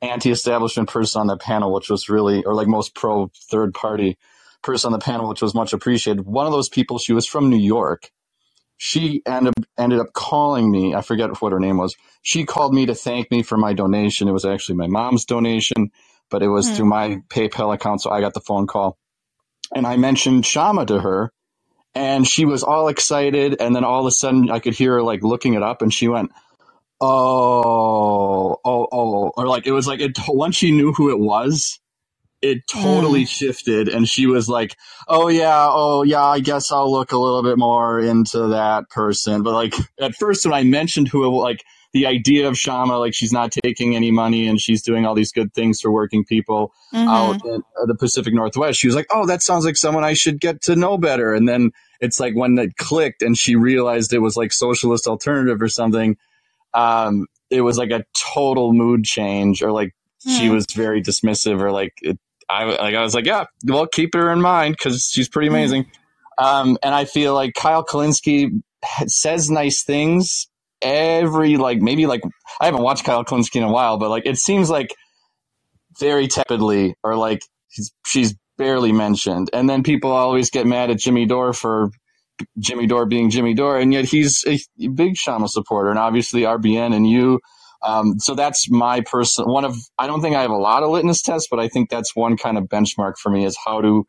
anti-establishment 0.00 0.88
person 0.88 1.20
on 1.20 1.26
that 1.28 1.40
panel, 1.40 1.72
which 1.72 1.88
was 1.88 2.08
really, 2.08 2.42
or 2.44 2.54
like 2.54 2.66
most 2.66 2.94
pro 2.94 3.30
third 3.50 3.74
party 3.74 4.16
person 4.62 4.88
on 4.88 4.98
the 4.98 5.04
panel, 5.04 5.28
which 5.28 5.42
was 5.42 5.54
much 5.54 5.72
appreciated. 5.72 6.26
One 6.26 6.46
of 6.46 6.52
those 6.52 6.68
people, 6.68 6.98
she 6.98 7.12
was 7.12 7.26
from 7.26 7.50
New 7.50 7.58
York. 7.58 8.10
She 8.78 9.22
ended 9.26 9.54
ended 9.78 10.00
up 10.00 10.12
calling 10.12 10.70
me. 10.70 10.94
I 10.94 11.02
forget 11.02 11.40
what 11.40 11.52
her 11.52 11.60
name 11.60 11.78
was. 11.78 11.94
She 12.22 12.44
called 12.44 12.74
me 12.74 12.86
to 12.86 12.94
thank 12.94 13.30
me 13.30 13.42
for 13.42 13.56
my 13.56 13.74
donation. 13.74 14.26
It 14.26 14.32
was 14.32 14.44
actually 14.44 14.74
my 14.76 14.88
mom's 14.88 15.24
donation, 15.24 15.92
but 16.30 16.42
it 16.42 16.48
was 16.48 16.68
Hmm. 16.68 16.74
through 16.74 16.86
my 16.86 17.16
PayPal 17.28 17.72
account, 17.72 18.00
so 18.02 18.10
I 18.10 18.20
got 18.20 18.34
the 18.34 18.40
phone 18.40 18.66
call. 18.66 18.98
And 19.74 19.86
I 19.86 19.96
mentioned 19.96 20.44
Kshama 20.44 20.86
to 20.88 21.00
her, 21.00 21.32
and 21.94 22.26
she 22.26 22.44
was 22.44 22.62
all 22.62 22.88
excited. 22.88 23.56
And 23.60 23.74
then 23.74 23.84
all 23.84 24.00
of 24.00 24.06
a 24.06 24.10
sudden, 24.10 24.50
I 24.50 24.58
could 24.58 24.74
hear 24.74 24.94
her 24.94 25.02
like 25.02 25.22
looking 25.22 25.54
it 25.54 25.62
up, 25.62 25.82
and 25.82 25.92
she 25.92 26.08
went, 26.08 26.30
"Oh, 27.00 28.58
oh, 28.64 28.88
oh," 28.92 29.32
or 29.36 29.46
like 29.46 29.66
it 29.66 29.72
was 29.72 29.86
like 29.86 30.00
it. 30.00 30.18
Once 30.28 30.56
she 30.56 30.72
knew 30.72 30.92
who 30.92 31.10
it 31.10 31.18
was, 31.18 31.80
it 32.42 32.66
totally 32.68 33.22
hmm. 33.22 33.26
shifted, 33.26 33.88
and 33.88 34.08
she 34.08 34.26
was 34.26 34.48
like, 34.48 34.76
"Oh 35.08 35.28
yeah, 35.28 35.68
oh 35.70 36.02
yeah, 36.02 36.24
I 36.24 36.40
guess 36.40 36.72
I'll 36.72 36.90
look 36.90 37.12
a 37.12 37.18
little 37.18 37.42
bit 37.42 37.56
more 37.58 38.00
into 38.00 38.48
that 38.48 38.90
person." 38.90 39.42
But 39.42 39.54
like 39.54 39.74
at 40.00 40.14
first, 40.16 40.44
when 40.44 40.54
I 40.54 40.64
mentioned 40.64 41.08
who 41.08 41.24
it 41.24 41.30
was, 41.30 41.42
like 41.42 41.64
the 41.92 42.06
idea 42.06 42.48
of 42.48 42.54
Kshama, 42.54 42.98
like 42.98 43.14
she's 43.14 43.32
not 43.32 43.52
taking 43.52 43.94
any 43.94 44.10
money 44.10 44.48
and 44.48 44.60
she's 44.60 44.82
doing 44.82 45.04
all 45.04 45.14
these 45.14 45.30
good 45.32 45.52
things 45.52 45.80
for 45.80 45.90
working 45.90 46.24
people 46.24 46.72
Mhm. 46.94 47.08
out 47.08 47.44
in 47.44 47.62
uh, 47.80 47.86
the 47.86 47.94
Pacific 47.94 48.32
Northwest. 48.32 48.78
She 48.80 48.86
was 48.86 48.96
like, 48.96 49.06
"Oh, 49.10 49.26
that 49.26 49.42
sounds 49.42 49.64
like 49.64 49.76
someone 49.76 50.02
I 50.04 50.14
should 50.14 50.40
get 50.40 50.62
to 50.62 50.76
know 50.76 50.96
better." 50.98 51.34
And 51.34 51.46
then 51.48 51.70
it's 52.00 52.18
like 52.18 52.34
when 52.34 52.58
it 52.58 52.76
clicked 52.76 53.20
and 53.22 53.36
she 53.36 53.56
realized 53.56 54.12
it 54.12 54.20
was 54.20 54.36
like 54.36 54.52
socialist 54.52 55.06
alternative 55.06 55.60
or 55.60 55.68
something. 55.68 56.16
Um, 56.74 57.26
it 57.50 57.60
was 57.60 57.76
like 57.76 57.90
a 57.90 58.04
total 58.34 58.72
mood 58.72 59.04
change, 59.04 59.62
or 59.62 59.70
like 59.72 59.94
she 60.26 60.46
Hmm. 60.48 60.54
was 60.54 60.66
very 60.74 61.02
dismissive, 61.02 61.60
or 61.60 61.70
like 61.70 61.92
it, 62.00 62.18
I 62.48 62.64
like 62.64 62.94
I 62.94 63.02
was 63.02 63.14
like, 63.14 63.26
"Yeah, 63.26 63.44
well, 63.66 63.86
keep 63.86 64.14
her 64.14 64.32
in 64.32 64.40
mind 64.40 64.76
because 64.78 65.10
she's 65.12 65.28
pretty 65.28 65.48
Hmm. 65.48 65.54
amazing." 65.56 65.86
Um, 66.38 66.78
and 66.82 66.94
I 66.94 67.04
feel 67.04 67.34
like 67.34 67.52
Kyle 67.54 67.84
Kulinski 67.84 68.62
says 69.06 69.50
nice 69.50 69.82
things 69.84 70.48
every 70.82 71.56
like 71.56 71.80
maybe 71.80 72.06
like 72.06 72.22
I 72.60 72.66
haven't 72.66 72.82
watched 72.82 73.04
Kyle 73.04 73.24
Kulinski 73.24 73.56
in 73.56 73.62
a 73.62 73.72
while, 73.72 73.98
but 73.98 74.10
like 74.10 74.26
it 74.26 74.38
seems 74.38 74.70
like 74.70 74.94
very 75.98 76.28
tepidly 76.28 76.94
or 77.02 77.16
like 77.16 77.42
he's, 77.68 77.92
she's 78.06 78.34
barely 78.58 78.92
mentioned. 78.92 79.50
And 79.52 79.68
then 79.68 79.82
people 79.82 80.10
always 80.12 80.50
get 80.50 80.66
mad 80.66 80.90
at 80.90 80.98
Jimmy 80.98 81.26
Dore 81.26 81.52
for 81.52 81.90
Jimmy 82.58 82.86
Dore 82.86 83.06
being 83.06 83.30
Jimmy 83.30 83.54
Dore, 83.54 83.78
and 83.78 83.92
yet 83.92 84.04
he's 84.04 84.44
a 84.46 84.58
big 84.88 85.14
Kshama 85.14 85.48
supporter, 85.48 85.90
and 85.90 85.98
obviously 85.98 86.42
RBN 86.42 86.94
and 86.94 87.08
you. 87.08 87.40
Um, 87.82 88.20
so 88.20 88.34
that's 88.34 88.70
my 88.70 89.00
person. 89.00 89.46
One 89.46 89.64
of 89.64 89.76
I 89.98 90.06
don't 90.06 90.22
think 90.22 90.36
I 90.36 90.42
have 90.42 90.50
a 90.50 90.56
lot 90.56 90.82
of 90.82 90.90
litmus 90.90 91.22
tests, 91.22 91.48
but 91.50 91.58
I 91.58 91.68
think 91.68 91.90
that's 91.90 92.14
one 92.14 92.36
kind 92.36 92.56
of 92.56 92.64
benchmark 92.64 93.18
for 93.18 93.30
me 93.30 93.44
is 93.44 93.56
how 93.64 93.80
do 93.80 94.04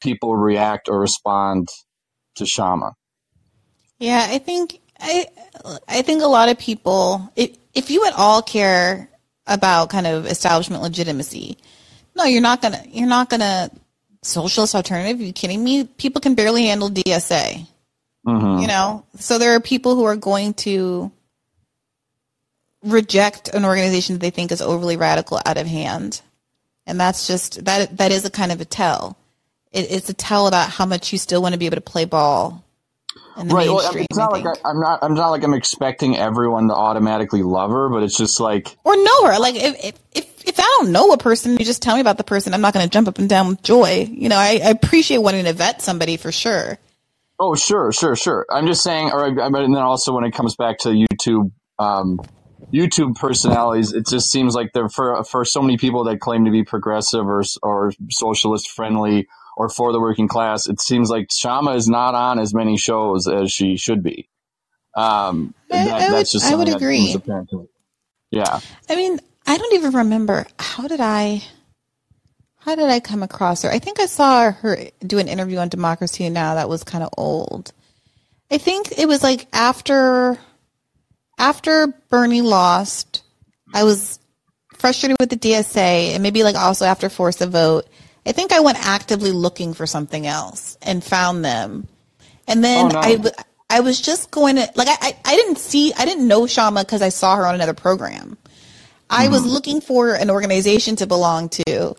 people 0.00 0.36
react 0.36 0.88
or 0.88 1.00
respond 1.00 1.68
to 2.36 2.44
Kshama. 2.44 2.92
Yeah, 3.98 4.26
I 4.30 4.38
think 4.38 4.79
I 5.00 5.26
I 5.88 6.02
think 6.02 6.22
a 6.22 6.26
lot 6.26 6.48
of 6.48 6.58
people 6.58 7.32
if 7.36 7.56
if 7.74 7.90
you 7.90 8.06
at 8.06 8.14
all 8.14 8.42
care 8.42 9.08
about 9.46 9.90
kind 9.90 10.06
of 10.06 10.26
establishment 10.26 10.82
legitimacy, 10.82 11.58
no, 12.16 12.24
you're 12.24 12.42
not 12.42 12.62
gonna 12.62 12.82
you're 12.88 13.08
not 13.08 13.30
gonna 13.30 13.70
socialist 14.22 14.74
alternative. 14.74 15.20
Are 15.20 15.24
you 15.24 15.32
kidding 15.32 15.62
me? 15.64 15.84
People 15.84 16.20
can 16.20 16.34
barely 16.34 16.66
handle 16.66 16.90
DSA. 16.90 17.66
Mhm. 18.26 18.60
You 18.60 18.66
know? 18.68 19.04
So 19.18 19.38
there 19.38 19.54
are 19.54 19.60
people 19.60 19.94
who 19.94 20.04
are 20.04 20.16
going 20.16 20.54
to 20.54 21.10
reject 22.82 23.48
an 23.48 23.64
organization 23.64 24.14
that 24.14 24.20
they 24.20 24.30
think 24.30 24.52
is 24.52 24.62
overly 24.62 24.96
radical 24.96 25.40
out 25.44 25.58
of 25.58 25.66
hand. 25.66 26.20
And 26.86 26.98
that's 27.00 27.26
just 27.26 27.64
that 27.64 27.96
that 27.98 28.12
is 28.12 28.24
a 28.24 28.30
kind 28.30 28.52
of 28.52 28.60
a 28.60 28.64
tell. 28.64 29.16
It, 29.72 29.90
it's 29.90 30.08
a 30.08 30.14
tell 30.14 30.46
about 30.46 30.70
how 30.70 30.86
much 30.86 31.12
you 31.12 31.18
still 31.18 31.40
want 31.40 31.52
to 31.52 31.58
be 31.58 31.66
able 31.66 31.76
to 31.76 31.80
play 31.80 32.04
ball 32.04 32.64
right. 33.44 33.68
Well, 33.68 33.80
it's 33.94 34.16
not 34.16 34.32
like 34.32 34.44
I, 34.46 34.52
I'm 34.68 34.80
not. 34.80 34.98
I'm 35.02 35.14
not 35.14 35.30
like 35.30 35.42
I'm 35.42 35.54
expecting 35.54 36.16
everyone 36.16 36.68
to 36.68 36.74
automatically 36.74 37.42
love 37.42 37.70
her, 37.70 37.88
but 37.88 38.02
it's 38.02 38.16
just 38.16 38.40
like 38.40 38.76
or 38.84 38.96
know 38.96 39.26
her. 39.26 39.38
Like 39.38 39.56
if 39.56 39.84
if 39.84 39.94
if, 40.12 40.48
if 40.48 40.60
I 40.60 40.62
don't 40.62 40.92
know 40.92 41.12
a 41.12 41.18
person, 41.18 41.52
you 41.52 41.64
just 41.64 41.82
tell 41.82 41.94
me 41.94 42.00
about 42.00 42.18
the 42.18 42.24
person. 42.24 42.54
I'm 42.54 42.60
not 42.60 42.74
going 42.74 42.86
to 42.86 42.90
jump 42.90 43.08
up 43.08 43.18
and 43.18 43.28
down 43.28 43.48
with 43.48 43.62
joy. 43.62 44.08
You 44.10 44.28
know, 44.28 44.36
I, 44.36 44.60
I 44.64 44.70
appreciate 44.70 45.18
wanting 45.18 45.44
to 45.44 45.52
vet 45.52 45.82
somebody 45.82 46.16
for 46.16 46.32
sure. 46.32 46.78
Oh, 47.38 47.54
sure, 47.54 47.90
sure, 47.92 48.16
sure. 48.16 48.46
I'm 48.52 48.66
just 48.66 48.82
saying, 48.82 49.12
or 49.12 49.34
but 49.34 49.62
and 49.62 49.74
then 49.74 49.82
also 49.82 50.14
when 50.14 50.24
it 50.24 50.32
comes 50.32 50.56
back 50.56 50.78
to 50.80 50.88
YouTube, 50.90 51.52
um, 51.78 52.20
YouTube 52.72 53.16
personalities, 53.16 53.92
it 53.92 54.06
just 54.06 54.30
seems 54.30 54.54
like 54.54 54.72
they're 54.72 54.90
for 54.90 55.24
for 55.24 55.44
so 55.44 55.62
many 55.62 55.78
people 55.78 56.04
that 56.04 56.20
claim 56.20 56.44
to 56.44 56.50
be 56.50 56.64
progressive 56.64 57.26
or 57.26 57.42
or 57.62 57.92
socialist 58.10 58.70
friendly 58.70 59.26
or 59.60 59.68
for 59.68 59.92
the 59.92 60.00
working 60.00 60.26
class. 60.26 60.66
It 60.68 60.80
seems 60.80 61.10
like 61.10 61.28
Kshama 61.28 61.76
is 61.76 61.86
not 61.86 62.14
on 62.14 62.38
as 62.38 62.54
many 62.54 62.78
shows 62.78 63.28
as 63.28 63.52
she 63.52 63.76
should 63.76 64.02
be. 64.02 64.26
Um, 64.96 65.54
I- 65.70 65.84
that- 65.84 65.88
I 65.88 66.06
would- 66.08 66.14
that's 66.16 66.32
just 66.32 66.50
I 66.50 66.54
would 66.54 66.68
agree. 66.70 67.08
seems 67.08 67.16
apparent 67.16 67.50
to 67.50 67.58
me. 67.58 67.66
Yeah. 68.30 68.60
I 68.88 68.96
mean, 68.96 69.20
I 69.46 69.58
don't 69.58 69.74
even 69.74 69.92
remember 69.92 70.46
how 70.58 70.88
did 70.88 71.00
I 71.00 71.42
how 72.60 72.74
did 72.74 72.88
I 72.88 73.00
come 73.00 73.22
across 73.22 73.62
her? 73.62 73.70
I 73.70 73.78
think 73.78 74.00
I 74.00 74.06
saw 74.06 74.50
her 74.50 74.78
do 75.06 75.18
an 75.18 75.28
interview 75.28 75.58
on 75.58 75.68
Democracy 75.68 76.28
Now 76.30 76.54
that 76.54 76.68
was 76.68 76.84
kind 76.84 77.02
of 77.04 77.10
old. 77.18 77.72
I 78.50 78.56
think 78.58 78.98
it 78.98 79.06
was 79.06 79.22
like 79.22 79.46
after 79.52 80.38
after 81.38 81.88
Bernie 82.08 82.42
lost, 82.42 83.22
I 83.74 83.84
was 83.84 84.18
frustrated 84.78 85.16
with 85.20 85.28
the 85.30 85.36
DSA 85.36 86.14
and 86.14 86.22
maybe 86.22 86.42
like 86.44 86.56
also 86.56 86.86
after 86.86 87.08
Force 87.10 87.36
the 87.36 87.46
Vote. 87.46 87.86
I 88.26 88.32
think 88.32 88.52
I 88.52 88.60
went 88.60 88.78
actively 88.78 89.32
looking 89.32 89.74
for 89.74 89.86
something 89.86 90.26
else 90.26 90.76
and 90.82 91.02
found 91.02 91.44
them. 91.44 91.88
And 92.46 92.62
then 92.62 92.86
Oh, 92.86 92.88
no. 92.88 93.00
I 93.00 93.18
I 93.70 93.80
was 93.80 94.00
just 94.00 94.32
going 94.32 94.56
to 94.56 94.68
like 94.74 94.88
I, 94.88 94.96
I, 95.00 95.16
I 95.24 95.36
didn't 95.36 95.58
see 95.58 95.92
I 95.96 96.04
didn't 96.04 96.26
know 96.26 96.42
Kshama 96.42 96.80
because 96.80 97.02
I 97.02 97.08
saw 97.08 97.36
her 97.36 97.46
on 97.46 97.54
another 97.54 97.74
program. 97.74 98.36
I 99.08 99.28
was 99.28 99.42
mm-hmm. 99.42 99.50
looking 99.50 99.80
for 99.80 100.14
an 100.14 100.30
organization 100.30 100.96
to 100.96 101.06
belong 101.06 101.48
to. 101.50 101.96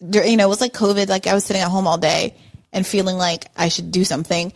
You 0.00 0.36
know, 0.36 0.44
it 0.44 0.48
was 0.48 0.60
like 0.60 0.72
COVID. 0.72 1.08
Like 1.08 1.26
I 1.26 1.34
was 1.34 1.44
sitting 1.44 1.62
at 1.62 1.68
home 1.68 1.86
all 1.86 1.98
day 1.98 2.36
and 2.72 2.86
feeling 2.86 3.16
like 3.16 3.46
I 3.56 3.68
should 3.68 3.90
do 3.90 4.04
something. 4.04 4.52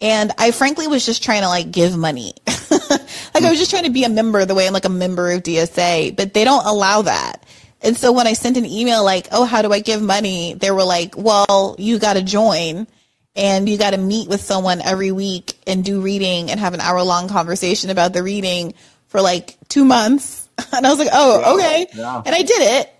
And 0.00 0.32
I 0.38 0.50
frankly 0.50 0.86
was 0.86 1.04
just 1.04 1.22
trying 1.22 1.42
to 1.42 1.48
like 1.48 1.70
give 1.70 1.96
money. 1.96 2.34
like 2.70 3.44
I 3.44 3.50
was 3.50 3.58
just 3.58 3.70
trying 3.70 3.84
to 3.84 3.90
be 3.90 4.04
a 4.04 4.08
member 4.08 4.44
the 4.44 4.54
way 4.54 4.66
I'm 4.66 4.72
like 4.72 4.86
a 4.86 4.88
member 4.88 5.30
of 5.30 5.42
DSA, 5.42 6.16
but 6.16 6.34
they 6.34 6.44
don't 6.44 6.66
allow 6.66 7.02
that. 7.02 7.44
And 7.82 7.96
so 7.96 8.12
when 8.12 8.26
I 8.26 8.34
sent 8.34 8.56
an 8.56 8.66
email 8.66 9.04
like, 9.04 9.28
"Oh, 9.32 9.44
how 9.44 9.62
do 9.62 9.72
I 9.72 9.80
give 9.80 10.02
money?" 10.02 10.54
they 10.54 10.70
were 10.70 10.84
like, 10.84 11.16
"Well, 11.16 11.76
you 11.78 11.98
got 11.98 12.14
to 12.14 12.22
join 12.22 12.86
and 13.34 13.68
you 13.68 13.78
got 13.78 13.90
to 13.90 13.98
meet 13.98 14.28
with 14.28 14.40
someone 14.40 14.82
every 14.82 15.12
week 15.12 15.58
and 15.66 15.84
do 15.84 16.00
reading 16.00 16.50
and 16.50 16.60
have 16.60 16.74
an 16.74 16.80
hour 16.80 17.02
long 17.02 17.28
conversation 17.28 17.90
about 17.90 18.12
the 18.12 18.22
reading 18.22 18.74
for 19.08 19.20
like 19.20 19.56
2 19.68 19.84
months." 19.84 20.48
And 20.72 20.86
I 20.86 20.90
was 20.90 20.98
like, 20.98 21.08
"Oh, 21.10 21.56
okay." 21.56 21.86
Yeah. 21.94 22.22
And 22.24 22.34
I 22.34 22.42
did 22.42 22.60
it. 22.80 22.92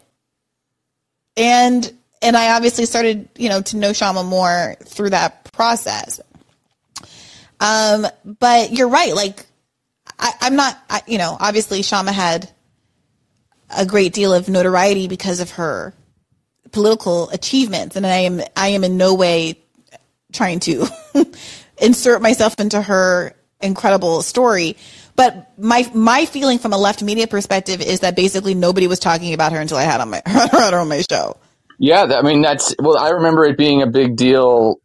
And 1.37 1.93
and 2.23 2.37
I 2.37 2.55
obviously 2.55 2.87
started, 2.87 3.29
you 3.37 3.49
know, 3.49 3.63
to 3.63 3.77
know 3.77 3.91
Kshama 3.91 4.25
more 4.27 4.77
through 4.85 5.11
that 5.11 5.53
process. 5.53 6.21
Um, 7.61 8.07
but 8.25 8.73
you're 8.73 8.89
right. 8.89 9.15
Like, 9.15 9.47
I, 10.19 10.33
I'm 10.43 10.57
not, 10.57 10.79
I, 10.89 11.03
you 11.07 11.19
know, 11.19 11.37
obviously 11.39 11.81
Kshama 11.81 12.13
had 12.13 12.51
a 13.77 13.87
great 13.87 14.13
deal 14.13 14.33
of 14.33 14.49
notoriety 14.49 15.09
because 15.09 15.41
of 15.41 15.53
her 15.53 15.95
political 16.73 17.29
achievements, 17.31 17.97
and 17.97 18.07
I 18.07 18.19
am, 18.19 18.41
I 18.57 18.69
am 18.69 18.85
in 18.85 18.97
no 18.97 19.15
way 19.15 19.59
trying 20.33 20.61
to 20.61 20.87
insert 21.79 22.23
myself 22.23 22.59
into 22.59 22.81
her 22.81 23.35
incredible 23.61 24.23
story. 24.23 24.77
But 25.17 25.53
my 25.59 25.91
my 25.95 26.25
feeling 26.25 26.59
from 26.59 26.73
a 26.73 26.79
left 26.79 27.03
media 27.03 27.27
perspective 27.27 27.81
is 27.81 28.01
that 28.01 28.17
basically 28.17 28.55
nobody 28.55 28.87
was 28.87 28.99
talking 28.99 29.35
about 29.35 29.53
her 29.53 29.61
until 29.61 29.77
I 29.77 29.83
had 29.83 30.01
on 30.01 30.11
my 30.11 30.23
her 30.27 30.79
on 30.79 30.89
my 30.89 31.03
show. 31.03 31.37
Yeah, 31.79 32.05
I 32.05 32.23
mean 32.23 32.43
that's 32.43 32.75
well. 32.79 32.99
I 32.99 33.11
remember 33.11 33.45
it 33.45 33.59
being 33.59 33.83
a 33.83 33.87
big 33.87 34.17
deal. 34.17 34.81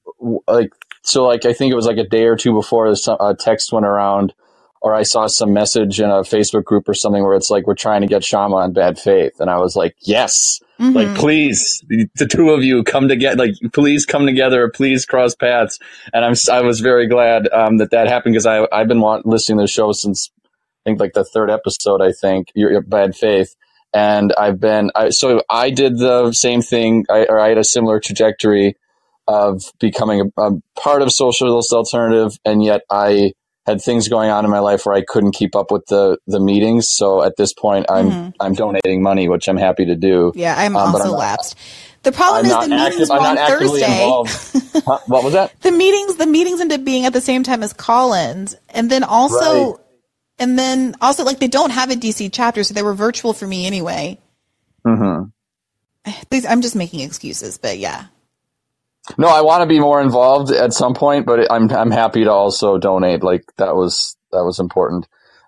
Like 0.48 0.72
so, 1.04 1.26
like 1.26 1.46
I 1.46 1.54
think 1.54 1.72
it 1.72 1.76
was 1.76 1.86
like 1.86 1.98
a 1.98 2.08
day 2.08 2.26
or 2.26 2.36
two 2.36 2.54
before 2.54 2.94
some- 2.96 3.18
a 3.20 3.24
uh, 3.24 3.34
text 3.34 3.72
went 3.72 3.86
around, 3.86 4.34
or 4.86 4.94
I 4.94 5.02
saw 5.02 5.26
some 5.26 5.52
message 5.52 6.00
in 6.00 6.12
a 6.12 6.22
Facebook 6.22 6.64
group 6.64 6.88
or 6.88 6.94
something 6.94 7.24
where 7.24 7.34
it's 7.34 7.50
like 7.50 7.66
we're 7.66 7.74
trying 7.74 8.02
to 8.02 8.08
get 8.08 8.22
Kshama 8.22 8.54
on 8.54 8.72
bad 8.72 9.00
faith, 9.00 9.40
and 9.40 9.50
I 9.50 9.58
was 9.58 9.76
like, 9.76 9.96
yes, 10.02 10.62
Mm-hmm. 10.80 10.94
Like, 10.94 11.18
please, 11.18 11.82
the 11.88 12.28
two 12.30 12.50
of 12.50 12.64
you 12.64 12.84
come 12.84 13.08
together. 13.08 13.38
Like, 13.38 13.54
please 13.72 14.06
come 14.06 14.26
together. 14.26 14.70
Please 14.70 15.06
cross 15.06 15.34
paths. 15.34 15.80
And 16.14 16.26
I'm 16.26 16.34
I 16.52 16.62
was 16.62 16.82
very 16.82 17.08
glad 17.08 17.48
um, 17.54 17.78
that 17.78 17.92
that 17.92 18.08
happened 18.08 18.34
because 18.34 18.46
I 18.46 18.68
I've 18.74 18.90
been 18.90 19.00
want, 19.00 19.26
listening 19.26 19.60
to 19.60 19.64
the 19.64 19.68
show 19.70 19.94
since 19.94 20.30
I 20.46 20.50
think 20.90 21.00
like 21.00 21.14
the 21.14 21.24
third 21.24 21.50
episode. 21.50 22.02
I 22.02 22.12
think 22.12 22.52
your, 22.56 22.82
bad 22.82 23.16
faith. 23.16 23.56
And 23.94 24.34
I've 24.38 24.60
been 24.60 24.92
I, 24.96 25.12
so 25.12 25.42
I 25.50 25.70
did 25.70 25.98
the 25.98 26.34
same 26.34 26.62
thing, 26.62 27.06
I, 27.10 27.26
or 27.26 27.40
I 27.40 27.48
had 27.48 27.58
a 27.58 27.64
similar 27.64 28.02
trajectory 28.02 28.76
of 29.30 29.64
becoming 29.80 30.30
a, 30.38 30.42
a 30.42 30.52
part 30.78 31.02
of 31.02 31.10
socialist 31.10 31.72
alternative, 31.72 32.38
and 32.44 32.62
yet 32.62 32.82
I 32.90 33.32
had 33.66 33.82
things 33.82 34.08
going 34.08 34.30
on 34.30 34.46
in 34.46 34.52
my 34.52 34.60
life 34.60 34.86
where 34.86 34.96
I 34.96 35.02
couldn't 35.02 35.32
keep 35.32 35.56
up 35.56 35.72
with 35.72 35.86
the 35.88 36.18
the 36.28 36.40
meetings. 36.40 36.90
So 36.92 37.24
at 37.24 37.34
this 37.38 37.54
point, 37.54 37.86
I'm 37.90 38.12
Mhm. 38.12 38.34
I'm 38.40 38.54
donating 38.54 39.02
money, 39.02 39.28
which 39.28 39.48
I'm 39.48 39.58
happy 39.58 39.86
to 39.86 39.96
do. 39.96 40.32
Yeah, 40.36 40.56
I'm 40.58 40.76
Um, 40.76 40.94
also 40.96 41.10
not- 41.10 41.18
lapsed. 41.18 41.56
The 42.04 42.12
problem 42.12 42.46
I'm 42.46 42.52
is 42.52 42.70
the 42.70 42.76
meetings 42.76 43.10
active- 43.10 43.10
were 43.10 43.16
I'm 43.16 43.38
on 43.38 43.48
Thursday. 43.48 44.82
Huh? 44.86 45.00
What 45.08 45.24
was 45.24 45.34
that? 45.34 45.52
The 45.62 45.72
meetings, 45.72 46.18
the 46.18 46.28
meetings 46.28 46.60
end 46.62 46.72
up 46.72 46.84
being 46.84 47.06
at 47.06 47.14
the 47.14 47.22
same 47.22 47.42
time 47.44 47.64
as 47.64 47.74
Collins, 47.74 48.56
and 48.70 48.92
then 48.92 49.04
also, 49.04 49.72
Right. 49.72 49.76
and 50.38 50.60
then 50.60 50.96
also 51.02 51.24
like 51.24 51.40
they 51.40 51.48
don't 51.48 51.72
have 51.72 51.90
a 51.90 51.96
DC 51.96 52.30
chapter, 52.30 52.64
so 52.64 52.74
they 52.76 52.84
were 52.84 52.94
virtual 52.94 53.34
for 53.34 53.48
me 53.48 53.66
anyway. 53.66 54.20
hmm 54.86 55.24
These, 56.30 56.46
I'm 56.46 56.62
just 56.62 56.76
making 56.76 57.00
excuses, 57.00 57.58
but 57.58 57.80
yeah. 57.80 58.04
No, 59.18 59.28
I 59.28 59.42
want 59.42 59.62
to 59.62 59.68
be 59.68 59.80
more 59.80 60.02
involved 60.02 60.52
at 60.52 60.74
some 60.74 60.94
point, 60.94 61.26
but 61.26 61.52
I'm 61.52 61.70
I'm 61.72 61.92
happy 61.92 62.24
to 62.24 62.32
also 62.32 62.78
donate. 62.78 63.24
Like 63.24 63.44
that 63.58 63.76
was 63.76 64.18
that 64.32 64.44
was 64.44 64.60
important. 64.60 65.08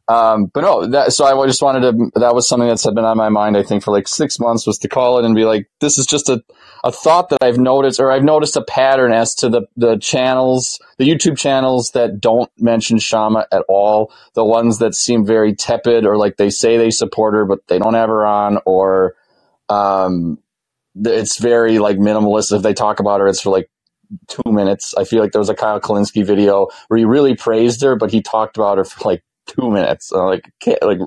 Um, 0.09 0.45
but 0.45 0.61
no, 0.61 0.87
that 0.87 1.11
so 1.11 1.25
I 1.25 1.45
just 1.47 1.61
wanted 1.61 1.81
to. 1.81 2.19
That 2.19 2.33
was 2.33 2.47
something 2.47 2.67
that's 2.67 2.85
had 2.85 2.95
been 2.95 3.03
on 3.03 3.17
my 3.17 3.29
mind. 3.29 3.57
I 3.57 3.63
think 3.63 3.83
for 3.83 3.91
like 3.91 4.07
six 4.07 4.39
months 4.39 4.65
was 4.65 4.77
to 4.79 4.87
call 4.87 5.19
it 5.19 5.25
and 5.25 5.35
be 5.35 5.43
like, 5.43 5.69
this 5.81 5.97
is 5.97 6.05
just 6.05 6.29
a 6.29 6.41
a 6.83 6.91
thought 6.91 7.29
that 7.29 7.43
I've 7.43 7.57
noticed, 7.57 7.99
or 7.99 8.11
I've 8.11 8.23
noticed 8.23 8.55
a 8.55 8.63
pattern 8.63 9.11
as 9.11 9.35
to 9.35 9.49
the 9.49 9.63
the 9.75 9.97
channels, 9.97 10.79
the 10.97 11.09
YouTube 11.09 11.37
channels 11.37 11.91
that 11.91 12.21
don't 12.21 12.49
mention 12.57 12.99
Kshama 12.99 13.45
at 13.51 13.63
all. 13.67 14.13
The 14.33 14.45
ones 14.45 14.79
that 14.79 14.95
seem 14.95 15.25
very 15.25 15.53
tepid, 15.53 16.05
or 16.05 16.15
like 16.15 16.37
they 16.37 16.51
say 16.51 16.77
they 16.77 16.91
support 16.91 17.33
her, 17.33 17.43
but 17.43 17.67
they 17.67 17.79
don't 17.79 17.95
have 17.95 18.07
her 18.07 18.25
on, 18.25 18.59
or 18.65 19.15
um, 19.67 20.37
it's 21.05 21.37
very 21.37 21.79
like 21.79 21.97
minimalist. 21.97 22.55
If 22.55 22.63
they 22.63 22.73
talk 22.73 22.99
about 22.99 23.19
her, 23.19 23.27
it's 23.27 23.41
for 23.41 23.51
like 23.51 23.69
two 24.27 24.51
minutes. 24.51 24.93
I 24.97 25.03
feel 25.03 25.21
like 25.21 25.31
there 25.31 25.41
was 25.41 25.49
a 25.49 25.55
Kyle 25.55 25.79
Kulinski 25.79 26.25
video 26.25 26.67
where 26.87 26.97
he 26.97 27.05
really 27.05 27.35
praised 27.35 27.81
her, 27.83 27.95
but 27.95 28.11
he 28.11 28.21
talked 28.21 28.57
about 28.57 28.77
her 28.77 28.85
for 28.85 29.09
like 29.09 29.23
two 29.47 29.69
minutes. 29.71 30.11
Like, 30.11 30.49
like 30.81 30.99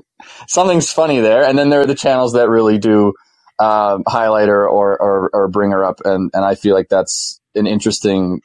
something's 0.47 0.91
funny 0.91 1.19
there. 1.19 1.43
And 1.43 1.57
then 1.57 1.69
there 1.69 1.81
are 1.81 1.85
the 1.85 1.95
channels 1.95 2.33
that 2.33 2.49
really 2.49 2.77
do 2.77 3.13
um, 3.59 4.03
highlight 4.07 4.47
her 4.47 4.67
or, 4.67 4.99
or 4.99 5.29
or 5.33 5.47
bring 5.47 5.71
her 5.71 5.85
up, 5.85 6.01
and 6.03 6.31
and 6.33 6.43
I 6.43 6.55
feel 6.55 6.73
like 6.73 6.89
that's 6.89 7.39
an 7.53 7.67
interesting 7.67 8.41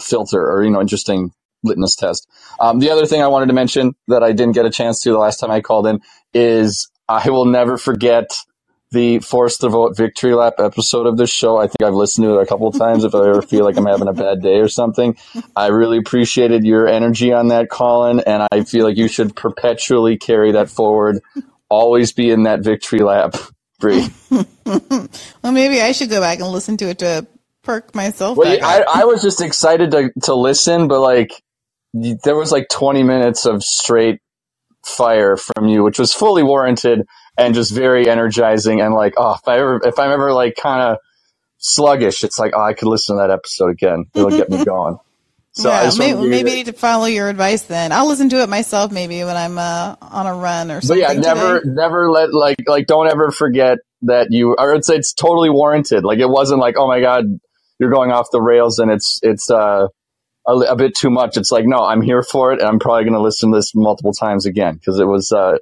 filter 0.00 0.40
or 0.40 0.64
you 0.64 0.70
know 0.70 0.80
interesting 0.80 1.30
litmus 1.62 1.94
test. 1.94 2.28
Um, 2.58 2.80
the 2.80 2.90
other 2.90 3.06
thing 3.06 3.22
I 3.22 3.28
wanted 3.28 3.46
to 3.46 3.52
mention 3.52 3.94
that 4.08 4.24
I 4.24 4.32
didn't 4.32 4.54
get 4.54 4.66
a 4.66 4.70
chance 4.70 5.00
to 5.02 5.10
the 5.10 5.18
last 5.18 5.38
time 5.38 5.52
I 5.52 5.60
called 5.60 5.86
in 5.86 6.00
is 6.34 6.90
I 7.08 7.30
will 7.30 7.44
never 7.44 7.78
forget 7.78 8.36
the 8.92 9.18
Force 9.18 9.58
the 9.58 9.68
Vote 9.68 9.96
Victory 9.96 10.34
Lap 10.34 10.54
episode 10.58 11.06
of 11.06 11.16
this 11.16 11.30
show. 11.30 11.56
I 11.56 11.66
think 11.66 11.82
I've 11.82 11.94
listened 11.94 12.26
to 12.26 12.38
it 12.38 12.42
a 12.42 12.46
couple 12.46 12.68
of 12.68 12.78
times 12.78 13.04
if 13.04 13.14
I 13.14 13.28
ever 13.28 13.42
feel 13.42 13.64
like 13.64 13.76
I'm 13.76 13.86
having 13.86 14.08
a 14.08 14.12
bad 14.12 14.42
day 14.42 14.58
or 14.58 14.68
something. 14.68 15.16
I 15.56 15.68
really 15.68 15.98
appreciated 15.98 16.64
your 16.64 16.86
energy 16.86 17.32
on 17.32 17.48
that, 17.48 17.68
Colin, 17.68 18.20
and 18.20 18.46
I 18.52 18.64
feel 18.64 18.84
like 18.84 18.96
you 18.96 19.08
should 19.08 19.34
perpetually 19.34 20.16
carry 20.16 20.52
that 20.52 20.70
forward. 20.70 21.20
Always 21.68 22.12
be 22.12 22.30
in 22.30 22.44
that 22.44 22.60
victory 22.60 23.00
lap, 23.00 23.34
Bree. 23.80 24.08
well, 24.30 25.52
maybe 25.52 25.80
I 25.80 25.92
should 25.92 26.10
go 26.10 26.20
back 26.20 26.38
and 26.38 26.48
listen 26.48 26.76
to 26.76 26.88
it 26.88 27.00
to 27.00 27.26
perk 27.64 27.94
myself. 27.94 28.38
Well, 28.38 28.56
back 28.56 28.62
I. 28.62 29.02
I 29.02 29.04
was 29.04 29.20
just 29.20 29.40
excited 29.40 29.90
to, 29.90 30.12
to 30.22 30.34
listen, 30.34 30.86
but 30.86 31.00
like 31.00 31.32
there 31.92 32.36
was 32.36 32.52
like 32.52 32.68
20 32.68 33.02
minutes 33.02 33.46
of 33.46 33.64
straight 33.64 34.20
fire 34.84 35.36
from 35.36 35.66
you, 35.66 35.82
which 35.82 35.98
was 35.98 36.12
fully 36.12 36.44
warranted 36.44 37.02
and 37.38 37.54
just 37.54 37.74
very 37.74 38.08
energizing. 38.08 38.80
And 38.80 38.94
like, 38.94 39.14
oh, 39.16 39.34
if 39.34 39.46
I 39.48 39.58
ever, 39.58 39.80
if 39.84 39.98
I'm 39.98 40.10
ever 40.10 40.32
like 40.32 40.56
kind 40.56 40.82
of 40.82 40.98
sluggish, 41.58 42.24
it's 42.24 42.38
like, 42.38 42.52
oh, 42.56 42.62
I 42.62 42.74
could 42.74 42.88
listen 42.88 43.16
to 43.16 43.22
that 43.22 43.30
episode 43.30 43.70
again. 43.70 44.04
It'll 44.14 44.30
get 44.30 44.50
me 44.50 44.64
going. 44.64 44.98
So 45.52 45.70
I 45.70 45.84
yeah, 45.84 45.90
maybe, 45.98 46.28
maybe 46.28 46.50
I 46.50 46.54
need 46.56 46.66
to 46.66 46.72
follow 46.74 47.06
your 47.06 47.30
advice 47.30 47.62
then. 47.62 47.90
I'll 47.90 48.06
listen 48.08 48.28
to 48.30 48.42
it 48.42 48.48
myself 48.50 48.92
maybe 48.92 49.24
when 49.24 49.36
I'm 49.36 49.56
uh, 49.56 49.96
on 50.02 50.26
a 50.26 50.34
run 50.34 50.70
or 50.70 50.76
But 50.76 50.84
something. 50.84 51.00
yeah, 51.02 51.12
never, 51.14 51.60
today. 51.60 51.70
never 51.74 52.10
let 52.10 52.34
like 52.34 52.56
like 52.66 52.86
don't 52.86 53.08
ever 53.08 53.30
forget 53.30 53.78
that 54.02 54.28
you. 54.30 54.54
Or 54.58 54.74
it's 54.74 54.90
it's 54.90 55.14
totally 55.14 55.48
warranted. 55.48 56.04
Like 56.04 56.18
it 56.18 56.28
wasn't 56.28 56.60
like 56.60 56.76
oh 56.78 56.86
my 56.86 57.00
god, 57.00 57.24
you're 57.78 57.90
going 57.90 58.10
off 58.12 58.26
the 58.32 58.42
rails 58.42 58.78
and 58.78 58.90
it's 58.90 59.18
it's 59.22 59.50
uh 59.50 59.88
a, 60.46 60.52
a 60.52 60.76
bit 60.76 60.94
too 60.94 61.08
much. 61.10 61.38
It's 61.38 61.50
like 61.50 61.64
no, 61.66 61.78
I'm 61.78 62.02
here 62.02 62.22
for 62.22 62.52
it, 62.52 62.60
and 62.60 62.68
I'm 62.68 62.78
probably 62.78 63.04
going 63.04 63.14
to 63.14 63.22
listen 63.22 63.50
to 63.50 63.56
this 63.56 63.74
multiple 63.74 64.12
times 64.12 64.44
again 64.44 64.74
because 64.74 65.00
it 65.00 65.06
was 65.06 65.32
uh 65.32 65.56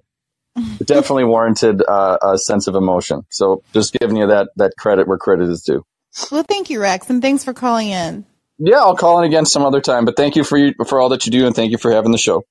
it 0.80 0.86
definitely 0.86 1.24
warranted 1.24 1.82
uh, 1.86 2.18
a 2.22 2.38
sense 2.38 2.66
of 2.66 2.74
emotion. 2.74 3.26
So 3.30 3.62
just 3.72 3.92
giving 3.92 4.16
you 4.16 4.26
that 4.28 4.48
that 4.56 4.74
credit 4.78 5.08
where 5.08 5.18
credit 5.18 5.48
is 5.48 5.62
due. 5.62 5.84
Well, 6.30 6.44
thank 6.44 6.70
you, 6.70 6.80
Rex, 6.80 7.10
and 7.10 7.20
thanks 7.20 7.42
for 7.42 7.52
calling 7.52 7.88
in. 7.88 8.24
Yeah, 8.58 8.76
I'll 8.76 8.96
call 8.96 9.18
in 9.18 9.24
again 9.24 9.46
some 9.46 9.64
other 9.64 9.80
time. 9.80 10.04
But 10.04 10.16
thank 10.16 10.36
you 10.36 10.44
for 10.44 10.56
you 10.56 10.74
for 10.86 11.00
all 11.00 11.08
that 11.08 11.26
you 11.26 11.32
do, 11.32 11.46
and 11.46 11.56
thank 11.56 11.72
you 11.72 11.78
for 11.78 11.90
having 11.90 12.12
the 12.12 12.18
show. 12.18 12.44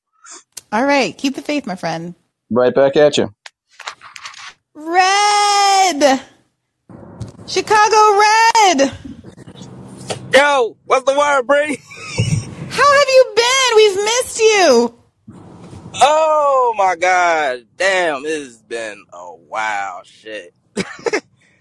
All 0.72 0.86
right, 0.86 1.18
keep 1.18 1.36
the 1.36 1.42
faith, 1.42 1.66
my 1.66 1.76
friend. 1.76 2.16
Right 2.50 2.74
back 2.74 2.98
at 2.98 3.18
you. 3.18 3.34
Red, 4.74 6.22
Chicago 7.48 8.20
Red. 8.20 8.92
Yo, 10.34 10.78
what's 10.86 11.06
the 11.06 11.18
word, 11.18 11.44
Bree? 11.48 11.78
How 12.70 13.00
have 13.00 13.08
you 13.08 13.34
been? 13.36 13.76
We've 13.76 13.96
missed 13.96 14.40
you. 14.40 15.03
Oh 15.96 16.74
my 16.78 16.96
god. 16.96 17.66
Damn, 17.78 18.24
it's 18.26 18.58
been 18.64 19.06
a 19.14 19.36
wild 19.36 20.06
shit. 20.06 20.54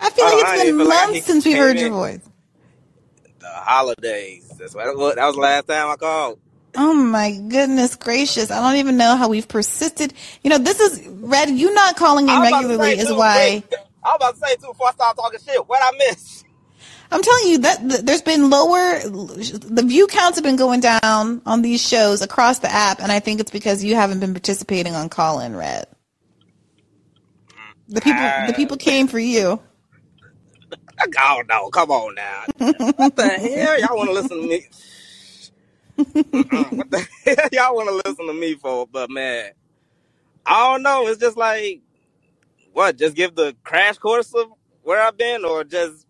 I 0.01 0.11
feel 0.11 0.25
like 0.25 0.35
uh, 0.35 0.47
I 0.47 0.57
it's 0.57 0.65
been 0.65 0.77
feel 0.77 0.87
like 0.87 0.99
I 0.99 1.07
months 1.07 1.27
since 1.27 1.45
we've 1.45 1.55
came 1.55 1.63
heard 1.63 1.79
your 1.79 1.89
in. 1.89 1.93
voice. 1.93 2.21
The 3.41 3.49
holidays. 3.49 4.53
That's 4.59 4.75
what, 4.75 4.85
that 5.17 5.27
was 5.27 5.35
the 5.35 5.41
last 5.41 5.67
time 5.67 5.91
I 5.91 5.97
called. 5.97 6.39
Oh 6.75 6.95
my 6.95 7.33
goodness 7.49 7.97
gracious. 7.97 8.51
I 8.51 8.61
don't 8.61 8.79
even 8.79 8.97
know 8.97 9.17
how 9.17 9.29
we've 9.29 9.49
persisted. 9.49 10.15
You 10.43 10.51
know, 10.51 10.59
this 10.59 10.81
is 10.81 11.07
Red, 11.07 11.51
you 11.51 11.73
not 11.75 11.97
calling 11.97 12.29
in 12.29 12.31
I 12.31 12.41
was 12.41 12.49
about 12.49 12.61
to 12.63 12.69
regularly 12.69 12.93
is 12.99 13.09
too, 13.09 13.17
why 13.17 13.63
I 14.03 14.09
was 14.09 14.17
about 14.17 14.35
to 14.35 14.41
say 14.41 14.57
too 14.57 14.69
before 14.69 14.89
I 14.89 14.93
start 14.93 15.17
talking 15.17 15.41
shit. 15.45 15.69
What 15.69 15.83
I 15.83 15.97
miss? 15.99 16.42
I'm 17.13 17.23
telling 17.23 17.47
you 17.49 17.59
that 17.59 18.07
there's 18.07 18.23
been 18.23 18.49
lower 18.49 19.01
the 19.01 19.85
view 19.87 20.07
counts 20.07 20.39
have 20.39 20.45
been 20.45 20.57
going 20.57 20.81
down 20.81 21.43
on 21.45 21.61
these 21.61 21.87
shows 21.87 22.23
across 22.23 22.61
the 22.61 22.73
app 22.73 23.01
and 23.01 23.13
I 23.13 23.21
think 23.21 23.41
it's 23.41 23.51
because 23.51 23.85
you 23.85 23.95
haven't 23.95 24.21
been 24.21 24.33
participating 24.33 24.95
on 24.95 25.11
call 25.11 25.41
in 25.41 25.55
Red. 25.55 25.87
The 27.89 28.01
people 28.01 28.31
the 28.47 28.55
people 28.55 28.79
ah, 28.81 28.83
came 28.83 29.09
for 29.09 29.19
you. 29.19 29.61
Oh 31.19 31.43
no, 31.49 31.69
come 31.69 31.91
on 31.91 32.15
now. 32.15 32.45
What 32.97 33.17
the 33.17 33.29
hell? 33.29 33.81
Y'all 33.81 33.97
want 33.97 34.09
to 34.09 34.15
listen 34.15 34.41
to 34.41 34.49
me? 34.49 34.67
What 35.97 36.91
the 36.91 37.07
hell 37.27 37.49
y'all 37.53 37.75
want 37.75 37.89
to 37.89 38.09
listen 38.09 38.27
to 38.27 38.33
me 38.33 38.55
for? 38.55 38.87
But 38.87 39.11
man, 39.11 39.53
I 40.47 40.73
don't 40.73 40.83
know. 40.83 41.07
It's 41.09 41.21
just 41.21 41.37
like 41.37 41.83
what? 42.73 42.97
Just 42.97 43.15
give 43.15 43.35
the 43.35 43.55
crash 43.65 43.99
course 43.99 44.33
of 44.35 44.47
where 44.83 45.03
I've 45.03 45.19
been, 45.19 45.45
or 45.45 45.65
just 45.65 46.07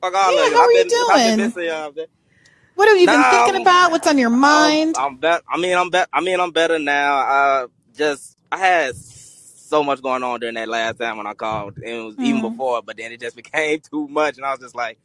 fuck 0.00 0.14
all 0.14 0.32
Yeah, 0.32 0.46
of 0.46 0.52
it. 0.52 0.54
how 0.54 0.60
are 0.60 0.64
I've 0.64 0.72
you 0.72 0.84
been, 0.84 1.00
I've 1.10 1.16
been 1.16 1.36
doing? 1.36 1.36
missing 1.36 1.64
y'all. 1.64 2.06
What 2.74 2.88
have 2.88 2.98
you 2.98 3.06
been 3.06 3.20
Nah, 3.20 3.30
thinking 3.30 3.54
I'm, 3.56 3.62
about? 3.62 3.90
What's 3.90 4.06
on 4.08 4.18
your 4.18 4.30
I'm, 4.30 4.40
mind? 4.40 4.94
I'm 4.98 5.16
bet. 5.16 5.42
I 5.48 5.58
mean, 5.58 5.76
I'm 5.76 5.90
bet. 5.90 6.08
I 6.12 6.20
mean, 6.20 6.40
I'm 6.40 6.50
better 6.50 6.78
now. 6.78 7.14
I 7.14 7.66
just 7.94 8.38
I 8.50 8.56
had 8.56 8.96
so 8.96 9.84
much 9.84 10.02
going 10.02 10.22
on 10.22 10.40
during 10.40 10.54
that 10.54 10.68
last 10.68 10.96
time 10.98 11.16
when 11.18 11.26
I 11.26 11.34
called. 11.34 11.76
and 11.76 11.84
It 11.86 12.00
was 12.00 12.16
even 12.20 12.40
Mm. 12.40 12.50
before, 12.52 12.82
but 12.82 12.96
then 12.96 13.12
it 13.12 13.20
just 13.20 13.36
became 13.42 13.80
too 13.80 14.08
much, 14.08 14.36
and 14.38 14.46
I 14.46 14.50
was 14.50 14.60
just 14.60 14.74
like, 14.74 14.98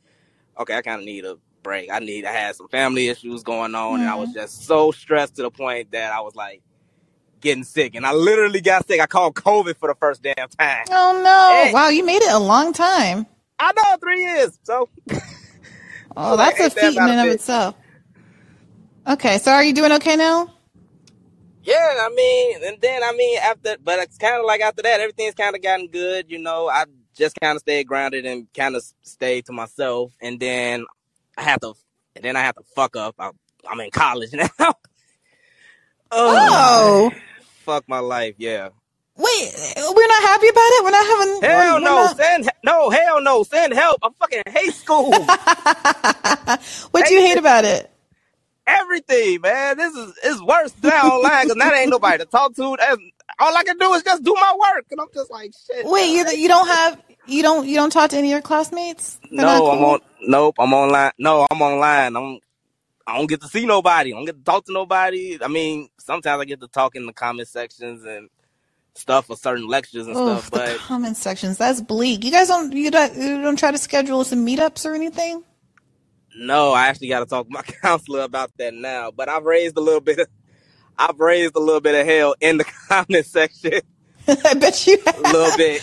okay, 0.57 0.75
I 0.75 0.81
kind 0.81 0.99
of 0.99 1.05
need 1.05 1.25
a 1.25 1.37
break. 1.63 1.91
I 1.91 1.99
need. 1.99 2.25
I 2.25 2.31
had 2.31 2.55
some 2.55 2.67
family 2.69 3.07
issues 3.09 3.43
going 3.43 3.75
on, 3.75 3.99
and 4.01 4.09
I 4.09 4.15
was 4.15 4.29
Mm. 4.29 4.35
just 4.35 4.65
so 4.65 4.91
stressed 4.91 5.35
to 5.35 5.41
the 5.41 5.51
point 5.51 5.91
that 5.91 6.13
I 6.13 6.21
was 6.21 6.35
like 6.35 6.61
getting 7.41 7.63
sick, 7.63 7.95
and 7.95 8.05
I 8.05 8.13
literally 8.13 8.61
got 8.61 8.87
sick. 8.87 9.01
I 9.01 9.05
called 9.05 9.35
COVID 9.35 9.77
for 9.77 9.89
the 9.89 9.95
first 9.95 10.21
damn 10.23 10.47
time. 10.57 10.85
Oh 10.89 11.21
no. 11.23 11.73
Wow, 11.73 11.89
you 11.89 12.05
made 12.05 12.21
it 12.23 12.31
a 12.31 12.39
long 12.39 12.73
time. 12.73 13.25
I 13.59 13.71
know 13.73 13.97
three 14.01 14.21
years, 14.23 14.59
so 14.63 14.89
Oh, 16.17 16.37
that's 16.37 16.59
a 16.61 16.69
ain't 16.69 16.75
that 16.75 16.89
feat 16.89 16.97
in 16.99 17.07
about 17.07 17.11
a 17.11 17.13
and 17.13 17.19
of 17.21 17.29
bitch? 17.29 17.31
itself. 17.31 17.75
Okay, 19.07 19.37
so 19.39 19.51
are 19.51 19.63
you 19.63 19.73
doing 19.73 19.91
okay 19.93 20.15
now? 20.17 20.53
Yeah, 21.63 21.75
I 22.01 22.09
mean, 22.15 22.63
and 22.65 22.81
then 22.81 23.03
I 23.03 23.13
mean 23.13 23.39
after, 23.39 23.77
but 23.83 23.99
it's 23.99 24.17
kind 24.17 24.37
of 24.39 24.45
like 24.45 24.61
after 24.61 24.81
that, 24.83 24.99
everything's 25.01 25.35
kind 25.35 25.55
of 25.55 25.61
gotten 25.61 25.87
good. 25.89 26.31
You 26.31 26.39
know, 26.39 26.69
I 26.69 26.85
just 27.15 27.39
kind 27.41 27.55
of 27.55 27.61
stayed 27.61 27.87
grounded 27.87 28.25
and 28.25 28.47
kind 28.53 28.75
of 28.75 28.83
stayed 29.03 29.45
to 29.47 29.53
myself, 29.53 30.13
and 30.21 30.39
then 30.39 30.85
I 31.37 31.43
have 31.43 31.59
to, 31.61 31.73
and 32.15 32.25
then 32.25 32.35
I 32.35 32.41
have 32.41 32.55
to 32.55 32.63
fuck 32.75 32.95
up. 32.95 33.15
I, 33.19 33.31
I'm 33.69 33.79
in 33.81 33.91
college 33.91 34.31
now. 34.59 34.73
oh, 36.11 36.91
Oh, 36.91 37.11
fuck 37.65 37.85
my 37.87 37.99
life. 37.99 38.35
Yeah. 38.39 38.69
Wait, 39.17 39.53
we're 39.77 40.07
not 40.07 40.23
happy 40.23 40.47
about 40.47 40.69
it. 40.71 40.83
We're 40.83 40.91
not 40.91 41.05
having. 41.05 41.41
Hell 41.41 41.79
no, 41.79 42.05
not. 42.05 42.17
send 42.17 42.49
no. 42.63 42.89
hell 42.89 43.21
no, 43.21 43.43
send 43.43 43.73
help. 43.73 43.99
I 44.03 44.09
fucking 44.19 44.43
hate 44.47 44.73
school. 44.73 45.11
what 46.91 47.05
do 47.05 47.13
you 47.13 47.21
hate 47.21 47.37
about 47.37 47.65
it? 47.65 47.91
Everything, 48.67 49.41
man. 49.41 49.77
This 49.77 49.93
is 49.93 50.13
it's 50.23 50.41
worse 50.41 50.73
now 50.81 51.09
online 51.09 51.43
because 51.43 51.57
now 51.57 51.69
there 51.69 51.81
ain't 51.81 51.91
nobody 51.91 52.17
to 52.19 52.25
talk 52.25 52.55
to. 52.55 52.75
That's, 52.79 52.97
all 53.39 53.55
I 53.55 53.63
can 53.63 53.77
do 53.77 53.93
is 53.93 54.03
just 54.03 54.23
do 54.23 54.33
my 54.33 54.57
work, 54.59 54.85
and 54.91 54.99
I'm 54.99 55.07
just 55.13 55.29
like 55.31 55.51
shit. 55.67 55.85
Wait, 55.85 56.11
you 56.11 56.27
you 56.37 56.47
don't 56.47 56.67
have 56.67 57.01
you 57.27 57.41
don't 57.41 57.67
you 57.67 57.75
don't 57.75 57.91
talk 57.91 58.09
to 58.11 58.17
any 58.17 58.29
of 58.29 58.31
your 58.31 58.41
classmates? 58.41 59.19
They're 59.31 59.45
No, 59.45 59.71
I'm 59.71 59.83
on. 59.83 59.99
Nope, 60.21 60.55
I'm 60.59 60.73
online. 60.73 61.11
No, 61.17 61.45
I'm 61.49 61.61
online. 61.61 62.15
I'm. 62.15 62.39
I 63.07 63.17
don't 63.17 63.27
get 63.27 63.41
to 63.41 63.47
see 63.47 63.67
nobody. 63.67 64.13
I 64.13 64.15
don't 64.15 64.25
get 64.25 64.37
to 64.37 64.43
talk 64.43 64.65
to 64.65 64.73
nobody. 64.73 65.37
I 65.39 65.47
mean, 65.47 65.89
sometimes 65.99 66.41
I 66.41 66.45
get 66.45 66.59
to 66.61 66.67
talk 66.67 66.95
in 66.95 67.05
the 67.05 67.13
comment 67.13 67.47
sections 67.47 68.03
and 68.03 68.29
stuff 68.95 69.27
for 69.27 69.35
certain 69.35 69.67
lectures 69.67 70.07
and 70.07 70.15
Oof, 70.15 70.45
stuff. 70.45 70.51
the 70.51 70.57
But 70.57 70.77
comment 70.79 71.17
sections. 71.17 71.57
That's 71.57 71.81
bleak. 71.81 72.23
You 72.23 72.31
guys 72.31 72.47
don't 72.47 72.71
you 72.73 72.91
don't 72.91 73.15
you 73.15 73.41
don't 73.41 73.57
try 73.59 73.71
to 73.71 73.77
schedule 73.77 74.23
some 74.23 74.45
meetups 74.45 74.85
or 74.89 74.93
anything? 74.95 75.43
no, 76.37 76.73
I 76.73 76.87
actually 76.87 77.07
got 77.09 77.19
to 77.19 77.25
talk 77.25 77.45
to 77.47 77.51
my 77.53 77.61
counselor 77.81 78.21
about 78.21 78.51
that 78.57 78.73
now. 78.73 79.11
But 79.11 79.29
I've 79.29 79.43
raised 79.45 79.77
a 79.77 79.81
little 79.81 80.01
bit. 80.01 80.19
Of, 80.19 80.27
I've 80.97 81.19
raised 81.19 81.55
a 81.55 81.59
little 81.59 81.81
bit 81.81 81.95
of 81.99 82.05
hell 82.07 82.35
in 82.41 82.57
the 82.57 82.63
comment 82.89 83.25
section. 83.25 83.81
I 84.27 84.53
bet 84.55 84.85
you 84.87 84.97
A 85.05 85.21
little 85.21 85.55
bit. 85.57 85.81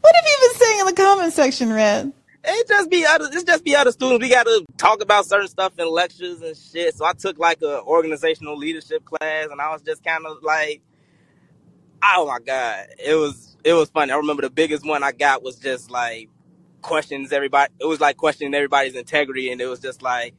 What 0.00 0.14
have 0.16 0.24
you 0.26 0.48
been 0.48 0.60
saying 0.60 0.80
in 0.80 0.86
the 0.86 0.92
comment 0.92 1.32
section, 1.32 1.72
Red? 1.72 2.12
It 2.46 2.68
just 2.68 2.90
be 2.90 3.06
other. 3.06 3.26
It's 3.32 3.44
just 3.44 3.64
be 3.64 3.74
other 3.74 3.90
students. 3.90 4.22
We 4.22 4.28
got 4.28 4.44
to 4.44 4.64
talk 4.76 5.00
about 5.02 5.24
certain 5.26 5.48
stuff 5.48 5.78
in 5.78 5.88
lectures 5.90 6.42
and 6.42 6.54
shit. 6.56 6.94
So 6.94 7.04
I 7.06 7.12
took 7.14 7.38
like 7.38 7.62
a 7.62 7.80
organizational 7.82 8.56
leadership 8.58 9.04
class, 9.04 9.48
and 9.50 9.60
I 9.62 9.72
was 9.72 9.80
just 9.82 10.04
kind 10.04 10.26
of 10.26 10.42
like, 10.42 10.82
oh 12.16 12.26
my 12.26 12.38
god, 12.44 12.86
it 13.04 13.14
was 13.14 13.56
it 13.64 13.72
was 13.72 13.90
funny. 13.90 14.12
I 14.12 14.16
remember 14.16 14.42
the 14.42 14.50
biggest 14.50 14.84
one 14.86 15.02
I 15.02 15.12
got 15.12 15.42
was 15.42 15.56
just 15.56 15.90
like 15.90 16.28
questions 16.82 17.32
everybody. 17.32 17.72
It 17.80 17.86
was 17.86 18.00
like 18.00 18.16
questioning 18.16 18.54
everybody's 18.54 18.94
integrity, 18.94 19.50
and 19.50 19.60
it 19.60 19.66
was 19.66 19.80
just 19.80 20.02
like, 20.02 20.34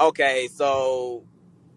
okay, 0.00 0.48
so 0.52 1.24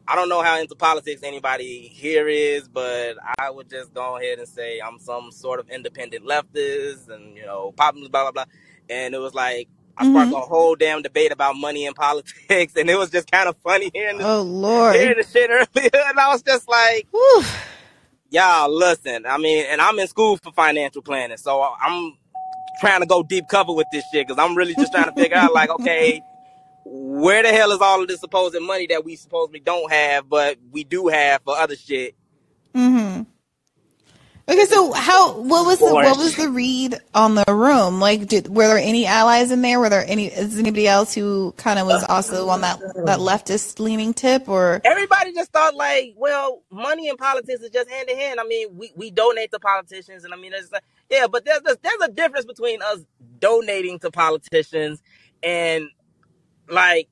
I 0.08 0.16
don't 0.16 0.30
know 0.30 0.42
how 0.42 0.60
into 0.60 0.76
politics 0.76 1.22
anybody 1.24 1.88
here 1.94 2.28
is, 2.28 2.68
but 2.68 3.16
I 3.38 3.50
would 3.52 3.70
just 3.70 3.94
go 3.94 4.18
ahead 4.18 4.40
and 4.40 4.48
say 4.48 4.80
I'm 4.80 5.00
some 5.00 5.32
sort 5.32 5.60
of 5.60 5.70
independent 5.70 6.26
leftist, 6.26 7.10
and 7.10 7.36
you 7.38 7.46
know, 7.46 7.74
popular, 7.76 8.10
blah 8.10 8.24
blah 8.24 8.32
blah. 8.32 8.46
And 8.90 9.14
it 9.14 9.20
was 9.20 9.34
like 9.34 9.68
I 9.98 10.06
sparked 10.06 10.32
Mm-hmm. 10.32 10.42
a 10.42 10.46
whole 10.46 10.76
damn 10.76 11.02
debate 11.02 11.32
about 11.34 11.56
money 11.58 11.86
and 11.86 11.96
politics, 12.06 12.74
and 12.78 12.90
it 12.90 12.98
was 12.98 13.10
just 13.10 13.30
kind 13.30 13.50
of 13.50 13.58
funny 13.58 13.92
hearing 13.94 14.18
the, 14.20 14.26
Oh 14.26 14.42
Lord. 14.44 14.96
hearing 14.96 15.18
the 15.18 15.24
shit 15.28 15.50
earlier, 15.50 15.90
and 16.08 16.20
I 16.20 16.30
was 16.30 16.42
just 16.42 16.70
like, 16.70 17.06
Whew. 17.12 17.44
Y'all 18.30 18.70
listen. 18.70 19.26
I 19.26 19.38
mean, 19.38 19.66
and 19.70 19.82
I'm 19.82 19.98
in 20.00 20.08
school 20.08 20.38
for 20.38 20.52
financial 20.52 21.02
planning, 21.02 21.38
so 21.38 21.62
I'm 21.62 22.18
trying 22.80 23.02
to 23.02 23.06
go 23.06 23.24
deep 23.24 23.48
cover 23.50 23.74
with 23.74 23.88
this 23.92 24.04
shit 24.12 24.28
because 24.28 24.42
I'm 24.42 24.56
really 24.56 24.76
just 24.76 24.92
trying 24.92 25.06
to 25.06 25.14
figure 25.14 25.38
out 25.38 25.54
like, 25.54 25.70
okay, 25.80 26.22
where 26.86 27.44
the 27.44 27.50
hell 27.50 27.72
is 27.72 27.82
all 27.82 28.02
of 28.02 28.08
this 28.08 28.20
supposed 28.20 28.56
money 28.62 28.88
that 28.88 29.06
we 29.06 29.16
supposedly 29.16 29.60
don't 29.60 29.92
have, 29.92 30.30
but 30.30 30.58
we 30.72 30.84
do 30.84 31.08
have 31.08 31.42
for 31.44 31.58
other 31.58 31.76
shit? 31.76 32.16
Mm-hmm. 32.74 33.24
Okay, 34.50 34.66
so 34.66 34.92
how 34.94 35.40
what 35.42 35.68
was 35.68 35.78
the 35.78 35.94
what 35.94 36.18
was 36.18 36.36
the 36.36 36.50
read 36.50 36.98
on 37.14 37.36
the 37.36 37.46
room? 37.48 38.00
Like 38.00 38.26
did 38.26 38.48
were 38.48 38.68
there 38.68 38.80
any 38.80 39.06
allies 39.06 39.52
in 39.52 39.62
there? 39.62 39.80
Were 39.80 39.90
there 39.90 40.04
any 40.08 40.26
is 40.26 40.58
anybody 40.58 40.88
else 40.88 41.14
who 41.14 41.54
kind 41.56 41.78
of 41.78 41.86
was 41.86 42.04
also 42.06 42.50
on 42.50 42.62
that 42.62 42.80
that 42.80 43.20
leftist 43.20 43.80
leaning 43.80 44.12
tip 44.14 44.50
or 44.50 44.82
Everybody 44.84 45.34
just 45.34 45.52
thought 45.52 45.76
like, 45.76 46.16
well, 46.18 46.64
money 46.72 47.10
and 47.10 47.18
politics 47.20 47.62
is 47.62 47.70
just 47.70 47.92
hand 47.92 48.10
in 48.10 48.18
hand. 48.18 48.40
I 48.40 48.44
mean, 48.44 48.76
we, 48.76 48.92
we 48.96 49.12
donate 49.12 49.52
to 49.52 49.60
politicians, 49.60 50.24
and 50.24 50.34
I 50.34 50.38
mean, 50.38 50.52
there's 50.52 50.72
yeah, 51.12 51.28
but 51.28 51.46
there's 51.46 51.62
a, 51.68 51.78
there's 51.84 52.02
a 52.02 52.10
difference 52.12 52.46
between 52.46 52.82
us 52.82 53.02
donating 53.40 54.00
to 54.00 54.10
politicians 54.10 55.04
and 55.44 55.90
like 56.68 57.08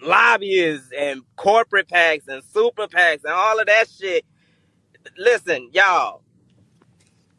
lobbyists 0.00 0.90
and 0.96 1.22
corporate 1.34 1.88
PACs 1.88 2.28
and 2.28 2.42
super 2.44 2.86
PACs 2.86 3.24
and 3.24 3.32
all 3.32 3.58
of 3.58 3.66
that 3.66 3.86
shit. 3.88 4.24
Listen, 5.16 5.70
y'all. 5.72 6.22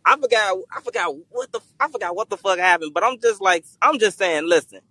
I 0.10 0.18
forgot. 0.19 0.57
I 0.76 0.81
forgot 0.81 1.15
what 1.30 1.52
the. 1.53 1.61
I 1.80 1.90
forgot 1.90 2.15
what 2.15 2.30
the 2.30 2.38
fuck 2.38 2.60
happened. 2.60 2.94
But 2.95 3.06
I'm 3.06 3.19
just 3.19 3.41
like. 3.41 3.65
I'm 3.81 3.99
just 3.99 4.18
saying. 4.18 4.48
Listen. 4.48 4.81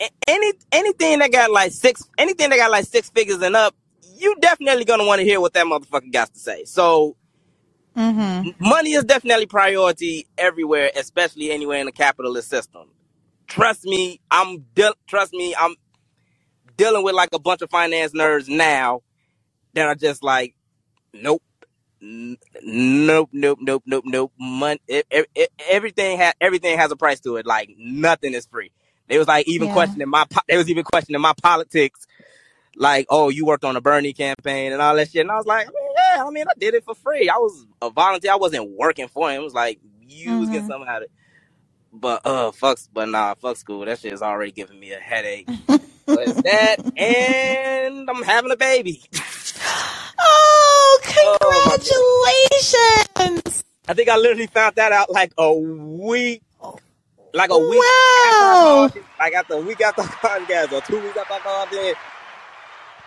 a- 0.00 0.10
Any 0.28 0.52
anything 0.72 1.20
that 1.20 1.32
got 1.32 1.50
like 1.52 1.72
six. 1.72 2.08
Anything 2.18 2.50
that 2.50 2.58
got 2.58 2.70
like 2.70 2.86
six 2.86 3.10
figures 3.10 3.42
and 3.42 3.56
up. 3.56 3.74
You 4.16 4.36
definitely 4.40 4.84
gonna 4.86 5.06
want 5.06 5.20
to 5.20 5.26
hear 5.26 5.40
what 5.40 5.54
that 5.54 5.66
motherfucker 5.66 6.12
got 6.12 6.32
to 6.34 6.40
say. 6.40 6.64
So 6.64 7.16
mm-hmm. 7.96 8.50
money 8.60 8.92
is 8.92 9.04
definitely 9.04 9.46
priority 9.46 10.26
everywhere, 10.38 10.90
especially 10.96 11.50
anywhere 11.52 11.80
in 11.80 11.86
the 11.86 11.92
capitalist 11.92 12.50
system. 12.50 12.90
Trust 13.48 13.84
me. 13.84 14.20
I'm. 14.30 14.66
De- 14.74 14.94
trust 15.08 15.32
me. 15.34 15.54
I'm 15.58 15.76
dealing 16.76 17.04
with 17.04 17.14
like 17.14 17.30
a 17.34 17.40
bunch 17.40 17.62
of 17.62 17.70
finance 17.70 18.12
nerds 18.14 18.48
now 18.48 19.02
that 19.74 19.86
are 19.86 19.94
just 19.96 20.22
like, 20.24 20.54
nope. 21.14 21.42
N- 22.02 22.38
Nope, 22.62 23.30
nope, 23.32 23.58
nope, 23.62 23.84
nope, 23.86 24.04
nope. 24.06 24.32
Mon- 24.38 24.78
e- 24.88 25.02
e- 25.14 25.24
e- 25.36 25.46
everything 25.70 26.18
has 26.18 26.34
everything 26.40 26.78
has 26.78 26.92
a 26.92 26.96
price 26.96 27.20
to 27.22 27.36
it. 27.38 27.46
Like 27.46 27.70
nothing 27.78 28.34
is 28.34 28.46
free. 28.46 28.72
They 29.08 29.18
was 29.18 29.28
like 29.28 29.48
even 29.48 29.68
Yeah. 29.68 29.70
questioning 29.70 30.08
my. 30.10 30.26
Po- 30.30 30.42
they 30.48 30.58
was 30.58 30.70
even 30.70 30.84
questioning 30.84 31.20
my 31.22 31.34
politics. 31.42 32.06
Like, 32.76 33.06
oh, 33.10 33.28
you 33.30 33.46
worked 33.46 33.64
on 33.64 33.76
a 33.76 33.80
Bernie 33.82 34.14
campaign 34.14 34.72
and 34.72 34.82
all 34.82 34.96
that 34.96 35.10
shit. 35.10 35.22
And 35.22 35.30
I 35.32 35.36
was 35.36 35.46
like, 35.46 35.66
I 35.66 35.70
mean, 35.70 35.90
yeah, 35.96 36.24
I 36.26 36.30
mean, 36.30 36.46
I 36.48 36.52
did 36.58 36.74
it 36.74 36.84
for 36.84 36.94
free. 36.94 37.28
I 37.28 37.36
was 37.38 37.66
a 37.82 37.90
volunteer. 37.90 38.32
I 38.32 38.36
wasn't 38.36 38.70
working 38.70 39.08
for 39.08 39.30
him. 39.30 39.40
It 39.40 39.44
was 39.44 39.54
like 39.54 39.80
you 40.08 40.38
was 40.38 40.50
getting 40.50 40.64
Mm-hmm. 40.64 40.68
something 40.68 40.88
out 40.88 40.98
of 40.98 41.02
it. 41.04 41.12
But 41.92 42.22
uh, 42.26 42.52
fucks. 42.52 42.88
But 42.92 43.08
nah, 43.08 43.34
fuck 43.36 43.56
school. 43.58 43.84
That 43.86 43.98
shit 44.00 44.12
is 44.14 44.22
already 44.22 44.52
giving 44.52 44.80
me 44.80 44.92
a 44.92 45.00
headache. 45.00 45.50
but 46.08 46.24
it's 46.24 46.40
that, 46.44 46.78
and 46.96 48.10
I'm 48.10 48.22
having 48.22 48.52
a 48.52 48.56
baby. 48.58 49.02
Oh, 50.20 51.00
Oh 51.22 51.38
congratulations. 52.62 53.64
I 53.88 53.94
think 53.94 54.08
I 54.08 54.16
literally 54.16 54.46
found 54.48 54.76
that 54.76 54.92
out 54.92 55.10
like 55.10 55.32
a 55.38 55.52
week, 55.52 56.42
like 57.34 57.50
a 57.50 57.58
week 57.58 57.86
I 58.24 58.34
Wow. 58.34 58.90
in- 58.94 59.04
like 59.18 59.34
after 59.34 59.54
a 59.54 59.60
week 59.60 59.80
after 59.82 60.02
called 60.02 60.72
or 60.72 60.80
two 60.82 61.00
weeks 61.00 61.16
after 61.16 61.34
I 61.34 61.38
called 61.40 61.72
in, 61.72 61.94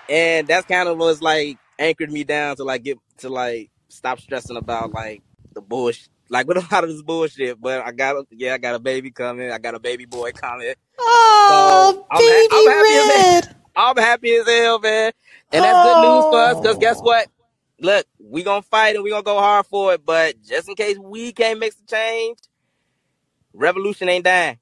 and 0.09 0.47
that's 0.47 0.65
kind 0.65 0.89
of 0.89 0.97
was 0.97 1.21
like 1.21 1.57
anchored 1.79 2.11
me 2.11 2.23
down 2.23 2.55
to 2.57 2.63
like 2.63 2.83
get 2.83 2.97
to 3.19 3.29
like 3.29 3.69
stop 3.89 4.19
stressing 4.19 4.57
about 4.57 4.91
like 4.91 5.21
the 5.53 5.61
bullshit, 5.61 6.09
like 6.29 6.47
with 6.47 6.57
a 6.57 6.67
lot 6.73 6.83
of 6.83 6.89
this 6.89 7.01
bullshit. 7.01 7.61
But 7.61 7.81
I 7.85 7.91
got, 7.91 8.15
a, 8.17 8.25
yeah, 8.31 8.55
I 8.55 8.57
got 8.57 8.75
a 8.75 8.79
baby 8.79 9.11
coming. 9.11 9.51
I 9.51 9.57
got 9.59 9.75
a 9.75 9.79
baby 9.79 10.05
boy 10.05 10.31
coming. 10.31 10.73
Oh, 10.99 11.93
So 12.07 12.07
I'm, 12.11 12.27
ha- 12.27 12.47
I'm 12.51 13.62
happy 13.75 13.95
as 13.95 13.97
hell. 13.97 13.97
baby 13.97 13.97
red. 13.97 13.97
I'm 13.97 13.97
happy 13.97 14.35
as 14.35 14.47
hell, 14.47 14.79
man. 14.79 15.11
And 15.51 15.63
that's 15.63 15.87
good 15.87 16.01
news 16.01 16.23
for 16.25 16.39
us, 16.41 16.65
cause 16.65 16.77
guess 16.77 16.99
what? 17.01 17.27
Look, 17.79 18.05
we 18.19 18.43
gonna 18.43 18.61
fight 18.61 18.95
and 18.95 19.03
we 19.03 19.09
gonna 19.09 19.23
go 19.23 19.39
hard 19.39 19.65
for 19.65 19.93
it. 19.93 20.05
But 20.05 20.41
just 20.43 20.69
in 20.69 20.75
case 20.75 20.97
we 20.97 21.31
can't 21.33 21.59
make 21.59 21.75
the 21.75 21.85
change, 21.85 22.39
revolution 23.53 24.09
ain't 24.09 24.25
dying. 24.25 24.59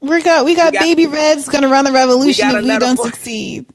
We 0.00 0.22
got 0.22 0.44
we 0.44 0.52
We 0.52 0.56
got 0.56 0.72
got 0.72 0.80
baby 0.82 1.06
red's 1.06 1.48
gonna 1.48 1.68
run 1.68 1.84
the 1.84 1.92
revolution 1.92 2.50
got 2.50 2.56
if 2.56 2.64
we 2.64 2.78
don't 2.78 2.98
succeed. 2.98 3.66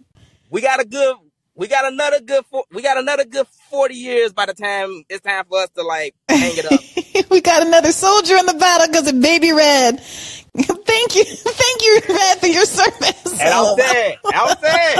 we 0.49 0.61
got 0.61 0.79
a 0.81 0.85
good 0.85 1.15
we 1.55 1.67
got 1.67 1.91
another 1.91 2.21
good 2.21 2.45
four, 2.45 2.63
we 2.71 2.81
got 2.81 2.97
another 2.97 3.25
good 3.25 3.47
forty 3.69 3.95
years 3.95 4.31
by 4.31 4.45
the 4.45 4.53
time 4.53 5.03
it's 5.09 5.21
time 5.21 5.45
for 5.45 5.59
us 5.59 5.69
to 5.71 5.83
like 5.83 6.15
hang 6.29 6.53
it 6.55 6.65
up. 6.71 7.29
we 7.31 7.41
got 7.41 7.65
another 7.65 7.91
soldier 7.91 8.37
in 8.37 8.45
the 8.45 8.53
battle 8.53 8.87
because 8.87 9.11
of 9.11 9.19
baby 9.21 9.51
red. 9.51 10.01
thank 10.85 11.15
you, 11.15 11.23
thank 11.23 11.83
you, 11.83 12.01
Red, 12.09 12.39
for 12.39 12.47
your 12.47 12.65
service. 12.65 13.39
And 13.39 13.41
I'm 13.41 13.65
oh, 13.65 13.75
LOL. 13.75 13.77
saying, 13.77 14.17
I'm 14.25 14.57
saying, 14.57 14.97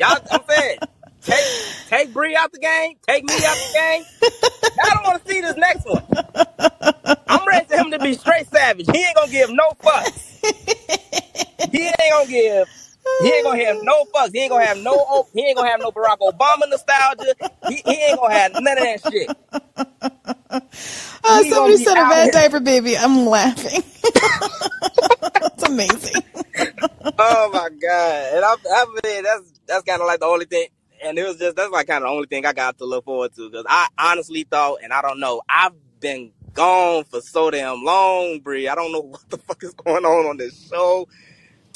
y'all, 0.00 0.18
I'm 0.30 0.40
saying, 0.48 0.78
take 1.22 1.44
take 1.88 2.12
Bree 2.12 2.36
out 2.36 2.52
the 2.52 2.58
game, 2.58 2.96
take 3.06 3.24
me 3.24 3.34
out 3.34 3.56
the 3.56 3.72
game. 3.74 4.04
I 4.84 4.94
don't 4.94 5.04
want 5.04 5.24
to 5.24 5.32
see 5.32 5.40
this 5.40 5.56
next 5.56 5.84
one. 5.86 6.04
I'm 7.28 7.46
ready 7.46 7.66
for 7.66 7.76
him 7.76 7.90
to 7.90 7.98
be 7.98 8.14
straight 8.14 8.46
savage. 8.48 8.86
He 8.90 9.04
ain't 9.04 9.16
gonna 9.16 9.30
give 9.30 9.50
no 9.50 9.70
fucks. 9.82 10.28
He 11.72 11.82
ain't 11.86 11.96
gonna 12.10 12.28
give. 12.28 12.68
He 13.18 13.30
ain't 13.32 13.44
gonna 13.44 13.64
have 13.64 13.78
no 13.82 14.04
fucks. 14.14 14.30
He 14.32 14.40
ain't 14.40 14.50
gonna 14.50 14.64
have 14.66 14.78
no. 14.78 14.92
O- 15.08 15.28
He 15.34 15.42
ain't 15.46 15.56
gonna 15.56 15.70
have 15.70 15.80
no 15.80 15.90
Barack 15.92 16.18
Obama 16.20 16.68
nostalgia. 16.68 17.34
He, 17.66 17.82
he 17.86 17.94
ain't 18.04 18.18
gonna 18.20 18.34
have 18.34 18.52
none 18.54 18.78
of 18.78 18.84
that 18.84 19.00
shit. 19.02 19.32
Uh, 21.24 21.42
somebody 21.44 21.76
said 21.78 21.98
a 21.98 22.00
out 22.00 22.10
red 22.10 22.30
diaper 22.32 22.60
baby. 22.60 22.96
I'm 22.96 23.26
laughing. 23.26 23.82
It's 25.54 25.64
amazing. 25.64 26.22
Oh 27.18 27.50
my 27.52 27.68
god! 27.80 28.34
And 28.34 28.44
I, 28.44 28.54
I 28.72 28.86
mean, 29.04 29.22
that's 29.24 29.52
that's 29.66 29.82
kind 29.84 30.00
of 30.00 30.06
like 30.06 30.20
the 30.20 30.26
only 30.26 30.46
thing. 30.46 30.68
And 31.04 31.18
it 31.18 31.24
was 31.26 31.38
just 31.38 31.56
that's 31.56 31.70
like 31.70 31.86
kind 31.86 32.02
of 32.04 32.08
the 32.08 32.14
only 32.14 32.26
thing 32.26 32.46
I 32.46 32.52
got 32.52 32.78
to 32.78 32.84
look 32.84 33.04
forward 33.04 33.34
to 33.36 33.50
because 33.50 33.66
I 33.68 33.88
honestly 33.98 34.44
thought, 34.44 34.78
and 34.82 34.92
I 34.92 35.02
don't 35.02 35.20
know, 35.20 35.42
I've 35.48 35.72
been 36.00 36.32
gone 36.54 37.04
for 37.04 37.20
so 37.20 37.50
damn 37.50 37.84
long, 37.84 38.40
Bree. 38.40 38.68
I 38.68 38.74
don't 38.74 38.92
know 38.92 39.00
what 39.02 39.28
the 39.30 39.38
fuck 39.38 39.62
is 39.62 39.74
going 39.74 40.04
on 40.04 40.26
on 40.26 40.36
this 40.38 40.68
show. 40.68 41.08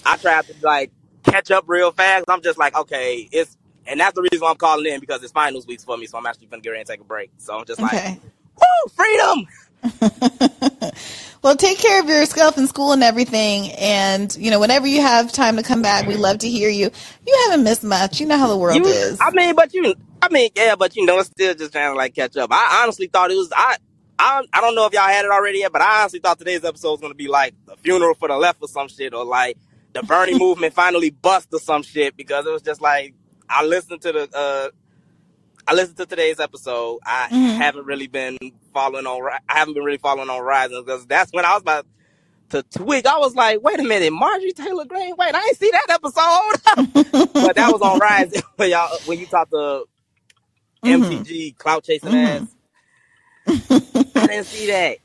I 0.05 0.17
tried 0.17 0.47
to 0.49 0.55
like 0.63 0.91
catch 1.27 1.51
up 1.51 1.65
real 1.67 1.93
fast. 1.93 2.25
I'm 2.29 2.43
just 2.43 2.59
like, 2.59 2.77
okay, 2.77 3.29
it's 3.31 3.57
and 3.87 4.01
that's 4.01 4.15
the 4.15 4.23
reason 4.23 4.41
why 4.41 4.51
I'm 4.51 4.57
calling 4.57 4.93
in 4.93 5.01
because 5.01 5.23
it's 5.23 5.33
finals 5.33 5.67
weeks 5.67 5.85
for 5.85 5.97
me. 5.97 6.07
So 6.07 6.19
I'm 6.19 6.27
actually 6.27 6.47
gonna 6.47 6.63
get 6.63 6.71
ready 6.71 6.81
and 6.81 6.89
take 6.89 7.01
a 7.01 7.05
break. 7.05 7.31
So 7.39 7.57
I'm 7.57 7.65
just 7.65 7.81
like, 7.81 8.19
woo, 8.57 8.91
freedom. 8.95 9.47
Well, 11.47 11.55
take 11.55 11.79
care 11.79 12.01
of 12.01 12.09
yourself 12.09 12.59
in 12.59 12.67
school 12.67 12.91
and 12.91 13.05
everything. 13.05 13.71
And, 13.79 14.37
you 14.37 14.51
know, 14.51 14.59
whenever 14.59 14.85
you 14.89 15.01
have 15.01 15.31
time 15.31 15.55
to 15.59 15.63
come 15.63 15.81
back, 15.81 16.05
we 16.09 16.17
love 16.17 16.39
to 16.39 16.49
hear 16.49 16.69
you. 16.69 16.91
You 17.25 17.39
haven't 17.45 17.63
missed 17.63 17.85
much. 17.85 18.19
You 18.19 18.27
know 18.27 18.37
how 18.37 18.49
the 18.49 18.57
world 18.57 18.77
You, 18.77 18.85
is. 18.85 19.19
I 19.21 19.31
mean, 19.31 19.55
but 19.55 19.73
you, 19.73 19.95
I 20.21 20.29
mean, 20.31 20.51
yeah, 20.57 20.75
but 20.75 20.97
you 20.97 21.07
know, 21.07 21.21
it's 21.21 21.29
still 21.29 21.55
just 21.55 21.71
trying 21.71 21.93
to 21.93 21.97
like 21.97 22.17
catch 22.17 22.37
up. 22.37 22.51
I 22.53 22.81
honestly 22.83 23.07
thought 23.07 23.31
it 23.31 23.37
was, 23.37 23.53
I, 23.55 23.77
I, 24.19 24.43
I 24.53 24.61
don't 24.61 24.75
know 24.75 24.87
if 24.87 24.93
y'all 24.93 25.07
had 25.07 25.25
it 25.25 25.31
already 25.31 25.61
yet, 25.61 25.71
but 25.71 25.83
I 25.83 26.01
honestly 26.01 26.19
thought 26.19 26.37
today's 26.37 26.65
episode 26.65 26.91
was 26.91 27.01
gonna 27.01 27.15
be 27.15 27.29
like 27.29 27.55
the 27.67 27.77
funeral 27.77 28.15
for 28.15 28.27
the 28.27 28.37
left 28.37 28.61
or 28.61 28.67
some 28.67 28.89
shit, 28.89 29.15
or 29.15 29.25
like 29.25 29.57
the 29.97 30.07
Bernie 30.07 30.39
movement 30.39 30.75
finally 30.75 31.11
bust 31.11 31.49
or 31.53 31.59
some 31.61 31.83
shit, 31.83 32.17
because 32.17 32.47
it 32.47 32.51
was 32.53 32.63
just 32.63 32.81
like 32.81 33.15
I 33.49 33.65
listened 33.65 34.03
to 34.03 34.13
the, 34.13 34.29
uh, 34.37 34.69
I 35.69 35.75
listened 35.75 35.97
to 35.99 36.07
today's 36.07 36.39
episode. 36.41 37.01
I 37.05 37.29
Mhm. 37.31 37.57
haven't 37.57 37.87
really 37.87 38.07
been 38.07 38.39
following 38.73 39.07
on. 39.07 39.21
Ri- 39.23 39.39
I 39.49 39.59
haven't 39.59 39.75
been 39.75 39.85
really 39.85 39.99
following 39.99 40.29
on 40.31 40.41
Rising 40.43 40.83
because 40.85 41.07
that's 41.07 41.33
when 41.33 41.45
I 41.45 41.53
was 41.55 41.63
about 41.63 41.87
to 42.51 42.63
tweak. 42.63 43.07
I 43.07 43.19
was 43.19 43.35
like, 43.35 43.63
wait 43.63 43.81
a 43.81 43.83
minute, 43.85 44.13
Marjorie 44.13 44.53
Taylor 44.53 44.85
Greene. 44.85 45.15
Wait, 45.19 45.35
I 45.35 45.45
ain't 45.47 45.57
see 45.57 45.71
that 45.73 45.87
episode. 45.91 47.33
but 47.33 47.57
that 47.57 47.73
was 47.73 47.83
on 47.83 47.99
Rising 47.99 48.43
when 48.57 48.71
y'all 48.71 48.97
when 49.07 49.19
you 49.19 49.27
talked 49.27 49.51
to 49.53 49.85
Mhm. 50.85 51.03
MTG 51.25 51.57
clout 51.59 51.83
chasing 51.85 52.11
Mhm. 52.11 52.43
ass. 52.43 52.49
I 54.15 54.27
didn't 54.27 54.47
see 54.47 54.67
that. 54.67 54.99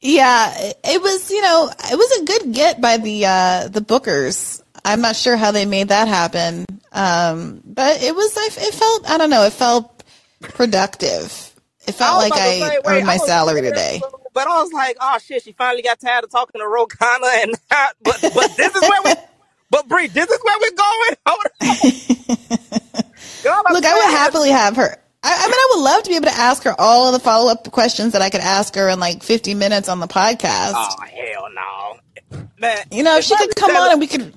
Yeah, 0.00 0.54
it- 0.84 1.02
was, 1.02 1.30
you 1.30 1.42
know, 1.42 1.70
it 1.92 1.96
was 1.96 2.12
a 2.20 2.24
good 2.24 2.54
get 2.54 2.80
by 2.80 2.96
the 2.96 3.26
uh 3.26 3.68
the 3.68 3.80
bookers. 3.80 4.62
I'm 4.84 5.00
not 5.02 5.16
sure 5.16 5.36
how 5.36 5.50
they 5.50 5.66
made 5.66 5.88
that 5.88 6.08
happen. 6.08 6.66
Um, 6.92 7.60
but 7.64 8.02
it 8.02 8.14
was 8.14 8.36
I 8.36 8.48
it 8.50 8.74
felt 8.74 9.10
I 9.10 9.18
don't 9.18 9.30
know, 9.30 9.44
it 9.44 9.52
felt 9.52 10.04
productive. 10.40 11.54
It 11.86 11.92
felt 11.92 12.18
like 12.18 12.32
I 12.32 12.50
say, 12.60 12.60
wait, 12.60 12.86
earned 12.86 13.06
my 13.06 13.16
salary 13.16 13.62
today. 13.62 14.00
But 14.32 14.46
I 14.46 14.62
was 14.62 14.72
like, 14.72 14.96
oh 15.00 15.18
shit, 15.18 15.42
she 15.42 15.52
finally 15.52 15.82
got 15.82 16.00
tired 16.00 16.24
of 16.24 16.30
talking 16.30 16.60
to 16.60 16.66
Ro 16.68 16.86
Khanna 16.86 17.42
and 17.42 17.50
not, 17.70 17.96
but 18.02 18.20
but 18.34 18.56
this 18.56 18.74
is 18.74 18.82
where 18.82 19.02
we 19.02 19.12
but 19.70 19.88
Bree, 19.88 20.06
this 20.06 20.30
is 20.30 20.38
where 20.42 20.58
we're 20.60 20.76
going. 20.76 21.16
Girl, 23.42 23.62
Look, 23.70 23.84
I 23.84 23.94
would 23.94 24.10
happily 24.18 24.50
have 24.50 24.76
her. 24.76 24.96
I, 25.22 25.34
I 25.34 25.46
mean, 25.46 25.54
I 25.54 25.68
would 25.74 25.82
love 25.84 26.02
to 26.04 26.08
be 26.10 26.16
able 26.16 26.26
to 26.28 26.36
ask 26.36 26.62
her 26.64 26.74
all 26.78 27.08
of 27.08 27.12
the 27.12 27.20
follow 27.20 27.50
up 27.52 27.70
questions 27.70 28.12
that 28.14 28.22
I 28.22 28.30
could 28.30 28.40
ask 28.40 28.74
her 28.76 28.88
in 28.88 28.98
like 29.00 29.22
50 29.22 29.54
minutes 29.54 29.88
on 29.88 30.00
the 30.00 30.06
podcast. 30.06 30.72
Oh 30.74 30.94
hell 31.02 31.48
no. 31.54 32.46
Man, 32.58 32.78
you 32.90 33.02
know, 33.02 33.18
if 33.18 33.24
she 33.24 33.36
could 33.36 33.54
come 33.54 33.70
Taylor- 33.70 33.86
on 33.86 33.90
and 33.92 34.00
we 34.00 34.06
could 34.06 34.34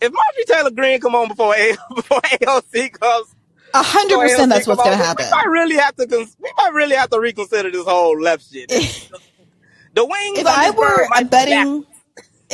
if 0.00 0.12
Marjorie 0.12 0.44
Taylor 0.46 0.70
Greene 0.70 1.00
come 1.00 1.14
on 1.14 1.28
before 1.28 1.54
A- 1.54 1.76
before 1.94 2.20
AOC 2.20 2.92
comes, 2.98 3.34
a 3.74 3.82
hundred 3.82 4.18
percent, 4.20 4.50
that's 4.50 4.66
what's 4.66 4.82
gonna 4.82 4.96
happen. 4.96 5.26
We 5.26 5.30
might 5.30 5.48
really 5.48 5.76
have 5.76 5.96
to 5.96 6.06
cons- 6.06 6.36
we 6.40 6.50
might 6.56 6.72
really 6.72 6.96
have 6.96 7.10
to 7.10 7.20
reconsider 7.20 7.70
this 7.70 7.84
whole 7.84 8.18
left 8.20 8.50
shit. 8.50 8.68
the 9.94 10.04
wings. 10.04 10.38
If 10.38 10.46
I 10.46 10.70
were 10.70 11.06
a 11.16 11.24
betting, 11.24 11.86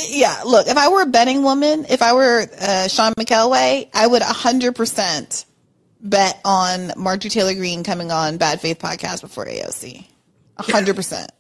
yeah, 0.09 0.43
look, 0.45 0.67
if 0.67 0.77
I 0.77 0.89
were 0.89 1.03
a 1.03 1.07
betting 1.07 1.43
woman, 1.43 1.87
if 1.89 2.03
I 2.03 2.15
were 2.15 2.47
uh, 2.61 2.89
Sean 2.89 3.13
McElwee, 3.15 3.89
I 3.95 4.07
would 4.07 4.23
a 4.23 4.27
hundred 4.27 4.75
percent 4.75 5.45
bet 6.11 6.41
on 6.45 6.93
Marjorie 6.97 7.31
Taylor 7.31 7.55
Greene 7.55 7.85
coming 7.85 8.11
on 8.11 8.37
Bad 8.37 8.61
Faith 8.61 8.79
podcast 8.79 9.21
before 9.21 9.47
AOC. 9.47 10.07
A 10.59 10.63
hundred 10.63 10.97
percent. 10.97 11.31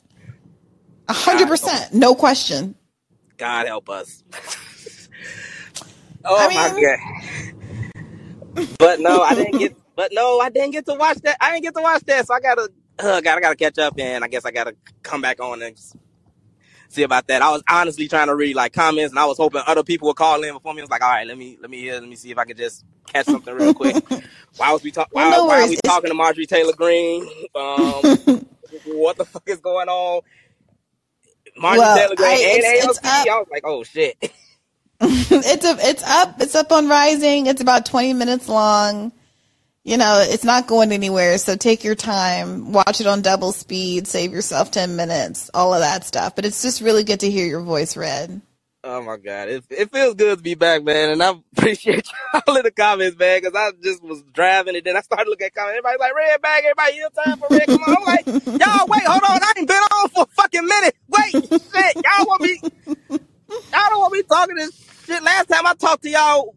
A 1.08 1.12
hundred 1.12 1.48
percent, 1.48 1.94
no 1.94 2.14
question. 2.14 2.74
God 3.36 3.66
help 3.66 3.88
us. 3.88 4.24
oh 6.24 6.36
I 6.36 6.54
my 6.54 6.80
god. 6.80 6.98
But 8.78 9.00
no, 9.00 9.22
I 9.22 9.34
didn't 9.34 9.58
get. 9.58 9.76
But 9.96 10.10
no, 10.12 10.40
I 10.40 10.50
didn't 10.50 10.72
get 10.72 10.84
to 10.84 10.94
watch 10.94 11.16
that. 11.22 11.38
I 11.40 11.52
didn't 11.52 11.62
get 11.62 11.74
to 11.74 11.80
watch 11.80 12.02
that, 12.02 12.26
so 12.26 12.34
I 12.34 12.40
gotta. 12.40 12.68
Uh, 12.98 13.22
gotta 13.22 13.40
gotta 13.40 13.56
catch 13.56 13.78
up, 13.78 13.94
and 13.98 14.22
I 14.22 14.28
guess 14.28 14.44
I 14.44 14.50
gotta 14.50 14.76
come 15.02 15.22
back 15.22 15.40
on 15.40 15.62
and 15.62 15.74
see 16.96 17.02
about 17.04 17.26
that. 17.28 17.42
I 17.42 17.50
was 17.52 17.62
honestly 17.70 18.08
trying 18.08 18.26
to 18.26 18.34
read 18.34 18.56
like 18.56 18.72
comments, 18.72 19.12
and 19.12 19.18
I 19.18 19.26
was 19.26 19.36
hoping 19.36 19.62
other 19.66 19.84
people 19.84 20.08
would 20.08 20.16
call 20.16 20.42
in 20.42 20.52
before 20.52 20.74
me. 20.74 20.80
I 20.80 20.84
was 20.84 20.90
like, 20.90 21.02
all 21.02 21.10
right, 21.10 21.26
let 21.26 21.38
me 21.38 21.58
let 21.60 21.70
me 21.70 21.78
hear, 21.80 21.94
let 21.94 22.08
me 22.08 22.16
see 22.16 22.30
if 22.30 22.38
I 22.38 22.44
could 22.44 22.56
just 22.56 22.84
catch 23.06 23.26
something 23.26 23.54
real 23.54 23.74
quick. 23.74 24.04
why 24.56 24.72
was 24.72 24.82
we 24.82 24.90
talking? 24.90 25.12
Well, 25.14 25.30
why, 25.30 25.36
no 25.36 25.44
why 25.46 25.62
are 25.62 25.68
we 25.68 25.76
talking 25.84 26.08
to 26.08 26.14
Marjorie 26.14 26.46
Taylor 26.46 26.72
Greene? 26.72 27.22
Um, 27.54 28.00
what 28.86 29.16
the 29.16 29.24
fuck 29.24 29.44
is 29.46 29.58
going 29.60 29.88
on? 29.88 30.22
Marjorie 31.56 31.78
Well, 31.80 31.96
Taylor 31.96 32.16
Greene 32.16 32.28
I- 32.28 32.50
and 32.54 32.64
it's- 32.64 32.98
AOC. 32.98 33.04
up. 33.04 33.26
I 33.28 33.38
was 33.38 33.48
like, 33.50 33.62
oh 33.64 33.84
shit. 33.84 34.16
it's 35.00 35.64
a, 35.64 35.76
it's 35.86 36.02
up. 36.02 36.40
It's 36.40 36.54
up 36.54 36.72
on 36.72 36.88
Rising. 36.88 37.46
It's 37.46 37.60
about 37.60 37.84
20 37.86 38.14
minutes 38.14 38.48
long. 38.48 39.12
You 39.86 39.96
know, 39.96 40.18
it's 40.20 40.42
not 40.42 40.66
going 40.66 40.90
anywhere. 40.90 41.38
So 41.38 41.54
take 41.54 41.84
your 41.84 41.94
time, 41.94 42.72
watch 42.72 43.00
it 43.00 43.06
on 43.06 43.22
double 43.22 43.52
speed, 43.52 44.08
save 44.08 44.32
yourself 44.32 44.72
10 44.72 44.96
minutes, 44.96 45.48
all 45.54 45.72
of 45.72 45.78
that 45.78 46.02
stuff. 46.02 46.34
But 46.34 46.44
it's 46.44 46.60
just 46.60 46.80
really 46.80 47.04
good 47.04 47.20
to 47.20 47.30
hear 47.30 47.46
your 47.46 47.60
voice 47.60 47.96
read. 47.96 48.40
Oh 48.82 49.00
my 49.02 49.16
god, 49.16 49.48
it, 49.48 49.64
it 49.70 49.92
feels 49.92 50.16
good 50.16 50.38
to 50.38 50.42
be 50.42 50.56
back, 50.56 50.82
man, 50.82 51.10
and 51.10 51.22
I 51.22 51.34
appreciate 51.56 52.08
y'all 52.34 52.56
in 52.56 52.64
the 52.64 52.72
comments, 52.72 53.16
man, 53.16 53.40
because 53.40 53.54
I 53.56 53.70
just 53.80 54.02
was 54.02 54.24
driving 54.32 54.74
and 54.74 54.84
then 54.84 54.96
I 54.96 55.02
started 55.02 55.30
looking 55.30 55.46
at 55.46 55.54
comments. 55.54 55.78
Everybody's 55.78 56.00
like, 56.00 56.14
"Red 56.16 56.42
bag, 56.42 56.64
everybody, 56.64 56.96
you 56.96 57.08
time 57.14 57.38
for 57.38 57.46
red?" 57.48 57.66
Come 57.66 57.82
on, 57.86 57.96
I'm 57.96 58.04
like, 58.04 58.26
y'all, 58.60 58.86
wait, 58.88 59.02
hold 59.06 59.22
on, 59.22 59.40
I 59.40 59.52
ain't 59.56 59.68
been 59.68 59.76
on 59.76 60.08
for 60.08 60.22
a 60.24 60.26
fucking 60.26 60.66
minute. 60.66 60.96
Wait, 61.08 61.32
shit, 61.32 61.96
y'all 61.96 62.26
want 62.26 62.42
me? 62.42 62.60
Y'all 63.08 63.88
don't 63.88 64.00
want 64.00 64.12
me 64.12 64.22
talking 64.24 64.56
this 64.56 65.04
shit. 65.04 65.22
Last 65.22 65.46
time 65.46 65.64
I 65.64 65.74
talked 65.74 66.02
to 66.02 66.10
y'all, 66.10 66.56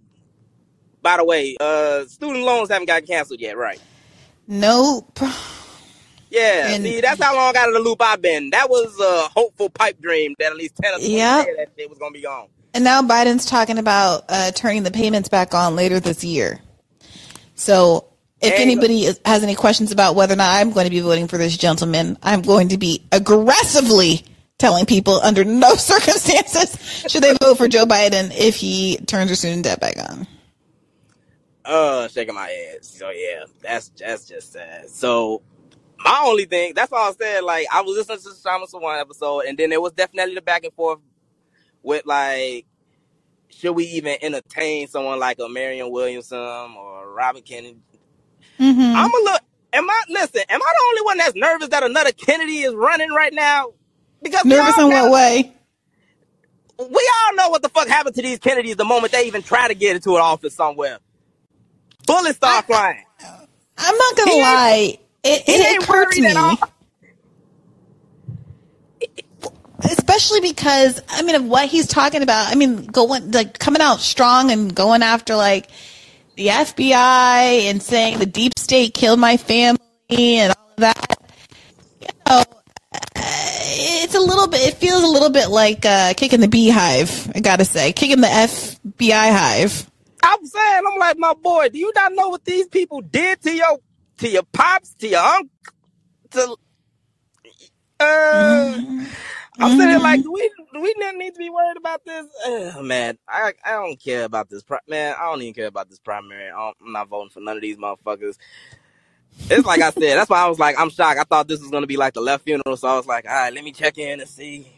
by 1.02 1.18
the 1.18 1.24
way, 1.26 1.56
uh, 1.60 2.06
student 2.06 2.44
loans 2.44 2.70
haven't 2.70 2.88
got 2.88 3.06
canceled 3.06 3.40
yet, 3.40 3.58
right? 3.58 3.80
Nope. 4.48 5.20
Yeah, 6.32 6.68
And- 6.74 6.84
see, 6.84 7.02
that's 7.02 7.22
how 7.22 7.36
long 7.36 7.56
out 7.58 7.70
of 7.70 7.74
the 7.74 7.80
loop 7.80 8.02
I've 8.02 8.22
been. 8.22 8.52
That 8.52 8.70
was 8.70 8.94
a 9.00 9.30
hopeful 9.40 9.70
pipe 9.70 10.00
dream 10.02 10.36
that 10.40 10.52
at 10.52 10.58
least 10.58 10.76
ten 10.82 10.94
or 10.94 10.98
twenty 10.98 11.16
Yep. 11.18 11.46
years 11.46 11.58
that 11.58 11.70
shit 11.78 11.90
was 11.90 11.98
gonna 11.98 12.12
be 12.12 12.22
gone. 12.22 12.48
And 12.74 12.84
now 12.84 13.02
Biden's 13.02 13.46
talking 13.46 13.80
about 13.80 14.26
uh, 14.30 14.52
turning 14.52 14.84
the 14.84 14.92
payments 14.92 15.28
back 15.28 15.56
on 15.56 15.76
later 15.76 16.00
this 16.00 16.24
year. 16.24 16.60
So 17.56 18.06
if 18.42 18.54
anybody 18.54 19.06
is, 19.06 19.20
has 19.26 19.42
any 19.44 19.56
questions 19.56 19.92
about 19.92 20.14
whether 20.16 20.34
or 20.34 20.38
not 20.38 20.50
I'm 20.56 20.72
going 20.72 20.86
to 20.86 20.92
be 20.92 21.00
voting 21.00 21.28
for 21.28 21.38
this 21.40 21.58
gentleman, 21.58 22.18
I'm 22.22 22.42
going 22.44 22.70
to 22.70 22.78
be 22.78 23.04
aggressively 23.12 24.24
telling 24.60 24.86
people 24.86 25.20
under 25.24 25.44
no 25.44 25.74
circumstances 25.76 26.78
should 27.12 27.24
they 27.24 27.34
vote 27.42 27.58
for 27.58 27.68
Joe 27.68 27.86
Biden 27.86 28.32
if 28.38 28.56
he 28.56 28.98
turns 29.08 29.28
their 29.30 29.36
student 29.36 29.64
debt 29.64 29.80
back 29.82 29.98
on. 29.98 30.28
Uh 31.70 32.08
shaking 32.08 32.34
my 32.34 32.48
head. 32.48 32.84
So 32.84 33.12
yeah, 33.12 33.44
that's 33.62 33.90
that's 33.90 34.28
just 34.28 34.54
sad. 34.54 34.90
So 34.90 35.44
my 36.04 36.24
only 36.26 36.46
thing, 36.46 36.74
that's 36.76 36.92
all 36.92 37.10
I 37.10 37.12
said. 37.12 37.44
Like 37.44 37.68
I 37.72 37.82
was 37.82 37.96
listening 37.96 38.18
to 38.20 38.30
the 38.30 38.36
Shaman 38.36 38.68
one 38.72 39.00
episode, 39.00 39.42
and 39.42 39.58
then 39.58 39.70
there 39.70 39.80
was 39.80 39.94
definitely 39.94 40.36
the 40.36 40.42
back 40.42 40.64
and 40.64 40.74
forth 40.74 41.00
with 41.84 42.06
like, 42.06 42.66
should 43.50 43.74
we 43.74 43.86
even 43.86 44.18
entertain 44.22 44.88
someone 44.88 45.20
like 45.20 45.38
a 45.40 45.48
Marianne 45.48 45.92
Williamson 45.92 46.38
or 46.40 47.12
Robin 47.14 47.44
Kennedy? 47.44 47.78
Mm-hmm. 48.60 48.82
I'm 48.82 49.14
a 49.14 49.18
little. 49.18 49.40
Am 49.72 49.88
I 49.88 50.04
listen? 50.10 50.42
Am 50.50 50.60
I 50.62 50.74
the 50.74 50.86
only 50.90 51.02
one 51.06 51.18
that's 51.20 51.36
nervous 51.36 51.70
that 51.70 51.84
another 51.84 52.12
Kennedy 52.12 52.62
is 52.62 52.74
running 52.74 53.12
right 53.12 53.34
now? 53.34 53.74
Because 54.24 54.44
we 54.44 54.50
Nervous 54.50 54.78
all 54.78 54.90
in 54.90 54.92
what 54.92 55.12
way? 55.12 55.54
We 56.80 57.12
all 57.28 57.36
know 57.36 57.50
what 57.50 57.62
the 57.62 57.70
fuck 57.70 57.88
happened 57.88 58.16
to 58.16 58.22
these 58.22 58.40
Kennedys 58.40 58.78
the 58.78 58.86
moment 58.86 59.12
they 59.12 59.28
even 59.28 59.44
try 59.44 59.68
to 59.68 59.76
get 59.76 59.96
into 59.96 60.16
an 60.16 60.22
office 60.22 60.56
somewhere. 60.56 60.98
Bullets 62.10 62.38
start 62.38 62.66
flying. 62.66 63.04
I'm 63.78 63.96
not 63.96 64.18
gonna 64.18 64.32
He 64.32 64.42
lie. 64.42 64.98
It, 65.24 65.44
it 65.48 65.66
ain't 65.66 65.84
occurred 65.84 66.12
to 66.12 66.22
worried 66.22 66.36
at 66.36 66.60
me, 69.02 69.10
especially 69.84 70.42
because 70.42 71.02
I 71.08 71.22
mean 71.22 71.36
of 71.36 71.46
what 71.46 71.70
he's 71.70 71.88
talking 71.88 72.24
about. 72.24 72.52
I 72.52 72.56
mean, 72.56 72.86
going 72.86 73.32
like 73.32 73.60
coming 73.60 73.82
out 73.82 74.00
strong 74.00 74.50
and 74.52 74.74
going 74.74 75.04
after 75.04 75.36
like 75.36 75.70
the 76.36 76.48
FBI 76.48 77.70
and 77.70 77.82
saying 77.82 78.18
the 78.18 78.26
deep 78.26 78.58
state 78.58 78.94
killed 78.94 79.20
my 79.20 79.38
family 79.38 79.80
and 80.10 80.54
all 80.58 80.70
of 80.72 80.78
that. 80.78 81.16
You 82.02 82.08
know, 82.08 82.38
uh, 82.38 82.44
it's 83.16 84.16
a 84.16 84.20
little 84.20 84.48
bit. 84.48 84.62
It 84.68 84.76
feels 84.76 85.04
a 85.04 85.08
little 85.08 85.30
bit 85.30 85.50
like 85.50 85.86
uh, 85.86 86.14
kicking 86.16 86.40
the 86.40 86.48
beehive. 86.48 87.32
I 87.36 87.40
gotta 87.40 87.66
say, 87.66 87.94
kicking 87.94 88.22
the 88.22 88.28
FBI 88.28 89.32
hive. 89.32 89.89
I'm 90.24 90.46
saying, 90.46 90.84
I'm 90.92 91.00
like, 91.00 91.18
my 91.18 91.34
boy, 91.34 91.70
do 91.70 91.80
you 91.80 91.92
not 91.96 92.14
know 92.14 92.30
what 92.30 92.46
these 92.46 92.68
people 92.68 93.02
did 93.02 93.42
to 93.44 93.54
your 93.54 93.80
to 94.20 94.30
your 94.30 94.44
pops, 94.52 94.94
to 94.96 95.08
your 95.08 95.20
uncle, 95.22 95.50
to 96.32 96.58
uh 98.00 98.80
I'm 99.62 99.72
sitting 99.72 99.90
here 99.90 100.00
like, 100.00 100.24
do 100.24 100.32
we 100.32 100.50
do 100.74 100.82
we 100.82 100.94
not 100.98 101.16
need 101.16 101.34
to 101.34 101.40
be 101.40 101.50
worried 101.50 101.78
about 101.78 102.06
this? 102.06 102.26
Ugh, 102.48 102.84
man, 102.84 103.18
I 103.28 103.54
I 103.66 103.72
don't 103.72 104.00
care 104.02 104.24
about 104.24 104.50
this. 104.50 104.64
Pri- 104.64 104.80
man, 104.88 105.16
I 105.20 105.26
don't 105.30 105.42
even 105.42 105.54
care 105.54 105.68
about 105.68 105.90
this 105.90 106.00
primary. 106.00 106.50
I'm 106.50 106.74
not 106.82 107.10
voting 107.10 107.30
for 107.30 107.42
none 107.42 107.58
of 107.58 107.62
these 107.62 107.78
motherfuckers. 107.78 108.38
It's 109.50 109.66
like 109.66 109.82
I 109.82 109.92
said. 109.92 110.18
That's 110.18 110.30
why 110.30 110.42
I 110.42 110.48
was 110.48 110.60
like, 110.60 110.80
I'm 110.80 110.90
shocked. 110.90 111.20
I 111.20 111.24
thought 111.24 111.48
this 111.48 111.60
was 111.62 111.72
gonna 111.72 111.88
be 111.88 111.98
like 111.98 112.14
the 112.14 112.22
left 112.22 112.46
funeral, 112.46 112.78
so 112.78 112.88
I 112.88 112.96
was 112.96 113.08
like, 113.08 113.26
all 113.28 113.34
right, 113.34 113.54
let 113.54 113.64
me 113.64 113.72
check 113.72 113.98
in 113.98 114.20
and 114.22 114.30
see 114.30 114.72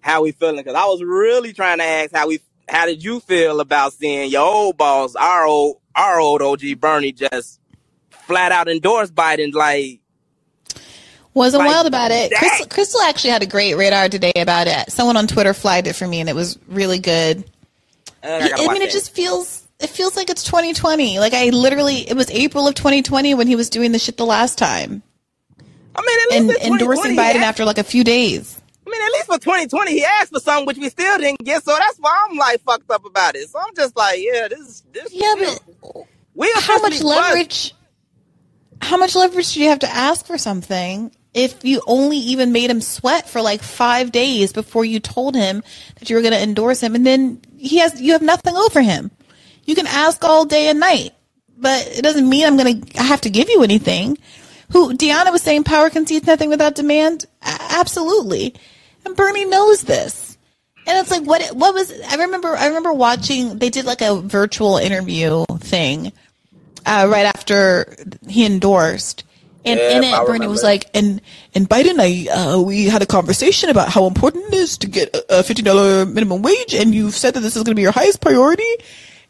how 0.00 0.22
we 0.22 0.32
feeling 0.32 0.56
because 0.56 0.74
I 0.74 0.84
was 0.86 1.02
really 1.02 1.52
trying 1.52 1.78
to 1.78 1.84
ask 1.84 2.14
how 2.14 2.28
we 2.28 2.40
how 2.68 2.86
did 2.86 3.02
you 3.04 3.20
feel 3.20 3.60
about 3.60 3.92
seeing 3.92 4.30
your 4.30 4.42
old 4.42 4.76
boss, 4.76 5.14
our 5.16 5.46
old 5.46 5.80
our 5.94 6.18
old 6.20 6.42
OG 6.42 6.80
Bernie, 6.80 7.12
just 7.12 7.60
flat 8.10 8.52
out 8.52 8.68
endorse 8.68 9.10
Biden? 9.10 9.52
Like, 9.52 10.00
Wasn't 11.34 11.60
Like, 11.62 11.72
wild 11.72 11.86
about 11.86 12.10
it. 12.10 12.32
Krystal, 12.32 12.68
Krystal 12.68 13.08
actually 13.08 13.30
had 13.30 13.42
a 13.42 13.46
great 13.46 13.74
radar 13.74 14.08
today 14.08 14.32
about 14.36 14.66
it. 14.66 14.90
Someone 14.90 15.16
on 15.16 15.26
Twitter 15.26 15.52
flagged 15.54 15.86
it 15.86 15.94
for 15.94 16.06
me, 16.06 16.20
and 16.20 16.28
it 16.28 16.34
was 16.34 16.58
really 16.68 16.98
good. 16.98 17.44
Uh, 18.22 18.26
I 18.28 18.50
I, 18.56 18.72
mean, 18.72 18.82
it 18.82 18.86
that. 18.86 18.90
just 18.92 19.14
feels 19.14 19.66
it 19.80 19.90
feels 19.90 20.16
like 20.16 20.30
it's 20.30 20.44
2020. 20.44 21.18
Like 21.18 21.34
I 21.34 21.50
literally, 21.50 22.08
it 22.08 22.16
was 22.16 22.30
April 22.30 22.66
of 22.66 22.74
2020 22.74 23.34
when 23.34 23.46
he 23.46 23.56
was 23.56 23.68
doing 23.68 23.92
the 23.92 23.98
shit 23.98 24.16
the 24.16 24.24
last 24.26 24.56
time, 24.58 25.02
I 25.94 26.26
mean, 26.30 26.48
and 26.48 26.72
endorsing 26.72 27.16
Biden 27.16 27.42
after 27.42 27.64
like 27.64 27.78
a 27.78 27.84
few 27.84 28.04
days. 28.04 28.60
Mean, 28.98 29.06
at 29.06 29.12
least 29.12 29.26
for 29.26 29.38
2020, 29.38 29.92
he 29.92 30.04
asked 30.04 30.32
for 30.32 30.40
something 30.40 30.66
which 30.66 30.78
we 30.78 30.88
still 30.88 31.18
didn't 31.18 31.40
get. 31.44 31.64
So 31.64 31.74
that's 31.76 31.98
why 31.98 32.26
I'm 32.30 32.36
like 32.36 32.60
fucked 32.62 32.90
up 32.90 33.04
about 33.04 33.34
it. 33.36 33.48
So 33.50 33.58
I'm 33.58 33.74
just 33.74 33.96
like, 33.96 34.20
yeah, 34.20 34.48
this, 34.48 34.82
this. 34.92 35.12
Yeah, 35.12 35.34
we- 35.34 35.46
but 35.46 36.06
we 36.34 36.52
how 36.56 36.80
much 36.80 37.02
leverage? 37.02 37.74
How 38.80 38.96
much 38.96 39.14
leverage 39.14 39.54
do 39.54 39.60
you 39.62 39.68
have 39.70 39.78
to 39.80 39.88
ask 39.88 40.26
for 40.26 40.36
something 40.36 41.10
if 41.32 41.64
you 41.64 41.80
only 41.86 42.18
even 42.18 42.52
made 42.52 42.70
him 42.70 42.80
sweat 42.80 43.28
for 43.28 43.40
like 43.40 43.62
five 43.62 44.12
days 44.12 44.52
before 44.52 44.84
you 44.84 45.00
told 45.00 45.34
him 45.34 45.62
that 45.98 46.10
you 46.10 46.16
were 46.16 46.22
going 46.22 46.34
to 46.34 46.42
endorse 46.42 46.80
him, 46.80 46.94
and 46.94 47.06
then 47.06 47.40
he 47.56 47.78
has 47.78 48.00
you 48.00 48.12
have 48.12 48.22
nothing 48.22 48.54
over 48.56 48.80
him. 48.82 49.10
You 49.64 49.74
can 49.74 49.86
ask 49.86 50.22
all 50.22 50.44
day 50.44 50.68
and 50.68 50.78
night, 50.80 51.12
but 51.56 51.86
it 51.88 52.02
doesn't 52.02 52.28
mean 52.28 52.46
I'm 52.46 52.56
going 52.56 52.82
to 52.82 53.02
have 53.02 53.22
to 53.22 53.30
give 53.30 53.48
you 53.48 53.62
anything. 53.62 54.18
Who 54.72 54.92
Deanna 54.94 55.30
was 55.32 55.42
saying, 55.42 55.64
power 55.64 55.88
concedes 55.88 56.26
nothing 56.26 56.50
without 56.50 56.74
demand. 56.74 57.24
A- 57.42 57.58
absolutely, 57.78 58.54
and 59.04 59.16
Bernie 59.16 59.44
knows 59.44 59.82
this. 59.82 60.36
And 60.86 60.98
it's 60.98 61.10
like 61.10 61.22
what 61.22 61.42
what 61.56 61.74
was 61.74 61.92
I 62.08 62.16
remember 62.16 62.56
I 62.56 62.66
remember 62.66 62.92
watching 62.92 63.58
they 63.58 63.70
did 63.70 63.86
like 63.86 64.02
a 64.02 64.20
virtual 64.20 64.76
interview 64.76 65.44
thing 65.58 66.12
uh, 66.84 67.06
right 67.10 67.26
after 67.26 67.96
he 68.28 68.44
endorsed. 68.44 69.24
And 69.66 69.80
Yeah, 69.80 69.96
in 69.96 70.04
it, 70.04 70.12
I 70.12 70.24
Bernie 70.26 70.46
was 70.46 70.62
like, 70.62 70.84
and 70.92 71.22
and 71.54 71.68
Biden, 71.68 71.96
I 71.98 72.30
uh, 72.30 72.60
we 72.60 72.84
had 72.84 73.00
a 73.00 73.06
conversation 73.06 73.70
about 73.70 73.88
how 73.88 74.06
important 74.06 74.48
it 74.48 74.54
is 74.54 74.76
to 74.78 74.86
get 74.86 75.16
a 75.30 75.42
fifteen 75.42 75.64
dollar 75.64 76.04
minimum 76.04 76.42
wage, 76.42 76.74
and 76.74 76.94
you've 76.94 77.14
said 77.14 77.32
that 77.32 77.40
this 77.40 77.56
is 77.56 77.62
going 77.62 77.72
to 77.72 77.76
be 77.76 77.82
your 77.82 77.92
highest 77.92 78.20
priority. 78.20 78.62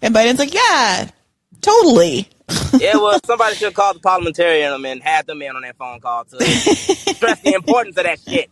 And 0.02 0.12
Biden's 0.12 0.40
like, 0.40 0.52
yeah, 0.52 1.08
totally. 1.60 2.28
yeah, 2.80 2.96
well, 2.96 3.18
somebody 3.24 3.54
should 3.54 3.74
call 3.74 3.94
the 3.94 4.00
parliamentarian 4.00 4.84
and 4.84 5.02
have 5.04 5.24
them 5.26 5.40
in 5.40 5.54
on 5.54 5.62
that 5.62 5.76
phone 5.76 6.00
call 6.00 6.24
to 6.24 6.44
stress 6.44 7.40
the 7.42 7.54
importance 7.54 7.96
of 7.96 8.02
that 8.02 8.18
shit. 8.20 8.50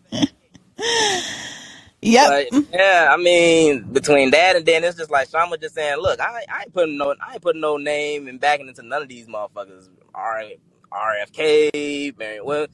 Yep. 2.03 2.29
But, 2.29 2.49
yeah, 2.73 3.09
I 3.13 3.17
mean, 3.19 3.85
between 3.93 4.33
that 4.33 4.57
and 4.57 4.67
then 4.67 4.85
it's 4.85 4.97
just 4.99 5.11
like 5.11 5.31
Kshama 5.31 5.61
just 5.61 5.75
saying, 5.75 5.99
"Look, 6.01 6.21
I, 6.21 6.45
I 6.51 6.63
ain't 6.63 6.75
putting 6.75 6.99
no, 6.99 7.15
I 7.21 7.35
ain't 7.35 7.43
putting 7.43 7.61
no 7.63 7.77
name 7.79 8.29
and 8.29 8.41
backing 8.41 8.69
into 8.69 8.83
none 8.83 9.03
of 9.03 9.09
these 9.09 9.27
motherfuckers." 9.29 9.89
R, 10.15 10.45
RFK, 10.93 12.19
Marion 12.19 12.45
Will, 12.47 12.65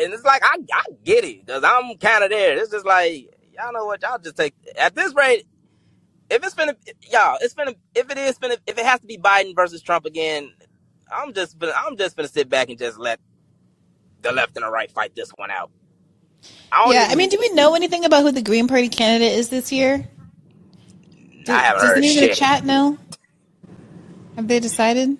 and 0.00 0.14
it's 0.14 0.24
like 0.24 0.42
I, 0.44 0.58
I 0.72 0.84
get 1.04 1.24
it 1.24 1.46
because 1.46 1.64
I'm 1.64 1.96
kind 1.98 2.24
of 2.24 2.30
there. 2.30 2.58
It's 2.58 2.70
just 2.72 2.86
like 2.86 3.30
y'all 3.54 3.72
know 3.72 3.86
what 3.86 4.02
y'all 4.02 4.18
just 4.18 4.36
take 4.36 4.54
at 4.78 4.94
this 4.94 5.14
rate. 5.14 5.46
If 6.30 6.44
it's 6.44 6.54
been 6.54 6.76
y'all, 7.10 7.38
it's 7.40 7.54
finna. 7.54 7.76
If 7.94 8.10
it 8.10 8.18
is 8.18 8.38
finna, 8.38 8.58
if 8.66 8.78
it 8.78 8.86
has 8.86 9.00
to 9.00 9.06
be 9.06 9.18
Biden 9.18 9.56
versus 9.56 9.82
Trump 9.82 10.06
again, 10.06 10.52
I'm 11.12 11.34
just, 11.34 11.56
I'm 11.62 11.96
just 11.96 12.16
gonna 12.16 12.28
sit 12.28 12.48
back 12.48 12.70
and 12.70 12.78
just 12.78 12.98
let 12.98 13.20
the 14.22 14.32
left 14.32 14.56
and 14.56 14.64
the 14.66 14.70
right 14.70 14.90
fight 14.90 15.14
this 15.16 15.30
one 15.36 15.50
out. 15.50 15.70
I 16.72 16.84
don't 16.84 16.94
Yeah, 16.94 17.02
even- 17.02 17.12
I 17.12 17.14
mean, 17.16 17.28
do 17.28 17.38
we 17.38 17.50
know 17.50 17.74
anything 17.74 18.04
about 18.04 18.22
who 18.22 18.32
the 18.32 18.42
Green 18.42 18.66
Party 18.66 18.88
candidate 18.88 19.32
is 19.38 19.50
this 19.50 19.70
year? 19.70 20.08
I 21.48 21.52
haven't 21.58 21.80
Does 21.82 21.90
heard 21.90 21.98
of 21.98 22.02
the 22.28 22.34
chat 22.34 22.64
know? 22.64 22.98
Have 24.36 24.48
they 24.48 24.58
decided? 24.60 25.18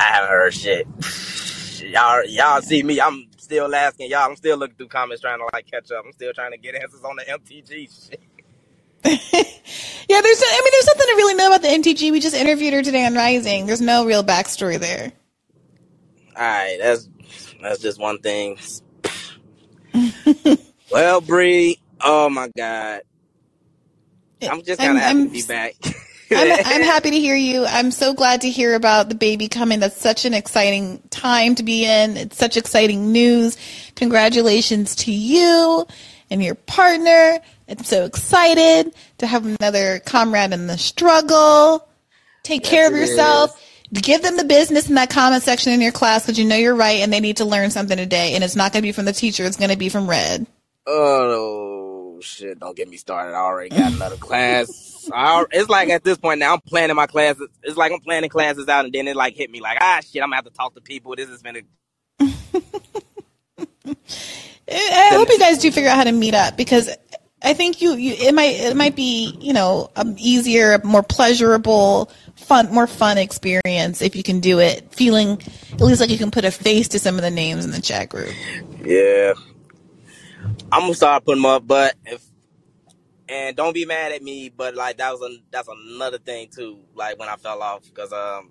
I 0.00 0.04
haven't 0.04 0.30
heard 0.30 0.54
shit. 0.54 0.86
Y'all, 1.82 2.24
y'all 2.24 2.60
see 2.60 2.82
me. 2.82 3.00
I'm 3.00 3.26
still 3.38 3.72
asking 3.74 4.10
y'all. 4.10 4.28
I'm 4.28 4.36
still 4.36 4.56
looking 4.56 4.76
through 4.76 4.88
comments 4.88 5.22
trying 5.22 5.38
to 5.38 5.48
like 5.52 5.70
catch 5.70 5.90
up. 5.92 6.04
I'm 6.04 6.12
still 6.12 6.32
trying 6.32 6.50
to 6.52 6.58
get 6.58 6.74
answers 6.74 7.04
on 7.04 7.16
the 7.16 7.24
MTG 7.24 7.88
shit. 8.10 8.20
Yeah, 10.10 10.22
there's. 10.22 10.42
I 10.42 10.60
mean, 10.64 10.70
there's 10.72 10.86
nothing 10.86 11.06
to 11.06 11.14
really 11.16 11.34
know 11.34 11.48
about 11.48 11.60
the 11.60 11.68
MTG. 11.68 12.10
We 12.10 12.18
just 12.20 12.34
interviewed 12.34 12.72
her 12.72 12.82
today 12.82 13.04
on 13.04 13.14
Rising. 13.14 13.66
There's 13.66 13.82
no 13.82 14.06
real 14.06 14.24
backstory 14.24 14.78
there. 14.78 15.12
All 16.34 16.42
right, 16.42 16.78
that's 16.80 17.10
that's 17.60 17.80
just 17.82 18.00
one 18.00 18.18
thing. 18.18 18.56
well, 20.92 21.20
Bree. 21.20 21.78
Oh 22.00 22.28
my 22.28 22.48
god. 22.56 23.02
I'm 24.42 24.62
just 24.62 24.78
kind 24.80 24.90
I'm- 24.90 24.96
of 24.96 25.02
happy 25.02 25.18
I'm- 25.18 25.26
to 25.26 25.32
be 25.32 25.42
back. 25.42 25.74
I'm, 26.30 26.52
I'm 26.52 26.82
happy 26.82 27.10
to 27.10 27.18
hear 27.18 27.34
you. 27.36 27.64
I'm 27.64 27.90
so 27.90 28.12
glad 28.12 28.42
to 28.42 28.50
hear 28.50 28.74
about 28.74 29.08
the 29.08 29.14
baby 29.14 29.48
coming. 29.48 29.80
That's 29.80 29.98
such 29.98 30.26
an 30.26 30.34
exciting 30.34 31.02
time 31.08 31.54
to 31.54 31.62
be 31.62 31.86
in. 31.86 32.18
It's 32.18 32.36
such 32.36 32.58
exciting 32.58 33.12
news. 33.12 33.56
Congratulations 33.96 34.94
to 34.96 35.12
you 35.12 35.86
and 36.30 36.42
your 36.44 36.54
partner. 36.54 37.38
I'm 37.66 37.82
so 37.82 38.04
excited 38.04 38.94
to 39.18 39.26
have 39.26 39.46
another 39.46 40.00
comrade 40.00 40.52
in 40.52 40.66
the 40.66 40.76
struggle. 40.76 41.88
Take 42.42 42.62
care 42.62 42.88
of 42.88 42.94
it 42.94 42.98
yourself. 42.98 43.58
Give 43.92 44.20
them 44.22 44.36
the 44.36 44.44
business 44.44 44.88
in 44.88 44.96
that 44.96 45.10
comment 45.10 45.42
section 45.42 45.72
in 45.72 45.80
your 45.80 45.92
class 45.92 46.24
because 46.24 46.38
you 46.38 46.44
know 46.44 46.56
you're 46.56 46.74
right 46.74 47.00
and 47.00 47.12
they 47.12 47.20
need 47.20 47.38
to 47.38 47.44
learn 47.44 47.70
something 47.70 47.96
today. 47.96 48.34
And 48.34 48.44
it's 48.44 48.56
not 48.56 48.72
going 48.72 48.82
to 48.82 48.86
be 48.86 48.92
from 48.92 49.06
the 49.06 49.12
teacher. 49.12 49.44
It's 49.44 49.56
going 49.56 49.70
to 49.70 49.78
be 49.78 49.88
from 49.88 50.08
Red. 50.08 50.46
Oh 50.86 52.18
shit! 52.22 52.58
Don't 52.58 52.76
get 52.76 52.88
me 52.88 52.96
started. 52.96 53.34
I 53.34 53.40
already 53.40 53.70
got 53.70 53.92
another 53.92 54.16
class. 54.16 55.08
I, 55.12 55.44
it's 55.50 55.68
like 55.68 55.90
at 55.90 56.02
this 56.02 56.16
point 56.18 56.40
now, 56.40 56.54
I'm 56.54 56.60
planning 56.60 56.96
my 56.96 57.06
classes. 57.06 57.48
It's 57.62 57.76
like 57.76 57.92
I'm 57.92 58.00
planning 58.00 58.30
classes 58.30 58.68
out, 58.68 58.86
and 58.86 58.94
then 58.94 59.06
it 59.06 59.14
like 59.14 59.34
hit 59.34 59.50
me 59.50 59.60
like, 59.60 59.78
ah, 59.80 60.00
shit! 60.02 60.22
I'm 60.22 60.28
gonna 60.28 60.36
have 60.36 60.46
to 60.46 60.50
talk 60.50 60.74
to 60.74 60.80
people. 60.80 61.14
This 61.14 61.28
is 61.28 61.42
gonna. 61.42 61.60
I 64.70 65.10
hope 65.12 65.28
you 65.28 65.38
guys 65.38 65.58
do 65.58 65.70
figure 65.70 65.90
out 65.90 65.96
how 65.96 66.04
to 66.04 66.12
meet 66.12 66.34
up 66.34 66.56
because 66.56 66.88
I 67.42 67.54
think 67.54 67.80
you, 67.80 67.94
you 67.94 68.14
it 68.14 68.34
might 68.34 68.56
it 68.56 68.76
might 68.76 68.96
be 68.96 69.36
you 69.40 69.52
know 69.52 69.90
a 69.96 70.06
easier, 70.16 70.80
more 70.84 71.02
pleasurable, 71.02 72.10
fun, 72.48 72.72
more 72.72 72.86
fun 72.86 73.18
experience 73.18 74.00
if 74.00 74.16
you 74.16 74.22
can 74.22 74.40
do 74.40 74.58
it, 74.58 74.92
feeling 74.94 75.40
at 75.72 75.80
least 75.80 76.00
like 76.00 76.10
you 76.10 76.18
can 76.18 76.30
put 76.30 76.44
a 76.44 76.50
face 76.50 76.88
to 76.88 76.98
some 76.98 77.16
of 77.16 77.22
the 77.22 77.30
names 77.30 77.64
in 77.64 77.70
the 77.70 77.80
chat 77.80 78.08
group. 78.08 78.34
Yeah, 78.82 79.34
I'm 80.72 80.82
gonna 80.82 80.94
start 80.94 81.24
putting 81.24 81.42
them 81.42 81.50
up, 81.50 81.66
but 81.66 81.94
if 82.06 82.24
and 83.28 83.54
don't 83.54 83.74
be 83.74 83.84
mad 83.84 84.12
at 84.12 84.22
me, 84.22 84.48
but 84.48 84.74
like 84.74 84.96
that 84.96 85.12
was 85.12 85.20
a, 85.20 85.36
that's 85.50 85.68
another 85.68 86.18
thing 86.18 86.48
too. 86.48 86.80
Like 86.94 87.18
when 87.18 87.28
I 87.28 87.36
fell 87.36 87.62
off 87.62 87.84
because 87.84 88.12
um, 88.12 88.50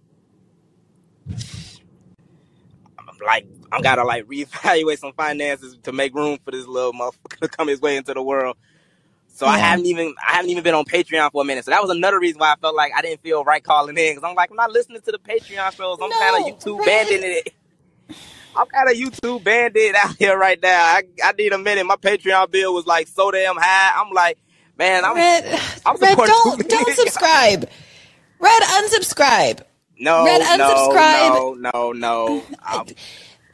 I'm 3.00 3.18
like 3.26 3.48
I'm 3.72 3.82
gotta 3.82 4.04
like 4.04 4.26
reevaluate 4.28 5.00
some 5.00 5.14
finances 5.14 5.78
to 5.84 5.92
make 5.92 6.14
room 6.14 6.38
for 6.46 6.52
this 6.52 6.68
little 6.68 6.94
motherfucker 6.94 7.40
to 7.42 7.48
come 7.48 7.68
his 7.68 7.82
way 7.82 7.98
into 7.98 8.14
the 8.14 8.22
world. 8.22 8.58
So 9.38 9.46
I 9.46 9.60
haven't 9.60 9.86
even 9.86 10.16
I 10.28 10.32
haven't 10.34 10.50
even 10.50 10.64
been 10.64 10.74
on 10.74 10.84
Patreon 10.84 11.32
for 11.32 11.44
a 11.44 11.46
minute. 11.46 11.64
So 11.64 11.70
that 11.70 11.80
was 11.80 11.92
another 11.92 12.20
reason 12.20 12.40
why 12.40 12.54
I 12.54 12.56
felt 12.56 12.76
like 12.76 12.92
I 12.98 13.04
didn't 13.04 13.22
feel 13.22 13.44
right 13.44 13.64
calling 13.64 13.96
in 13.96 14.16
because 14.16 14.28
I'm 14.28 14.34
like 14.34 14.50
I'm 14.50 14.56
not 14.56 14.72
listening 14.72 15.00
to 15.02 15.12
the 15.12 15.20
Patreon 15.20 15.74
shows. 15.74 16.00
I'm 16.02 16.10
kind 16.10 16.44
of 16.48 16.60
YouTube 16.60 16.84
banding 16.84 17.22
it. 17.22 17.54
I'm 18.56 18.66
kind 18.66 18.90
of 18.90 18.96
YouTube 18.96 19.44
bandit 19.44 19.94
out 20.04 20.16
here 20.18 20.36
right 20.36 20.60
now. 20.60 20.82
I, 20.82 21.04
I 21.24 21.34
need 21.34 21.54
a 21.54 21.60
minute. 21.60 21.86
My 21.86 21.98
Patreon 21.98 22.50
bill 22.50 22.74
was 22.74 22.88
like 22.88 23.08
so 23.08 23.30
damn 23.30 23.56
high. 23.58 24.02
I'm 24.02 24.12
like, 24.12 24.40
man, 24.76 25.06
I'm 25.06 25.16
Red, 25.16 25.60
I'm 25.86 25.98
Red, 25.98 26.18
don't 26.18 26.68
don't 26.68 26.96
subscribe. 26.96 27.70
Red, 28.40 28.62
unsubscribe. 28.64 29.62
No, 30.00 30.26
Red, 30.26 30.58
no, 30.58 30.68
unsubscribe. 30.68 31.62
no, 31.62 31.72
no, 31.74 31.92
no. 31.92 32.44
I'm- 32.64 32.88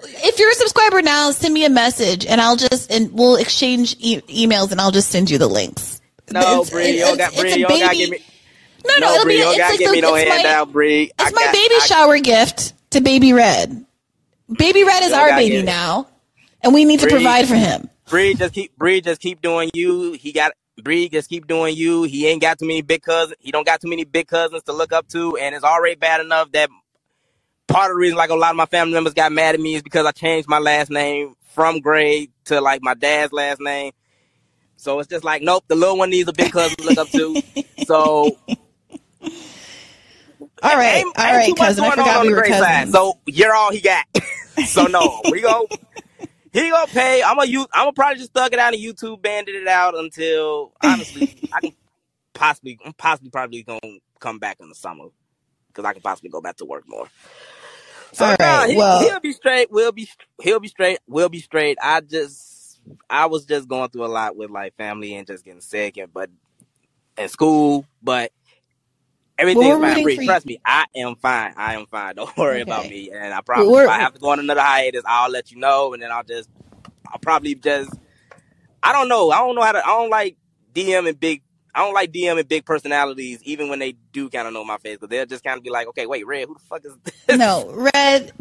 If 0.05 0.39
you're 0.39 0.51
a 0.51 0.55
subscriber 0.55 1.01
now, 1.01 1.31
send 1.31 1.53
me 1.53 1.65
a 1.65 1.69
message 1.69 2.25
and 2.25 2.39
I'll 2.41 2.55
just 2.55 2.91
and 2.91 3.11
we'll 3.13 3.35
exchange 3.37 3.95
e- 3.99 4.21
emails 4.21 4.71
and 4.71 4.79
I'll 4.81 4.91
just 4.91 5.09
send 5.09 5.29
you 5.29 5.37
the 5.37 5.47
links. 5.47 6.01
no, 6.31 6.39
It's- 6.41 6.69
Bree, 6.69 6.91
you 6.91 6.99
don't 6.99 7.17
got 7.17 7.31
it's 7.33 7.41
Bree, 7.41 7.53
you 7.55 7.67
got 7.67 7.93
give 7.95 8.09
me. 8.09 8.19
No, 8.85 8.93
no, 8.95 9.07
no, 9.07 9.13
it'll 9.13 9.25
Bree, 9.25 9.33
be 9.35 9.39
you 9.39 9.57
got 9.57 9.69
like 9.71 9.79
give 9.79 9.87
the- 9.89 9.95
me 9.95 10.01
no 10.01 10.15
it's 10.15 10.29
my- 10.29 10.35
handout, 10.35 10.71
Bree. 10.73 11.11
I 11.17 11.23
It's 11.27 11.35
my 11.35 11.45
baby 11.51 11.75
I- 11.75 11.85
shower 11.85 12.19
gift 12.19 12.73
to 12.91 13.01
Baby 13.01 13.33
Red. 13.33 13.85
Baby 14.57 14.83
Red 14.83 15.03
is 15.03 15.13
our 15.13 15.29
baby 15.29 15.61
now, 15.63 16.07
and 16.61 16.73
we 16.73 16.85
need 16.85 16.99
to 16.99 17.07
provide 17.07 17.47
for 17.47 17.55
him. 17.55 17.89
Bree 18.09 18.33
just 18.35 18.53
keep 18.53 18.75
Bree 18.77 19.01
just 19.01 19.21
keep 19.21 19.41
doing 19.41 19.71
you. 19.73 20.11
He 20.13 20.31
got 20.33 20.51
Bree 20.81 21.07
just 21.07 21.29
keep 21.29 21.47
doing 21.47 21.75
you. 21.75 22.03
He 22.03 22.27
ain't 22.27 22.41
got 22.41 22.59
too 22.59 22.67
many 22.67 22.81
big 22.81 23.01
cousins. 23.03 23.35
He 23.39 23.51
don't 23.51 23.65
got 23.65 23.79
too 23.79 23.89
many 23.89 24.03
big 24.03 24.27
cousins 24.27 24.63
to 24.63 24.73
look 24.73 24.91
up 24.91 25.07
to, 25.09 25.37
and 25.37 25.55
it's 25.55 25.63
already 25.63 25.95
bad 25.95 26.19
enough 26.19 26.51
that 26.51 26.69
part 27.67 27.91
of 27.91 27.95
the 27.95 27.99
reason 27.99 28.17
like 28.17 28.29
a 28.29 28.35
lot 28.35 28.51
of 28.51 28.57
my 28.57 28.65
family 28.65 28.93
members 28.93 29.13
got 29.13 29.31
mad 29.31 29.55
at 29.55 29.61
me 29.61 29.75
is 29.75 29.81
because 29.81 30.05
I 30.05 30.11
changed 30.11 30.47
my 30.49 30.59
last 30.59 30.89
name 30.89 31.35
from 31.49 31.79
Gray 31.79 32.29
to 32.45 32.61
like 32.61 32.81
my 32.81 32.93
dad's 32.93 33.33
last 33.33 33.59
name. 33.61 33.91
So 34.77 34.99
it's 34.99 35.09
just 35.09 35.23
like, 35.23 35.41
nope, 35.41 35.63
the 35.67 35.75
little 35.75 35.97
one 35.97 36.09
needs 36.09 36.27
a 36.27 36.33
big 36.33 36.51
cousin 36.51 36.77
to 36.77 36.83
look 36.83 36.97
up 36.97 37.09
to. 37.11 37.39
So 37.85 38.37
All 40.61 40.77
right, 40.77 40.97
ain't, 40.99 41.19
all 41.19 41.25
ain't 41.25 41.35
right, 41.35 41.55
cousin. 41.57 41.83
I 41.83 41.87
going 41.89 41.99
on 41.99 42.05
forgot 42.05 42.19
on 42.21 42.27
we 42.27 42.33
the 42.33 42.35
were 42.37 42.45
side. 42.45 42.87
cousins. 42.87 42.91
So 42.93 43.19
you're 43.25 43.53
all 43.53 43.71
he 43.71 43.81
got. 43.81 44.05
so 44.65 44.87
no, 44.87 45.21
we 45.29 45.41
go. 45.41 45.67
He 46.53 46.69
gonna 46.69 46.87
pay. 46.87 47.21
I'm 47.23 47.35
gonna 47.35 47.49
use. 47.49 47.67
I'm 47.73 47.83
gonna 47.85 47.93
probably 47.93 48.19
just 48.19 48.31
thug 48.33 48.53
it 48.53 48.59
out 48.59 48.73
and 48.73 48.81
YouTube 48.81 49.21
banded 49.21 49.55
it 49.55 49.67
out 49.67 49.95
until 49.95 50.71
honestly 50.81 51.35
I 51.51 51.61
can 51.61 51.73
possibly. 52.33 52.79
I'm 52.85 52.93
possibly 52.93 53.31
probably 53.31 53.63
gonna 53.63 53.79
come 54.19 54.39
back 54.39 54.57
in 54.61 54.69
the 54.69 54.75
summer 54.75 55.05
because 55.67 55.83
I 55.83 55.93
can 55.93 56.01
possibly 56.01 56.29
go 56.29 56.41
back 56.41 56.57
to 56.57 56.65
work 56.65 56.83
more. 56.87 57.07
So 58.13 58.25
All 58.25 58.35
right, 58.39 58.69
he, 58.69 58.75
well- 58.77 59.01
he'll 59.01 59.19
be 59.19 59.33
straight. 59.33 59.71
We'll 59.71 59.91
be 59.91 60.07
he'll 60.41 60.59
be 60.59 60.67
straight. 60.67 60.99
We'll 61.07 61.29
be 61.29 61.39
straight. 61.39 61.77
I 61.81 62.01
just 62.01 62.79
I 63.09 63.25
was 63.27 63.45
just 63.45 63.67
going 63.67 63.89
through 63.89 64.05
a 64.05 64.07
lot 64.07 64.35
with 64.35 64.49
like 64.51 64.75
family 64.77 65.15
and 65.15 65.25
just 65.27 65.43
getting 65.43 65.61
sick 65.61 65.97
and 65.97 66.13
but 66.13 66.29
in 67.17 67.29
school, 67.29 67.85
but 68.01 68.31
everything's 69.37 69.65
Well, 69.65 69.79
fine. 69.79 69.89
rooting 69.89 70.03
Bree, 70.03 70.15
for 70.15 70.21
you. 70.21 70.27
trust 70.27 70.45
me, 70.45 70.59
I 70.65 70.85
am 70.95 71.15
fine. 71.15 71.53
I 71.57 71.75
am 71.75 71.85
fine. 71.87 72.15
Don't 72.17 72.35
worry 72.37 72.61
about 72.61 72.85
me. 72.89 73.09
And 73.11 73.33
I 73.33 73.41
promise, 73.41 73.67
We're- 73.67 73.85
if 73.85 73.89
I 73.89 73.99
have 73.99 74.13
to 74.13 74.19
go 74.19 74.29
on 74.29 74.39
another 74.39 74.61
hiatus, 74.61 75.03
I'll 75.05 75.31
let 75.31 75.51
you 75.51 75.57
know, 75.59 75.93
and 75.93 76.01
then 76.03 76.11
I'll 76.11 76.23
just 76.23 76.49
I'll 77.07 77.19
probably 77.19 77.55
just 77.55 77.93
I 78.81 78.91
don't 78.93 79.07
know. 79.07 79.31
I 79.31 79.37
don't 79.39 79.55
know 79.55 79.61
how 79.63 79.71
to. 79.71 79.79
I 79.83 79.87
don't 79.89 80.09
like 80.09 80.37
DM 80.73 81.07
and 81.07 81.19
big. 81.19 81.41
I 81.75 81.79
don't 81.79 81.93
like 81.93 82.11
DMing 82.11 82.47
big 82.47 82.65
personalities, 82.65 83.41
even 83.43 83.69
when 83.69 83.79
they 83.79 83.93
do 84.11 84.29
kind 84.29 84.47
of 84.47 84.53
know 84.53 84.63
my 84.63 84.77
face, 84.77 84.97
because 84.97 85.09
they'll 85.09 85.25
just 85.25 85.43
kind 85.43 85.57
of 85.57 85.63
be 85.63 85.69
like, 85.69 85.87
"Okay, 85.87 86.05
wait, 86.05 86.25
Red, 86.27 86.47
who 86.47 86.53
the 86.53 86.59
fuck 86.59 86.85
is 86.85 86.95
this?" 87.03 87.37
No, 87.37 87.71
Red, 87.73 88.31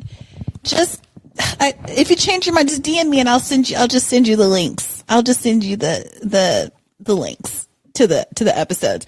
just 0.63 1.03
I, 1.39 1.75
if 1.89 2.11
you 2.11 2.17
change 2.17 2.47
your 2.47 2.55
mind, 2.55 2.69
just 2.69 2.83
DM 2.83 3.09
me 3.09 3.21
and 3.21 3.29
I'll 3.29 3.41
send 3.41 3.71
you. 3.71 3.77
I'll 3.77 3.89
just 3.89 4.09
send 4.09 4.29
you 4.29 4.37
the 4.37 4.49
links. 4.49 5.05
I'll 5.09 5.23
just 5.23 5.41
send 5.41 5.65
you 5.65 5.77
the 5.77 6.11
the 6.23 6.73
the 7.01 7.15
links 7.15 7.69
to 7.95 8.07
the 8.07 8.27
to 8.37 8.45
the 8.45 8.57
episodes. 8.57 9.07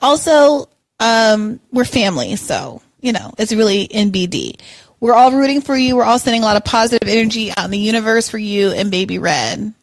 Also, 0.00 0.68
um, 1.00 1.60
we're 1.72 1.84
family, 1.84 2.36
so 2.36 2.82
you 3.00 3.12
know 3.12 3.32
it's 3.38 3.52
really 3.52 3.88
NBD. 3.88 4.60
We're 5.00 5.14
all 5.14 5.32
rooting 5.32 5.60
for 5.60 5.76
you. 5.76 5.96
We're 5.96 6.04
all 6.04 6.18
sending 6.18 6.42
a 6.42 6.46
lot 6.46 6.56
of 6.56 6.64
positive 6.64 7.08
energy 7.08 7.50
out 7.50 7.66
in 7.66 7.70
the 7.70 7.78
universe 7.78 8.30
for 8.30 8.38
you 8.38 8.70
and 8.70 8.90
Baby 8.90 9.18
Red. 9.18 9.74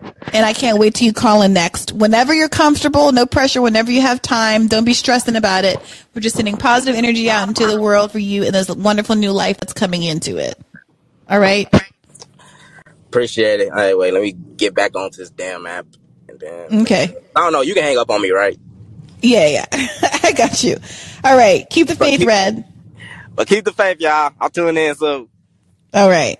And 0.00 0.44
I 0.46 0.52
can't 0.52 0.78
wait 0.78 0.94
till 0.94 1.06
you 1.06 1.12
call 1.12 1.42
in 1.42 1.52
next. 1.52 1.92
Whenever 1.92 2.32
you're 2.34 2.48
comfortable, 2.48 3.10
no 3.12 3.26
pressure, 3.26 3.60
whenever 3.60 3.90
you 3.90 4.00
have 4.02 4.22
time, 4.22 4.68
don't 4.68 4.84
be 4.84 4.94
stressing 4.94 5.36
about 5.36 5.64
it. 5.64 5.78
We're 6.14 6.20
just 6.20 6.36
sending 6.36 6.56
positive 6.56 6.94
energy 6.96 7.30
out 7.30 7.48
into 7.48 7.66
the 7.66 7.80
world 7.80 8.12
for 8.12 8.18
you 8.18 8.44
and 8.44 8.54
this 8.54 8.68
wonderful 8.68 9.16
new 9.16 9.32
life 9.32 9.58
that's 9.58 9.72
coming 9.72 10.02
into 10.02 10.36
it. 10.36 10.56
All 11.28 11.40
right? 11.40 11.68
Appreciate 13.08 13.60
it. 13.60 13.70
All 13.70 13.76
right, 13.76 14.12
let 14.12 14.22
me 14.22 14.32
get 14.32 14.74
back 14.74 14.94
onto 14.94 15.16
this 15.16 15.30
damn 15.30 15.66
app, 15.66 15.86
and 16.28 16.38
then 16.38 16.82
Okay. 16.82 17.14
I 17.34 17.40
don't 17.40 17.52
know. 17.52 17.62
You 17.62 17.74
can 17.74 17.82
hang 17.82 17.98
up 17.98 18.10
on 18.10 18.20
me, 18.20 18.30
right? 18.30 18.58
Yeah, 19.22 19.48
yeah. 19.48 19.66
I 20.22 20.32
got 20.36 20.62
you. 20.62 20.76
All 21.24 21.36
right. 21.36 21.68
Keep 21.70 21.88
the 21.88 21.96
faith, 21.96 22.22
Red. 22.24 22.64
But 23.34 23.48
keep 23.48 23.64
the 23.64 23.72
faith, 23.72 24.00
y'all. 24.00 24.32
I'll 24.40 24.50
tune 24.50 24.76
in 24.76 24.94
soon. 24.94 25.28
All 25.94 26.08
right. 26.08 26.38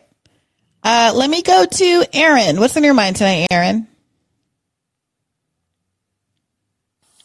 Uh, 0.83 1.13
let 1.15 1.29
me 1.29 1.43
go 1.43 1.67
to 1.67 2.05
Aaron. 2.13 2.61
What's 2.61 2.77
on 2.77 2.85
your 2.85 2.95
mind 2.95 3.17
tonight, 3.17 3.47
Aaron? 3.51 3.87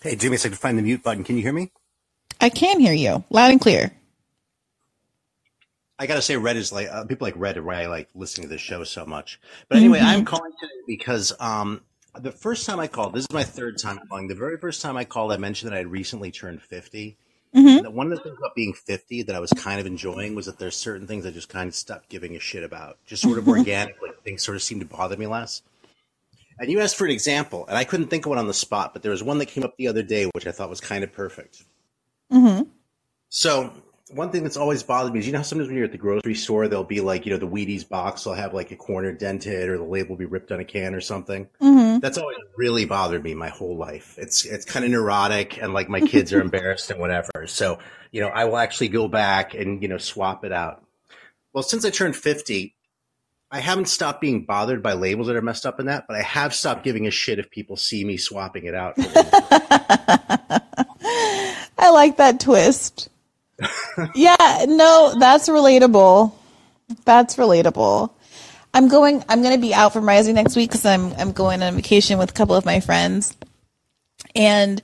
Hey, 0.02 0.16
Jimmy, 0.16 0.32
me 0.32 0.36
a 0.36 0.40
second 0.40 0.56
to 0.56 0.62
find 0.62 0.78
the 0.78 0.82
mute 0.82 1.02
button. 1.04 1.24
Can 1.24 1.38
you 1.38 1.44
hear 1.44 1.54
me? 1.54 1.72
I 2.42 2.50
can 2.50 2.80
hear 2.80 2.94
you 2.94 3.24
loud 3.30 3.52
and 3.52 3.62
clear. 3.62 3.92
I 5.98 6.08
gotta 6.08 6.22
say, 6.22 6.36
Red 6.36 6.58
is 6.58 6.74
like 6.74 6.90
uh, 6.90 7.06
people 7.06 7.26
like 7.26 7.36
Red 7.38 7.56
are 7.58 7.64
why 7.64 7.84
I 7.84 7.86
like 7.88 8.10
listening 8.14 8.48
to 8.50 8.54
this 8.54 8.60
show 8.62 8.84
so 8.84 9.06
much. 9.06 9.40
But 9.70 9.78
anyway, 9.78 10.00
Mhm. 10.00 10.04
I'm 10.06 10.26
calling 10.26 10.52
today 10.60 10.74
because 10.88 11.32
um, 11.40 11.82
the 12.20 12.32
first 12.32 12.66
time 12.66 12.80
I 12.80 12.88
called, 12.88 13.14
this 13.14 13.22
is 13.22 13.32
my 13.32 13.44
third 13.44 13.78
time 13.78 14.00
calling. 14.10 14.28
The 14.28 14.36
very 14.36 14.58
first 14.58 14.82
time 14.82 14.98
I 14.98 15.06
called, 15.06 15.32
I 15.32 15.38
mentioned 15.38 15.72
that 15.72 15.76
I 15.76 15.80
had 15.80 15.88
recently 15.88 16.32
turned 16.32 16.62
50. 16.62 17.16
Mhm. 17.56 17.86
And 17.86 17.94
one 17.94 18.12
of 18.12 18.18
the 18.18 18.24
things 18.24 18.38
about 18.38 18.56
being 18.56 18.74
50 18.74 19.24
that 19.24 19.36
I 19.36 19.40
was 19.40 19.52
kind 19.52 19.80
of 19.80 19.86
enjoying 19.86 20.34
was 20.34 20.48
that 20.48 20.58
there's 20.58 20.76
certain 20.76 21.06
things 21.06 21.26
I 21.26 21.32
just 21.32 21.50
kind 21.50 21.68
of 21.68 21.76
stopped 21.76 22.10
giving 22.10 22.36
a 22.36 22.40
shit 22.40 22.64
about. 22.64 22.98
Just 23.06 23.22
sort 23.22 23.38
of 23.38 23.48
organically, 23.48 24.10
things 24.24 24.44
sort 24.44 24.56
of 24.56 24.64
seemed 24.64 24.82
to 24.82 24.88
bother 24.88 25.18
me 25.18 25.28
less. 25.28 25.62
And 26.60 26.72
you 26.72 26.80
asked 26.80 26.96
for 26.96 27.06
an 27.06 27.12
example, 27.12 27.66
and 27.68 27.78
I 27.78 27.84
couldn't 27.84 28.08
think 28.08 28.26
of 28.26 28.30
one 28.30 28.38
on 28.40 28.48
the 28.48 28.54
spot, 28.54 28.94
but 28.94 29.02
there 29.02 29.12
was 29.12 29.24
one 29.24 29.38
that 29.40 29.48
came 29.48 29.64
up 29.64 29.76
the 29.78 29.88
other 29.88 30.04
day, 30.04 30.26
which 30.34 30.48
I 30.48 30.52
thought 30.52 30.70
was 30.70 30.82
kind 30.82 31.04
of 31.04 31.12
perfect. 31.12 31.64
Mm-hmm. 32.32 32.70
So 33.30 33.74
one 34.14 34.32
thing 34.32 34.44
that's 34.44 34.58
always 34.58 34.84
bothered 34.84 35.14
me 35.14 35.20
is 35.20 35.28
you 35.28 35.34
know 35.34 35.42
sometimes 35.42 35.68
when 35.68 35.76
you're 35.78 35.86
at 35.86 35.92
the 35.92 35.98
grocery 35.98 36.36
store 36.36 36.68
there'll 36.68 36.84
be 36.84 37.02
like 37.02 37.26
you 37.26 37.32
know 37.32 37.38
the 37.38 37.48
Wheaties 37.48 37.88
box 37.88 38.26
will 38.26 38.34
have 38.34 38.54
like 38.54 38.72
a 38.72 38.76
corner 38.76 39.12
dented 39.12 39.70
or 39.70 39.78
the 39.78 39.84
label 39.84 40.10
will 40.12 40.18
be 40.18 40.26
ripped 40.26 40.52
on 40.52 40.60
a 40.60 40.66
can 40.66 40.94
or 40.94 41.02
something. 41.02 41.50
Mhm. 41.62 42.02
That's 42.02 42.18
always 42.18 42.38
really 42.58 42.86
bothered 42.86 43.24
me 43.24 43.34
my 43.34 43.50
whole 43.50 43.76
life. 43.78 44.16
It's 44.18 44.46
it's 44.46 44.66
kind 44.66 44.86
of 44.86 44.92
neurotic 44.92 45.62
and 45.62 45.74
like 45.74 45.90
my 45.90 46.00
kids 46.02 46.32
are 46.34 46.42
embarrassed 46.48 46.92
and 46.92 47.00
whatever. 47.00 47.48
So 47.48 47.80
you 48.12 48.22
know 48.22 48.28
I 48.28 48.46
will 48.46 48.58
actually 48.58 48.90
go 48.90 49.08
back 49.08 49.54
and 49.54 49.82
you 49.82 49.88
know 49.88 49.98
swap 49.98 50.46
it 50.46 50.52
out. 50.52 50.84
Well, 51.54 51.64
since 51.64 51.86
I 51.86 51.90
turned 51.90 52.16
fifty. 52.16 52.76
I 53.52 53.60
haven't 53.60 53.86
stopped 53.86 54.20
being 54.20 54.46
bothered 54.46 54.82
by 54.82 54.94
labels 54.94 55.28
that 55.28 55.36
are 55.36 55.42
messed 55.44 55.68
up 55.68 55.80
in 55.80 55.86
that, 55.86 56.06
but 56.08 56.18
I 56.18 56.24
have 56.24 56.56
stopped 56.56 56.84
giving 56.84 57.06
a 57.06 57.12
shit 57.12 57.38
if 57.38 57.52
people 57.52 57.78
see 57.78 58.04
me 58.04 58.18
swapping 58.18 58.66
it 58.66 58.74
out. 58.74 58.96
I 61.78 61.92
like 61.92 62.18
that 62.18 62.40
twist. 62.40 63.10
yeah, 64.16 64.66
no, 64.68 65.16
that's 65.20 65.50
relatable. 65.50 66.34
That's 67.06 67.36
relatable. 67.36 68.12
I'm 68.74 68.88
going. 68.88 69.24
I'm 69.30 69.42
going 69.42 69.56
to 69.56 69.62
be 69.62 69.74
out 69.74 69.94
from 69.94 70.08
Rising 70.08 70.36
next 70.36 70.56
week 70.56 70.70
because 70.70 70.86
I'm 70.86 71.14
I'm 71.14 71.32
going 71.32 71.62
on 71.62 71.76
vacation 71.76 72.18
with 72.18 72.32
a 72.32 72.34
couple 72.34 72.56
of 72.56 72.66
my 72.66 72.80
friends, 72.80 73.36
and 74.36 74.82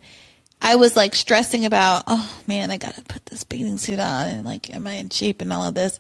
I 0.62 0.76
was 0.76 0.96
like 0.96 1.16
stressing 1.16 1.66
about, 1.66 2.04
oh 2.08 2.42
man, 2.48 2.72
I 2.72 2.78
got 2.78 2.96
to 2.96 3.02
put 3.02 3.26
this 3.26 3.44
bathing 3.44 3.78
suit 3.78 4.00
on, 4.00 4.28
and 4.28 4.46
like, 4.46 4.74
am 4.74 4.88
I 4.88 4.94
in 4.94 5.10
shape 5.10 5.42
and 5.42 5.52
all 5.54 5.68
of 5.68 5.76
this. 5.76 6.00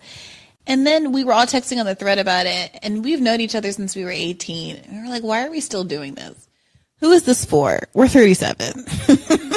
And 0.67 0.85
then 0.85 1.13
we 1.13 1.23
were 1.23 1.33
all 1.33 1.47
texting 1.47 1.79
on 1.79 1.87
the 1.87 1.95
thread 1.95 2.19
about 2.19 2.45
it, 2.45 2.77
and 2.83 3.03
we've 3.03 3.21
known 3.21 3.41
each 3.41 3.55
other 3.55 3.71
since 3.71 3.95
we 3.95 4.03
were 4.03 4.11
18. 4.11 4.75
And 4.75 5.03
we're 5.03 5.09
like, 5.09 5.23
why 5.23 5.45
are 5.45 5.49
we 5.49 5.61
still 5.61 5.83
doing 5.83 6.13
this? 6.13 6.47
Who 6.99 7.11
is 7.11 7.23
this 7.23 7.43
for? 7.45 7.79
We're 7.93 8.07
37. 8.07 8.85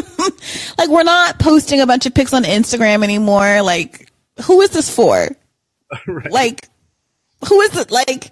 like, 0.78 0.88
we're 0.88 1.02
not 1.02 1.38
posting 1.38 1.80
a 1.80 1.86
bunch 1.86 2.06
of 2.06 2.14
pics 2.14 2.32
on 2.32 2.44
Instagram 2.44 3.04
anymore. 3.04 3.62
Like, 3.62 4.10
who 4.44 4.60
is 4.60 4.70
this 4.70 4.94
for? 4.94 5.28
Like, 6.30 6.68
who 7.46 7.60
is 7.60 7.76
it? 7.76 7.90
Like, 7.90 8.30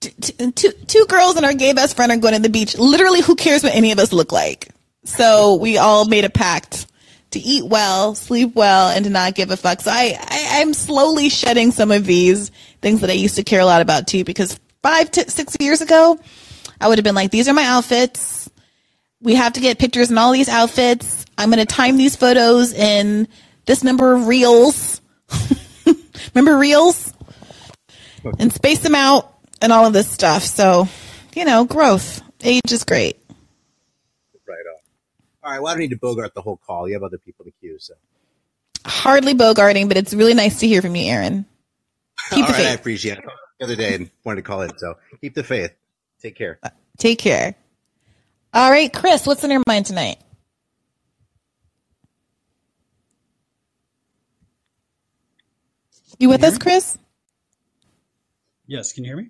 t- 0.00 0.10
t- 0.10 0.52
two, 0.52 0.72
two 0.86 1.06
girls 1.06 1.36
and 1.36 1.44
our 1.44 1.52
gay 1.52 1.74
best 1.74 1.96
friend 1.96 2.10
are 2.10 2.16
going 2.16 2.34
to 2.34 2.40
the 2.40 2.48
beach. 2.48 2.78
Literally, 2.78 3.20
who 3.20 3.36
cares 3.36 3.62
what 3.62 3.74
any 3.74 3.92
of 3.92 3.98
us 3.98 4.12
look 4.12 4.32
like? 4.32 4.68
So 5.04 5.56
we 5.56 5.76
all 5.76 6.06
made 6.06 6.24
a 6.24 6.30
pact 6.30 6.86
to 7.32 7.38
eat 7.38 7.64
well, 7.64 8.14
sleep 8.14 8.54
well, 8.54 8.88
and 8.88 9.04
to 9.04 9.10
not 9.10 9.34
give 9.34 9.50
a 9.50 9.56
fuck. 9.56 9.80
So 9.82 9.90
I, 9.90 10.16
I 10.18 10.60
I'm 10.60 10.74
slowly 10.74 11.28
shedding 11.28 11.70
some 11.72 11.90
of 11.90 12.04
these 12.04 12.50
things 12.80 13.02
that 13.02 13.10
I 13.10 13.14
used 13.14 13.36
to 13.36 13.44
care 13.44 13.60
a 13.60 13.66
lot 13.66 13.82
about 13.82 14.06
too. 14.06 14.24
Because 14.24 14.58
five 14.82 15.10
to 15.12 15.30
six 15.30 15.56
years 15.60 15.80
ago, 15.80 16.18
I 16.80 16.88
would 16.88 16.98
have 16.98 17.04
been 17.04 17.14
like, 17.14 17.30
these 17.30 17.48
are 17.48 17.54
my 17.54 17.64
outfits. 17.64 18.39
We 19.22 19.34
have 19.34 19.54
to 19.54 19.60
get 19.60 19.78
pictures 19.78 20.10
in 20.10 20.18
all 20.18 20.32
these 20.32 20.48
outfits. 20.48 21.26
I'm 21.36 21.50
going 21.50 21.58
to 21.58 21.66
time 21.66 21.96
these 21.96 22.16
photos 22.16 22.72
in 22.72 23.28
this 23.66 23.84
number 23.84 24.12
of 24.14 24.26
reels. 24.26 25.00
Remember 26.34 26.58
reels? 26.58 27.12
And 28.38 28.52
space 28.52 28.80
them 28.80 28.94
out 28.94 29.34
and 29.62 29.72
all 29.72 29.86
of 29.86 29.92
this 29.92 30.10
stuff. 30.10 30.42
So, 30.42 30.88
you 31.34 31.44
know, 31.44 31.64
growth. 31.64 32.22
Age 32.42 32.72
is 32.72 32.84
great. 32.84 33.18
Right 34.46 34.56
on. 34.66 34.78
All 35.42 35.52
right. 35.52 35.62
Well, 35.62 35.68
I 35.68 35.74
don't 35.74 35.80
need 35.80 35.90
to 35.90 35.98
bogart 35.98 36.34
the 36.34 36.42
whole 36.42 36.56
call. 36.56 36.88
You 36.88 36.94
have 36.94 37.02
other 37.02 37.18
people 37.18 37.44
to 37.44 37.52
queue, 37.60 37.78
so. 37.78 37.94
Hardly 38.86 39.34
bogarting, 39.34 39.88
but 39.88 39.96
it's 39.96 40.14
really 40.14 40.34
nice 40.34 40.60
to 40.60 40.66
hear 40.66 40.80
from 40.80 40.96
you, 40.96 41.10
Aaron. 41.10 41.44
Keep 42.30 42.44
All 42.44 42.46
the 42.46 42.52
right, 42.52 42.66
I 42.66 42.72
appreciate 42.72 43.18
it. 43.18 43.24
The 43.58 43.64
other 43.64 43.76
day 43.76 43.94
and 43.94 44.10
wanted 44.24 44.36
to 44.36 44.42
call 44.42 44.62
in, 44.62 44.76
so 44.78 44.96
keep 45.20 45.34
the 45.34 45.44
faith. 45.44 45.72
Take 46.22 46.34
care. 46.34 46.58
Take 46.96 47.18
care. 47.18 47.54
All 48.52 48.68
right, 48.68 48.92
Chris, 48.92 49.26
what's 49.28 49.44
in 49.44 49.50
your 49.52 49.62
mind 49.68 49.86
tonight? 49.86 50.18
You 56.18 56.28
with 56.28 56.42
us, 56.42 56.58
Chris? 56.58 56.98
Yes, 58.66 58.92
can 58.92 59.04
you 59.04 59.10
hear 59.10 59.16
me? 59.16 59.28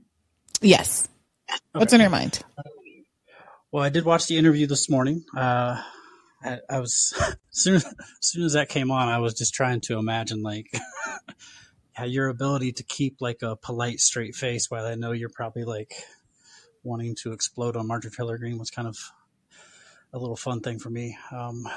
Yes. 0.63 1.07
What's 1.73 1.93
in 1.93 2.01
your 2.01 2.09
mind? 2.11 2.41
Well, 3.71 3.85
I 3.85 3.91
did 3.91 4.07
watch 4.07 4.27
the 4.27 4.39
interview 4.39 4.67
this 4.67 4.89
morning. 4.89 5.23
Uh, 5.37 5.83
I, 6.43 6.59
I 6.69 6.81
was 6.81 7.13
as 7.21 7.37
soon 7.51 7.75
as, 7.77 7.85
as 7.85 7.95
soon 8.21 8.45
as 8.45 8.55
that 8.55 8.71
came 8.71 8.91
on, 8.91 9.09
I 9.09 9.19
was 9.19 9.35
just 9.35 9.53
trying 9.53 9.83
to 9.83 9.99
imagine 9.99 10.43
like 10.43 10.67
your 12.07 12.29
ability 12.29 12.73
to 12.73 12.85
keep 12.85 13.17
like 13.21 13.43
a 13.43 13.55
polite, 13.55 14.01
straight 14.01 14.35
face 14.35 14.71
while 14.71 14.87
I 14.87 14.95
know 14.95 15.13
you're 15.13 15.29
probably 15.29 15.65
like 15.65 15.93
wanting 16.83 17.15
to 17.23 17.33
explode 17.33 17.77
on 17.77 17.87
Marjorie 17.87 18.11
Taylor 18.11 18.39
Greene 18.39 18.59
was 18.59 18.71
kind 18.71 18.89
of 18.89 18.97
a 20.13 20.19
little 20.19 20.37
fun 20.37 20.61
thing 20.61 20.79
for 20.79 20.91
me. 20.91 21.17
Um, 21.31 21.69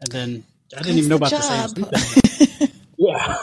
and 0.00 0.10
then 0.10 0.44
I 0.76 0.82
didn't 0.82 0.98
even 0.98 1.10
know 1.10 1.16
about 1.16 1.30
That's 1.30 1.48
this 1.48 1.72
the 1.72 1.84
same. 1.84 2.68
thing. 2.68 2.68
yeah. 2.98 3.36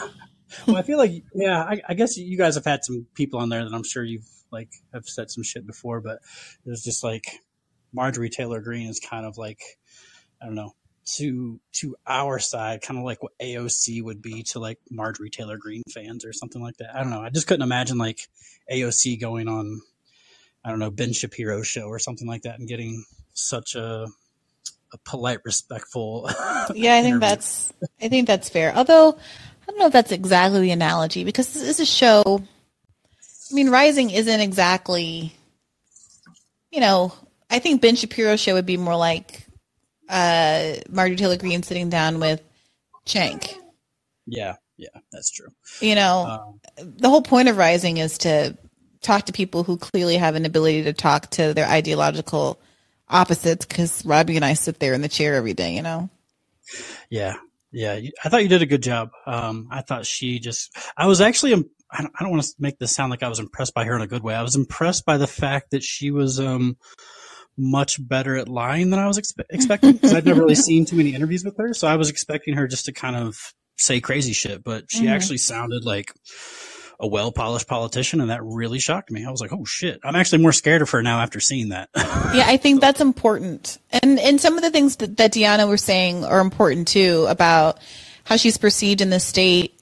Well, 0.66 0.76
I 0.76 0.82
feel 0.82 0.98
like 0.98 1.22
yeah, 1.34 1.62
I, 1.62 1.80
I 1.88 1.94
guess 1.94 2.16
you 2.16 2.36
guys 2.38 2.54
have 2.54 2.64
had 2.64 2.84
some 2.84 3.06
people 3.14 3.40
on 3.40 3.48
there 3.48 3.64
that 3.64 3.74
I'm 3.74 3.82
sure 3.84 4.04
you've 4.04 4.28
like 4.52 4.70
have 4.92 5.06
said 5.06 5.30
some 5.30 5.42
shit 5.42 5.66
before, 5.66 6.00
but 6.00 6.20
it 6.64 6.70
was 6.70 6.84
just 6.84 7.02
like 7.02 7.24
Marjorie 7.92 8.30
Taylor 8.30 8.60
Greene 8.60 8.88
is 8.88 9.00
kind 9.00 9.26
of 9.26 9.36
like 9.36 9.60
I 10.40 10.46
don't 10.46 10.54
know 10.54 10.72
to 11.16 11.60
to 11.72 11.96
our 12.06 12.38
side, 12.38 12.82
kind 12.82 12.98
of 12.98 13.04
like 13.04 13.22
what 13.22 13.32
AOC 13.40 14.02
would 14.02 14.22
be 14.22 14.42
to 14.44 14.58
like 14.58 14.78
Marjorie 14.90 15.30
Taylor 15.30 15.56
Greene 15.58 15.82
fans 15.92 16.24
or 16.24 16.32
something 16.32 16.62
like 16.62 16.76
that. 16.78 16.94
I 16.94 17.00
don't 17.00 17.10
know. 17.10 17.20
I 17.20 17.30
just 17.30 17.46
couldn't 17.46 17.62
imagine 17.62 17.98
like 17.98 18.20
AOC 18.72 19.20
going 19.20 19.48
on 19.48 19.80
I 20.64 20.70
don't 20.70 20.78
know 20.78 20.90
Ben 20.90 21.12
Shapiro 21.12 21.62
show 21.62 21.86
or 21.86 21.98
something 21.98 22.26
like 22.26 22.42
that 22.42 22.58
and 22.58 22.68
getting 22.68 23.04
such 23.34 23.74
a 23.74 24.06
a 24.92 24.98
polite, 25.04 25.40
respectful. 25.44 26.30
Yeah, 26.74 26.94
I 26.96 27.02
think 27.02 27.20
that's 27.20 27.72
I 28.00 28.08
think 28.08 28.26
that's 28.26 28.48
fair. 28.48 28.74
Although 28.74 29.10
I 29.12 29.66
don't 29.70 29.78
know 29.78 29.86
if 29.86 29.92
that's 29.92 30.12
exactly 30.12 30.60
the 30.60 30.70
analogy 30.70 31.24
because 31.24 31.52
this 31.52 31.62
is 31.62 31.80
a 31.80 31.84
show. 31.84 32.42
I 33.50 33.54
mean, 33.54 33.68
Rising 33.68 34.08
isn't 34.10 34.40
exactly, 34.40 35.34
you 36.70 36.80
know, 36.80 37.12
I 37.50 37.58
think 37.58 37.82
Ben 37.82 37.96
Shapiro's 37.96 38.40
show 38.40 38.54
would 38.54 38.64
be 38.64 38.78
more 38.78 38.96
like 38.96 39.46
uh, 40.08 40.74
Marjorie 40.88 41.16
Taylor 41.16 41.36
Greene 41.36 41.62
sitting 41.62 41.90
down 41.90 42.18
with 42.18 42.40
Cenk. 43.04 43.54
Yeah, 44.26 44.54
yeah, 44.78 44.88
that's 45.12 45.30
true. 45.30 45.48
You 45.80 45.96
know, 45.96 46.58
Um, 46.78 46.96
the 46.98 47.10
whole 47.10 47.22
point 47.22 47.48
of 47.48 47.58
Rising 47.58 47.98
is 47.98 48.16
to 48.18 48.56
talk 49.04 49.26
to 49.26 49.32
people 49.32 49.62
who 49.62 49.76
clearly 49.76 50.16
have 50.16 50.34
an 50.34 50.44
ability 50.46 50.82
to 50.84 50.92
talk 50.92 51.30
to 51.30 51.54
their 51.54 51.66
ideological 51.68 52.58
opposites 53.08 53.64
because 53.66 54.04
Robbie 54.04 54.36
and 54.36 54.44
I 54.44 54.54
sit 54.54 54.78
there 54.80 54.94
in 54.94 55.02
the 55.02 55.08
chair 55.08 55.34
every 55.34 55.52
day, 55.54 55.74
you 55.76 55.82
know? 55.82 56.08
Yeah, 57.10 57.34
yeah. 57.70 58.00
I 58.24 58.28
thought 58.28 58.42
you 58.42 58.48
did 58.48 58.62
a 58.62 58.66
good 58.66 58.82
job. 58.82 59.10
Um, 59.26 59.68
I 59.70 59.82
thought 59.82 60.06
she 60.06 60.38
just. 60.38 60.76
I 60.96 61.06
was 61.06 61.20
actually. 61.20 61.52
I 61.90 62.02
don't, 62.02 62.12
I 62.18 62.22
don't 62.24 62.30
want 62.32 62.42
to 62.42 62.52
make 62.58 62.78
this 62.78 62.92
sound 62.92 63.10
like 63.10 63.22
I 63.22 63.28
was 63.28 63.38
impressed 63.38 63.74
by 63.74 63.84
her 63.84 63.94
in 63.94 64.02
a 64.02 64.06
good 64.08 64.22
way. 64.24 64.34
I 64.34 64.42
was 64.42 64.56
impressed 64.56 65.04
by 65.04 65.16
the 65.18 65.26
fact 65.28 65.70
that 65.70 65.82
she 65.84 66.10
was 66.10 66.40
um 66.40 66.76
much 67.56 68.04
better 68.04 68.36
at 68.36 68.48
lying 68.48 68.90
than 68.90 68.98
I 68.98 69.06
was 69.06 69.18
expe- 69.18 69.44
expecting 69.50 69.92
because 69.92 70.12
I'd 70.12 70.24
never 70.24 70.40
really 70.40 70.54
seen 70.68 70.86
too 70.86 70.96
many 70.96 71.14
interviews 71.14 71.44
with 71.44 71.56
her. 71.58 71.72
So 71.74 71.86
I 71.86 71.94
was 71.96 72.08
expecting 72.10 72.54
her 72.56 72.66
just 72.66 72.86
to 72.86 72.92
kind 72.92 73.14
of 73.14 73.36
say 73.76 74.00
crazy 74.00 74.32
shit, 74.32 74.64
but 74.64 74.86
she 74.88 75.04
Mhm. 75.04 75.10
actually 75.10 75.38
sounded 75.38 75.84
like 75.84 76.12
a 77.00 77.06
well 77.06 77.32
polished 77.32 77.68
politician, 77.68 78.20
and 78.20 78.30
that 78.30 78.42
really 78.42 78.78
shocked 78.78 79.10
me. 79.10 79.24
I 79.24 79.30
was 79.30 79.40
like, 79.40 79.52
"Oh 79.52 79.64
shit!" 79.64 80.00
I'm 80.04 80.16
actually 80.16 80.42
more 80.42 80.52
scared 80.52 80.82
of 80.82 80.90
her 80.90 81.02
now 81.02 81.20
after 81.20 81.40
seeing 81.40 81.70
that. 81.70 81.90
Yeah, 81.96 82.44
I 82.46 82.56
think 82.56 82.80
that's 82.82 83.00
important. 83.00 83.78
And 83.90 84.18
and 84.18 84.40
some 84.40 84.56
of 84.56 84.62
the 84.62 84.70
things 84.70 84.96
that, 84.96 85.16
that 85.16 85.32
Deanna 85.32 85.68
was 85.68 85.82
saying 85.82 86.24
are 86.24 86.40
important 86.40 86.88
too 86.88 87.26
about 87.28 87.78
how 88.24 88.36
she's 88.36 88.56
perceived 88.56 89.00
in 89.00 89.10
the 89.10 89.20
state, 89.20 89.78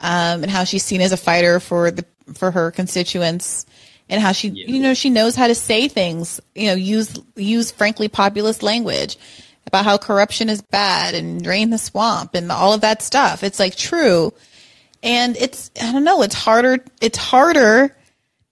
um, 0.00 0.42
and 0.42 0.50
how 0.50 0.64
she's 0.64 0.84
seen 0.84 1.00
as 1.00 1.12
a 1.12 1.16
fighter 1.16 1.60
for 1.60 1.90
the 1.90 2.04
for 2.34 2.50
her 2.50 2.70
constituents, 2.70 3.66
and 4.08 4.20
how 4.20 4.32
she 4.32 4.48
you 4.48 4.80
know 4.80 4.94
she 4.94 5.10
knows 5.10 5.36
how 5.36 5.46
to 5.46 5.54
say 5.54 5.88
things, 5.88 6.40
you 6.54 6.66
know, 6.66 6.74
use 6.74 7.18
use 7.36 7.70
frankly 7.70 8.08
populist 8.08 8.62
language 8.62 9.16
about 9.66 9.84
how 9.84 9.98
corruption 9.98 10.48
is 10.48 10.62
bad 10.62 11.14
and 11.14 11.42
drain 11.42 11.70
the 11.70 11.78
swamp 11.78 12.34
and 12.34 12.50
all 12.52 12.72
of 12.72 12.82
that 12.82 13.02
stuff. 13.02 13.42
It's 13.42 13.58
like 13.58 13.76
true. 13.76 14.32
And 15.02 15.36
it's 15.36 15.70
I 15.80 15.92
don't 15.92 16.04
know, 16.04 16.22
it's 16.22 16.34
harder 16.34 16.84
it's 17.00 17.18
harder 17.18 17.94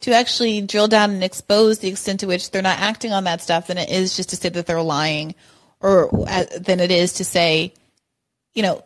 to 0.01 0.13
actually 0.13 0.61
drill 0.61 0.89
down 0.89 1.11
and 1.11 1.25
expose 1.25 1.79
the 1.79 1.89
extent 1.89 2.21
to 2.21 2.27
which 2.27 2.51
they're 2.51 2.61
not 2.61 2.79
acting 2.79 3.13
on 3.13 3.25
that 3.25 3.41
stuff 3.41 3.69
than 3.69 3.79
it 3.79 3.89
is 3.89 4.17
just 4.17 4.31
to 4.31 4.37
say 4.37 4.51
that 4.51 4.67
they're 4.67 4.83
lying 4.83 5.35
or 5.81 6.11
uh, 6.29 6.45
than 6.59 6.81
it 6.81 6.91
is 6.91 7.15
to 7.15 7.25
say, 7.25 7.73
you 8.53 8.63
know, 8.63 8.85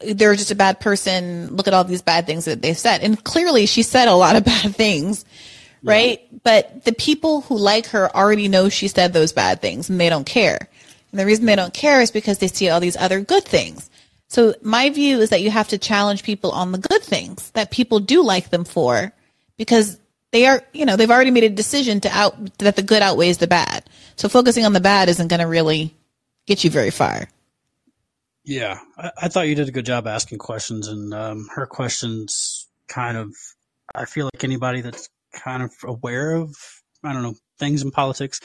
they're 0.00 0.34
just 0.34 0.50
a 0.50 0.54
bad 0.54 0.80
person. 0.80 1.56
Look 1.56 1.68
at 1.68 1.74
all 1.74 1.84
these 1.84 2.02
bad 2.02 2.26
things 2.26 2.44
that 2.44 2.62
they've 2.62 2.76
said. 2.76 3.02
And 3.02 3.22
clearly 3.22 3.66
she 3.66 3.82
said 3.82 4.08
a 4.08 4.14
lot 4.14 4.36
of 4.36 4.44
bad 4.46 4.74
things, 4.74 5.24
right? 5.82 6.20
But 6.42 6.84
the 6.84 6.92
people 6.92 7.42
who 7.42 7.56
like 7.56 7.86
her 7.88 8.14
already 8.14 8.48
know 8.48 8.68
she 8.68 8.88
said 8.88 9.12
those 9.12 9.32
bad 9.32 9.60
things 9.60 9.88
and 9.90 10.00
they 10.00 10.08
don't 10.08 10.26
care. 10.26 10.68
And 11.10 11.18
the 11.18 11.26
reason 11.26 11.46
they 11.46 11.56
don't 11.56 11.74
care 11.74 12.00
is 12.00 12.10
because 12.10 12.38
they 12.38 12.48
see 12.48 12.68
all 12.68 12.80
these 12.80 12.96
other 12.96 13.20
good 13.20 13.44
things. 13.44 13.88
So 14.28 14.54
my 14.62 14.90
view 14.90 15.20
is 15.20 15.30
that 15.30 15.40
you 15.40 15.50
have 15.50 15.68
to 15.68 15.78
challenge 15.78 16.22
people 16.22 16.50
on 16.50 16.72
the 16.72 16.78
good 16.78 17.02
things 17.02 17.50
that 17.52 17.70
people 17.70 17.98
do 17.98 18.22
like 18.22 18.50
them 18.50 18.64
for 18.64 19.12
because 19.56 19.98
they 20.30 20.46
are, 20.46 20.62
you 20.72 20.84
know, 20.84 20.96
they've 20.96 21.10
already 21.10 21.30
made 21.30 21.44
a 21.44 21.48
decision 21.48 22.00
to 22.00 22.10
out 22.10 22.58
that 22.58 22.76
the 22.76 22.82
good 22.82 23.02
outweighs 23.02 23.38
the 23.38 23.46
bad. 23.46 23.88
So 24.16 24.28
focusing 24.28 24.66
on 24.66 24.74
the 24.74 24.80
bad 24.80 25.08
isn't 25.08 25.28
going 25.28 25.40
to 25.40 25.46
really 25.46 25.94
get 26.46 26.62
you 26.62 26.70
very 26.70 26.90
far. 26.90 27.28
Yeah, 28.44 28.78
I, 28.96 29.10
I 29.22 29.28
thought 29.28 29.48
you 29.48 29.54
did 29.54 29.68
a 29.68 29.72
good 29.72 29.86
job 29.86 30.06
asking 30.06 30.38
questions, 30.38 30.88
and 30.88 31.12
um, 31.12 31.48
her 31.54 31.66
questions 31.66 32.68
kind 32.88 33.16
of. 33.16 33.34
I 33.94 34.04
feel 34.04 34.28
like 34.32 34.44
anybody 34.44 34.82
that's 34.82 35.08
kind 35.34 35.62
of 35.62 35.72
aware 35.82 36.32
of, 36.34 36.54
I 37.02 37.14
don't 37.14 37.22
know, 37.22 37.34
things 37.58 37.82
in 37.82 37.90
politics, 37.90 38.40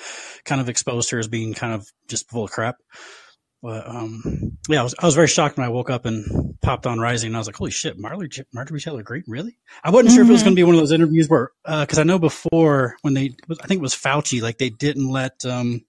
kind 0.46 0.62
of 0.62 0.70
exposed 0.70 1.10
her 1.12 1.20
as 1.20 1.28
being 1.28 1.54
kind 1.54 1.74
of 1.74 1.86
just 2.08 2.30
full 2.30 2.46
of 2.46 2.52
crap. 2.52 2.78
But 3.64 3.88
um, 3.88 4.58
yeah, 4.68 4.82
I 4.82 4.84
was 4.84 4.94
I 5.00 5.06
was 5.06 5.16
very 5.16 5.30
shocked 5.30 5.56
when 5.58 5.66
I 5.66 5.70
woke 5.70 5.90
up 5.90 6.06
and 6.06 6.56
popped 6.62 6.86
on 6.86 7.00
Rising, 7.00 7.28
and 7.28 7.36
I 7.38 7.40
was 7.40 7.48
like, 7.48 7.56
"Holy 7.56 7.72
shit, 7.72 7.98
Marjorie 7.98 8.30
Marjorie 8.54 8.82
Taylor 8.82 9.04
Greene, 9.04 9.24
really?" 9.26 9.58
I 9.86 9.90
wasn't 9.90 10.14
sure 10.14 10.24
if 10.24 10.30
it 10.30 10.34
was 10.34 10.42
Mhm. 10.42 10.46
going 10.46 10.56
to 10.56 10.60
be 10.60 10.64
one 10.64 10.76
of 10.76 10.82
those 10.82 10.92
interviews 10.92 11.30
where, 11.30 11.52
because 11.66 11.98
I 11.98 12.04
know 12.04 12.20
before 12.20 12.98
when 13.04 13.14
they, 13.14 13.36
I 13.62 13.66
think 13.68 13.80
it 13.80 13.82
was 13.82 13.96
Fauci, 13.96 14.42
like 14.42 14.58
they 14.58 14.70
didn't 14.70 15.10
let 15.10 15.46
um, 15.46 15.80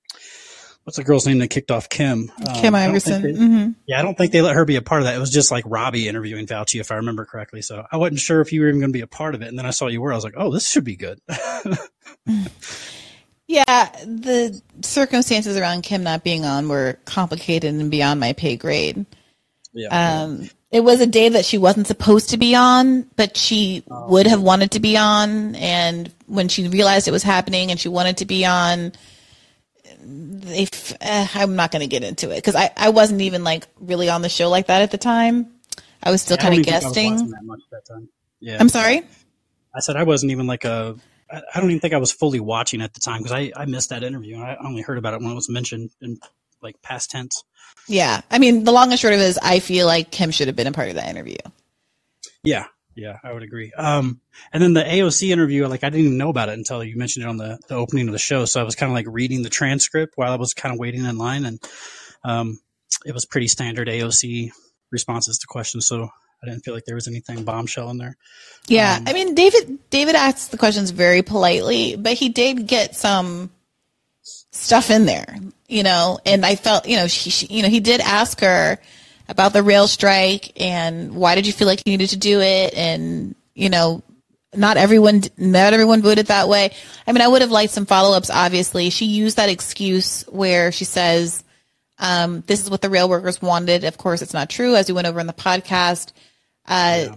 what's 0.85 0.99
the 0.99 1.03
girl's 1.03 1.27
name 1.27 1.39
that 1.39 1.49
kicked 1.49 1.73
off 1.73 1.89
Kim? 1.89 2.31
Um, 2.47 2.55
Kim 2.55 2.75
I 2.77 2.87
don't 2.87 3.01
think 3.01 3.17
Iversen. 3.17 3.23
they- 3.23 3.33
Mhm. 3.41 3.75
yeah, 3.89 3.99
I 3.99 4.03
don't 4.03 4.17
think 4.17 4.31
they 4.31 4.41
let 4.43 4.55
her 4.55 4.65
be 4.65 4.77
a 4.77 4.83
part 4.83 5.01
of 5.01 5.07
that. 5.07 5.17
It 5.17 5.21
was 5.21 5.33
just 5.33 5.51
like 5.51 5.65
Robbie 5.67 6.07
interviewing 6.07 6.47
Fauci, 6.47 6.79
if 6.81 6.93
I 6.93 6.97
remember 6.97 7.25
correctly. 7.25 7.61
So 7.61 7.85
I 7.91 7.97
wasn't 7.97 8.21
sure 8.21 8.41
if 8.41 8.53
you 8.53 8.61
were 8.61 8.69
even 8.69 8.79
going 8.81 8.93
to 8.93 8.97
be 8.97 9.01
a 9.01 9.07
part 9.09 9.35
of 9.35 9.43
it. 9.43 9.49
And 9.49 9.59
then 9.59 9.67
I 9.67 9.71
saw 9.71 9.89
you 9.89 10.01
were. 10.01 10.13
I 10.13 10.15
was 10.15 10.23
like, 10.25 10.35
oh, 10.37 10.53
this 10.53 10.69
should 10.71 10.85
be 10.85 10.95
good. 10.97 11.19
Yeah, 13.55 13.91
the 14.05 14.61
circumstances 14.83 15.57
around 15.57 15.83
Kim 15.83 16.03
not 16.03 16.25
being 16.25 16.45
on 16.45 16.69
were 16.69 16.99
complicated 17.05 17.73
and 17.73 17.89
beyond 17.91 18.19
my 18.19 18.33
pay 18.33 18.57
grade. 18.57 19.07
Yeah. 19.73 20.23
Um, 20.25 20.51
it 20.73 20.81
was 20.83 21.01
a 21.01 21.07
day 21.07 21.29
that 21.29 21.45
she 21.45 21.57
wasn't 21.57 21.87
supposed 21.87 22.31
to 22.31 22.37
be 22.37 22.57
on, 22.57 23.03
but 23.15 23.37
she 23.37 23.85
would 23.89 24.27
have 24.27 24.43
wanted 24.43 24.73
to 24.73 24.81
be 24.81 24.97
on. 24.97 25.55
And 25.55 26.11
when 26.27 26.49
she 26.49 26.67
realized 26.67 27.07
it 27.07 27.13
was 27.13 27.23
happening 27.23 27.71
and 27.71 27.79
she 27.79 27.89
wanted 27.89 28.17
to 28.17 28.25
be 28.25 28.45
on, 28.45 28.91
they, 30.03 30.63
f- 30.65 30.97
eh, 31.01 31.29
I'm 31.35 31.55
not 31.55 31.71
going 31.71 31.81
to 31.81 31.87
get 31.87 32.03
into 32.03 32.31
it 32.31 32.37
because 32.37 32.57
I, 32.57 32.73
I 32.77 32.89
wasn't 32.91 33.21
even 33.21 33.45
like 33.45 33.69
really 33.81 34.11
on 34.11 34.23
the 34.23 34.29
show 34.29 34.51
like 34.51 34.67
that 34.67 34.83
at 34.83 34.91
the 34.91 34.99
time. 34.99 35.47
I 36.03 36.11
was 36.11 36.23
still 36.23 36.37
Yeah, 36.39 36.43
kind 36.43 36.55
of 36.55 36.61
even 36.61 36.73
think 36.73 36.75
I 36.75 36.89
was 36.89 36.97
watching 36.97 37.13
guesting. 37.19 37.31
that 37.71 37.83
that. 37.89 38.09
Yeah. 38.41 38.57
I'm 38.59 38.69
sorry? 38.69 39.03
I 39.73 39.79
said 39.81 39.97
I 39.97 40.03
wasn't 40.03 40.33
even 40.33 40.47
like 40.49 40.65
a. 40.65 40.97
I 41.35 41.43
I 41.55 41.61
don't 41.61 41.71
even 41.71 41.81
think 41.81 41.95
I 41.95 41.99
was 41.99 42.13
fully 42.13 42.41
watching 42.41 42.81
at 42.81 42.95
the 42.95 43.01
time 43.01 43.19
because 43.19 43.33
I, 43.33 43.53
I 43.57 43.67
missed 43.67 43.91
that 43.91 44.05
interview. 44.05 44.39
I 44.39 44.57
only 44.65 44.83
heard 44.83 44.99
about 44.99 45.15
it 45.15 45.21
when 45.21 45.31
it 45.31 45.35
was 45.35 45.49
mentioned 45.49 45.91
in 46.01 46.19
like 46.63 46.81
past 46.83 47.11
tense. 47.11 47.43
Yeah. 47.89 48.23
I 48.31 48.39
mean, 48.39 48.65
the 48.65 48.73
long 48.73 48.91
and 48.91 48.99
short 48.99 49.15
of 49.15 49.21
it 49.21 49.25
is 49.25 49.39
I 49.43 49.61
feel 49.61 49.87
like 49.87 50.11
Kim 50.11 50.31
should 50.31 50.47
have 50.49 50.57
been 50.57 50.67
a 50.67 50.73
part 50.73 50.89
of 50.89 50.95
that 50.95 51.09
interview. 51.09 51.37
Yeah, 52.43 52.67
yeah, 52.95 53.19
I 53.23 53.33
would 53.33 53.43
agree. 53.43 53.73
Um, 53.77 54.21
and 54.53 54.63
then 54.63 54.75
the 54.75 54.83
AOC 54.83 55.31
interview, 55.31 55.67
like 55.67 55.85
I 55.85 55.91
didn't 55.91 56.07
even 56.07 56.19
know 56.19 56.29
about 56.31 56.49
it 56.49 56.59
until 56.59 56.83
you 56.85 56.97
mentioned 56.97 57.25
it 57.25 57.29
on 57.29 57.37
the, 57.37 57.59
the 57.69 57.75
opening 57.75 58.09
of 58.09 58.13
the 58.13 58.19
show. 58.19 58.45
So 58.45 58.61
I 58.61 58.65
was 58.65 58.75
kind 58.75 58.91
of 58.91 58.95
like 58.95 59.07
reading 59.09 59.43
the 59.43 59.51
transcript 59.51 60.15
while 60.17 60.33
I 60.33 60.37
was 60.37 60.55
kind 60.55 60.73
of 60.73 60.79
waiting 60.79 61.05
in 61.05 61.19
line, 61.19 61.45
and 61.45 61.61
um, 62.23 62.61
it 63.05 63.13
was 63.13 63.27
pretty 63.27 63.49
standard 63.49 63.89
AOC 63.89 64.51
responses 64.91 65.39
to 65.39 65.47
questions. 65.47 65.87
So 65.87 66.11
I 66.43 66.47
didn't 66.47 66.65
feel 66.65 66.75
like 66.75 66.85
there 66.85 66.95
was 66.95 67.09
anything 67.09 67.45
bombshell 67.45 67.91
in 67.91 67.99
there. 67.99 68.17
Yeah, 68.67 68.97
um, 68.99 69.05
I 69.07 69.13
mean, 69.13 69.35
David 69.35 69.79
David 69.91 70.15
asked 70.15 70.51
the 70.51 70.59
questions 70.59 70.91
very 70.91 71.23
politely, 71.23 71.97
but 71.97 72.15
he 72.15 72.29
did 72.29 72.67
get 72.67 72.95
some 72.95 73.51
stuff 74.23 74.91
in 74.91 75.07
there, 75.07 75.37
you 75.69 75.83
know. 75.83 76.19
And 76.25 76.45
I 76.45 76.57
felt, 76.57 76.87
you 76.87 76.97
know, 76.97 77.07
she, 77.07 77.31
she, 77.31 77.47
you 77.47 77.63
know, 77.63 77.69
he 77.69 77.81
did 77.81 78.01
ask 78.01 78.41
her 78.41 78.79
about 79.29 79.53
the 79.53 79.63
rail 79.63 79.89
strike 79.89 80.61
and 80.61 81.15
why 81.15 81.35
did 81.35 81.47
you 81.47 81.53
feel 81.53 81.67
like 81.67 81.83
you 81.87 81.93
needed 81.93 82.11
to 82.11 82.17
do 82.17 82.41
it, 82.41 82.75
and 82.75 83.35
you 83.55 83.71
know, 83.71 84.03
not 84.55 84.77
everyone 84.77 85.23
not 85.37 85.73
everyone 85.73 86.03
voted 86.03 86.27
that 86.27 86.49
way. 86.49 86.71
I 87.07 87.13
mean, 87.13 87.23
I 87.23 87.29
would 87.29 87.43
have 87.43 87.51
liked 87.51 87.73
some 87.73 87.87
follow 87.87 88.17
ups. 88.17 88.31
Obviously, 88.31 88.91
she 88.91 89.07
used 89.07 89.37
that 89.37 89.49
excuse 89.49 90.25
where 90.25 90.73
she 90.73 90.85
says. 90.85 91.44
Um, 91.99 92.43
this 92.47 92.63
is 92.63 92.71
what 92.71 92.83
the 92.83 92.91
rail 92.91 93.09
workers 93.09 93.41
wanted. 93.41 93.85
Of 93.85 93.99
course, 93.99 94.23
it's 94.23 94.35
not 94.35 94.51
true, 94.51 94.75
as 94.75 94.89
we 94.89 94.95
went 94.95 95.07
over 95.07 95.21
in 95.21 95.27
the 95.27 95.33
podcast. 95.33 96.13
Uh, 96.67 97.17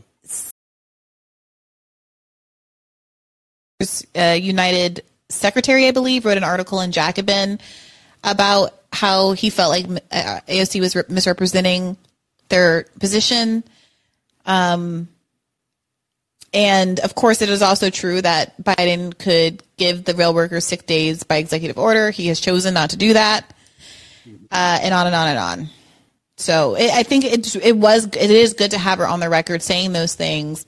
uh, 4.16 4.38
United 4.40 5.04
secretary, 5.30 5.88
I 5.88 5.92
believe, 5.92 6.26
wrote 6.26 6.38
an 6.38 6.44
article 6.44 6.82
in 6.82 6.92
Jacobin 6.92 7.60
about 8.24 8.74
how 8.92 9.34
he 9.34 9.50
felt 9.50 9.70
like 9.70 10.04
uh, 10.12 10.40
AOC 10.48 10.80
was 10.80 10.96
re- 10.96 11.04
misrepresenting 11.10 11.98
their 12.50 12.86
position. 13.00 13.64
Um, 14.46 15.08
and 16.54 17.00
of 17.02 17.14
course, 17.14 17.42
it 17.42 17.50
is 17.50 17.62
also 17.62 17.90
true 17.90 18.22
that 18.22 18.62
Biden 18.62 19.18
could 19.18 19.62
give 19.78 20.06
the 20.06 20.14
rail 20.16 20.34
workers 20.34 20.66
sick 20.66 20.88
days 20.88 21.24
by 21.24 21.38
executive 21.38 21.78
order. 21.78 22.10
He 22.10 22.28
has 22.28 22.40
chosen 22.40 22.74
not 22.74 22.92
to 22.92 22.98
do 22.98 23.14
that, 23.14 23.54
uh, 24.52 24.80
and 24.82 24.94
on 24.94 25.08
and 25.08 25.16
on 25.16 25.28
and 25.28 25.40
on. 25.40 25.70
So 26.38 26.76
it, 26.76 26.92
I 26.92 27.04
think 27.04 27.26
it 27.26 27.56
it 27.56 27.76
was 27.76 28.06
it 28.06 28.32
is 28.32 28.54
good 28.54 28.72
to 28.72 28.78
have 28.78 29.00
her 29.00 29.08
on 29.08 29.20
the 29.20 29.30
record 29.30 29.62
saying 29.62 29.94
those 29.94 30.14
things, 30.14 30.66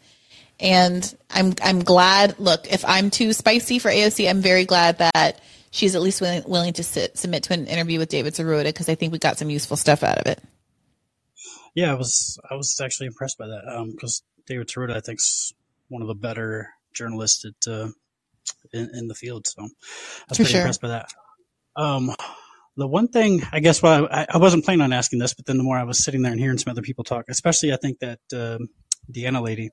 and 0.59 1.15
I'm 1.29 1.53
I'm 1.61 1.79
glad. 1.83 2.39
Look, 2.39 2.71
if 2.71 2.83
I'm 2.85 3.11
too 3.11 3.33
spicy 3.33 3.79
for 3.79 3.89
AOC, 3.89 4.29
I'm 4.29 4.41
very 4.41 4.65
glad 4.65 4.97
that 4.97 5.39
she's 5.71 5.95
at 5.95 6.01
least 6.01 6.21
willing, 6.21 6.43
willing 6.47 6.73
to 6.73 6.83
sit, 6.83 7.17
submit 7.17 7.43
to 7.43 7.53
an 7.53 7.67
interview 7.67 7.99
with 7.99 8.09
David 8.09 8.33
Sirota 8.33 8.65
because 8.65 8.89
I 8.89 8.95
think 8.95 9.11
we 9.11 9.19
got 9.19 9.37
some 9.37 9.49
useful 9.49 9.77
stuff 9.77 10.03
out 10.03 10.17
of 10.17 10.25
it. 10.25 10.41
Yeah, 11.75 11.91
I 11.91 11.95
was 11.95 12.39
I 12.49 12.55
was 12.55 12.79
actually 12.83 13.07
impressed 13.07 13.37
by 13.37 13.47
that 13.47 13.87
because 13.91 14.23
David 14.47 14.67
Sirota, 14.67 14.95
I 14.95 15.01
think, 15.01 15.19
is 15.19 15.53
one 15.87 16.01
of 16.01 16.07
the 16.07 16.15
better 16.15 16.69
journalists 16.93 17.45
at, 17.45 17.71
uh, 17.71 17.89
in, 18.73 18.89
in 18.93 19.07
the 19.07 19.15
field. 19.15 19.45
So 19.47 19.61
I 19.61 19.63
was 19.63 19.71
For 20.29 20.35
pretty 20.35 20.51
sure. 20.51 20.61
impressed 20.61 20.81
by 20.81 20.87
that. 20.89 21.09
Um, 21.75 22.11
the 22.79 22.87
one 22.87 23.07
thing, 23.07 23.41
I 23.51 23.59
guess, 23.59 23.81
well, 23.81 24.07
I, 24.11 24.25
I 24.29 24.37
wasn't 24.37 24.65
planning 24.65 24.81
on 24.81 24.93
asking 24.93 25.19
this, 25.19 25.33
but 25.33 25.45
then 25.45 25.57
the 25.57 25.63
more 25.63 25.77
I 25.77 25.83
was 25.83 26.03
sitting 26.03 26.21
there 26.21 26.31
and 26.31 26.39
hearing 26.39 26.57
some 26.57 26.71
other 26.71 26.81
people 26.81 27.03
talk, 27.03 27.25
especially 27.29 27.71
I 27.73 27.77
think 27.77 27.99
that 27.99 28.19
um, 28.33 28.69
Deanna 29.11 29.43
lady. 29.43 29.69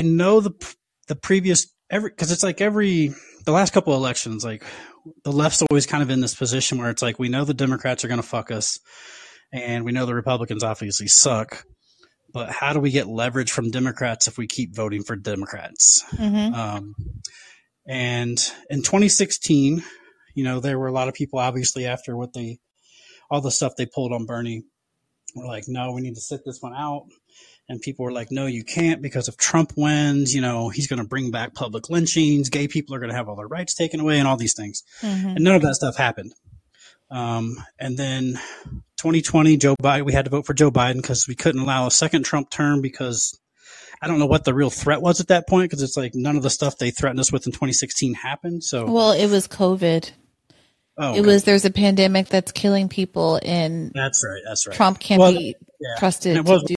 I 0.00 0.04
know 0.04 0.40
the 0.40 0.52
the 1.08 1.16
previous 1.16 1.66
every 1.90 2.10
because 2.10 2.30
it's 2.30 2.42
like 2.42 2.60
every 2.60 3.12
the 3.44 3.52
last 3.52 3.72
couple 3.72 3.92
of 3.92 3.98
elections, 3.98 4.44
like 4.44 4.64
the 5.24 5.32
left's 5.32 5.62
always 5.62 5.86
kind 5.86 6.02
of 6.02 6.10
in 6.10 6.20
this 6.20 6.34
position 6.34 6.78
where 6.78 6.90
it's 6.90 7.02
like 7.02 7.18
we 7.18 7.28
know 7.28 7.44
the 7.44 7.54
Democrats 7.54 8.04
are 8.04 8.08
going 8.08 8.20
to 8.20 8.26
fuck 8.26 8.50
us, 8.50 8.78
and 9.52 9.84
we 9.84 9.92
know 9.92 10.06
the 10.06 10.14
Republicans 10.14 10.62
obviously 10.62 11.08
suck. 11.08 11.64
But 12.32 12.50
how 12.50 12.74
do 12.74 12.80
we 12.80 12.90
get 12.90 13.08
leverage 13.08 13.50
from 13.50 13.70
Democrats 13.70 14.28
if 14.28 14.36
we 14.36 14.46
keep 14.46 14.76
voting 14.76 15.02
for 15.02 15.16
Democrats? 15.16 16.04
Mhm. 16.12 16.54
Um, 16.54 16.94
and 17.88 18.38
in 18.68 18.82
2016, 18.82 19.82
you 20.34 20.44
know, 20.44 20.60
there 20.60 20.78
were 20.78 20.88
a 20.88 20.92
lot 20.92 21.08
of 21.08 21.14
people 21.14 21.38
obviously 21.38 21.86
after 21.86 22.16
what 22.16 22.34
they, 22.34 22.58
all 23.30 23.40
the 23.40 23.50
stuff 23.50 23.76
they 23.76 23.86
pulled 23.86 24.12
on 24.12 24.26
Bernie, 24.26 24.64
were 25.34 25.46
like, 25.46 25.64
no, 25.66 25.92
we 25.92 26.02
need 26.02 26.14
to 26.14 26.20
sit 26.20 26.42
this 26.44 26.60
one 26.60 26.74
out. 26.74 27.06
And 27.68 27.80
people 27.80 28.04
were 28.04 28.12
like, 28.12 28.28
no, 28.30 28.46
you 28.46 28.64
can't 28.64 29.02
because 29.02 29.28
if 29.28 29.36
Trump 29.36 29.72
wins, 29.76 30.34
you 30.34 30.40
know, 30.40 30.68
he's 30.68 30.86
going 30.86 31.02
to 31.02 31.08
bring 31.08 31.30
back 31.30 31.54
public 31.54 31.90
lynchings. 31.90 32.48
Gay 32.48 32.68
people 32.68 32.94
are 32.94 32.98
going 32.98 33.10
to 33.10 33.16
have 33.16 33.28
all 33.28 33.36
their 33.36 33.46
rights 33.46 33.74
taken 33.74 34.00
away 34.00 34.18
and 34.18 34.28
all 34.28 34.38
these 34.38 34.54
things. 34.54 34.82
Mhm. 35.02 35.36
And 35.36 35.44
none 35.44 35.54
of 35.54 35.62
that 35.62 35.74
stuff 35.74 35.96
happened. 35.96 36.34
Um, 37.10 37.56
and 37.78 37.98
then 37.98 38.38
2020, 38.96 39.56
Joe 39.56 39.76
Biden, 39.82 40.04
we 40.04 40.12
had 40.12 40.26
to 40.26 40.30
vote 40.30 40.46
for 40.46 40.54
Joe 40.54 40.70
Biden 40.70 40.96
because 40.96 41.26
we 41.26 41.34
couldn't 41.34 41.60
allow 41.60 41.86
a 41.86 41.90
second 41.90 42.24
Trump 42.24 42.50
term 42.50 42.80
because 42.80 43.38
I 44.00 44.06
don't 44.08 44.18
know 44.18 44.26
what 44.26 44.44
the 44.44 44.54
real 44.54 44.70
threat 44.70 45.02
was 45.02 45.20
at 45.20 45.28
that 45.28 45.48
point 45.48 45.70
because 45.70 45.82
it's 45.82 45.96
like 45.96 46.12
none 46.14 46.36
of 46.36 46.42
the 46.42 46.50
stuff 46.50 46.78
they 46.78 46.90
threatened 46.90 47.20
us 47.20 47.32
with 47.32 47.46
in 47.46 47.52
2016 47.52 48.14
happened. 48.14 48.62
So, 48.64 48.90
Well, 48.90 49.12
it 49.12 49.28
was 49.28 49.48
COVID. 49.48 50.10
Oh, 51.00 51.14
It 51.14 51.20
okay. 51.20 51.26
was 51.26 51.44
there's 51.44 51.64
a 51.64 51.70
pandemic 51.70 52.28
that's 52.28 52.50
killing 52.52 52.88
people, 52.88 53.38
and 53.44 53.92
that's 53.94 54.24
right. 54.24 54.40
That's 54.46 54.66
right. 54.66 54.76
Trump 54.76 54.98
can't 54.98 55.20
Well, 55.20 55.32
be 55.32 55.54
yeah. 55.80 55.98
trusted 55.98 56.36
And 56.36 56.46
it 56.46 56.50
was, 56.50 56.62
to 56.62 56.68
do. 56.68 56.74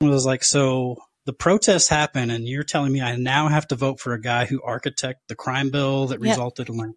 it 0.00 0.06
was 0.08 0.26
like, 0.26 0.42
so 0.42 0.96
the 1.26 1.32
protests 1.32 1.88
happen, 1.88 2.30
and 2.30 2.46
you're 2.48 2.64
telling 2.64 2.92
me 2.92 3.00
I 3.00 3.16
now 3.16 3.48
have 3.48 3.68
to 3.68 3.76
vote 3.76 4.00
for 4.00 4.12
a 4.12 4.20
guy 4.20 4.44
who 4.46 4.60
architected 4.60 5.14
the 5.28 5.36
crime 5.36 5.70
bill 5.70 6.08
that 6.08 6.20
Yep. 6.20 6.30
resulted 6.30 6.68
in 6.68 6.76
like 6.76 6.90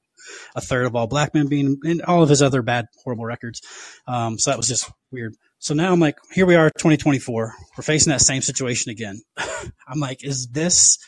a 0.55 0.61
third 0.61 0.85
of 0.87 0.95
all 0.95 1.05
black 1.05 1.35
men 1.35 1.47
being, 1.47 1.77
and 1.83 2.01
all 2.01 2.23
of 2.23 2.29
his 2.29 2.41
other 2.41 2.63
bad, 2.63 2.87
horrible 3.03 3.25
records. 3.25 3.61
Um, 4.07 4.39
so 4.39 4.49
that 4.49 4.57
was 4.57 4.67
just 4.67 4.91
weird. 5.11 5.35
So 5.65 5.73
now 5.73 5.91
I'm 5.91 5.99
like, 5.99 6.19
here 6.31 6.45
we 6.45 6.53
are, 6.53 6.69
2024. 6.69 7.55
We're 7.75 7.81
facing 7.81 8.11
that 8.11 8.21
same 8.21 8.43
situation 8.43 8.91
again. 8.91 9.23
I'm 9.87 9.99
like, 9.99 10.23
is 10.23 10.45
this, 10.51 10.99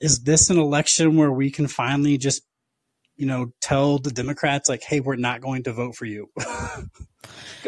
is 0.00 0.20
this 0.20 0.48
an 0.48 0.56
election 0.56 1.18
where 1.18 1.30
we 1.30 1.50
can 1.50 1.66
finally 1.66 2.16
just, 2.16 2.40
you 3.16 3.26
know, 3.26 3.52
tell 3.60 3.98
the 3.98 4.10
Democrats 4.10 4.70
like, 4.70 4.82
hey, 4.82 5.00
we're 5.00 5.16
not 5.16 5.42
going 5.42 5.64
to 5.64 5.74
vote 5.74 5.96
for 5.96 6.06
you? 6.06 6.30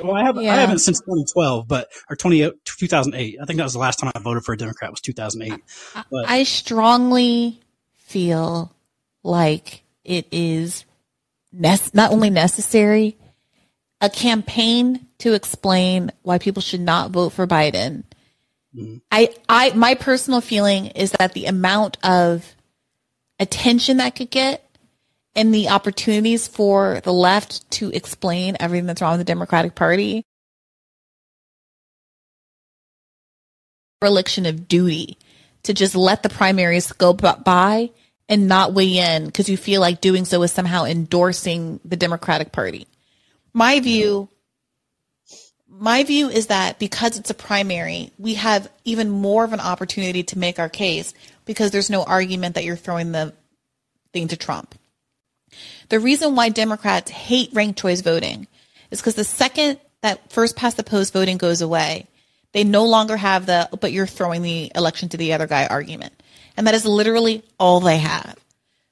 well, 0.03 0.15
I 0.15 0.25
haven't, 0.25 0.45
Yeah. 0.45 0.55
I 0.55 0.61
haven't 0.61 0.79
since 0.79 1.01
2012, 1.01 1.69
but 1.69 1.89
or 2.09 2.17
20, 2.17 2.51
2008. 2.65 3.37
I 3.39 3.45
think 3.45 3.59
that 3.59 3.63
was 3.63 3.75
the 3.75 3.79
last 3.79 3.99
time 3.99 4.11
I 4.15 4.21
voted 4.21 4.43
for 4.43 4.55
a 4.55 4.57
Democrat 4.57 4.91
was 4.91 5.03
2008. 5.03 5.61
But 6.11 6.31
I 6.31 6.45
strongly 6.45 7.61
feel 7.97 8.75
like 9.23 9.83
it 10.05 10.27
is 10.33 10.87
nec- 11.53 11.93
not 11.95 12.11
only 12.11 12.31
necessary, 12.31 13.19
a 14.01 14.09
campaign 14.09 15.07
to 15.19 15.35
explain 15.35 16.11
why 16.23 16.39
people 16.39 16.63
should 16.63 16.81
not 16.81 17.11
vote 17.11 17.31
for 17.31 17.47
Biden. 17.47 18.05
Mm-hmm. 18.75 18.97
I, 19.11 19.35
I, 19.49 19.73
my 19.75 19.95
personal 19.95 20.41
feeling 20.41 20.87
is 20.89 21.13
that 21.13 21.33
the 21.33 21.47
amount 21.47 21.99
of 22.03 22.55
attention 23.39 23.99
that 23.99 24.17
could 24.17 24.31
get 24.31 24.65
and 25.35 25.55
the 25.55 25.69
opportunities 25.69 26.49
for 26.49 27.01
the 27.05 27.13
left 27.13 27.71
to 27.73 27.91
explain 27.91 28.57
everything 28.59 28.87
that's 28.87 29.01
wrong 29.01 29.13
with 29.13 29.21
the 29.21 29.25
Democratic 29.25 29.75
Party 29.75 30.25
dereliction 34.01 34.47
of 34.47 34.67
duty 34.67 35.19
to 35.63 35.75
just 35.75 35.95
let 35.95 36.23
the 36.23 36.31
primaries 36.31 36.91
go 36.93 37.13
by 37.13 37.91
and 38.31 38.49
not 38.49 38.73
weigh 38.73 38.97
in 38.97 39.27
because 39.27 39.49
you 39.49 39.59
feel 39.59 39.81
like 39.83 40.01
doing 40.01 40.25
so 40.25 40.43
is 40.43 40.51
somehow 40.51 40.85
endorsing 40.85 41.81
the 41.85 41.97
Democratic 41.97 42.51
Party. 42.51 42.87
My 43.53 43.81
view 43.81 44.29
my 45.73 46.03
view 46.03 46.29
is 46.29 46.49
that 46.49 46.79
because 46.79 47.17
it's 47.17 47.31
a 47.31 47.35
primary, 47.35 48.13
we 48.19 48.35
have 48.35 48.71
even 48.85 49.09
more 49.09 49.45
of 49.45 49.53
an 49.53 49.61
opportunity 49.61 50.23
to 50.25 50.39
make 50.39 50.59
our 50.59 50.69
case 50.69 51.15
because 51.47 51.71
there's 51.71 51.89
no 51.89 52.03
argument 52.03 52.57
that 52.57 52.65
you're 52.65 52.77
throwing 52.77 53.13
the 53.13 53.33
thing 54.13 54.29
to 54.29 54.37
Trump. 54.37 54.75
The 55.89 56.01
reason 56.01 56.35
why 56.35 56.51
Democrats 56.51 57.11
hate 57.11 57.51
ranked 57.53 57.79
choice 57.79 58.03
voting 58.03 58.47
is 58.91 59.01
because 59.01 59.15
the 59.15 59.25
second 59.25 59.81
that 60.03 60.31
first 60.33 60.57
past 60.57 60.77
the 60.77 60.83
post 60.83 61.13
voting 61.13 61.39
goes 61.39 61.63
away, 61.63 62.07
they 62.53 62.65
no 62.65 62.85
longer 62.85 63.17
have 63.17 63.47
the 63.47 63.69
oh, 63.73 63.77
but 63.77 63.93
you're 63.93 64.07
throwing 64.07 64.43
the 64.43 64.71
election 64.75 65.09
to 65.11 65.17
the 65.17 65.33
other 65.33 65.47
guy 65.47 65.67
argument. 65.67 66.13
And 66.57 66.67
that 66.67 66.75
is 66.75 66.85
literally 66.85 67.43
all 67.59 67.81
they 67.81 67.99
have. 67.99 68.37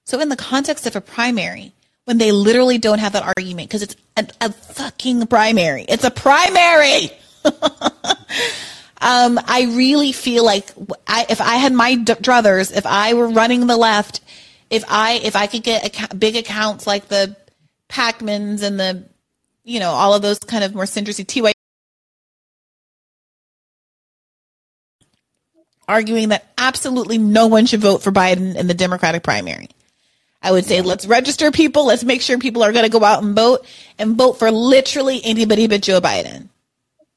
So 0.04 0.20
in 0.20 0.28
the 0.28 0.36
context 0.36 0.86
of 0.86 0.96
a 0.96 1.00
primary, 1.00 1.72
when 2.08 2.16
they 2.16 2.32
literally 2.32 2.78
don't 2.78 3.00
have 3.00 3.12
that 3.12 3.34
argument 3.36 3.68
because 3.68 3.82
it's 3.82 3.94
a, 4.16 4.26
a 4.40 4.50
fucking 4.50 5.26
primary. 5.26 5.84
It's 5.86 6.04
a 6.04 6.10
primary. 6.10 7.10
um, 8.98 9.38
I 9.44 9.70
really 9.76 10.12
feel 10.12 10.42
like 10.42 10.70
I, 11.06 11.26
if 11.28 11.42
I 11.42 11.56
had 11.56 11.74
my 11.74 11.96
d- 11.96 12.14
druthers, 12.14 12.74
if 12.74 12.86
I 12.86 13.12
were 13.12 13.28
running 13.28 13.66
the 13.66 13.76
left, 13.76 14.22
if 14.70 14.84
I 14.88 15.20
if 15.22 15.36
I 15.36 15.48
could 15.48 15.62
get 15.62 16.18
big 16.18 16.34
accounts 16.36 16.86
like 16.86 17.08
the 17.08 17.36
Pakmans 17.90 18.62
and 18.62 18.80
the 18.80 19.04
you 19.64 19.78
know 19.78 19.90
all 19.90 20.14
of 20.14 20.22
those 20.22 20.38
kind 20.38 20.64
of 20.64 20.74
more 20.74 20.84
centrist 20.84 21.26
TY 21.26 21.52
arguing 25.86 26.30
that 26.30 26.50
absolutely 26.56 27.18
no 27.18 27.48
one 27.48 27.66
should 27.66 27.80
vote 27.80 28.02
for 28.02 28.12
Biden 28.12 28.56
in 28.56 28.66
the 28.66 28.72
Democratic 28.72 29.22
primary. 29.22 29.68
I 30.40 30.52
would 30.52 30.64
say 30.64 30.80
let's 30.82 31.06
register 31.06 31.50
people. 31.50 31.86
Let's 31.86 32.04
make 32.04 32.22
sure 32.22 32.38
people 32.38 32.62
are 32.62 32.72
going 32.72 32.84
to 32.84 32.98
go 32.98 33.04
out 33.04 33.22
and 33.22 33.34
vote 33.34 33.66
and 33.98 34.16
vote 34.16 34.38
for 34.38 34.50
literally 34.50 35.20
anybody 35.24 35.66
but 35.66 35.82
Joe 35.82 36.00
Biden. 36.00 36.48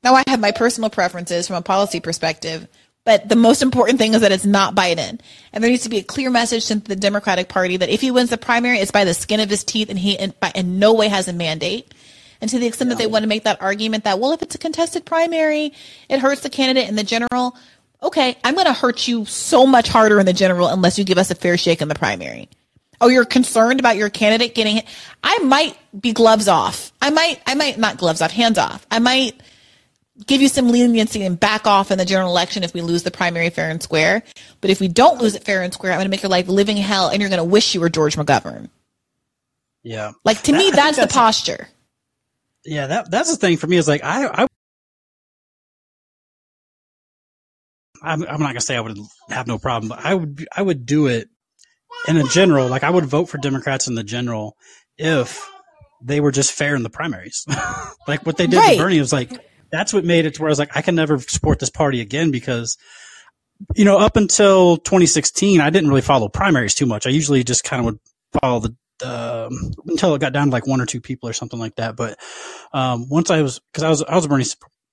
Now, 0.04 0.16
I 0.16 0.24
have 0.28 0.40
my 0.40 0.52
personal 0.52 0.90
preferences 0.90 1.48
from 1.48 1.58
a 1.58 1.62
policy 1.62 2.00
perspective, 2.00 2.68
but 3.06 3.30
the 3.30 3.36
most 3.36 3.62
important 3.62 4.00
thing 4.00 4.16
is 4.16 4.22
that 4.22 4.32
it's 4.32 4.46
not 4.46 4.74
Biden. 4.74 5.20
And 5.54 5.64
there 5.64 5.70
needs 5.70 5.84
to 5.84 5.90
be 5.90 6.00
a 6.00 6.04
clear 6.04 6.32
message 6.32 6.66
to 6.68 6.76
the 6.76 6.96
Democratic 6.96 7.50
Party 7.50 7.78
that 7.78 7.90
if 7.90 8.02
he 8.02 8.10
wins 8.10 8.32
the 8.32 8.38
primary, 8.38 8.80
it's 8.80 8.92
by 8.92 9.06
the 9.06 9.14
skin 9.14 9.40
of 9.40 9.50
his 9.50 9.64
teeth 9.64 9.90
and 9.90 10.00
he 10.00 10.14
in, 10.14 10.34
by, 10.40 10.52
in 10.56 10.80
no 10.80 10.94
way 10.94 11.08
has 11.08 11.28
a 11.28 11.34
mandate. 11.34 11.94
And 12.42 12.50
to 12.50 12.58
the 12.58 12.66
extent 12.66 12.90
that 12.90 12.98
they 12.98 13.06
want 13.06 13.22
to 13.22 13.30
make 13.30 13.44
that 13.44 13.62
argument 13.62 14.06
that, 14.06 14.20
well, 14.20 14.32
if 14.32 14.42
it's 14.42 14.56
a 14.56 14.58
contested 14.58 15.06
primary, 15.06 15.74
it 16.10 16.20
hurts 16.20 16.42
the 16.42 16.50
candidate 16.50 16.90
in 16.90 16.96
the 16.96 17.04
general. 17.04 17.56
Okay, 18.02 18.36
I'm 18.44 18.56
going 18.56 18.66
to 18.66 18.74
hurt 18.74 19.08
you 19.08 19.26
so 19.26 19.68
much 19.68 19.88
harder 19.88 20.20
in 20.20 20.26
the 20.26 20.34
general 20.34 20.68
unless 20.68 20.98
you 20.98 21.06
give 21.06 21.20
us 21.20 21.30
a 21.30 21.36
fair 21.36 21.56
shake 21.56 21.84
in 21.84 21.88
the 21.88 21.94
primary. 21.94 22.50
Oh, 23.02 23.08
you're 23.10 23.26
concerned 23.26 23.80
about 23.80 23.98
your 23.98 24.10
candidate 24.10 24.54
getting 24.56 24.76
hit. 24.78 24.86
I 25.24 25.40
might 25.40 25.76
be 26.00 26.14
gloves 26.14 26.48
off. 26.48 26.92
I 27.02 27.10
might, 27.10 27.42
I 27.48 27.56
might 27.56 27.78
not 27.80 27.98
gloves 27.98 28.22
off, 28.22 28.32
hands 28.32 28.58
off. 28.60 28.86
I 28.92 29.00
might 29.00 29.42
give 30.28 30.40
you 30.42 30.48
some 30.48 30.70
leniency 30.70 31.24
and 31.24 31.40
back 31.40 31.66
off 31.66 31.90
in 31.90 31.98
the 31.98 32.06
general 32.06 32.30
election 32.30 32.64
if 32.64 32.74
we 32.76 32.82
lose 32.82 33.02
the 33.04 33.10
primary 33.12 33.50
fair 33.50 33.72
and 33.72 33.82
square. 33.82 34.22
But 34.62 34.70
if 34.70 34.80
we 34.80 34.88
don't 34.88 35.20
lose 35.20 35.34
it 35.34 35.44
fair 35.44 35.64
and 35.64 35.74
square, 35.74 35.92
I'm 35.94 35.98
going 35.98 36.06
to 36.06 36.12
make 36.12 36.22
your 36.22 36.30
life 36.30 36.48
living 36.48 36.78
hell 36.78 37.10
and 37.10 37.20
you're 37.22 37.30
going 37.30 37.40
to 37.40 37.44
wish 37.44 37.74
you 37.74 37.82
were 37.82 37.90
George 37.90 38.16
McGovern. 38.16 38.70
yeah, 39.84 40.12
Like 40.24 40.44
to 40.44 40.52
That- 40.52 40.58
me, 40.60 40.64
think 40.66 40.76
that's 40.76 40.98
the 40.98 41.02
that's- 41.02 41.16
posture. 41.18 41.68
yeah, 42.66 42.86
that 42.86 43.10
that's 43.10 43.32
the 43.32 43.38
thing 43.38 43.58
for 43.58 43.66
me 43.66 43.78
is 43.78 43.88
like 43.88 44.04
I, 44.04 44.28
I 44.44 44.48
I'm, 48.04 48.22
I'm 48.24 48.40
not 48.40 48.50
gonna 48.50 48.62
say 48.62 48.76
I 48.76 48.82
would 48.82 48.98
have 49.30 49.48
no 49.48 49.58
problem, 49.58 49.90
but 49.90 50.06
I 50.06 50.14
would 50.14 50.48
I 50.56 50.62
would 50.62 50.86
do 50.86 51.08
it 51.08 51.30
in 52.08 52.18
a 52.18 52.24
general. 52.24 52.68
Like 52.68 52.84
I 52.84 52.90
would 52.90 53.06
vote 53.06 53.26
for 53.26 53.38
Democrats 53.38 53.88
in 53.88 53.96
the 53.96 54.04
general 54.04 54.56
if 54.98 55.48
they 56.04 56.20
were 56.20 56.32
just 56.32 56.52
fair 56.52 56.76
in 56.76 56.84
the 56.84 56.90
primaries. 56.90 57.46
like 58.08 58.26
what 58.26 58.38
they 58.38 58.48
did 58.48 58.58
Right. 58.58 58.78
to 58.78 58.84
Bernie 58.84 59.00
was 59.00 59.14
like 59.14 59.32
that's 59.72 59.94
what 59.94 60.04
made 60.04 60.26
it 60.26 60.36
to 60.36 60.42
where 60.42 60.50
I 60.50 60.52
was 60.52 60.60
like 60.60 60.76
I 60.76 60.82
can 60.82 60.96
never 60.96 61.20
support 61.20 61.60
this 61.60 61.70
party 61.70 62.02
again 62.02 62.32
because 62.32 62.78
you 63.76 63.86
know 63.86 63.98
up 64.00 64.18
until 64.18 64.78
2016 64.78 65.62
I 65.62 65.70
didn't 65.70 65.90
really 65.90 66.02
follow 66.02 66.28
primaries 66.30 66.74
too 66.76 66.86
much. 66.86 67.06
I 67.06 67.12
usually 67.12 67.44
just 67.44 67.64
kind 67.64 67.80
of 67.82 67.86
would 67.86 68.00
follow 68.42 68.60
the 68.60 68.76
um, 69.04 69.72
until 69.88 70.14
it 70.14 70.20
got 70.22 70.34
down 70.34 70.48
to 70.48 70.52
like 70.52 70.68
one 70.68 70.80
or 70.82 70.86
two 70.86 71.02
people 71.02 71.28
or 71.28 71.34
something 71.34 71.60
like 71.60 71.76
that. 71.78 71.96
But 71.96 72.20
um, 72.72 73.10
once 73.10 73.32
I 73.32 73.42
was 73.42 73.60
because 73.72 73.84
I 73.84 73.90
was 73.90 74.04
I 74.04 74.16
was 74.16 74.26
a 74.26 74.30
Bernie 74.30 74.44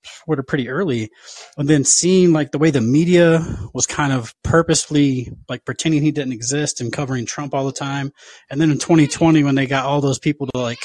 supporter 0.05 0.43
pretty 0.43 0.69
early, 0.69 1.11
and 1.57 1.69
then 1.69 1.85
seeing 1.85 2.33
like 2.33 2.53
the 2.53 2.59
way 2.59 2.71
the 2.71 2.81
media 2.81 3.45
was 3.75 3.87
kind 3.87 4.13
of 4.13 4.35
purposefully 4.43 5.31
like 5.49 5.65
pretending 5.65 6.03
he 6.03 6.11
didn't 6.13 6.33
exist 6.33 6.81
and 6.81 6.93
covering 6.93 7.27
Trump 7.27 7.55
all 7.55 7.67
the 7.67 7.73
time, 7.73 8.13
and 8.51 8.61
then 8.61 8.71
in 8.71 8.79
2020 8.79 9.43
when 9.45 9.55
they 9.55 9.67
got 9.67 9.85
all 9.85 10.01
those 10.01 10.19
people 10.19 10.47
to 10.47 10.61
like 10.61 10.79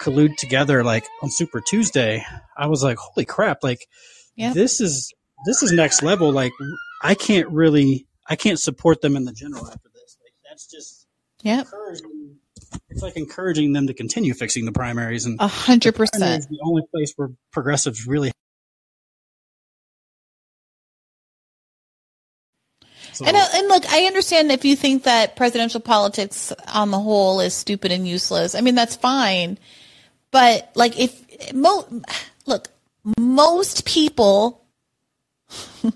collude 0.00 0.36
together 0.36 0.82
like 0.82 1.04
on 1.22 1.30
Super 1.30 1.60
Tuesday, 1.60 2.24
I 2.56 2.66
was 2.66 2.82
like, 2.82 2.98
holy 2.98 3.24
crap! 3.24 3.58
Like 3.62 3.86
Yeah. 4.36 4.52
this 4.52 4.80
is 4.80 5.12
this 5.46 5.62
is 5.62 5.72
next 5.72 6.02
level. 6.02 6.32
Like 6.32 6.52
I 7.02 7.14
can't 7.14 7.48
really 7.48 8.06
I 8.28 8.36
can't 8.36 8.60
support 8.60 9.00
them 9.00 9.16
in 9.16 9.24
the 9.24 9.32
general 9.32 9.66
after 9.66 9.88
this. 9.94 10.16
Like 10.22 10.32
that's 10.48 10.66
just 10.66 11.06
yeah 11.42 11.64
it's 12.90 13.02
like 13.02 13.16
encouraging 13.16 13.72
them 13.72 13.86
to 13.86 13.94
continue 13.94 14.32
fixing 14.34 14.64
the 14.64 14.72
primaries 14.72 15.26
and 15.26 15.38
A 15.40 15.46
hundred 15.48 15.94
percent 15.94 16.22
is 16.40 16.46
the 16.46 16.58
only 16.64 16.82
place 16.92 17.12
where 17.16 17.30
progressives 17.52 18.06
really 18.06 18.32
And, 23.26 23.36
uh, 23.36 23.46
and 23.54 23.68
look, 23.68 23.84
I 23.92 24.04
understand 24.04 24.50
if 24.50 24.64
you 24.64 24.76
think 24.76 25.04
that 25.04 25.36
presidential 25.36 25.80
politics 25.80 26.52
on 26.72 26.90
the 26.90 26.98
whole 26.98 27.40
is 27.40 27.54
stupid 27.54 27.92
and 27.92 28.06
useless. 28.06 28.54
I 28.54 28.60
mean, 28.60 28.74
that's 28.74 28.96
fine. 28.96 29.58
But 30.30 30.70
like, 30.74 30.98
if 30.98 31.54
mo- 31.54 31.86
look, 32.46 32.68
most 33.18 33.84
people 33.84 34.64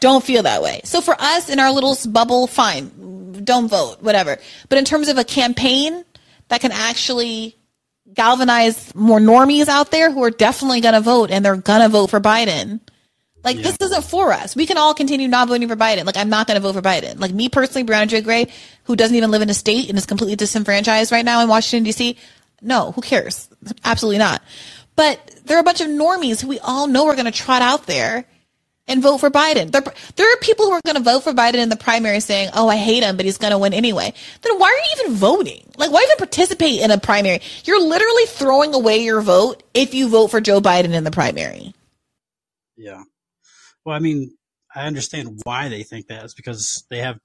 don't 0.00 0.24
feel 0.24 0.42
that 0.44 0.62
way. 0.62 0.80
So 0.84 1.00
for 1.00 1.14
us 1.18 1.48
in 1.48 1.58
our 1.58 1.72
little 1.72 1.96
bubble, 2.08 2.46
fine, 2.46 3.42
don't 3.44 3.68
vote, 3.68 4.02
whatever. 4.02 4.38
But 4.68 4.78
in 4.78 4.84
terms 4.84 5.08
of 5.08 5.18
a 5.18 5.24
campaign 5.24 6.04
that 6.48 6.60
can 6.60 6.72
actually 6.72 7.56
galvanize 8.12 8.94
more 8.94 9.20
normies 9.20 9.68
out 9.68 9.90
there 9.90 10.10
who 10.10 10.22
are 10.24 10.30
definitely 10.30 10.80
going 10.80 10.94
to 10.94 11.00
vote 11.00 11.30
and 11.30 11.44
they're 11.44 11.56
going 11.56 11.80
to 11.82 11.88
vote 11.88 12.10
for 12.10 12.20
Biden. 12.20 12.80
Like 13.42 13.56
this 13.58 13.76
isn't 13.80 14.04
for 14.04 14.32
us. 14.32 14.54
We 14.54 14.66
can 14.66 14.76
all 14.76 14.94
continue 14.94 15.28
not 15.28 15.48
voting 15.48 15.68
for 15.68 15.76
Biden. 15.76 16.04
Like 16.04 16.16
I'm 16.16 16.28
not 16.28 16.46
going 16.46 16.56
to 16.56 16.60
vote 16.60 16.74
for 16.74 16.82
Biden. 16.82 17.18
Like 17.18 17.32
me 17.32 17.48
personally, 17.48 17.86
Briahna 17.86 18.08
Joy 18.08 18.22
Gray, 18.22 18.46
who 18.84 18.96
doesn't 18.96 19.16
even 19.16 19.30
live 19.30 19.42
in 19.42 19.50
a 19.50 19.54
state 19.54 19.88
and 19.88 19.96
is 19.96 20.06
completely 20.06 20.36
disenfranchised 20.36 21.10
right 21.10 21.24
now 21.24 21.40
in 21.42 21.48
Washington 21.48 21.84
D.C. 21.84 22.16
No, 22.60 22.92
who 22.92 23.00
cares? 23.00 23.48
Absolutely 23.84 24.18
not. 24.18 24.42
But 24.96 25.40
there 25.44 25.56
are 25.56 25.60
a 25.60 25.64
bunch 25.64 25.80
of 25.80 25.88
normies 25.88 26.42
who 26.42 26.48
we 26.48 26.58
all 26.58 26.86
know 26.86 27.06
are 27.06 27.14
going 27.14 27.24
to 27.24 27.30
trot 27.30 27.62
out 27.62 27.86
there 27.86 28.26
and 28.86 29.02
vote 29.02 29.18
for 29.18 29.30
Biden. 29.30 29.70
There, 29.70 29.82
there 30.16 30.30
are 30.30 30.36
people 30.38 30.66
who 30.66 30.72
are 30.72 30.80
going 30.84 30.96
to 30.96 31.02
vote 31.02 31.20
for 31.20 31.32
Biden 31.32 31.54
in 31.54 31.68
the 31.68 31.76
primary 31.76 32.20
saying, 32.20 32.50
"Oh, 32.54 32.68
I 32.68 32.76
hate 32.76 33.02
him, 33.02 33.16
but 33.16 33.24
he's 33.24 33.38
going 33.38 33.52
to 33.52 33.58
win 33.58 33.72
anyway." 33.72 34.12
Then 34.42 34.58
why 34.58 34.66
are 34.66 34.76
you 34.76 35.04
even 35.04 35.16
voting? 35.16 35.64
Like, 35.78 35.90
why 35.90 36.02
even 36.02 36.16
participate 36.18 36.80
in 36.80 36.90
a 36.90 36.98
primary? 36.98 37.40
You're 37.64 37.80
literally 37.80 38.26
throwing 38.26 38.74
away 38.74 39.04
your 39.04 39.22
vote 39.22 39.62
if 39.72 39.94
you 39.94 40.08
vote 40.08 40.28
for 40.28 40.40
Joe 40.40 40.60
Biden 40.60 40.92
in 40.92 41.04
the 41.04 41.10
primary. 41.10 41.72
Yeah. 42.76 43.04
Well, 43.84 43.96
I 43.96 43.98
mean, 43.98 44.36
I 44.74 44.86
understand 44.86 45.40
why 45.44 45.68
they 45.68 45.82
think 45.82 46.06
that. 46.08 46.24
It's 46.24 46.34
because 46.34 46.84
they 46.90 46.98
have 46.98 47.18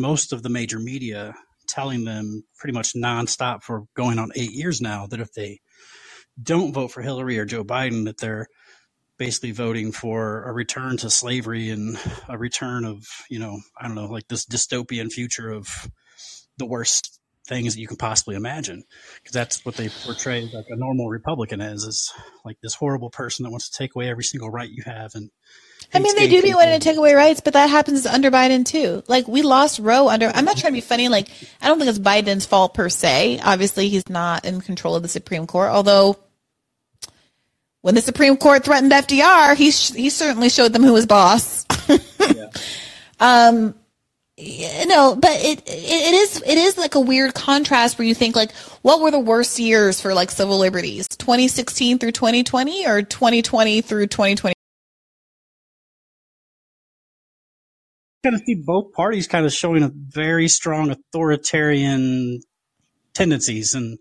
most 0.00 0.32
of 0.32 0.42
the 0.42 0.48
major 0.48 0.78
media 0.78 1.34
telling 1.66 2.04
them 2.04 2.44
pretty 2.58 2.72
much 2.72 2.94
nonstop 2.94 3.62
for 3.62 3.84
going 3.94 4.18
on 4.18 4.30
eight 4.36 4.52
years 4.52 4.80
now 4.80 5.06
that 5.06 5.20
if 5.20 5.32
they 5.32 5.60
don't 6.40 6.72
vote 6.72 6.88
for 6.88 7.02
Hillary 7.02 7.38
or 7.38 7.44
Joe 7.44 7.64
Biden, 7.64 8.04
that 8.04 8.18
they're 8.18 8.46
basically 9.18 9.50
voting 9.50 9.92
for 9.92 10.44
a 10.44 10.52
return 10.52 10.96
to 10.98 11.10
slavery 11.10 11.70
and 11.70 11.98
a 12.28 12.38
return 12.38 12.84
of, 12.84 13.04
you 13.28 13.38
know, 13.38 13.58
I 13.78 13.86
don't 13.86 13.96
know, 13.96 14.06
like 14.06 14.28
this 14.28 14.46
dystopian 14.46 15.10
future 15.10 15.50
of 15.50 15.90
the 16.56 16.66
worst 16.66 17.18
things 17.46 17.74
that 17.74 17.80
you 17.80 17.88
can 17.88 17.96
possibly 17.96 18.36
imagine. 18.36 18.84
Because 19.16 19.34
that's 19.34 19.64
what 19.64 19.76
they 19.76 19.88
portray 20.04 20.42
like 20.42 20.66
a 20.68 20.76
normal 20.76 21.08
Republican 21.08 21.60
as, 21.60 21.82
is 21.82 22.12
like 22.44 22.58
this 22.62 22.74
horrible 22.74 23.10
person 23.10 23.42
that 23.42 23.50
wants 23.50 23.70
to 23.70 23.76
take 23.76 23.96
away 23.96 24.08
every 24.08 24.24
single 24.24 24.50
right 24.50 24.70
you 24.70 24.84
have 24.86 25.14
and 25.14 25.30
I 25.94 26.00
mean, 26.00 26.14
they 26.16 26.28
do 26.28 26.42
be 26.42 26.52
wanting 26.52 26.78
to 26.78 26.84
take 26.84 26.98
away 26.98 27.14
rights, 27.14 27.40
but 27.40 27.54
that 27.54 27.70
happens 27.70 28.04
under 28.04 28.30
Biden 28.30 28.64
too. 28.64 29.02
Like 29.08 29.26
we 29.26 29.42
lost 29.42 29.78
Roe 29.78 30.08
under. 30.08 30.30
I'm 30.34 30.44
not 30.44 30.58
trying 30.58 30.72
to 30.72 30.76
be 30.76 30.82
funny. 30.82 31.08
Like 31.08 31.28
I 31.62 31.68
don't 31.68 31.78
think 31.78 31.88
it's 31.88 31.98
Biden's 31.98 32.44
fault 32.44 32.74
per 32.74 32.88
se. 32.88 33.40
Obviously, 33.42 33.88
he's 33.88 34.08
not 34.08 34.44
in 34.44 34.60
control 34.60 34.96
of 34.96 35.02
the 35.02 35.08
Supreme 35.08 35.46
Court. 35.46 35.70
Although, 35.70 36.18
when 37.80 37.94
the 37.94 38.02
Supreme 38.02 38.36
Court 38.36 38.64
threatened 38.64 38.92
FDR, 38.92 39.56
he 39.56 39.70
sh- 39.70 39.94
he 39.94 40.10
certainly 40.10 40.50
showed 40.50 40.72
them 40.74 40.82
who 40.82 40.92
was 40.92 41.06
boss. 41.06 41.64
yeah. 41.88 42.50
Um, 43.20 43.74
you 44.36 44.86
know, 44.86 45.16
but 45.16 45.32
it, 45.32 45.58
it 45.66 45.68
it 45.68 46.14
is 46.14 46.42
it 46.46 46.56
is 46.56 46.78
like 46.78 46.94
a 46.94 47.00
weird 47.00 47.34
contrast 47.34 47.98
where 47.98 48.06
you 48.06 48.14
think 48.14 48.36
like, 48.36 48.52
what 48.82 49.00
were 49.00 49.10
the 49.10 49.18
worst 49.18 49.58
years 49.58 50.00
for 50.00 50.14
like 50.14 50.30
civil 50.30 50.58
liberties? 50.58 51.08
2016 51.08 51.98
through 51.98 52.12
2020, 52.12 52.86
or 52.86 53.02
2020 53.02 53.80
through 53.80 54.06
2020? 54.06 54.54
Kind 58.24 58.34
of 58.36 58.42
see 58.46 58.56
both 58.56 58.92
parties 58.92 59.28
kind 59.28 59.46
of 59.46 59.52
showing 59.52 59.82
a 59.82 59.92
very 59.94 60.48
strong 60.48 60.90
authoritarian 60.90 62.40
tendencies 63.14 63.74
and 63.74 63.98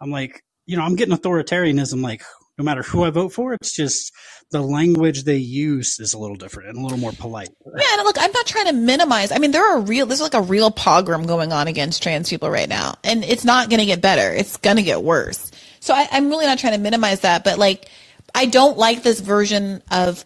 i'm 0.00 0.10
like 0.10 0.42
you 0.66 0.76
know 0.76 0.82
i'm 0.84 0.96
getting 0.96 1.16
authoritarianism 1.16 2.02
like 2.02 2.22
no 2.58 2.64
matter 2.64 2.82
who 2.82 3.04
i 3.04 3.10
vote 3.10 3.32
for 3.32 3.54
it's 3.54 3.74
just 3.74 4.12
the 4.52 4.62
language 4.62 5.24
they 5.24 5.36
use 5.36 5.98
is 6.00 6.14
a 6.14 6.18
little 6.18 6.36
different 6.36 6.70
and 6.70 6.78
a 6.78 6.82
little 6.82 6.98
more 6.98 7.12
polite 7.12 7.48
Yeah, 7.76 7.86
and 7.94 8.04
look, 8.04 8.16
I'm 8.20 8.32
not 8.32 8.46
trying 8.46 8.66
to 8.66 8.74
minimize. 8.74 9.32
I 9.32 9.38
mean, 9.38 9.52
there 9.52 9.66
are 9.66 9.80
real. 9.80 10.06
There's 10.06 10.20
like 10.20 10.34
a 10.34 10.42
real 10.42 10.70
pogrom 10.70 11.26
going 11.26 11.52
on 11.52 11.68
against 11.68 12.02
trans 12.02 12.30
people 12.30 12.50
right 12.50 12.68
now, 12.68 12.96
and 13.04 13.24
it's 13.24 13.44
not 13.44 13.70
going 13.70 13.80
to 13.80 13.86
get 13.86 14.02
better. 14.02 14.32
It's 14.34 14.58
going 14.58 14.76
to 14.76 14.84
get 14.84 15.02
worse. 15.02 15.50
So 15.80 15.94
I, 15.94 16.08
I'm 16.12 16.28
really 16.28 16.46
not 16.46 16.58
trying 16.58 16.74
to 16.74 16.80
minimize 16.80 17.20
that, 17.20 17.44
but 17.44 17.58
like, 17.58 17.90
I 18.34 18.46
don't 18.46 18.78
like 18.78 19.02
this 19.02 19.20
version 19.20 19.82
of, 19.90 20.24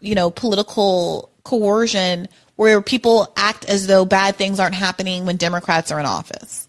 you 0.00 0.14
know, 0.14 0.30
political 0.30 1.32
coercion 1.44 2.28
where 2.56 2.82
people 2.82 3.32
act 3.36 3.64
as 3.66 3.86
though 3.86 4.04
bad 4.04 4.36
things 4.36 4.58
aren't 4.58 4.74
happening 4.74 5.26
when 5.26 5.36
Democrats 5.36 5.92
are 5.92 6.00
in 6.00 6.06
office, 6.06 6.68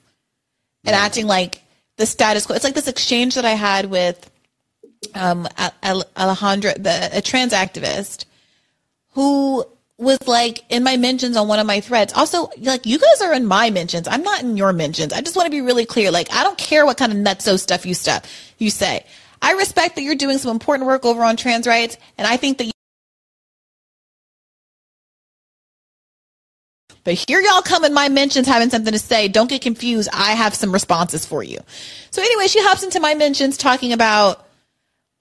and 0.86 0.96
acting 0.96 1.28
like 1.28 1.62
the 1.98 2.06
status 2.06 2.46
quo. 2.46 2.56
It's 2.56 2.64
like 2.64 2.76
this 2.76 2.88
exchange 2.88 3.36
that 3.36 3.46
I 3.46 3.52
had 3.52 3.88
with 3.90 4.30
um, 5.16 5.48
Alejandra, 5.58 6.82
the 6.82 7.10
a 7.18 7.22
trans 7.22 7.54
activist, 7.54 8.26
who 9.14 9.66
was 9.98 10.28
like 10.28 10.64
in 10.70 10.84
my 10.84 10.96
mentions 10.98 11.36
on 11.36 11.48
one 11.48 11.60
of 11.60 11.66
my 11.66 11.80
threads. 11.82 12.14
Also, 12.14 12.50
like 12.60 12.86
you 12.86 13.00
guys 13.00 13.22
are 13.22 13.34
in 13.34 13.46
my 13.46 13.70
mentions. 13.70 14.08
I'm 14.08 14.24
not 14.24 14.44
in 14.44 14.58
your 14.58 14.74
mentions. 14.74 15.12
I 15.12 15.22
just 15.22 15.36
want 15.36 15.48
to 15.48 15.52
be 15.52 15.62
really 15.62 15.86
clear. 15.86 16.12
Like 16.12 16.32
I 16.32 16.44
don't 16.44 16.58
care 16.58 16.86
what 16.86 16.98
kind 16.98 17.12
of 17.12 17.18
nutso 17.18 17.60
stuff 17.60 17.86
you 17.86 17.94
stuff 17.94 18.24
you 18.58 18.70
say. 18.70 19.06
I 19.42 19.54
respect 19.54 19.96
that 19.96 20.02
you're 20.02 20.16
doing 20.16 20.38
some 20.38 20.52
important 20.52 20.88
work 20.88 21.06
over 21.06 21.24
on 21.24 21.38
trans 21.38 21.68
rights, 21.68 21.98
and 22.18 22.28
I 22.28 22.38
think 22.38 22.58
that. 22.60 22.72
But 27.08 27.14
here 27.14 27.40
y'all 27.40 27.62
come 27.62 27.86
in 27.86 27.94
my 27.94 28.10
mentions 28.10 28.48
having 28.48 28.70
something 28.70 28.92
to 28.92 29.00
say. 29.00 29.30
Don't 29.30 29.50
get 29.50 29.62
confused. 29.62 30.10
I 30.12 30.34
have 30.34 30.54
some 30.54 30.74
responses 30.74 31.26
for 31.26 31.42
you. 31.42 31.58
So 32.12 32.22
anyway, 32.22 32.48
she 32.48 32.62
hops 32.62 32.84
into 32.84 33.00
my 33.00 33.16
mentions 33.16 33.56
talking 33.56 33.94
about 33.94 34.46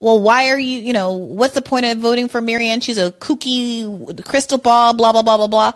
well, 0.01 0.19
why 0.19 0.49
are 0.49 0.59
you, 0.59 0.79
you 0.81 0.91
know, 0.91 1.13
what's 1.13 1.53
the 1.53 1.61
point 1.61 1.85
of 1.85 1.99
voting 1.99 2.27
for 2.27 2.41
Marianne? 2.41 2.81
She's 2.81 2.97
a 2.97 3.11
kooky 3.13 4.21
crystal 4.25 4.57
ball, 4.57 4.95
blah, 4.95 5.13
blah, 5.13 5.21
blah, 5.21 5.37
blah, 5.37 5.47
blah. 5.47 5.71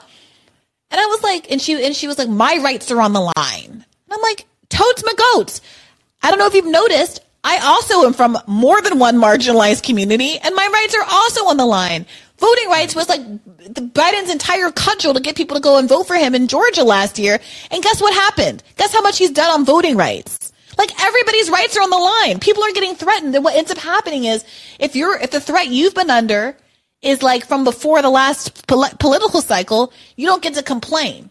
And 0.91 0.99
I 0.99 1.05
was 1.05 1.23
like, 1.23 1.49
and 1.49 1.61
she, 1.61 1.81
and 1.81 1.95
she 1.95 2.07
was 2.07 2.17
like, 2.17 2.27
my 2.27 2.59
rights 2.61 2.91
are 2.91 2.99
on 2.99 3.13
the 3.13 3.21
line. 3.21 3.69
And 3.69 3.85
I'm 4.11 4.21
like, 4.21 4.45
totes 4.67 5.05
my 5.05 5.13
goats. 5.13 5.61
I 6.21 6.29
don't 6.29 6.39
know 6.39 6.47
if 6.47 6.53
you've 6.53 6.65
noticed. 6.65 7.21
I 7.45 7.59
also 7.59 8.05
am 8.05 8.11
from 8.11 8.37
more 8.47 8.81
than 8.81 8.99
one 8.99 9.15
marginalized 9.15 9.83
community 9.83 10.37
and 10.37 10.53
my 10.55 10.69
rights 10.73 10.93
are 10.93 11.05
also 11.09 11.45
on 11.45 11.55
the 11.55 11.65
line. 11.65 12.05
Voting 12.41 12.69
rights 12.69 12.95
was 12.95 13.07
like 13.07 13.21
the 13.21 13.81
Biden's 13.81 14.31
entire 14.31 14.71
cudgel 14.71 15.13
to 15.13 15.19
get 15.19 15.35
people 15.35 15.55
to 15.55 15.61
go 15.61 15.77
and 15.77 15.87
vote 15.87 16.07
for 16.07 16.15
him 16.15 16.33
in 16.33 16.47
Georgia 16.47 16.83
last 16.83 17.19
year. 17.19 17.39
And 17.69 17.83
guess 17.83 18.01
what 18.01 18.13
happened? 18.15 18.63
Guess 18.77 18.91
how 18.93 19.01
much 19.01 19.19
he's 19.19 19.29
done 19.29 19.51
on 19.51 19.63
voting 19.63 19.95
rights? 19.95 20.51
Like 20.75 20.91
everybody's 20.99 21.51
rights 21.51 21.77
are 21.77 21.83
on 21.83 21.91
the 21.91 21.97
line. 21.97 22.39
People 22.39 22.63
are 22.63 22.71
getting 22.71 22.95
threatened. 22.95 23.35
And 23.35 23.45
what 23.45 23.55
ends 23.55 23.69
up 23.69 23.77
happening 23.77 24.25
is 24.25 24.43
if 24.79 24.95
you're, 24.95 25.19
if 25.19 25.29
the 25.29 25.39
threat 25.39 25.67
you've 25.67 25.93
been 25.93 26.09
under 26.09 26.57
is 27.03 27.21
like 27.21 27.45
from 27.45 27.63
before 27.63 28.01
the 28.01 28.09
last 28.09 28.65
pol- 28.67 28.89
political 28.99 29.41
cycle, 29.41 29.93
you 30.15 30.25
don't 30.25 30.41
get 30.41 30.55
to 30.55 30.63
complain. 30.63 31.29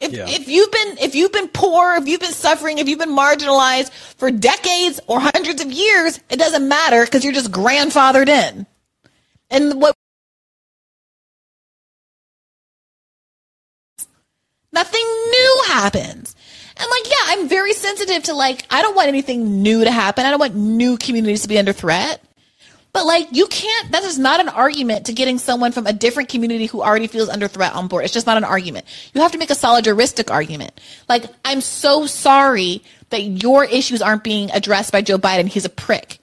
If, 0.00 0.12
Yeah. 0.12 0.26
if 0.28 0.48
you've 0.48 0.72
been, 0.72 0.98
if 0.98 1.14
you've 1.14 1.32
been 1.32 1.48
poor, 1.48 1.96
if 1.96 2.08
you've 2.08 2.20
been 2.20 2.32
suffering, 2.32 2.78
if 2.78 2.88
you've 2.88 2.98
been 2.98 3.14
marginalized 3.14 3.90
for 4.16 4.30
decades 4.30 4.98
or 5.06 5.20
hundreds 5.20 5.60
of 5.60 5.70
years, 5.70 6.20
it 6.30 6.38
doesn't 6.38 6.66
matter 6.66 7.04
because 7.04 7.22
you're 7.22 7.34
just 7.34 7.50
grandfathered 7.52 8.28
in. 8.28 8.66
And 9.50 9.80
what 9.82 9.94
nothing 14.72 15.04
new 15.04 15.62
happens. 15.66 16.34
And 16.76 16.90
like, 16.90 17.06
yeah, 17.06 17.24
I'm 17.26 17.48
very 17.48 17.74
sensitive 17.74 18.24
to 18.24 18.34
like, 18.34 18.66
I 18.70 18.82
don't 18.82 18.96
want 18.96 19.08
anything 19.08 19.62
new 19.62 19.84
to 19.84 19.90
happen. 19.90 20.24
I 20.24 20.30
don't 20.30 20.40
want 20.40 20.54
new 20.54 20.96
communities 20.96 21.42
to 21.42 21.48
be 21.48 21.58
under 21.58 21.72
threat. 21.72 22.22
But 22.92 23.06
like, 23.06 23.28
you 23.30 23.46
can't, 23.46 23.92
that 23.92 24.04
is 24.04 24.18
not 24.18 24.40
an 24.40 24.50
argument 24.50 25.06
to 25.06 25.14
getting 25.14 25.38
someone 25.38 25.72
from 25.72 25.86
a 25.86 25.92
different 25.92 26.28
community 26.28 26.66
who 26.66 26.82
already 26.82 27.06
feels 27.06 27.28
under 27.28 27.48
threat 27.48 27.74
on 27.74 27.88
board. 27.88 28.04
It's 28.04 28.12
just 28.12 28.26
not 28.26 28.36
an 28.36 28.44
argument. 28.44 28.84
You 29.14 29.22
have 29.22 29.32
to 29.32 29.38
make 29.38 29.50
a 29.50 29.54
solidaristic 29.54 30.30
argument. 30.30 30.78
Like, 31.08 31.24
I'm 31.44 31.62
so 31.62 32.06
sorry 32.06 32.82
that 33.10 33.22
your 33.22 33.64
issues 33.64 34.02
aren't 34.02 34.24
being 34.24 34.50
addressed 34.50 34.92
by 34.92 35.00
Joe 35.00 35.18
Biden. 35.18 35.46
He's 35.46 35.64
a 35.64 35.70
prick. 35.70 36.18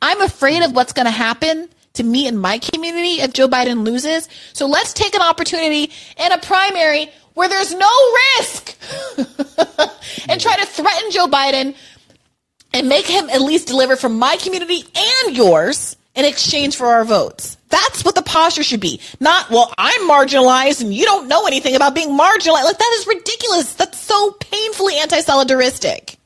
I'm 0.00 0.20
afraid 0.22 0.62
of 0.62 0.72
what's 0.72 0.92
going 0.92 1.06
to 1.06 1.10
happen 1.10 1.68
to 1.94 2.02
me 2.02 2.26
and 2.26 2.40
my 2.40 2.58
community 2.58 3.20
if 3.20 3.32
Joe 3.32 3.48
Biden 3.48 3.84
loses. 3.84 4.28
So 4.52 4.66
let's 4.66 4.92
take 4.92 5.14
an 5.14 5.22
opportunity 5.22 5.92
in 6.16 6.32
a 6.32 6.38
primary 6.38 7.10
where 7.34 7.48
there's 7.48 7.74
no 7.74 7.90
risk 8.38 8.76
and 10.28 10.40
try 10.40 10.56
to 10.56 10.66
threaten 10.66 11.10
Joe 11.10 11.26
Biden 11.26 11.74
and 12.72 12.88
make 12.88 13.06
him 13.06 13.28
at 13.30 13.40
least 13.40 13.68
deliver 13.68 13.96
for 13.96 14.08
my 14.08 14.36
community 14.36 14.82
and 14.96 15.36
yours 15.36 15.96
in 16.14 16.24
exchange 16.24 16.76
for 16.76 16.86
our 16.86 17.04
votes. 17.04 17.56
That's 17.68 18.04
what 18.04 18.14
the 18.14 18.22
posture 18.22 18.62
should 18.62 18.80
be. 18.80 19.00
Not, 19.20 19.50
well, 19.50 19.72
I'm 19.76 20.08
marginalized 20.08 20.80
and 20.80 20.94
you 20.94 21.04
don't 21.04 21.28
know 21.28 21.46
anything 21.46 21.74
about 21.74 21.94
being 21.94 22.10
marginalized. 22.10 22.64
Like, 22.64 22.78
that 22.78 22.96
is 22.98 23.06
ridiculous. 23.06 23.74
That's 23.74 23.98
so 23.98 24.32
painfully 24.32 24.96
anti 24.96 25.18
solidaristic. 25.18 26.16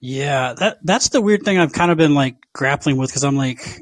Yeah, 0.00 0.54
that 0.54 0.78
that's 0.84 1.08
the 1.08 1.20
weird 1.20 1.42
thing 1.42 1.58
I've 1.58 1.72
kind 1.72 1.90
of 1.90 1.96
been 1.96 2.14
like 2.14 2.36
grappling 2.52 2.96
with 2.96 3.10
because 3.10 3.24
I'm 3.24 3.36
like, 3.36 3.80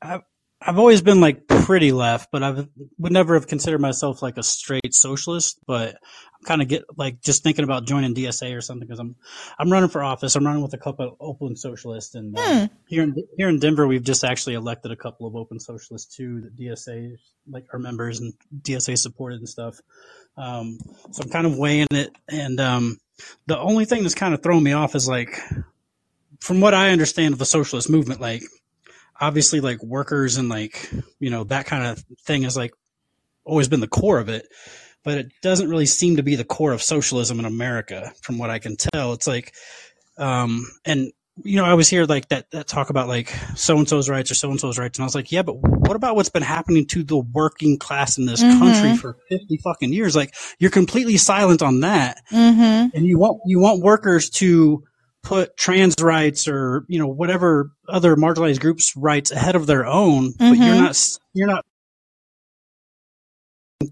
I've 0.00 0.22
I've 0.60 0.78
always 0.78 1.02
been 1.02 1.20
like 1.20 1.46
pretty 1.46 1.92
left, 1.92 2.30
but 2.32 2.42
I 2.42 2.66
would 2.98 3.12
never 3.12 3.34
have 3.34 3.46
considered 3.46 3.80
myself 3.80 4.22
like 4.22 4.38
a 4.38 4.42
straight 4.42 4.92
socialist. 4.92 5.60
But 5.66 5.94
I'm 5.94 6.44
kind 6.44 6.62
of 6.62 6.68
get 6.68 6.84
like 6.96 7.20
just 7.22 7.42
thinking 7.44 7.64
about 7.64 7.86
joining 7.86 8.14
DSA 8.14 8.56
or 8.56 8.60
something 8.60 8.86
because 8.86 8.98
I'm 8.98 9.14
I'm 9.58 9.70
running 9.70 9.88
for 9.88 10.02
office. 10.02 10.34
I'm 10.34 10.44
running 10.44 10.62
with 10.62 10.74
a 10.74 10.78
couple 10.78 11.06
of 11.06 11.16
open 11.20 11.54
socialists, 11.56 12.14
and 12.16 12.36
uh, 12.36 12.42
Hmm. 12.42 12.64
here 12.88 13.02
in 13.04 13.14
here 13.36 13.48
in 13.48 13.60
Denver, 13.60 13.86
we've 13.86 14.02
just 14.02 14.24
actually 14.24 14.54
elected 14.54 14.90
a 14.90 14.96
couple 14.96 15.26
of 15.26 15.36
open 15.36 15.60
socialists 15.60 16.16
too 16.16 16.40
that 16.40 16.56
DSA 16.56 17.16
like 17.48 17.66
our 17.72 17.78
members 17.78 18.20
and 18.20 18.34
DSA 18.60 18.98
supported 18.98 19.38
and 19.38 19.48
stuff. 19.48 19.80
Um, 20.36 20.78
so 21.12 21.22
I'm 21.22 21.30
kind 21.30 21.46
of 21.46 21.56
weighing 21.56 21.86
it, 21.92 22.10
and 22.28 22.60
um, 22.60 22.98
the 23.46 23.58
only 23.58 23.84
thing 23.84 24.02
that's 24.02 24.14
kind 24.14 24.34
of 24.34 24.42
throwing 24.42 24.62
me 24.64 24.72
off 24.72 24.94
is 24.94 25.08
like, 25.08 25.40
from 26.40 26.60
what 26.60 26.74
I 26.74 26.90
understand 26.90 27.32
of 27.32 27.38
the 27.38 27.46
socialist 27.46 27.88
movement, 27.90 28.20
like 28.20 28.42
obviously 29.20 29.60
like 29.60 29.82
workers 29.82 30.36
and 30.36 30.48
like 30.48 30.90
you 31.18 31.30
know 31.30 31.44
that 31.44 31.66
kind 31.66 31.84
of 31.86 32.04
thing 32.24 32.42
has 32.42 32.56
like 32.56 32.72
always 33.44 33.68
been 33.68 33.80
the 33.80 33.88
core 33.88 34.18
of 34.18 34.28
it, 34.28 34.46
but 35.04 35.18
it 35.18 35.32
doesn't 35.42 35.70
really 35.70 35.86
seem 35.86 36.16
to 36.16 36.22
be 36.22 36.36
the 36.36 36.44
core 36.44 36.72
of 36.72 36.82
socialism 36.82 37.38
in 37.38 37.44
America, 37.46 38.12
from 38.22 38.38
what 38.38 38.50
I 38.50 38.58
can 38.58 38.76
tell. 38.76 39.12
It's 39.14 39.26
like, 39.26 39.54
um, 40.18 40.66
and 40.84 41.12
you 41.44 41.56
know, 41.56 41.64
I 41.64 41.74
was 41.74 41.88
here 41.88 42.04
like 42.04 42.28
that, 42.30 42.50
that 42.50 42.66
talk 42.66 42.90
about 42.90 43.06
like 43.06 43.28
so 43.54 43.78
and 43.78 43.88
so's 43.88 44.08
rights 44.08 44.30
or 44.30 44.34
so 44.34 44.50
and 44.50 44.58
so's 44.58 44.76
rights. 44.76 44.98
And 44.98 45.04
I 45.04 45.06
was 45.06 45.14
like, 45.14 45.30
yeah, 45.30 45.42
but 45.42 45.54
what 45.54 45.94
about 45.94 46.16
what's 46.16 46.30
been 46.30 46.42
happening 46.42 46.84
to 46.86 47.04
the 47.04 47.16
working 47.16 47.78
class 47.78 48.18
in 48.18 48.26
this 48.26 48.42
Mhm. 48.42 48.58
country 48.58 48.96
for 48.96 49.16
50 49.28 49.56
fucking 49.62 49.92
years? 49.92 50.16
Like 50.16 50.34
you're 50.58 50.72
completely 50.72 51.16
silent 51.16 51.62
on 51.62 51.80
that. 51.80 52.20
Mm-hmm. 52.32 52.96
And 52.96 53.06
you 53.06 53.18
want, 53.20 53.40
you 53.46 53.60
want 53.60 53.82
workers 53.82 54.30
to 54.30 54.82
put 55.22 55.56
trans 55.56 55.94
rights 56.00 56.48
or, 56.48 56.84
you 56.88 56.98
know, 56.98 57.06
whatever 57.08 57.70
other 57.88 58.16
marginalized 58.16 58.60
groups 58.60 58.94
rights 58.96 59.30
ahead 59.30 59.56
of 59.56 59.66
their 59.66 59.84
own, 59.86 60.32
but 60.38 60.56
you're 60.56 60.74
Mhm. 60.74 60.80
not, 60.80 60.96
you're 61.34 61.48
not 61.48 61.64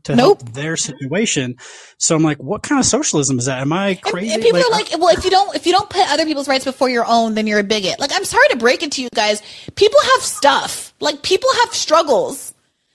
to 0.05 0.17
help 0.17 0.53
their 0.53 0.77
situation. 0.77 1.57
So 1.99 2.17
I'm 2.17 2.23
like, 2.23 2.39
what 2.39 2.63
kind 2.63 2.79
of 2.79 2.85
socialism 2.87 3.39
is 3.39 3.45
that? 3.47 3.61
Am 3.61 3.73
I 3.73 3.95
crazy? 3.95 4.35
And 4.35 4.43
people 4.43 4.61
are 4.61 4.71
like, 4.71 4.91
well, 4.99 5.17
if 5.17 5.25
you 5.25 5.31
don't 5.31 5.55
if 5.55 5.65
you 5.67 5.73
don't 5.73 5.89
put 5.89 6.11
other 6.11 6.25
people's 6.25 6.49
rights 6.49 6.65
before 6.65 6.89
your 6.89 7.05
own, 7.07 7.35
then 7.35 7.47
you're 7.47 7.61
a 7.61 7.65
bigot. 7.65 8.01
Like, 8.01 8.11
I'm 8.13 8.25
sorry 8.25 8.49
to 8.51 8.57
break 8.57 8.83
it 8.83 8.93
to 8.93 9.03
you 9.03 9.09
guys. 9.15 9.43
People 9.77 10.01
have 10.15 10.23
stuff. 10.23 10.93
Like, 11.01 11.23
people 11.23 11.49
have 11.65 11.75
struggles. 11.75 12.53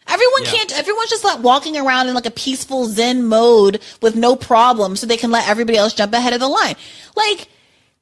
Everyone 0.08 0.44
Yeah. 0.44 0.52
can't. 0.52 0.78
Everyone's 0.78 1.10
just 1.10 1.24
like 1.24 1.42
walking 1.42 1.78
around 1.78 2.10
in 2.10 2.14
like 2.14 2.26
a 2.26 2.32
peaceful 2.32 2.86
Zen 2.86 3.24
mode 3.26 3.82
with 4.02 4.16
no 4.16 4.36
problem, 4.36 4.96
so 4.98 5.06
they 5.08 5.18
can 5.18 5.32
let 5.32 5.48
everybody 5.48 5.78
else 5.78 5.94
jump 5.94 6.14
ahead 6.14 6.34
of 6.34 6.40
the 6.42 6.50
line. 6.50 6.76
Like, 7.16 7.48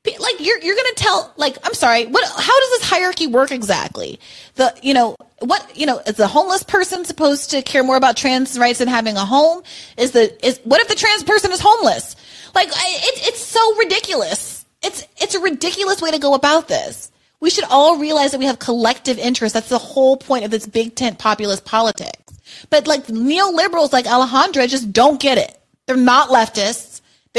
like 0.06 0.36
you're 0.40 0.60
you're 0.60 0.76
gonna 0.76 0.90
tell 0.96 1.34
like 1.36 1.58
I'm 1.64 1.74
sorry. 1.74 2.06
What? 2.06 2.26
How 2.26 2.60
does 2.60 2.70
this 2.80 2.90
hierarchy 2.90 3.28
work 3.28 3.52
exactly? 3.52 4.20
The 4.56 4.74
you 4.82 4.94
know 4.94 5.16
what 5.40 5.78
you 5.78 5.86
know 5.86 6.00
is 6.00 6.16
the 6.16 6.28
homeless 6.28 6.64
person 6.64 7.04
supposed 7.04 7.52
to 7.52 7.62
care 7.62 7.84
more 7.84 7.98
about 7.98 8.16
trans 8.16 8.58
rights 8.58 8.80
than 8.80 8.88
having 8.88 9.18
a 9.18 9.26
home? 9.26 9.62
Is 9.98 10.12
the 10.12 10.46
is 10.46 10.60
what 10.64 10.80
if 10.82 10.88
the 10.88 10.96
trans 10.96 11.24
person 11.24 11.52
is 11.52 11.60
homeless? 11.60 12.16
Like 12.56 12.70
I, 12.70 12.98
it, 13.02 13.28
it's 13.28 13.42
so 13.42 13.76
ridiculous. 13.78 14.66
It's 14.82 15.06
it's 15.18 15.36
a 15.36 15.40
ridiculous 15.40 16.02
way 16.02 16.12
to 16.12 16.20
go 16.20 16.34
about 16.34 16.68
this. 16.70 17.12
We 17.42 17.50
should 17.50 17.66
all 17.66 17.98
realize 17.98 18.32
that 18.32 18.40
we 18.40 18.46
have 18.46 18.60
collective 18.60 19.18
interests. 19.18 19.54
That's 19.54 19.70
the 19.70 19.78
whole 19.78 20.18
point 20.18 20.46
of 20.46 20.52
this 20.52 20.66
big 20.66 20.96
tent 20.96 21.20
populist 21.20 21.66
politics. 21.66 22.34
But 22.70 22.88
like 22.88 23.08
neoliberals 23.08 23.92
like 23.92 24.06
Alejandra 24.06 24.68
just 24.70 24.94
don't 24.94 25.20
get 25.20 25.38
it. 25.38 25.60
They're 25.88 25.98
not 25.98 26.30
leftists. 26.30 26.89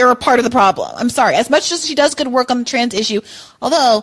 They're 0.00 0.10
a 0.10 0.16
part 0.16 0.38
of 0.38 0.44
the 0.46 0.50
problem. 0.50 0.90
I'm 0.96 1.10
sorry. 1.10 1.34
As 1.34 1.50
much 1.50 1.70
as 1.72 1.86
she 1.86 1.94
does 1.94 2.14
good 2.14 2.28
work 2.28 2.50
on 2.50 2.60
the 2.60 2.64
trans 2.64 2.94
issue, 2.94 3.20
although 3.60 4.02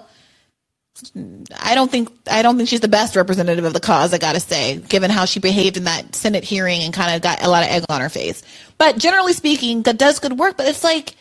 I 1.59 1.73
don't 1.73 1.89
think 1.89 2.09
I 2.29 2.43
don't 2.43 2.55
think 2.55 2.69
she's 2.69 2.81
the 2.81 2.87
best 2.87 3.15
representative 3.15 3.65
of 3.65 3.73
the 3.73 3.79
cause. 3.79 4.13
I 4.13 4.19
gotta 4.19 4.39
say, 4.39 4.77
given 4.77 5.09
how 5.09 5.25
she 5.25 5.39
behaved 5.39 5.75
in 5.75 5.85
that 5.85 6.13
Senate 6.13 6.43
hearing 6.43 6.83
and 6.83 6.93
kind 6.93 7.15
of 7.15 7.23
got 7.23 7.41
a 7.41 7.49
lot 7.49 7.63
of 7.63 7.69
egg 7.69 7.85
on 7.89 7.99
her 7.99 8.09
face. 8.09 8.43
But 8.77 8.99
generally 8.99 9.33
speaking, 9.33 9.81
that 9.83 9.97
does 9.97 10.19
good 10.19 10.37
work. 10.37 10.55
But 10.55 10.67
it's 10.67 10.83
like 10.83 11.15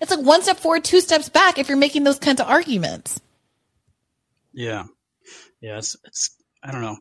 it's 0.00 0.12
like 0.12 0.24
one 0.24 0.42
step 0.42 0.58
forward, 0.58 0.84
two 0.84 1.00
steps 1.00 1.28
back 1.28 1.58
if 1.58 1.68
you're 1.68 1.76
making 1.76 2.04
those 2.04 2.20
kinds 2.20 2.40
of 2.40 2.46
arguments. 2.46 3.20
Yeah. 4.52 4.84
Yeah. 5.60 5.78
It's, 5.78 5.96
it's, 6.04 6.36
I 6.62 6.72
don't 6.72 6.82
know. 6.82 6.98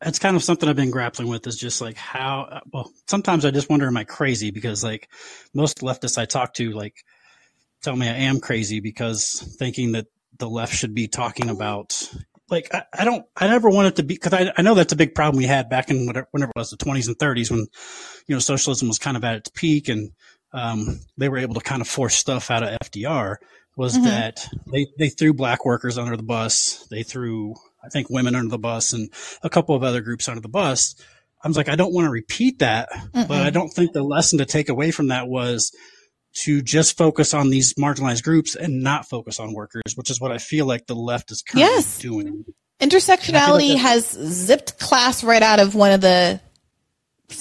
It's 0.00 0.18
kind 0.18 0.36
of 0.36 0.42
something 0.42 0.68
I've 0.68 0.76
been 0.76 0.90
grappling 0.90 1.28
with 1.28 1.46
is 1.46 1.56
just 1.56 1.80
like 1.82 1.96
how, 1.98 2.48
uh, 2.50 2.60
well, 2.72 2.90
sometimes 3.08 3.44
I 3.44 3.50
just 3.50 3.68
wonder, 3.68 3.86
am 3.86 3.96
I 3.96 4.04
crazy? 4.04 4.50
Because 4.50 4.82
like 4.82 5.08
most 5.52 5.80
leftists 5.80 6.16
I 6.16 6.24
talk 6.24 6.54
to, 6.54 6.72
like 6.72 6.94
tell 7.82 7.94
me 7.94 8.08
I 8.08 8.14
am 8.14 8.40
crazy 8.40 8.80
because 8.80 9.40
thinking 9.58 9.92
that 9.92 10.06
the 10.38 10.48
left 10.48 10.74
should 10.74 10.94
be 10.94 11.08
talking 11.08 11.50
about, 11.50 12.08
like, 12.48 12.74
I, 12.74 12.84
I 12.98 13.04
don't, 13.04 13.26
I 13.36 13.48
never 13.48 13.68
wanted 13.68 13.96
to 13.96 14.02
be, 14.02 14.16
cause 14.16 14.32
I, 14.32 14.50
I 14.56 14.62
know 14.62 14.74
that's 14.74 14.94
a 14.94 14.96
big 14.96 15.14
problem 15.14 15.36
we 15.38 15.46
had 15.46 15.68
back 15.68 15.90
in 15.90 16.06
whatever, 16.06 16.28
whenever 16.30 16.50
it 16.56 16.58
was 16.58 16.70
the 16.70 16.76
20s 16.78 17.06
and 17.08 17.18
30s 17.18 17.50
when, 17.50 17.66
you 18.28 18.34
know, 18.34 18.38
socialism 18.38 18.88
was 18.88 18.98
kind 18.98 19.16
of 19.16 19.24
at 19.24 19.36
its 19.36 19.50
peak 19.50 19.88
and, 19.88 20.12
um, 20.54 21.00
they 21.18 21.28
were 21.28 21.38
able 21.38 21.54
to 21.54 21.60
kind 21.60 21.82
of 21.82 21.88
force 21.88 22.14
stuff 22.14 22.50
out 22.50 22.62
of 22.62 22.78
FDR 22.82 23.36
was 23.76 23.96
Mhm. 23.98 24.04
that 24.04 24.48
they, 24.70 24.86
they 24.98 25.08
threw 25.08 25.32
black 25.32 25.64
workers 25.64 25.96
under 25.96 26.16
the 26.16 26.22
bus. 26.22 26.86
They 26.90 27.02
threw, 27.02 27.54
I 27.84 27.88
think, 27.88 28.08
women 28.10 28.34
under 28.34 28.50
the 28.50 28.58
bus 28.58 28.92
and 28.92 29.10
a 29.42 29.50
couple 29.50 29.74
of 29.74 29.82
other 29.82 30.00
groups 30.00 30.28
under 30.28 30.40
the 30.40 30.48
bus. 30.48 30.94
I 31.44 31.48
was 31.48 31.56
like, 31.56 31.68
I 31.68 31.74
don't 31.76 31.92
want 31.92 32.06
to 32.06 32.10
repeat 32.10 32.60
that, 32.60 32.88
but 33.12 33.28
Mm-mm. 33.28 33.42
I 33.42 33.50
don't 33.50 33.68
think 33.70 33.92
the 33.92 34.02
lesson 34.04 34.38
to 34.38 34.44
take 34.46 34.68
away 34.68 34.92
from 34.92 35.08
that 35.08 35.26
was 35.26 35.72
to 36.44 36.62
just 36.62 36.96
focus 36.96 37.34
on 37.34 37.50
these 37.50 37.74
marginalized 37.74 38.22
groups 38.22 38.54
and 38.54 38.82
not 38.82 39.08
focus 39.08 39.40
on 39.40 39.52
workers, 39.52 39.82
which 39.96 40.08
is 40.10 40.20
what 40.20 40.30
I 40.32 40.38
feel 40.38 40.66
like 40.66 40.86
the 40.86 40.94
left 40.94 41.30
is 41.32 41.42
currently 41.42 41.74
Yes. 41.74 41.98
doing. 41.98 42.44
Intersectionality 42.80 43.72
that- 43.72 43.78
has 43.78 44.06
zipped 44.06 44.78
class 44.78 45.22
right 45.24 45.42
out 45.42 45.58
of 45.60 45.74
one 45.74 45.92
of 45.92 46.00
the 46.00 46.40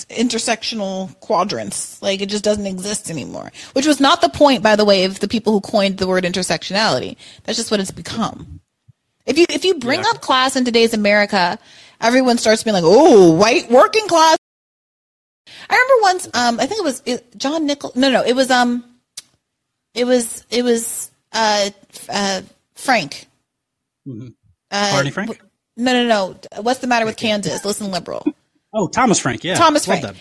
intersectional 0.09 1.17
quadrants. 1.19 2.01
Like 2.01 2.21
it 2.21 2.29
just 2.29 2.43
doesn't 2.43 2.65
exist 2.65 3.09
anymore. 3.09 3.51
Which 3.73 3.85
was 3.85 3.99
not 3.99 4.21
the 4.21 4.29
point, 4.29 4.63
by 4.63 4.75
the 4.75 4.85
way, 4.85 5.03
of 5.03 5.19
the 5.19 5.27
people 5.27 5.53
who 5.53 5.61
coined 5.61 5.97
the 5.97 6.07
word 6.07 6.23
intersectionality. 6.23 7.17
That's 7.43 7.57
just 7.57 7.71
what 7.71 7.79
it's 7.79 7.91
become. 7.91 8.61
If 9.25 9.37
you 9.37 9.45
if 9.49 9.65
you 9.65 9.75
bring 9.75 10.01
up 10.01 10.21
class 10.21 10.55
in 10.55 10.65
today's 10.65 10.93
America, 10.93 11.59
everyone 11.99 12.37
starts 12.37 12.63
being 12.63 12.73
like, 12.73 12.83
"Oh, 12.85 13.31
white 13.33 13.69
working 13.69 14.07
class." 14.07 14.37
I 15.69 15.73
remember 15.75 16.01
once, 16.01 16.25
um, 16.33 16.59
I 16.59 16.65
think 16.65 16.79
it 16.79 16.83
was 16.83 17.01
it, 17.05 17.37
John 17.37 17.65
Nichol. 17.65 17.91
No, 17.95 18.11
no, 18.11 18.23
it 18.23 18.35
was 18.35 18.49
um, 18.51 18.83
it 19.93 20.05
was 20.05 20.45
it 20.49 20.63
was 20.63 21.11
uh, 21.33 21.69
uh 22.09 22.41
Frank. 22.75 23.27
Mhm. 24.07 24.33
Uh, 24.71 24.91
Barney 24.93 25.11
Frank? 25.11 25.29
w- 25.31 25.49
No, 25.77 25.93
no, 25.93 26.07
no. 26.07 26.61
What's 26.61 26.79
the 26.79 26.87
matter 26.87 27.05
with 27.05 27.17
Kansas? 27.17 27.63
Listen, 27.65 27.91
liberal. 27.91 28.25
Oh, 28.73 28.87
Thomas 28.87 29.19
Frank. 29.19 29.43
Yeah. 29.43 29.55
Thomas 29.55 29.85
Frank. 29.85 30.01
that. 30.03 30.15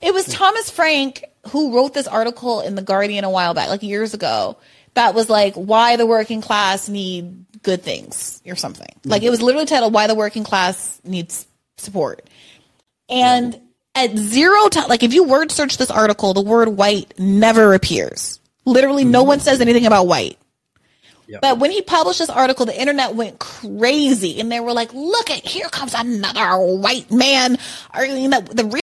It 0.00 0.12
was 0.12 0.26
Thomas 0.26 0.70
Frank 0.70 1.24
who 1.48 1.74
wrote 1.74 1.94
this 1.94 2.06
article 2.08 2.60
in 2.60 2.74
the 2.74 2.82
Guardian 2.82 3.24
a 3.24 3.30
while 3.30 3.54
back, 3.54 3.68
like 3.68 3.82
years 3.82 4.12
ago, 4.14 4.56
that 4.94 5.14
was 5.14 5.30
like 5.30 5.54
why 5.54 5.96
the 5.96 6.06
working 6.06 6.40
class 6.40 6.88
need 6.88 7.44
good 7.62 7.82
things 7.82 8.42
or 8.46 8.56
something. 8.56 8.88
Like 9.04 9.22
it 9.22 9.30
was 9.30 9.42
literally 9.42 9.66
titled 9.66 9.92
"Why 9.92 10.06
the 10.06 10.14
Working 10.14 10.44
Class 10.44 11.00
Needs 11.04 11.46
Support," 11.76 12.28
and 13.08 13.60
at 13.94 14.16
zero 14.16 14.68
time, 14.68 14.88
like 14.88 15.02
if 15.02 15.12
you 15.12 15.24
word 15.24 15.50
search 15.50 15.76
this 15.76 15.90
article, 15.90 16.34
the 16.34 16.42
word 16.42 16.68
"white" 16.68 17.14
never 17.18 17.74
appears. 17.74 18.40
Literally, 18.64 19.04
no 19.04 19.20
mm-hmm. 19.20 19.28
one 19.28 19.40
says 19.40 19.60
anything 19.60 19.86
about 19.86 20.06
white. 20.06 20.38
But 21.40 21.58
when 21.58 21.70
he 21.70 21.80
published 21.80 22.18
this 22.18 22.28
article, 22.28 22.66
the 22.66 22.78
internet 22.78 23.14
went 23.14 23.38
crazy, 23.38 24.38
and 24.38 24.52
they 24.52 24.60
were 24.60 24.72
like, 24.72 24.92
"Look 24.92 25.30
at 25.30 25.46
here 25.46 25.68
comes 25.68 25.94
another 25.94 26.58
white 26.58 27.10
man 27.10 27.58
arguing 27.90 28.30
that 28.30 28.46
the 28.46 28.64
real 28.64 28.80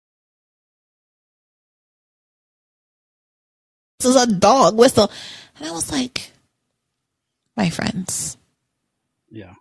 this 4.00 4.08
is 4.08 4.16
a 4.16 4.26
dog 4.26 4.76
whistle," 4.76 5.10
and 5.56 5.68
I 5.68 5.70
was 5.70 5.92
like, 5.92 6.32
"My 7.56 7.70
friends, 7.70 8.36
Yeah. 9.32 9.54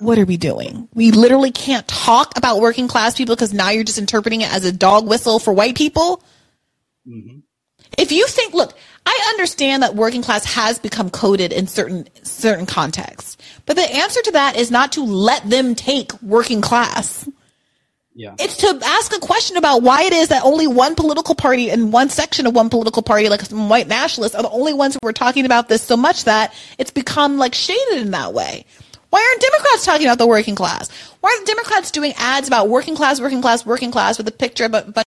what 0.00 0.18
are 0.18 0.24
we 0.24 0.36
doing? 0.36 0.88
We 0.94 1.10
literally 1.10 1.50
can't 1.50 1.86
talk 1.86 2.38
about 2.38 2.60
working 2.60 2.88
class 2.88 3.14
people 3.16 3.34
because 3.34 3.52
now 3.52 3.70
you're 3.70 3.84
just 3.84 3.98
interpreting 3.98 4.40
it 4.40 4.52
as 4.52 4.64
a 4.64 4.72
dog 4.72 5.06
whistle 5.06 5.38
for 5.38 5.52
white 5.52 5.76
people." 5.76 6.22
Mm-hmm. 7.06 7.40
If 7.98 8.12
you 8.12 8.26
think, 8.26 8.54
look, 8.54 8.74
I 9.04 9.26
understand 9.30 9.82
that 9.82 9.94
working 9.94 10.22
class 10.22 10.44
has 10.44 10.78
become 10.78 11.10
coded 11.10 11.52
in 11.52 11.66
certain 11.66 12.08
certain 12.22 12.66
contexts, 12.66 13.36
but 13.66 13.76
the 13.76 13.82
answer 13.82 14.22
to 14.22 14.30
that 14.32 14.56
is 14.56 14.70
not 14.70 14.92
to 14.92 15.04
let 15.04 15.48
them 15.48 15.74
take 15.74 16.20
working 16.22 16.60
class. 16.60 17.28
Yeah. 18.18 18.34
It's 18.38 18.56
to 18.58 18.80
ask 18.82 19.14
a 19.14 19.20
question 19.20 19.58
about 19.58 19.82
why 19.82 20.04
it 20.04 20.12
is 20.14 20.28
that 20.28 20.42
only 20.42 20.66
one 20.66 20.94
political 20.94 21.34
party 21.34 21.70
and 21.70 21.92
one 21.92 22.08
section 22.08 22.46
of 22.46 22.54
one 22.54 22.70
political 22.70 23.02
party, 23.02 23.28
like 23.28 23.42
some 23.42 23.68
white 23.68 23.88
nationalists, 23.88 24.34
are 24.34 24.42
the 24.42 24.48
only 24.48 24.72
ones 24.72 24.96
who 25.00 25.06
are 25.06 25.12
talking 25.12 25.44
about 25.44 25.68
this 25.68 25.82
so 25.82 25.98
much 25.98 26.24
that 26.24 26.54
it's 26.78 26.90
become 26.90 27.36
like 27.36 27.54
shaded 27.54 27.98
in 27.98 28.12
that 28.12 28.32
way. 28.32 28.64
Why 29.10 29.26
aren't 29.28 29.40
Democrats 29.40 29.84
talking 29.84 30.06
about 30.06 30.18
the 30.18 30.26
working 30.26 30.54
class? 30.54 30.90
Why 31.20 31.30
aren't 31.30 31.46
Democrats 31.46 31.90
doing 31.90 32.12
ads 32.16 32.48
about 32.48 32.68
working 32.68 32.96
class, 32.96 33.20
working 33.20 33.40
class, 33.40 33.64
working 33.64 33.90
class 33.90 34.18
with 34.18 34.28
a 34.28 34.32
picture 34.32 34.64
of 34.64 34.74
a 34.74 34.82
bunch 34.82 35.06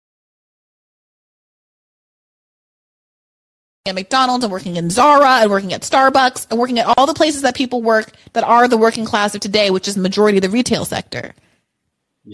at 3.84 3.94
McDonald's 3.96 4.44
and 4.44 4.52
working 4.52 4.76
in 4.76 4.90
Zara 4.90 5.40
and 5.40 5.50
working 5.50 5.72
at 5.72 5.82
Starbucks 5.82 6.46
and 6.50 6.58
working 6.58 6.78
at 6.78 6.86
all 6.96 7.06
the 7.06 7.14
places 7.14 7.42
that 7.42 7.56
people 7.56 7.82
work 7.82 8.12
that 8.32 8.44
are 8.44 8.68
the 8.68 8.76
working 8.76 9.04
class 9.04 9.34
of 9.34 9.40
today, 9.40 9.70
which 9.70 9.88
is 9.88 9.96
the 9.96 10.00
majority 10.00 10.38
of 10.38 10.42
the 10.42 10.50
retail 10.50 10.84
sector. 10.84 11.34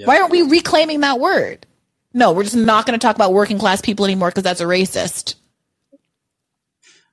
Why 0.06 0.18
aren't 0.18 0.30
we 0.30 0.42
reclaiming 0.42 1.00
that 1.00 1.18
word? 1.18 1.66
No, 2.12 2.32
we're 2.32 2.44
just 2.44 2.56
not 2.56 2.84
going 2.84 2.98
to 2.98 3.04
talk 3.04 3.16
about 3.16 3.32
working 3.32 3.58
class 3.58 3.80
people 3.80 4.04
anymore 4.04 4.28
because 4.28 4.44
that's 4.44 4.60
a 4.60 4.64
racist. 4.64 5.36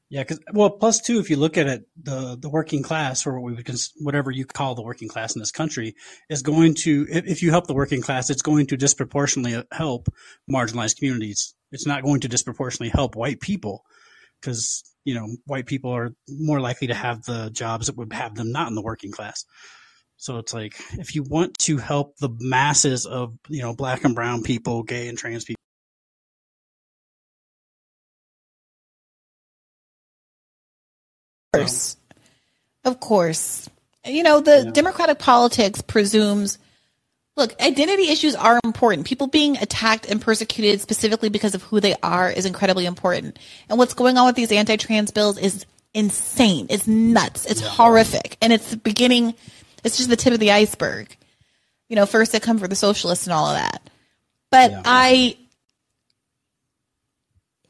Yeah, 0.10 0.22
because 0.22 0.40
well, 0.53 0.69
plus 0.69 1.02
two, 1.02 1.19
if 1.19 1.32
you 1.32 1.36
look 1.36 1.57
at 1.57 1.68
it, 1.68 1.88
the 2.02 2.38
the 2.40 2.49
working 2.49 2.84
class, 2.84 3.26
or 3.26 3.34
what 3.34 3.44
we 3.44 3.53
would 3.53 3.65
cons- 3.65 3.91
whatever 3.98 4.30
you 4.30 4.45
call 4.45 4.76
the 4.76 4.84
working 4.84 5.07
class 5.07 5.36
in 5.36 5.40
this 5.40 5.52
country, 5.52 5.95
is 6.30 6.44
going 6.44 6.76
to 6.84 7.07
if, 7.10 7.26
if 7.26 7.41
you 7.41 7.49
help 7.49 7.65
the 7.65 7.73
working 7.73 8.02
class, 8.02 8.30
it's 8.30 8.44
going 8.44 8.68
to 8.68 8.77
disproportionately 8.77 9.64
help 9.72 10.07
marginalized 10.52 10.98
communities. 10.98 11.56
It's 11.72 11.88
not 11.88 12.03
going 12.03 12.22
to 12.22 12.27
disproportionately 12.27 12.90
help 12.90 13.15
white 13.15 13.41
people 13.41 13.84
because 14.40 14.84
you 15.06 15.15
know 15.15 15.27
white 15.48 15.65
people 15.65 15.91
are 15.91 16.11
more 16.30 16.60
likely 16.60 16.88
to 16.88 16.94
have 16.94 17.23
the 17.23 17.49
jobs 17.49 17.88
that 17.88 17.98
would 17.98 18.14
have 18.14 18.36
them 18.36 18.52
not 18.52 18.68
in 18.68 18.76
the 18.76 18.84
working 18.84 19.11
class. 19.11 19.44
So 20.18 20.38
it's 20.38 20.53
like 20.53 20.76
if 20.99 21.15
you 21.15 21.23
want 21.23 21.57
to 21.60 21.77
help 21.77 22.15
the 22.18 22.30
masses 22.40 23.07
of 23.07 23.34
you 23.49 23.64
know 23.64 23.73
black 23.73 24.03
and 24.03 24.14
brown 24.14 24.44
people, 24.44 24.84
gay 24.84 25.07
and 25.07 25.18
trans 25.18 25.45
people. 25.45 25.61
Of 31.56 31.68
course. 31.68 31.98
Of 32.84 32.99
course. 32.99 33.69
You 34.06 34.23
know, 34.23 34.40
the 34.40 34.72
democratic 34.72 35.19
politics 35.19 35.82
presumes 35.82 36.60
look, 37.36 37.60
identity 37.61 38.10
issues 38.10 38.36
are 38.36 38.60
important. 38.64 39.06
People 39.06 39.27
being 39.27 39.57
attacked 39.57 40.10
and 40.10 40.22
persecuted 40.22 40.82
specifically 40.82 41.30
because 41.30 41.56
of 41.56 41.64
who 41.64 41.80
they 41.80 41.95
are 42.02 42.30
is 42.30 42.45
incredibly 42.45 42.86
important. 42.86 43.38
And 43.69 43.77
what's 43.77 43.94
going 43.94 44.18
on 44.18 44.27
with 44.27 44.36
these 44.36 44.52
anti 44.52 44.77
trans 44.77 45.11
bills 45.11 45.38
is 45.38 45.65
insane. 45.94 46.68
It's 46.69 46.88
nuts. 46.88 47.45
It's 47.45 47.61
horrific. 47.61 48.38
And 48.41 48.53
it's 48.53 48.72
the 48.72 48.77
beginning, 48.77 49.34
it's 49.84 49.98
just 49.98 50.10
the 50.10 50.15
tip 50.15 50.34
of 50.34 50.40
the 50.40 50.52
iceberg. 50.52 51.15
You 51.90 51.95
know, 51.95 52.06
first 52.06 52.32
they 52.32 52.40
come 52.40 52.57
for 52.57 52.68
the 52.68 52.76
socialists 52.76 53.27
and 53.27 53.34
all 53.34 53.48
of 53.48 53.56
that. 53.56 53.82
But 54.49 54.73
I, 54.86 55.38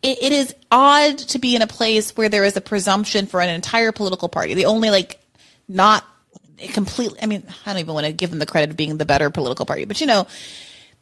it, 0.06 0.22
it 0.22 0.32
is 0.32 0.54
odd 0.72 1.18
to 1.18 1.40
be 1.40 1.56
in 1.56 1.64
a 1.64 1.68
place 1.68 2.16
where 2.16 2.30
there 2.30 2.46
is 2.46 2.56
a 2.56 2.62
presumption 2.62 3.26
for 3.26 3.42
an 3.42 3.50
entire 3.50 3.92
political 3.92 4.30
party. 4.30 4.54
The 4.54 4.66
only 4.66 4.92
like 4.92 5.20
not 5.68 6.06
completely. 6.74 7.20
I 7.24 7.26
mean, 7.26 7.44
I 7.66 7.74
don't 7.74 7.80
even 7.80 7.94
want 7.96 8.06
to 8.06 8.14
give 8.14 8.30
them 8.30 8.38
the 8.38 8.46
credit 8.46 8.70
of 8.70 8.78
being 8.78 8.98
the 8.98 9.06
better 9.06 9.32
political 9.32 9.66
party, 9.66 9.86
but 9.86 10.00
you 10.00 10.08
know, 10.08 10.28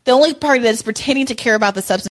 the 0.05 0.11
only 0.13 0.33
party 0.33 0.61
that's 0.61 0.81
pretending 0.81 1.25
to 1.27 1.35
care 1.35 1.55
about 1.55 1.75
the 1.75 1.81
substance. 1.81 2.09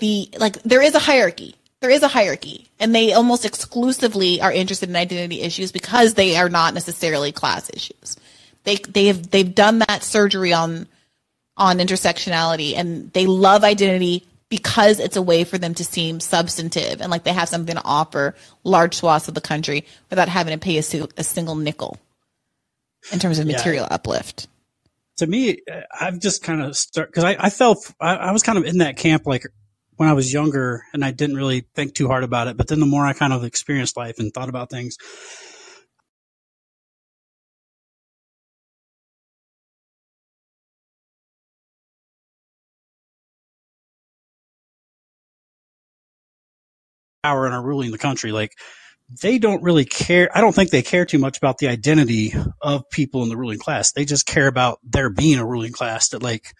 The 0.00 0.28
like, 0.38 0.62
there 0.64 0.82
is 0.82 0.94
a 0.94 0.98
hierarchy. 0.98 1.57
There 1.80 1.90
is 1.90 2.02
a 2.02 2.08
hierarchy, 2.08 2.68
and 2.80 2.94
they 2.94 3.12
almost 3.12 3.44
exclusively 3.44 4.40
are 4.40 4.50
interested 4.52 4.88
in 4.88 4.96
identity 4.96 5.42
issues 5.42 5.70
because 5.70 6.14
they 6.14 6.36
are 6.36 6.48
not 6.48 6.74
necessarily 6.74 7.30
class 7.32 7.70
issues. 7.72 8.16
They 8.64 8.76
they 8.76 9.06
have 9.06 9.30
they've 9.30 9.54
done 9.54 9.78
that 9.80 10.02
surgery 10.02 10.52
on 10.52 10.88
on 11.56 11.78
intersectionality, 11.78 12.74
and 12.76 13.12
they 13.12 13.26
love 13.26 13.62
identity 13.64 14.26
because 14.48 14.98
it's 14.98 15.16
a 15.16 15.22
way 15.22 15.44
for 15.44 15.58
them 15.58 15.74
to 15.74 15.84
seem 15.84 16.20
substantive 16.20 17.02
and 17.02 17.10
like 17.10 17.22
they 17.22 17.32
have 17.34 17.48
something 17.50 17.74
to 17.76 17.82
offer 17.84 18.34
large 18.64 18.94
swaths 18.94 19.28
of 19.28 19.34
the 19.34 19.42
country 19.42 19.84
without 20.08 20.26
having 20.28 20.54
to 20.54 20.58
pay 20.58 20.78
a, 20.78 20.82
su- 20.82 21.06
a 21.18 21.22
single 21.22 21.54
nickel 21.54 21.98
in 23.12 23.18
terms 23.18 23.38
of 23.38 23.46
Yeah. 23.46 23.56
material 23.56 23.86
uplift. 23.90 24.48
to 25.18 25.26
me, 25.26 25.58
uh, 25.70 25.82
I've 26.00 26.18
just 26.18 26.42
kind 26.42 26.62
of 26.62 26.76
start 26.78 27.10
because 27.10 27.24
I, 27.24 27.36
I 27.38 27.50
felt 27.50 27.92
I, 28.00 28.14
I 28.14 28.32
was 28.32 28.42
kind 28.42 28.56
of 28.56 28.64
in 28.64 28.78
that 28.78 28.96
camp 28.96 29.26
like 29.26 29.44
when 29.98 30.08
I 30.10 30.14
was 30.14 30.32
younger, 30.32 30.84
and 30.94 31.04
I 31.04 31.12
didn't 31.12 31.36
really 31.36 31.66
think 31.76 31.94
too 31.94 32.08
hard 32.08 32.24
about 32.24 32.48
it. 32.48 32.58
But 32.58 32.68
then 32.68 32.80
the 32.80 32.86
more 32.86 33.06
I 33.06 33.14
kind 33.14 33.34
of 33.34 33.44
experienced 33.44 33.98
life 33.98 34.20
and 34.20 34.34
thought 34.34 34.50
about 34.50 34.70
things, 34.70 34.96
power 47.22 47.46
and 47.46 47.54
are 47.54 47.62
ruling 47.62 47.90
the 47.90 47.98
country, 47.98 48.32
like 48.32 48.52
they 49.22 49.38
don't 49.38 49.62
really 49.62 49.84
care. 49.84 50.30
I 50.36 50.40
don't 50.40 50.54
think 50.54 50.70
they 50.70 50.82
care 50.82 51.06
too 51.06 51.18
much 51.18 51.38
about 51.38 51.58
the 51.58 51.68
identity 51.68 52.34
of 52.62 52.88
people 52.90 53.22
in 53.22 53.30
the 53.30 53.36
ruling 53.36 53.58
class. 53.58 53.92
They 53.92 54.04
just 54.04 54.26
care 54.26 54.48
about 54.48 54.78
there 54.84 55.10
being 55.10 55.38
a 55.38 55.46
ruling 55.46 55.72
class 55.72 56.10
that 56.10 56.22
like 56.22 56.54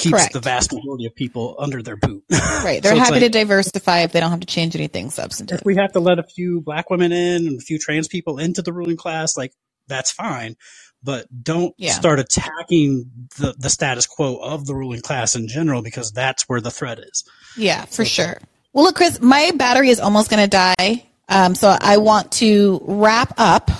keeps 0.00 0.12
Correct. 0.14 0.32
the 0.32 0.40
vast 0.40 0.72
majority 0.72 1.06
of 1.06 1.14
people 1.14 1.54
under 1.58 1.82
their 1.82 1.96
boot. 1.96 2.24
Right. 2.64 2.82
They're 2.82 2.92
So 2.94 2.98
happy 2.98 3.20
to 3.20 3.28
diversify 3.30 4.00
if 4.00 4.12
they 4.12 4.20
don't 4.20 4.30
have 4.30 4.40
to 4.40 4.46
change 4.46 4.74
anything 4.76 5.10
substantive. 5.10 5.60
if 5.60 5.64
we 5.64 5.76
have 5.76 5.92
to 5.92 6.00
let 6.00 6.18
a 6.18 6.22
few 6.22 6.60
black 6.60 6.90
women 6.90 7.10
in 7.12 7.46
and 7.46 7.58
a 7.58 7.62
few 7.62 7.78
trans 7.78 8.06
people 8.08 8.38
into 8.38 8.60
the 8.62 8.72
ruling 8.72 8.96
class, 8.98 9.36
like 9.36 9.52
that's 9.88 10.10
fine. 10.10 10.56
But 11.02 11.26
don't 11.42 11.74
Yeah. 11.78 11.92
start 11.92 12.18
attacking 12.20 13.10
the, 13.38 13.54
the 13.58 13.70
status 13.70 14.06
quo 14.06 14.36
of 14.36 14.66
the 14.66 14.74
ruling 14.74 15.00
class 15.00 15.34
in 15.36 15.48
general 15.48 15.82
because 15.82 16.12
that's 16.12 16.42
where 16.48 16.60
the 16.60 16.70
threat 16.70 16.98
is. 16.98 17.24
Yeah, 17.56 17.86
for 17.86 18.04
sure. 18.04 18.36
Well, 18.74 18.84
look, 18.84 18.96
Chris, 18.96 19.20
my 19.22 19.52
battery 19.56 19.88
is 19.88 19.98
almost 20.00 20.30
going 20.30 20.42
to 20.42 20.48
die. 20.50 21.06
Um, 21.28 21.54
so 21.54 21.74
I 21.80 21.96
want 21.98 22.32
to 22.32 22.80
wrap 22.84 23.32
up. 23.38 23.70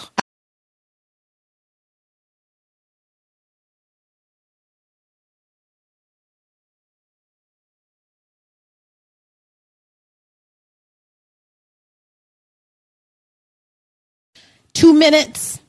Two 14.80 14.94
minutes, 14.94 15.60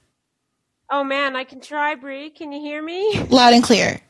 Oh 0.93 1.05
man, 1.05 1.37
I 1.37 1.45
can 1.45 1.61
try, 1.61 1.95
Bree. 1.95 2.29
Can 2.29 2.51
you 2.51 2.59
hear 2.59 2.83
me? 2.83 3.17
loud 3.29 3.53
and 3.53 3.63
clear. 3.63 4.01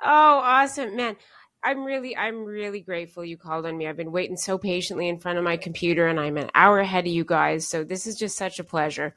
Oh, 0.00 0.40
awesome, 0.40 0.94
man. 0.94 1.16
I'm 1.64 1.82
really, 1.82 2.16
I'm 2.16 2.44
really 2.44 2.80
grateful 2.80 3.24
you 3.24 3.36
called 3.36 3.66
on 3.66 3.76
me. 3.76 3.88
I've 3.88 3.96
been 3.96 4.12
waiting 4.12 4.36
so 4.36 4.58
patiently 4.58 5.08
in 5.08 5.18
front 5.18 5.38
of 5.38 5.44
my 5.44 5.56
computer, 5.56 6.06
and 6.06 6.20
I'm 6.20 6.36
an 6.36 6.50
hour 6.54 6.78
ahead 6.78 7.06
of 7.06 7.12
you 7.12 7.24
guys. 7.24 7.66
So 7.66 7.82
this 7.82 8.06
is 8.06 8.14
just 8.14 8.36
such 8.36 8.60
a 8.60 8.64
pleasure. 8.64 9.12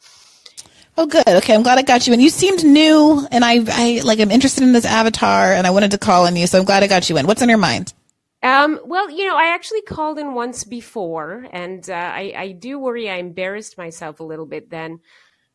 Oh, 0.97 1.05
good. 1.05 1.27
Okay, 1.27 1.53
I'm 1.53 1.61
glad 1.61 1.77
I 1.77 1.83
got 1.83 2.07
you. 2.07 2.13
And 2.13 2.21
you 2.21 2.31
seemed 2.31 2.65
new, 2.65 3.27
and 3.29 3.45
I, 3.45 3.59
I 3.67 4.01
like, 4.03 4.19
I'm 4.19 4.31
interested 4.31 4.63
in 4.63 4.73
this 4.73 4.85
avatar, 4.85 5.53
and 5.53 5.67
I 5.67 5.69
wanted 5.69 5.91
to 5.91 5.99
call 5.99 6.25
on 6.25 6.35
you, 6.35 6.47
so 6.47 6.57
I'm 6.57 6.65
glad 6.65 6.81
I 6.81 6.87
got 6.87 7.11
you 7.11 7.17
in. 7.17 7.27
What's 7.27 7.43
on 7.43 7.49
your 7.49 7.59
mind? 7.59 7.93
Um, 8.43 8.79
well, 8.85 9.09
you 9.09 9.25
know, 9.27 9.37
I 9.37 9.53
actually 9.53 9.81
called 9.81 10.17
in 10.17 10.33
once 10.33 10.63
before, 10.63 11.47
and 11.51 11.87
uh, 11.89 11.93
I, 11.93 12.33
I 12.35 12.51
do 12.53 12.79
worry 12.79 13.09
I 13.09 13.17
embarrassed 13.17 13.77
myself 13.77 14.19
a 14.19 14.23
little 14.23 14.47
bit 14.47 14.69
then. 14.69 14.99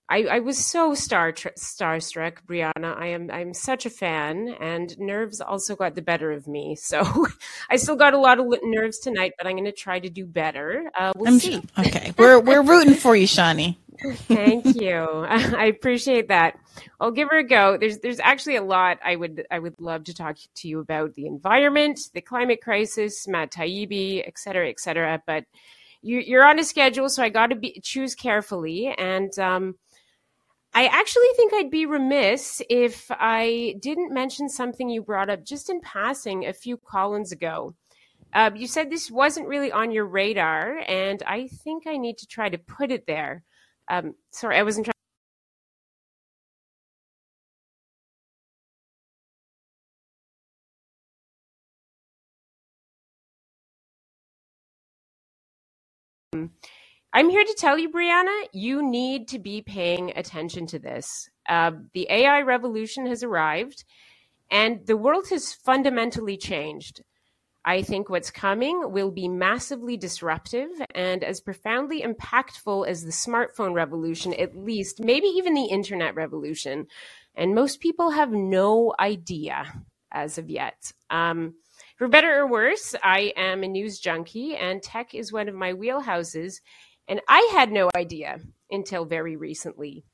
I, 0.08 0.22
I 0.24 0.38
was 0.38 0.64
so 0.64 0.94
star 0.94 1.32
starstruck, 1.32 2.36
Briahna. 2.46 2.96
I 2.96 3.06
am 3.08 3.28
I'm 3.28 3.52
such 3.52 3.86
a 3.86 3.90
fan, 3.90 4.54
and 4.60 4.96
nerves 4.98 5.40
also 5.40 5.74
got 5.74 5.96
the 5.96 6.02
better 6.02 6.30
of 6.30 6.46
me. 6.46 6.76
So 6.86 7.26
I 7.68 7.76
still 7.76 7.96
got 7.96 8.14
a 8.14 8.18
lot 8.18 8.38
of 8.38 8.46
nerves 8.62 9.00
tonight, 9.00 9.32
but 9.36 9.48
I'm 9.48 9.54
going 9.54 9.64
to 9.64 9.72
try 9.72 9.98
to 9.98 10.08
do 10.08 10.24
better. 10.24 10.88
Uh, 10.96 11.12
we'll 11.16 11.32
I'm 11.32 11.40
see. 11.40 11.60
Okay, 11.76 12.12
we're 12.16 12.38
we're 12.38 12.62
rooting 12.62 12.94
for 12.94 13.16
you, 13.16 13.26
Shawnee. 13.26 13.76
Thank 14.00 14.76
you. 14.76 14.96
I 15.28 15.66
appreciate 15.66 16.28
that. 16.28 16.58
I'll 17.00 17.10
give 17.10 17.28
her 17.30 17.38
a 17.38 17.44
go. 17.44 17.76
There's 17.78 17.98
there's 17.98 18.20
actually 18.20 18.56
a 18.56 18.62
lot 18.62 18.98
I 19.04 19.16
would 19.16 19.46
I 19.50 19.58
would 19.58 19.80
love 19.80 20.04
to 20.04 20.14
talk 20.14 20.36
to 20.56 20.68
you 20.68 20.80
about 20.80 21.14
the 21.14 21.26
environment, 21.26 22.00
the 22.14 22.20
climate 22.20 22.60
crisis, 22.62 23.26
Matt 23.26 23.52
Taibbi, 23.52 24.22
et 24.26 24.38
cetera, 24.38 24.68
et 24.68 24.80
cetera. 24.80 25.22
But 25.26 25.44
you, 26.02 26.20
you're 26.20 26.46
on 26.46 26.58
a 26.58 26.64
schedule, 26.64 27.08
so 27.08 27.22
I 27.22 27.28
got 27.28 27.48
to 27.48 27.56
be 27.56 27.80
choose 27.82 28.14
carefully. 28.14 28.94
And 28.96 29.36
um, 29.38 29.74
I 30.72 30.86
actually 30.86 31.28
think 31.36 31.52
I'd 31.54 31.70
be 31.70 31.86
remiss 31.86 32.62
if 32.68 33.10
I 33.10 33.76
didn't 33.80 34.12
mention 34.12 34.48
something 34.48 34.88
you 34.88 35.02
brought 35.02 35.30
up 35.30 35.44
just 35.44 35.70
in 35.70 35.80
passing 35.80 36.46
a 36.46 36.52
few 36.52 36.76
call-ins 36.76 37.32
ago. 37.32 37.74
Uh, 38.32 38.50
you 38.54 38.66
said 38.66 38.90
this 38.90 39.10
wasn't 39.10 39.48
really 39.48 39.72
on 39.72 39.90
your 39.90 40.04
radar, 40.04 40.78
and 40.86 41.22
I 41.26 41.48
think 41.48 41.86
I 41.86 41.96
need 41.96 42.18
to 42.18 42.26
try 42.26 42.50
to 42.50 42.58
put 42.58 42.92
it 42.92 43.06
there. 43.06 43.42
Um, 43.90 44.14
sorry, 44.32 44.58
I 44.58 44.64
wasn't 44.64 44.86
trying. 56.32 56.50
I'm 57.12 57.30
here 57.30 57.44
to 57.44 57.56
tell 57.58 57.78
you, 57.78 57.90
Briahna, 57.90 58.46
you 58.52 58.88
need 58.88 59.28
to 59.30 59.40
be 59.40 59.62
paying 59.62 60.12
attention 60.16 60.66
to 60.68 60.78
this. 60.80 61.30
Uh, 61.48 61.72
the 61.94 62.06
AI 62.10 62.42
revolution 62.42 63.06
has 63.06 63.24
arrived, 63.24 63.84
and 64.50 64.86
the 64.86 64.96
world 64.96 65.28
has 65.30 65.52
fundamentally 65.54 66.36
changed. 66.38 67.02
I 67.68 67.82
think 67.82 68.08
what's 68.08 68.30
coming 68.30 68.92
will 68.92 69.10
be 69.10 69.26
massively 69.26 69.96
disruptive 69.96 70.68
and 70.94 71.24
as 71.24 71.40
profoundly 71.40 72.00
impactful 72.00 72.86
as 72.86 73.02
the 73.02 73.10
smartphone 73.10 73.74
revolution, 73.74 74.32
at 74.34 74.56
least, 74.56 75.00
maybe 75.00 75.26
even 75.26 75.54
the 75.54 75.64
internet 75.64 76.14
revolution. 76.14 76.86
And 77.34 77.56
most 77.56 77.80
people 77.80 78.10
have 78.10 78.30
no 78.30 78.94
idea 79.00 79.82
as 80.12 80.38
of 80.38 80.48
yet. 80.48 80.92
Um, 81.10 81.54
for 81.96 82.06
better 82.06 82.38
or 82.38 82.46
worse, 82.46 82.94
I 83.02 83.32
am 83.36 83.64
a 83.64 83.68
news 83.68 83.98
junkie 83.98 84.54
and 84.54 84.80
tech 84.80 85.12
is 85.12 85.32
one 85.32 85.48
of 85.48 85.54
my 85.56 85.72
wheelhouses. 85.72 86.60
And 87.08 87.20
I 87.28 87.48
had 87.50 87.72
no 87.72 87.90
idea 87.96 88.38
until 88.70 89.04
very 89.06 89.34
recently. 89.34 90.04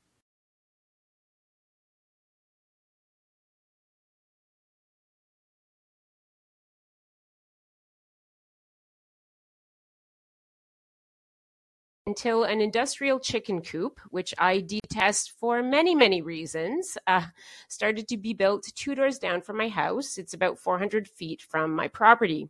Until 12.05 12.43
an 12.43 12.61
industrial 12.61 13.19
chicken 13.19 13.61
coop, 13.61 13.99
which 14.09 14.33
I 14.37 14.59
detest 14.59 15.31
for 15.39 15.63
many, 15.63 15.95
many 15.95 16.21
reasons, 16.21 16.97
uh, 17.07 17.25
started 17.69 18.07
to 18.09 18.17
be 18.17 18.33
built 18.33 18.67
two 18.75 18.95
doors 18.95 19.19
down 19.19 19.41
from 19.41 19.57
my 19.57 19.69
house. 19.69 20.17
It's 20.17 20.33
about 20.33 20.59
400 20.59 21.07
feet 21.07 21.41
from 21.41 21.73
my 21.73 21.87
property. 21.87 22.49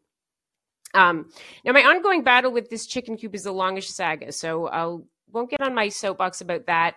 Um, 0.94 1.30
now, 1.66 1.72
my 1.72 1.84
ongoing 1.84 2.24
battle 2.24 2.52
with 2.52 2.70
this 2.70 2.86
chicken 2.86 3.18
coop 3.18 3.34
is 3.36 3.46
a 3.46 3.52
longish 3.52 3.90
saga, 3.90 4.32
so 4.32 4.68
I 4.68 4.86
won't 5.32 5.50
get 5.50 5.62
on 5.62 5.74
my 5.74 5.90
soapbox 5.90 6.42
about 6.42 6.68
that. 6.68 6.96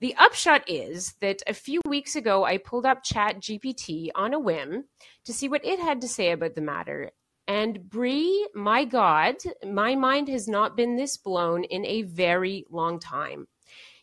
The 0.00 0.14
upshot 0.16 0.68
is 0.68 1.14
that 1.20 1.42
a 1.46 1.54
few 1.54 1.80
weeks 1.86 2.16
ago, 2.16 2.44
I 2.44 2.58
pulled 2.58 2.86
up 2.86 3.04
Chat 3.04 3.40
GPT 3.40 4.10
on 4.16 4.34
a 4.34 4.38
whim 4.38 4.84
to 5.24 5.32
see 5.32 5.48
what 5.48 5.64
it 5.64 5.78
had 5.78 6.00
to 6.00 6.08
say 6.08 6.32
about 6.32 6.56
the 6.56 6.60
matter. 6.60 7.12
And 7.48 7.88
Brie, 7.88 8.48
my 8.54 8.84
God, 8.84 9.36
my 9.66 9.94
mind 9.94 10.28
has 10.28 10.46
not 10.46 10.76
been 10.76 10.96
this 10.96 11.16
blown 11.16 11.64
in 11.64 11.84
a 11.84 12.02
very 12.02 12.64
long 12.70 13.00
time. 13.00 13.48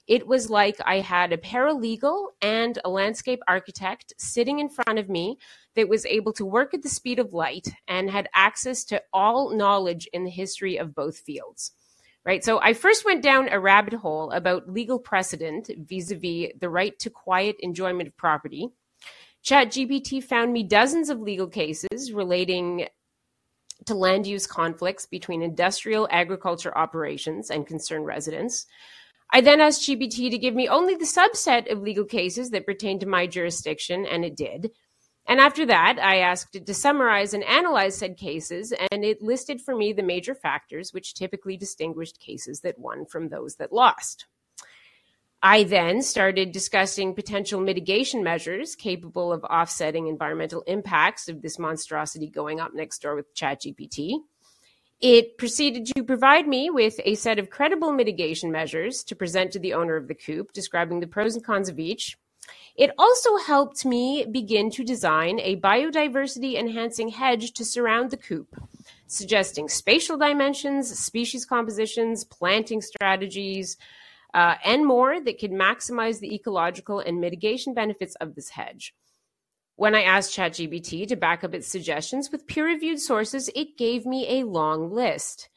It 0.07 0.25
was 0.25 0.49
like 0.49 0.75
I 0.83 1.01
had 1.01 1.31
a 1.31 1.37
paralegal 1.37 2.29
and 2.41 2.79
a 2.83 2.89
landscape 2.89 3.41
architect 3.47 4.11
sitting 4.17 4.57
in 4.57 4.67
front 4.67 4.97
of 4.97 5.07
me 5.07 5.37
that 5.75 5.87
was 5.87 6.03
able 6.07 6.33
to 6.33 6.45
work 6.45 6.73
at 6.73 6.81
the 6.81 6.89
speed 6.89 7.19
of 7.19 7.31
light 7.31 7.67
and 7.87 8.09
had 8.09 8.27
access 8.33 8.83
to 8.85 9.03
all 9.13 9.55
knowledge 9.55 10.09
in 10.11 10.23
the 10.23 10.31
history 10.31 10.77
of 10.77 10.95
both 10.95 11.19
fields. 11.19 11.73
Right. 12.25 12.43
So 12.43 12.59
I 12.59 12.73
first 12.73 13.05
went 13.05 13.23
down 13.23 13.49
a 13.49 13.59
rabbit 13.59 13.93
hole 13.93 14.31
about 14.31 14.69
legal 14.69 14.99
precedent 14.99 15.69
vis 15.77 16.11
a 16.11 16.15
vis 16.15 16.51
the 16.59 16.69
right 16.69 16.97
to 16.99 17.09
quiet 17.09 17.55
enjoyment 17.59 18.07
of 18.07 18.17
property. 18.17 18.67
ChatGPT 19.43 20.23
found 20.23 20.51
me 20.51 20.63
dozens 20.63 21.09
of 21.09 21.21
legal 21.21 21.47
cases 21.47 22.11
relating 22.11 22.87
to 23.89 23.95
land 23.95 24.27
use 24.27 24.45
conflicts 24.45 25.07
between 25.07 25.41
industrial 25.41 26.07
agriculture 26.11 26.75
operations 26.77 27.49
and 27.49 27.65
concerned 27.65 28.05
residents. 28.05 28.67
I 29.33 29.41
then 29.41 29.59
asked 29.59 29.81
GPT 29.81 30.29
to 30.29 30.37
give 30.37 30.53
me 30.53 30.67
only 30.67 30.93
the 30.93 31.05
subset 31.05 31.71
of 31.71 31.81
legal 31.81 32.05
cases 32.05 32.51
that 32.51 32.67
pertain 32.67 32.99
to 32.99 33.07
my 33.07 33.25
jurisdiction, 33.25 34.05
and 34.05 34.23
it 34.23 34.37
did. 34.37 34.69
And 35.27 35.39
after 35.39 35.65
that, 35.65 35.97
I 35.99 36.17
asked 36.17 36.55
it 36.55 36.67
to 36.67 36.73
summarize 36.75 37.33
and 37.33 37.43
analyze 37.43 37.97
said 37.97 38.15
cases, 38.15 38.73
and 38.91 39.03
it 39.03 39.23
listed 39.23 39.59
for 39.59 39.75
me 39.75 39.91
the 39.91 40.03
major 40.03 40.35
factors 40.35 40.93
which 40.93 41.15
typically 41.15 41.57
distinguished 41.57 42.19
cases 42.19 42.61
that 42.61 42.77
won 42.77 43.07
from 43.07 43.29
those 43.29 43.55
that 43.55 43.73
lost. 43.73 44.27
I 45.41 45.63
then 45.63 46.01
started 46.01 46.51
discussing 46.51 47.15
potential 47.15 47.61
mitigation 47.61 48.23
measures 48.23 48.75
capable 48.75 49.31
of 49.31 49.43
offsetting 49.45 50.07
environmental 50.07 50.63
impacts 50.67 51.29
of 51.29 51.41
this 51.41 51.57
monstrosity 51.57 52.27
going 52.27 52.59
up 52.59 52.73
next 52.73 53.01
door 53.01 53.15
with 53.15 53.33
ChatGPT. 53.33 54.19
It 54.99 55.37
proceeded 55.37 55.85
to 55.95 56.03
provide 56.03 56.45
me 56.45 56.69
with 56.69 56.99
a 57.05 57.15
set 57.15 57.39
of 57.39 57.49
credible 57.49 57.93
mitigation 57.93 58.51
measures 58.51 59.01
to 59.05 59.15
present 59.15 59.53
to 59.53 59.59
the 59.59 59.73
owner 59.73 59.95
of 59.95 60.09
the 60.09 60.15
coop, 60.15 60.51
describing 60.51 60.99
the 60.99 61.07
pros 61.07 61.35
and 61.35 61.45
cons 61.45 61.69
of 61.69 61.79
each. 61.79 62.17
It 62.75 62.91
also 62.97 63.37
helped 63.37 63.85
me 63.85 64.25
begin 64.29 64.69
to 64.71 64.83
design 64.83 65.39
a 65.39 65.55
biodiversity 65.55 66.55
enhancing 66.55 67.09
hedge 67.09 67.53
to 67.53 67.63
surround 67.63 68.11
the 68.11 68.17
coop, 68.17 68.55
suggesting 69.07 69.69
spatial 69.69 70.17
dimensions, 70.17 70.99
species 70.99 71.45
compositions, 71.45 72.25
planting 72.25 72.81
strategies, 72.81 73.77
uh, 74.33 74.55
and 74.63 74.85
more 74.85 75.19
that 75.19 75.39
could 75.39 75.51
maximize 75.51 76.19
the 76.19 76.33
ecological 76.33 76.99
and 76.99 77.19
mitigation 77.19 77.73
benefits 77.73 78.15
of 78.15 78.35
this 78.35 78.49
hedge. 78.49 78.93
When 79.75 79.95
I 79.95 80.03
asked 80.03 80.35
ChatGPT 80.35 81.07
to 81.07 81.15
back 81.15 81.43
up 81.43 81.53
its 81.53 81.67
suggestions 81.67 82.31
with 82.31 82.47
peer 82.47 82.65
reviewed 82.65 82.99
sources, 82.99 83.49
it 83.55 83.77
gave 83.77 84.05
me 84.05 84.39
a 84.39 84.45
long 84.45 84.91
list. 84.91 85.49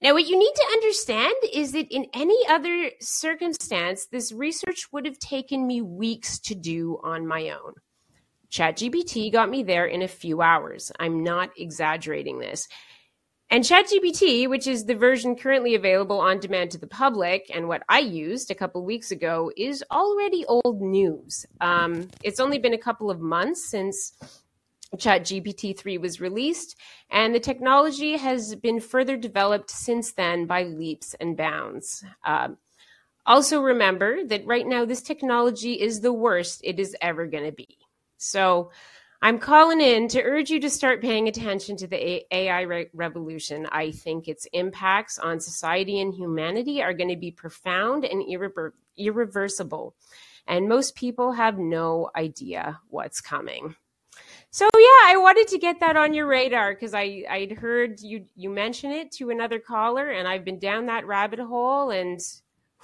Now, 0.00 0.12
what 0.12 0.28
you 0.28 0.38
need 0.38 0.52
to 0.54 0.72
understand 0.72 1.34
is 1.52 1.72
that 1.72 1.90
in 1.90 2.06
any 2.12 2.38
other 2.48 2.90
circumstance, 3.00 4.06
this 4.06 4.32
research 4.32 4.92
would 4.92 5.06
have 5.06 5.18
taken 5.18 5.66
me 5.66 5.80
weeks 5.80 6.38
to 6.40 6.54
do 6.54 7.00
on 7.02 7.26
my 7.26 7.50
own. 7.50 7.74
ChatGPT 8.50 9.32
got 9.32 9.50
me 9.50 9.62
there 9.62 9.86
in 9.86 10.02
a 10.02 10.08
few 10.08 10.40
hours. 10.40 10.92
I'm 11.00 11.24
not 11.24 11.50
exaggerating 11.56 12.38
this. 12.38 12.68
And 13.54 13.62
ChatGPT, 13.62 14.48
which 14.48 14.66
is 14.66 14.86
the 14.86 14.96
version 14.96 15.36
currently 15.36 15.76
available 15.76 16.18
on 16.18 16.40
demand 16.40 16.72
to 16.72 16.78
the 16.78 16.88
public, 16.88 17.48
and 17.54 17.68
what 17.68 17.84
I 17.88 18.00
used 18.00 18.50
a 18.50 18.54
couple 18.56 18.84
weeks 18.84 19.12
ago, 19.12 19.52
is 19.56 19.84
already 19.92 20.44
old 20.46 20.82
news. 20.82 21.46
Um, 21.60 22.08
it's 22.24 22.40
only 22.40 22.58
been 22.58 22.74
a 22.74 22.78
couple 22.78 23.12
of 23.12 23.20
months 23.20 23.70
since 23.70 24.12
ChatGPT 24.96 25.78
3 25.78 25.98
was 25.98 26.20
released, 26.20 26.74
and 27.12 27.32
the 27.32 27.38
technology 27.38 28.16
has 28.16 28.56
been 28.56 28.80
further 28.80 29.16
developed 29.16 29.70
since 29.70 30.14
then 30.14 30.46
by 30.46 30.64
leaps 30.64 31.14
and 31.20 31.36
bounds. 31.36 32.04
Um, 32.24 32.58
also, 33.24 33.60
remember 33.60 34.24
that 34.24 34.44
right 34.44 34.66
now, 34.66 34.84
this 34.84 35.00
technology 35.00 35.74
is 35.74 36.00
the 36.00 36.12
worst 36.12 36.60
it 36.64 36.80
is 36.80 36.96
ever 37.00 37.28
going 37.28 37.44
to 37.44 37.52
be. 37.52 37.78
So, 38.18 38.72
I'm 39.22 39.38
calling 39.38 39.80
in 39.80 40.08
to 40.08 40.22
urge 40.22 40.50
you 40.50 40.60
to 40.60 40.70
start 40.70 41.00
paying 41.00 41.28
attention 41.28 41.76
to 41.78 41.86
the 41.86 42.26
AI 42.34 42.60
re- 42.62 42.90
revolution. 42.92 43.66
I 43.72 43.90
think 43.90 44.28
its 44.28 44.46
impacts 44.52 45.18
on 45.18 45.40
society 45.40 46.00
and 46.00 46.12
humanity 46.12 46.82
are 46.82 46.92
going 46.92 47.08
to 47.08 47.16
be 47.16 47.30
profound 47.30 48.04
and 48.04 48.22
irre- 48.22 48.72
irreversible. 48.98 49.94
And 50.46 50.68
most 50.68 50.94
people 50.94 51.32
have 51.32 51.58
no 51.58 52.10
idea 52.14 52.80
what's 52.88 53.20
coming. 53.20 53.76
So 54.50 54.66
yeah, 54.66 55.06
I 55.06 55.16
wanted 55.16 55.48
to 55.48 55.58
get 55.58 55.80
that 55.80 55.96
on 55.96 56.14
your 56.14 56.26
radar 56.26 56.74
because 56.74 56.94
I 56.94 57.24
I'd 57.28 57.52
heard 57.52 58.00
you 58.00 58.26
you 58.36 58.50
mention 58.50 58.92
it 58.92 59.10
to 59.12 59.30
another 59.30 59.58
caller, 59.58 60.08
and 60.08 60.28
I've 60.28 60.44
been 60.44 60.60
down 60.60 60.86
that 60.86 61.08
rabbit 61.08 61.40
hole, 61.40 61.90
and 61.90 62.20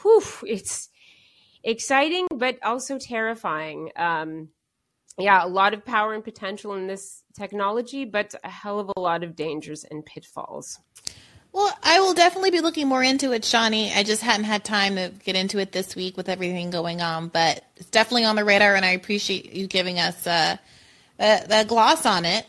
whew, 0.02 0.24
it's 0.44 0.89
exciting 1.62 2.27
but 2.35 2.59
also 2.65 2.98
terrifying. 2.98 3.93
Um, 3.94 4.48
yeah, 5.21 5.45
a 5.45 5.49
lot 5.49 5.75
of 5.75 5.85
power 5.85 6.15
and 6.15 6.25
potential 6.25 6.75
in 6.75 6.87
this 6.87 7.23
technology, 7.35 8.05
but 8.05 8.35
a 8.45 8.51
hell 8.51 8.81
of 8.81 8.91
a 8.97 9.01
lot 9.01 9.23
of 9.23 9.37
dangers 9.37 9.85
and 9.85 10.05
pitfalls. 10.05 10.79
Well, 11.53 11.73
I 11.83 12.01
will 12.01 12.15
definitely 12.15 12.53
be 12.53 12.61
looking 12.61 12.87
more 12.87 13.03
into 13.03 13.33
it, 13.33 13.45
Shawnee. 13.45 13.93
I 13.93 14.05
just 14.05 14.23
hadn't 14.23 14.45
had 14.45 14.65
time 14.65 14.95
to 14.95 15.13
get 15.25 15.35
into 15.35 15.59
it 15.59 15.73
this 15.73 15.97
week 15.97 16.17
with 16.17 16.29
everything 16.29 16.71
going 16.71 17.01
on, 17.01 17.29
but 17.29 17.65
it's 17.77 17.91
definitely 17.91 18.25
on 18.25 18.37
the 18.37 18.45
radar, 18.45 18.77
and 18.77 18.85
I 18.85 18.91
appreciate 18.91 19.53
you 19.53 19.67
giving 19.67 19.99
us 19.99 20.27
uh, 20.27 20.57
a, 21.19 21.47
a 21.51 21.65
gloss 21.65 22.07
on 22.07 22.25
it. 22.25 22.47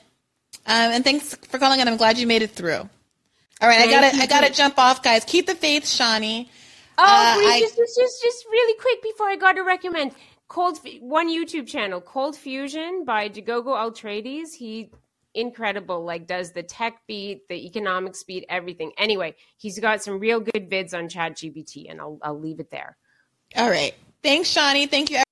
Um, 0.67 0.91
and 0.91 1.03
thanks 1.03 1.33
for 1.33 1.57
calling 1.57 1.79
in. 1.79 1.87
I'm 1.87 1.97
glad 1.97 2.19
you 2.19 2.27
made 2.27 2.43
it 2.43 2.51
through. 2.51 2.77
All 3.61 3.67
right, 3.67 3.79
Thank 3.79 3.91
I 3.91 4.01
gotta, 4.01 4.17
I 4.17 4.25
gotta 4.27 4.53
jump 4.53 4.77
off, 4.77 5.01
guys. 5.01 5.25
Keep 5.25 5.47
the 5.47 5.55
faith, 5.55 5.87
Shawnee. 5.87 6.49
Oh, 6.97 7.03
uh, 7.03 7.07
I, 7.07 7.59
just, 7.59 7.75
just, 7.75 8.21
just 8.21 8.45
really 8.45 8.79
quick 8.79 9.01
before 9.01 9.27
I 9.27 9.35
got 9.35 9.53
to 9.53 9.63
recommend 9.63 10.11
Cold 10.51 10.79
one 10.99 11.29
YouTube 11.29 11.65
channel, 11.65 12.01
Cold 12.01 12.35
Fusion 12.35 13.05
by 13.05 13.29
Dagogo 13.29 13.67
Altrades. 13.67 14.53
He 14.53 14.91
incredible, 15.33 16.03
like 16.03 16.27
does 16.27 16.51
the 16.51 16.61
tech 16.61 16.99
beat, 17.07 17.47
the 17.47 17.55
economics 17.65 18.21
beat, 18.25 18.43
everything. 18.49 18.91
Anyway, 18.97 19.33
he's 19.55 19.79
got 19.79 20.03
some 20.03 20.19
real 20.19 20.41
good 20.41 20.69
vids 20.69 20.93
on 20.93 21.07
Chat 21.07 21.37
GPT, 21.37 21.89
and 21.89 22.01
I'll 22.01 22.19
I'll 22.21 22.37
leave 22.37 22.59
it 22.59 22.69
there. 22.69 22.97
All 23.55 23.69
right. 23.69 23.93
Thanks, 24.23 24.53
Shani. 24.53 24.89
Thank 24.89 25.09
you. 25.11 25.23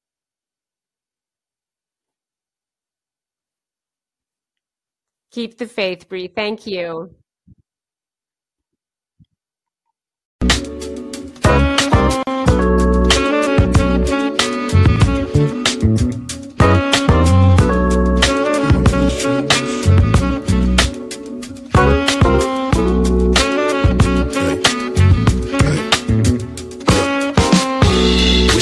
Keep 5.32 5.58
the 5.58 5.68
faith, 5.68 6.08
Brie. 6.08 6.28
Thank 6.28 6.66
you. 6.66 7.14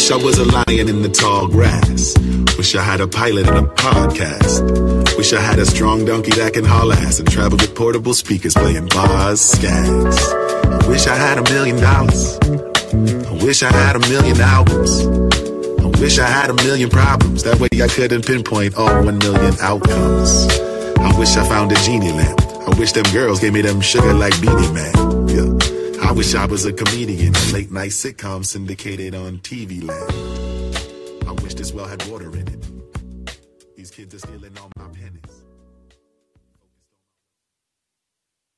Wish 0.07 0.21
I 0.21 0.23
was 0.23 0.37
a 0.37 0.45
lion 0.45 0.87
in 0.87 1.01
the 1.01 1.09
tall 1.09 1.49
grass. 1.49 2.17
Wish 2.57 2.75
I 2.75 2.81
had 2.81 3.01
a 3.01 3.09
pilot 3.09 3.45
and 3.49 3.57
a 3.57 3.69
podcast. 3.69 5.17
Wish 5.17 5.33
I 5.33 5.41
had 5.41 5.59
a 5.59 5.65
strong 5.65 6.05
donkey 6.05 6.31
that 6.31 6.53
can 6.53 6.63
haul 6.63 6.93
ass 6.93 7.19
and 7.19 7.29
travel 7.29 7.57
with 7.57 7.75
portable 7.75 8.13
speakers 8.13 8.53
playing 8.53 8.87
bars, 8.87 9.41
scats. 9.41 10.17
I 10.63 10.87
wish 10.87 11.07
I 11.07 11.15
had 11.17 11.39
a 11.39 11.43
million 11.51 11.75
dollars. 11.81 12.39
I 12.39 13.43
wish 13.43 13.63
I 13.63 13.69
had 13.73 13.97
a 13.97 13.99
million 14.07 14.39
albums. 14.39 15.05
I 15.81 15.99
wish 15.99 16.19
I 16.19 16.27
had 16.27 16.51
a 16.51 16.55
million 16.63 16.89
problems. 16.89 17.43
That 17.43 17.59
way 17.59 17.67
I 17.83 17.89
couldn't 17.89 18.25
pinpoint 18.25 18.77
all 18.77 19.03
one 19.03 19.17
million 19.17 19.55
outcomes. 19.59 20.47
I 20.99 21.19
wish 21.19 21.35
I 21.35 21.45
found 21.49 21.73
a 21.73 21.75
genie 21.83 22.13
lamp. 22.13 22.39
I 22.65 22.79
wish 22.79 22.93
them 22.93 23.03
girls 23.11 23.41
gave 23.41 23.51
me 23.51 23.59
them 23.59 23.81
sugar 23.81 24.13
like 24.13 24.39
Beenie 24.39 24.71
Man. 24.71 25.27
Yeah. 25.27 25.76
I 26.01 26.11
wish 26.11 26.35
I 26.35 26.45
was 26.45 26.65
a 26.65 26.73
comedian, 26.73 27.35
a 27.35 27.51
late 27.53 27.71
night 27.71 27.91
sitcom 27.91 28.45
syndicated 28.45 29.15
on 29.15 29.39
TV 29.39 29.83
land. 29.83 31.27
I 31.27 31.31
wish 31.43 31.55
this 31.55 31.73
well 31.73 31.87
had 31.87 32.05
water 32.07 32.29
in 32.37 32.47
it. 32.47 33.37
These 33.75 33.91
kids 33.91 34.13
are 34.13 34.19
stealing 34.19 34.57
all 34.57 34.69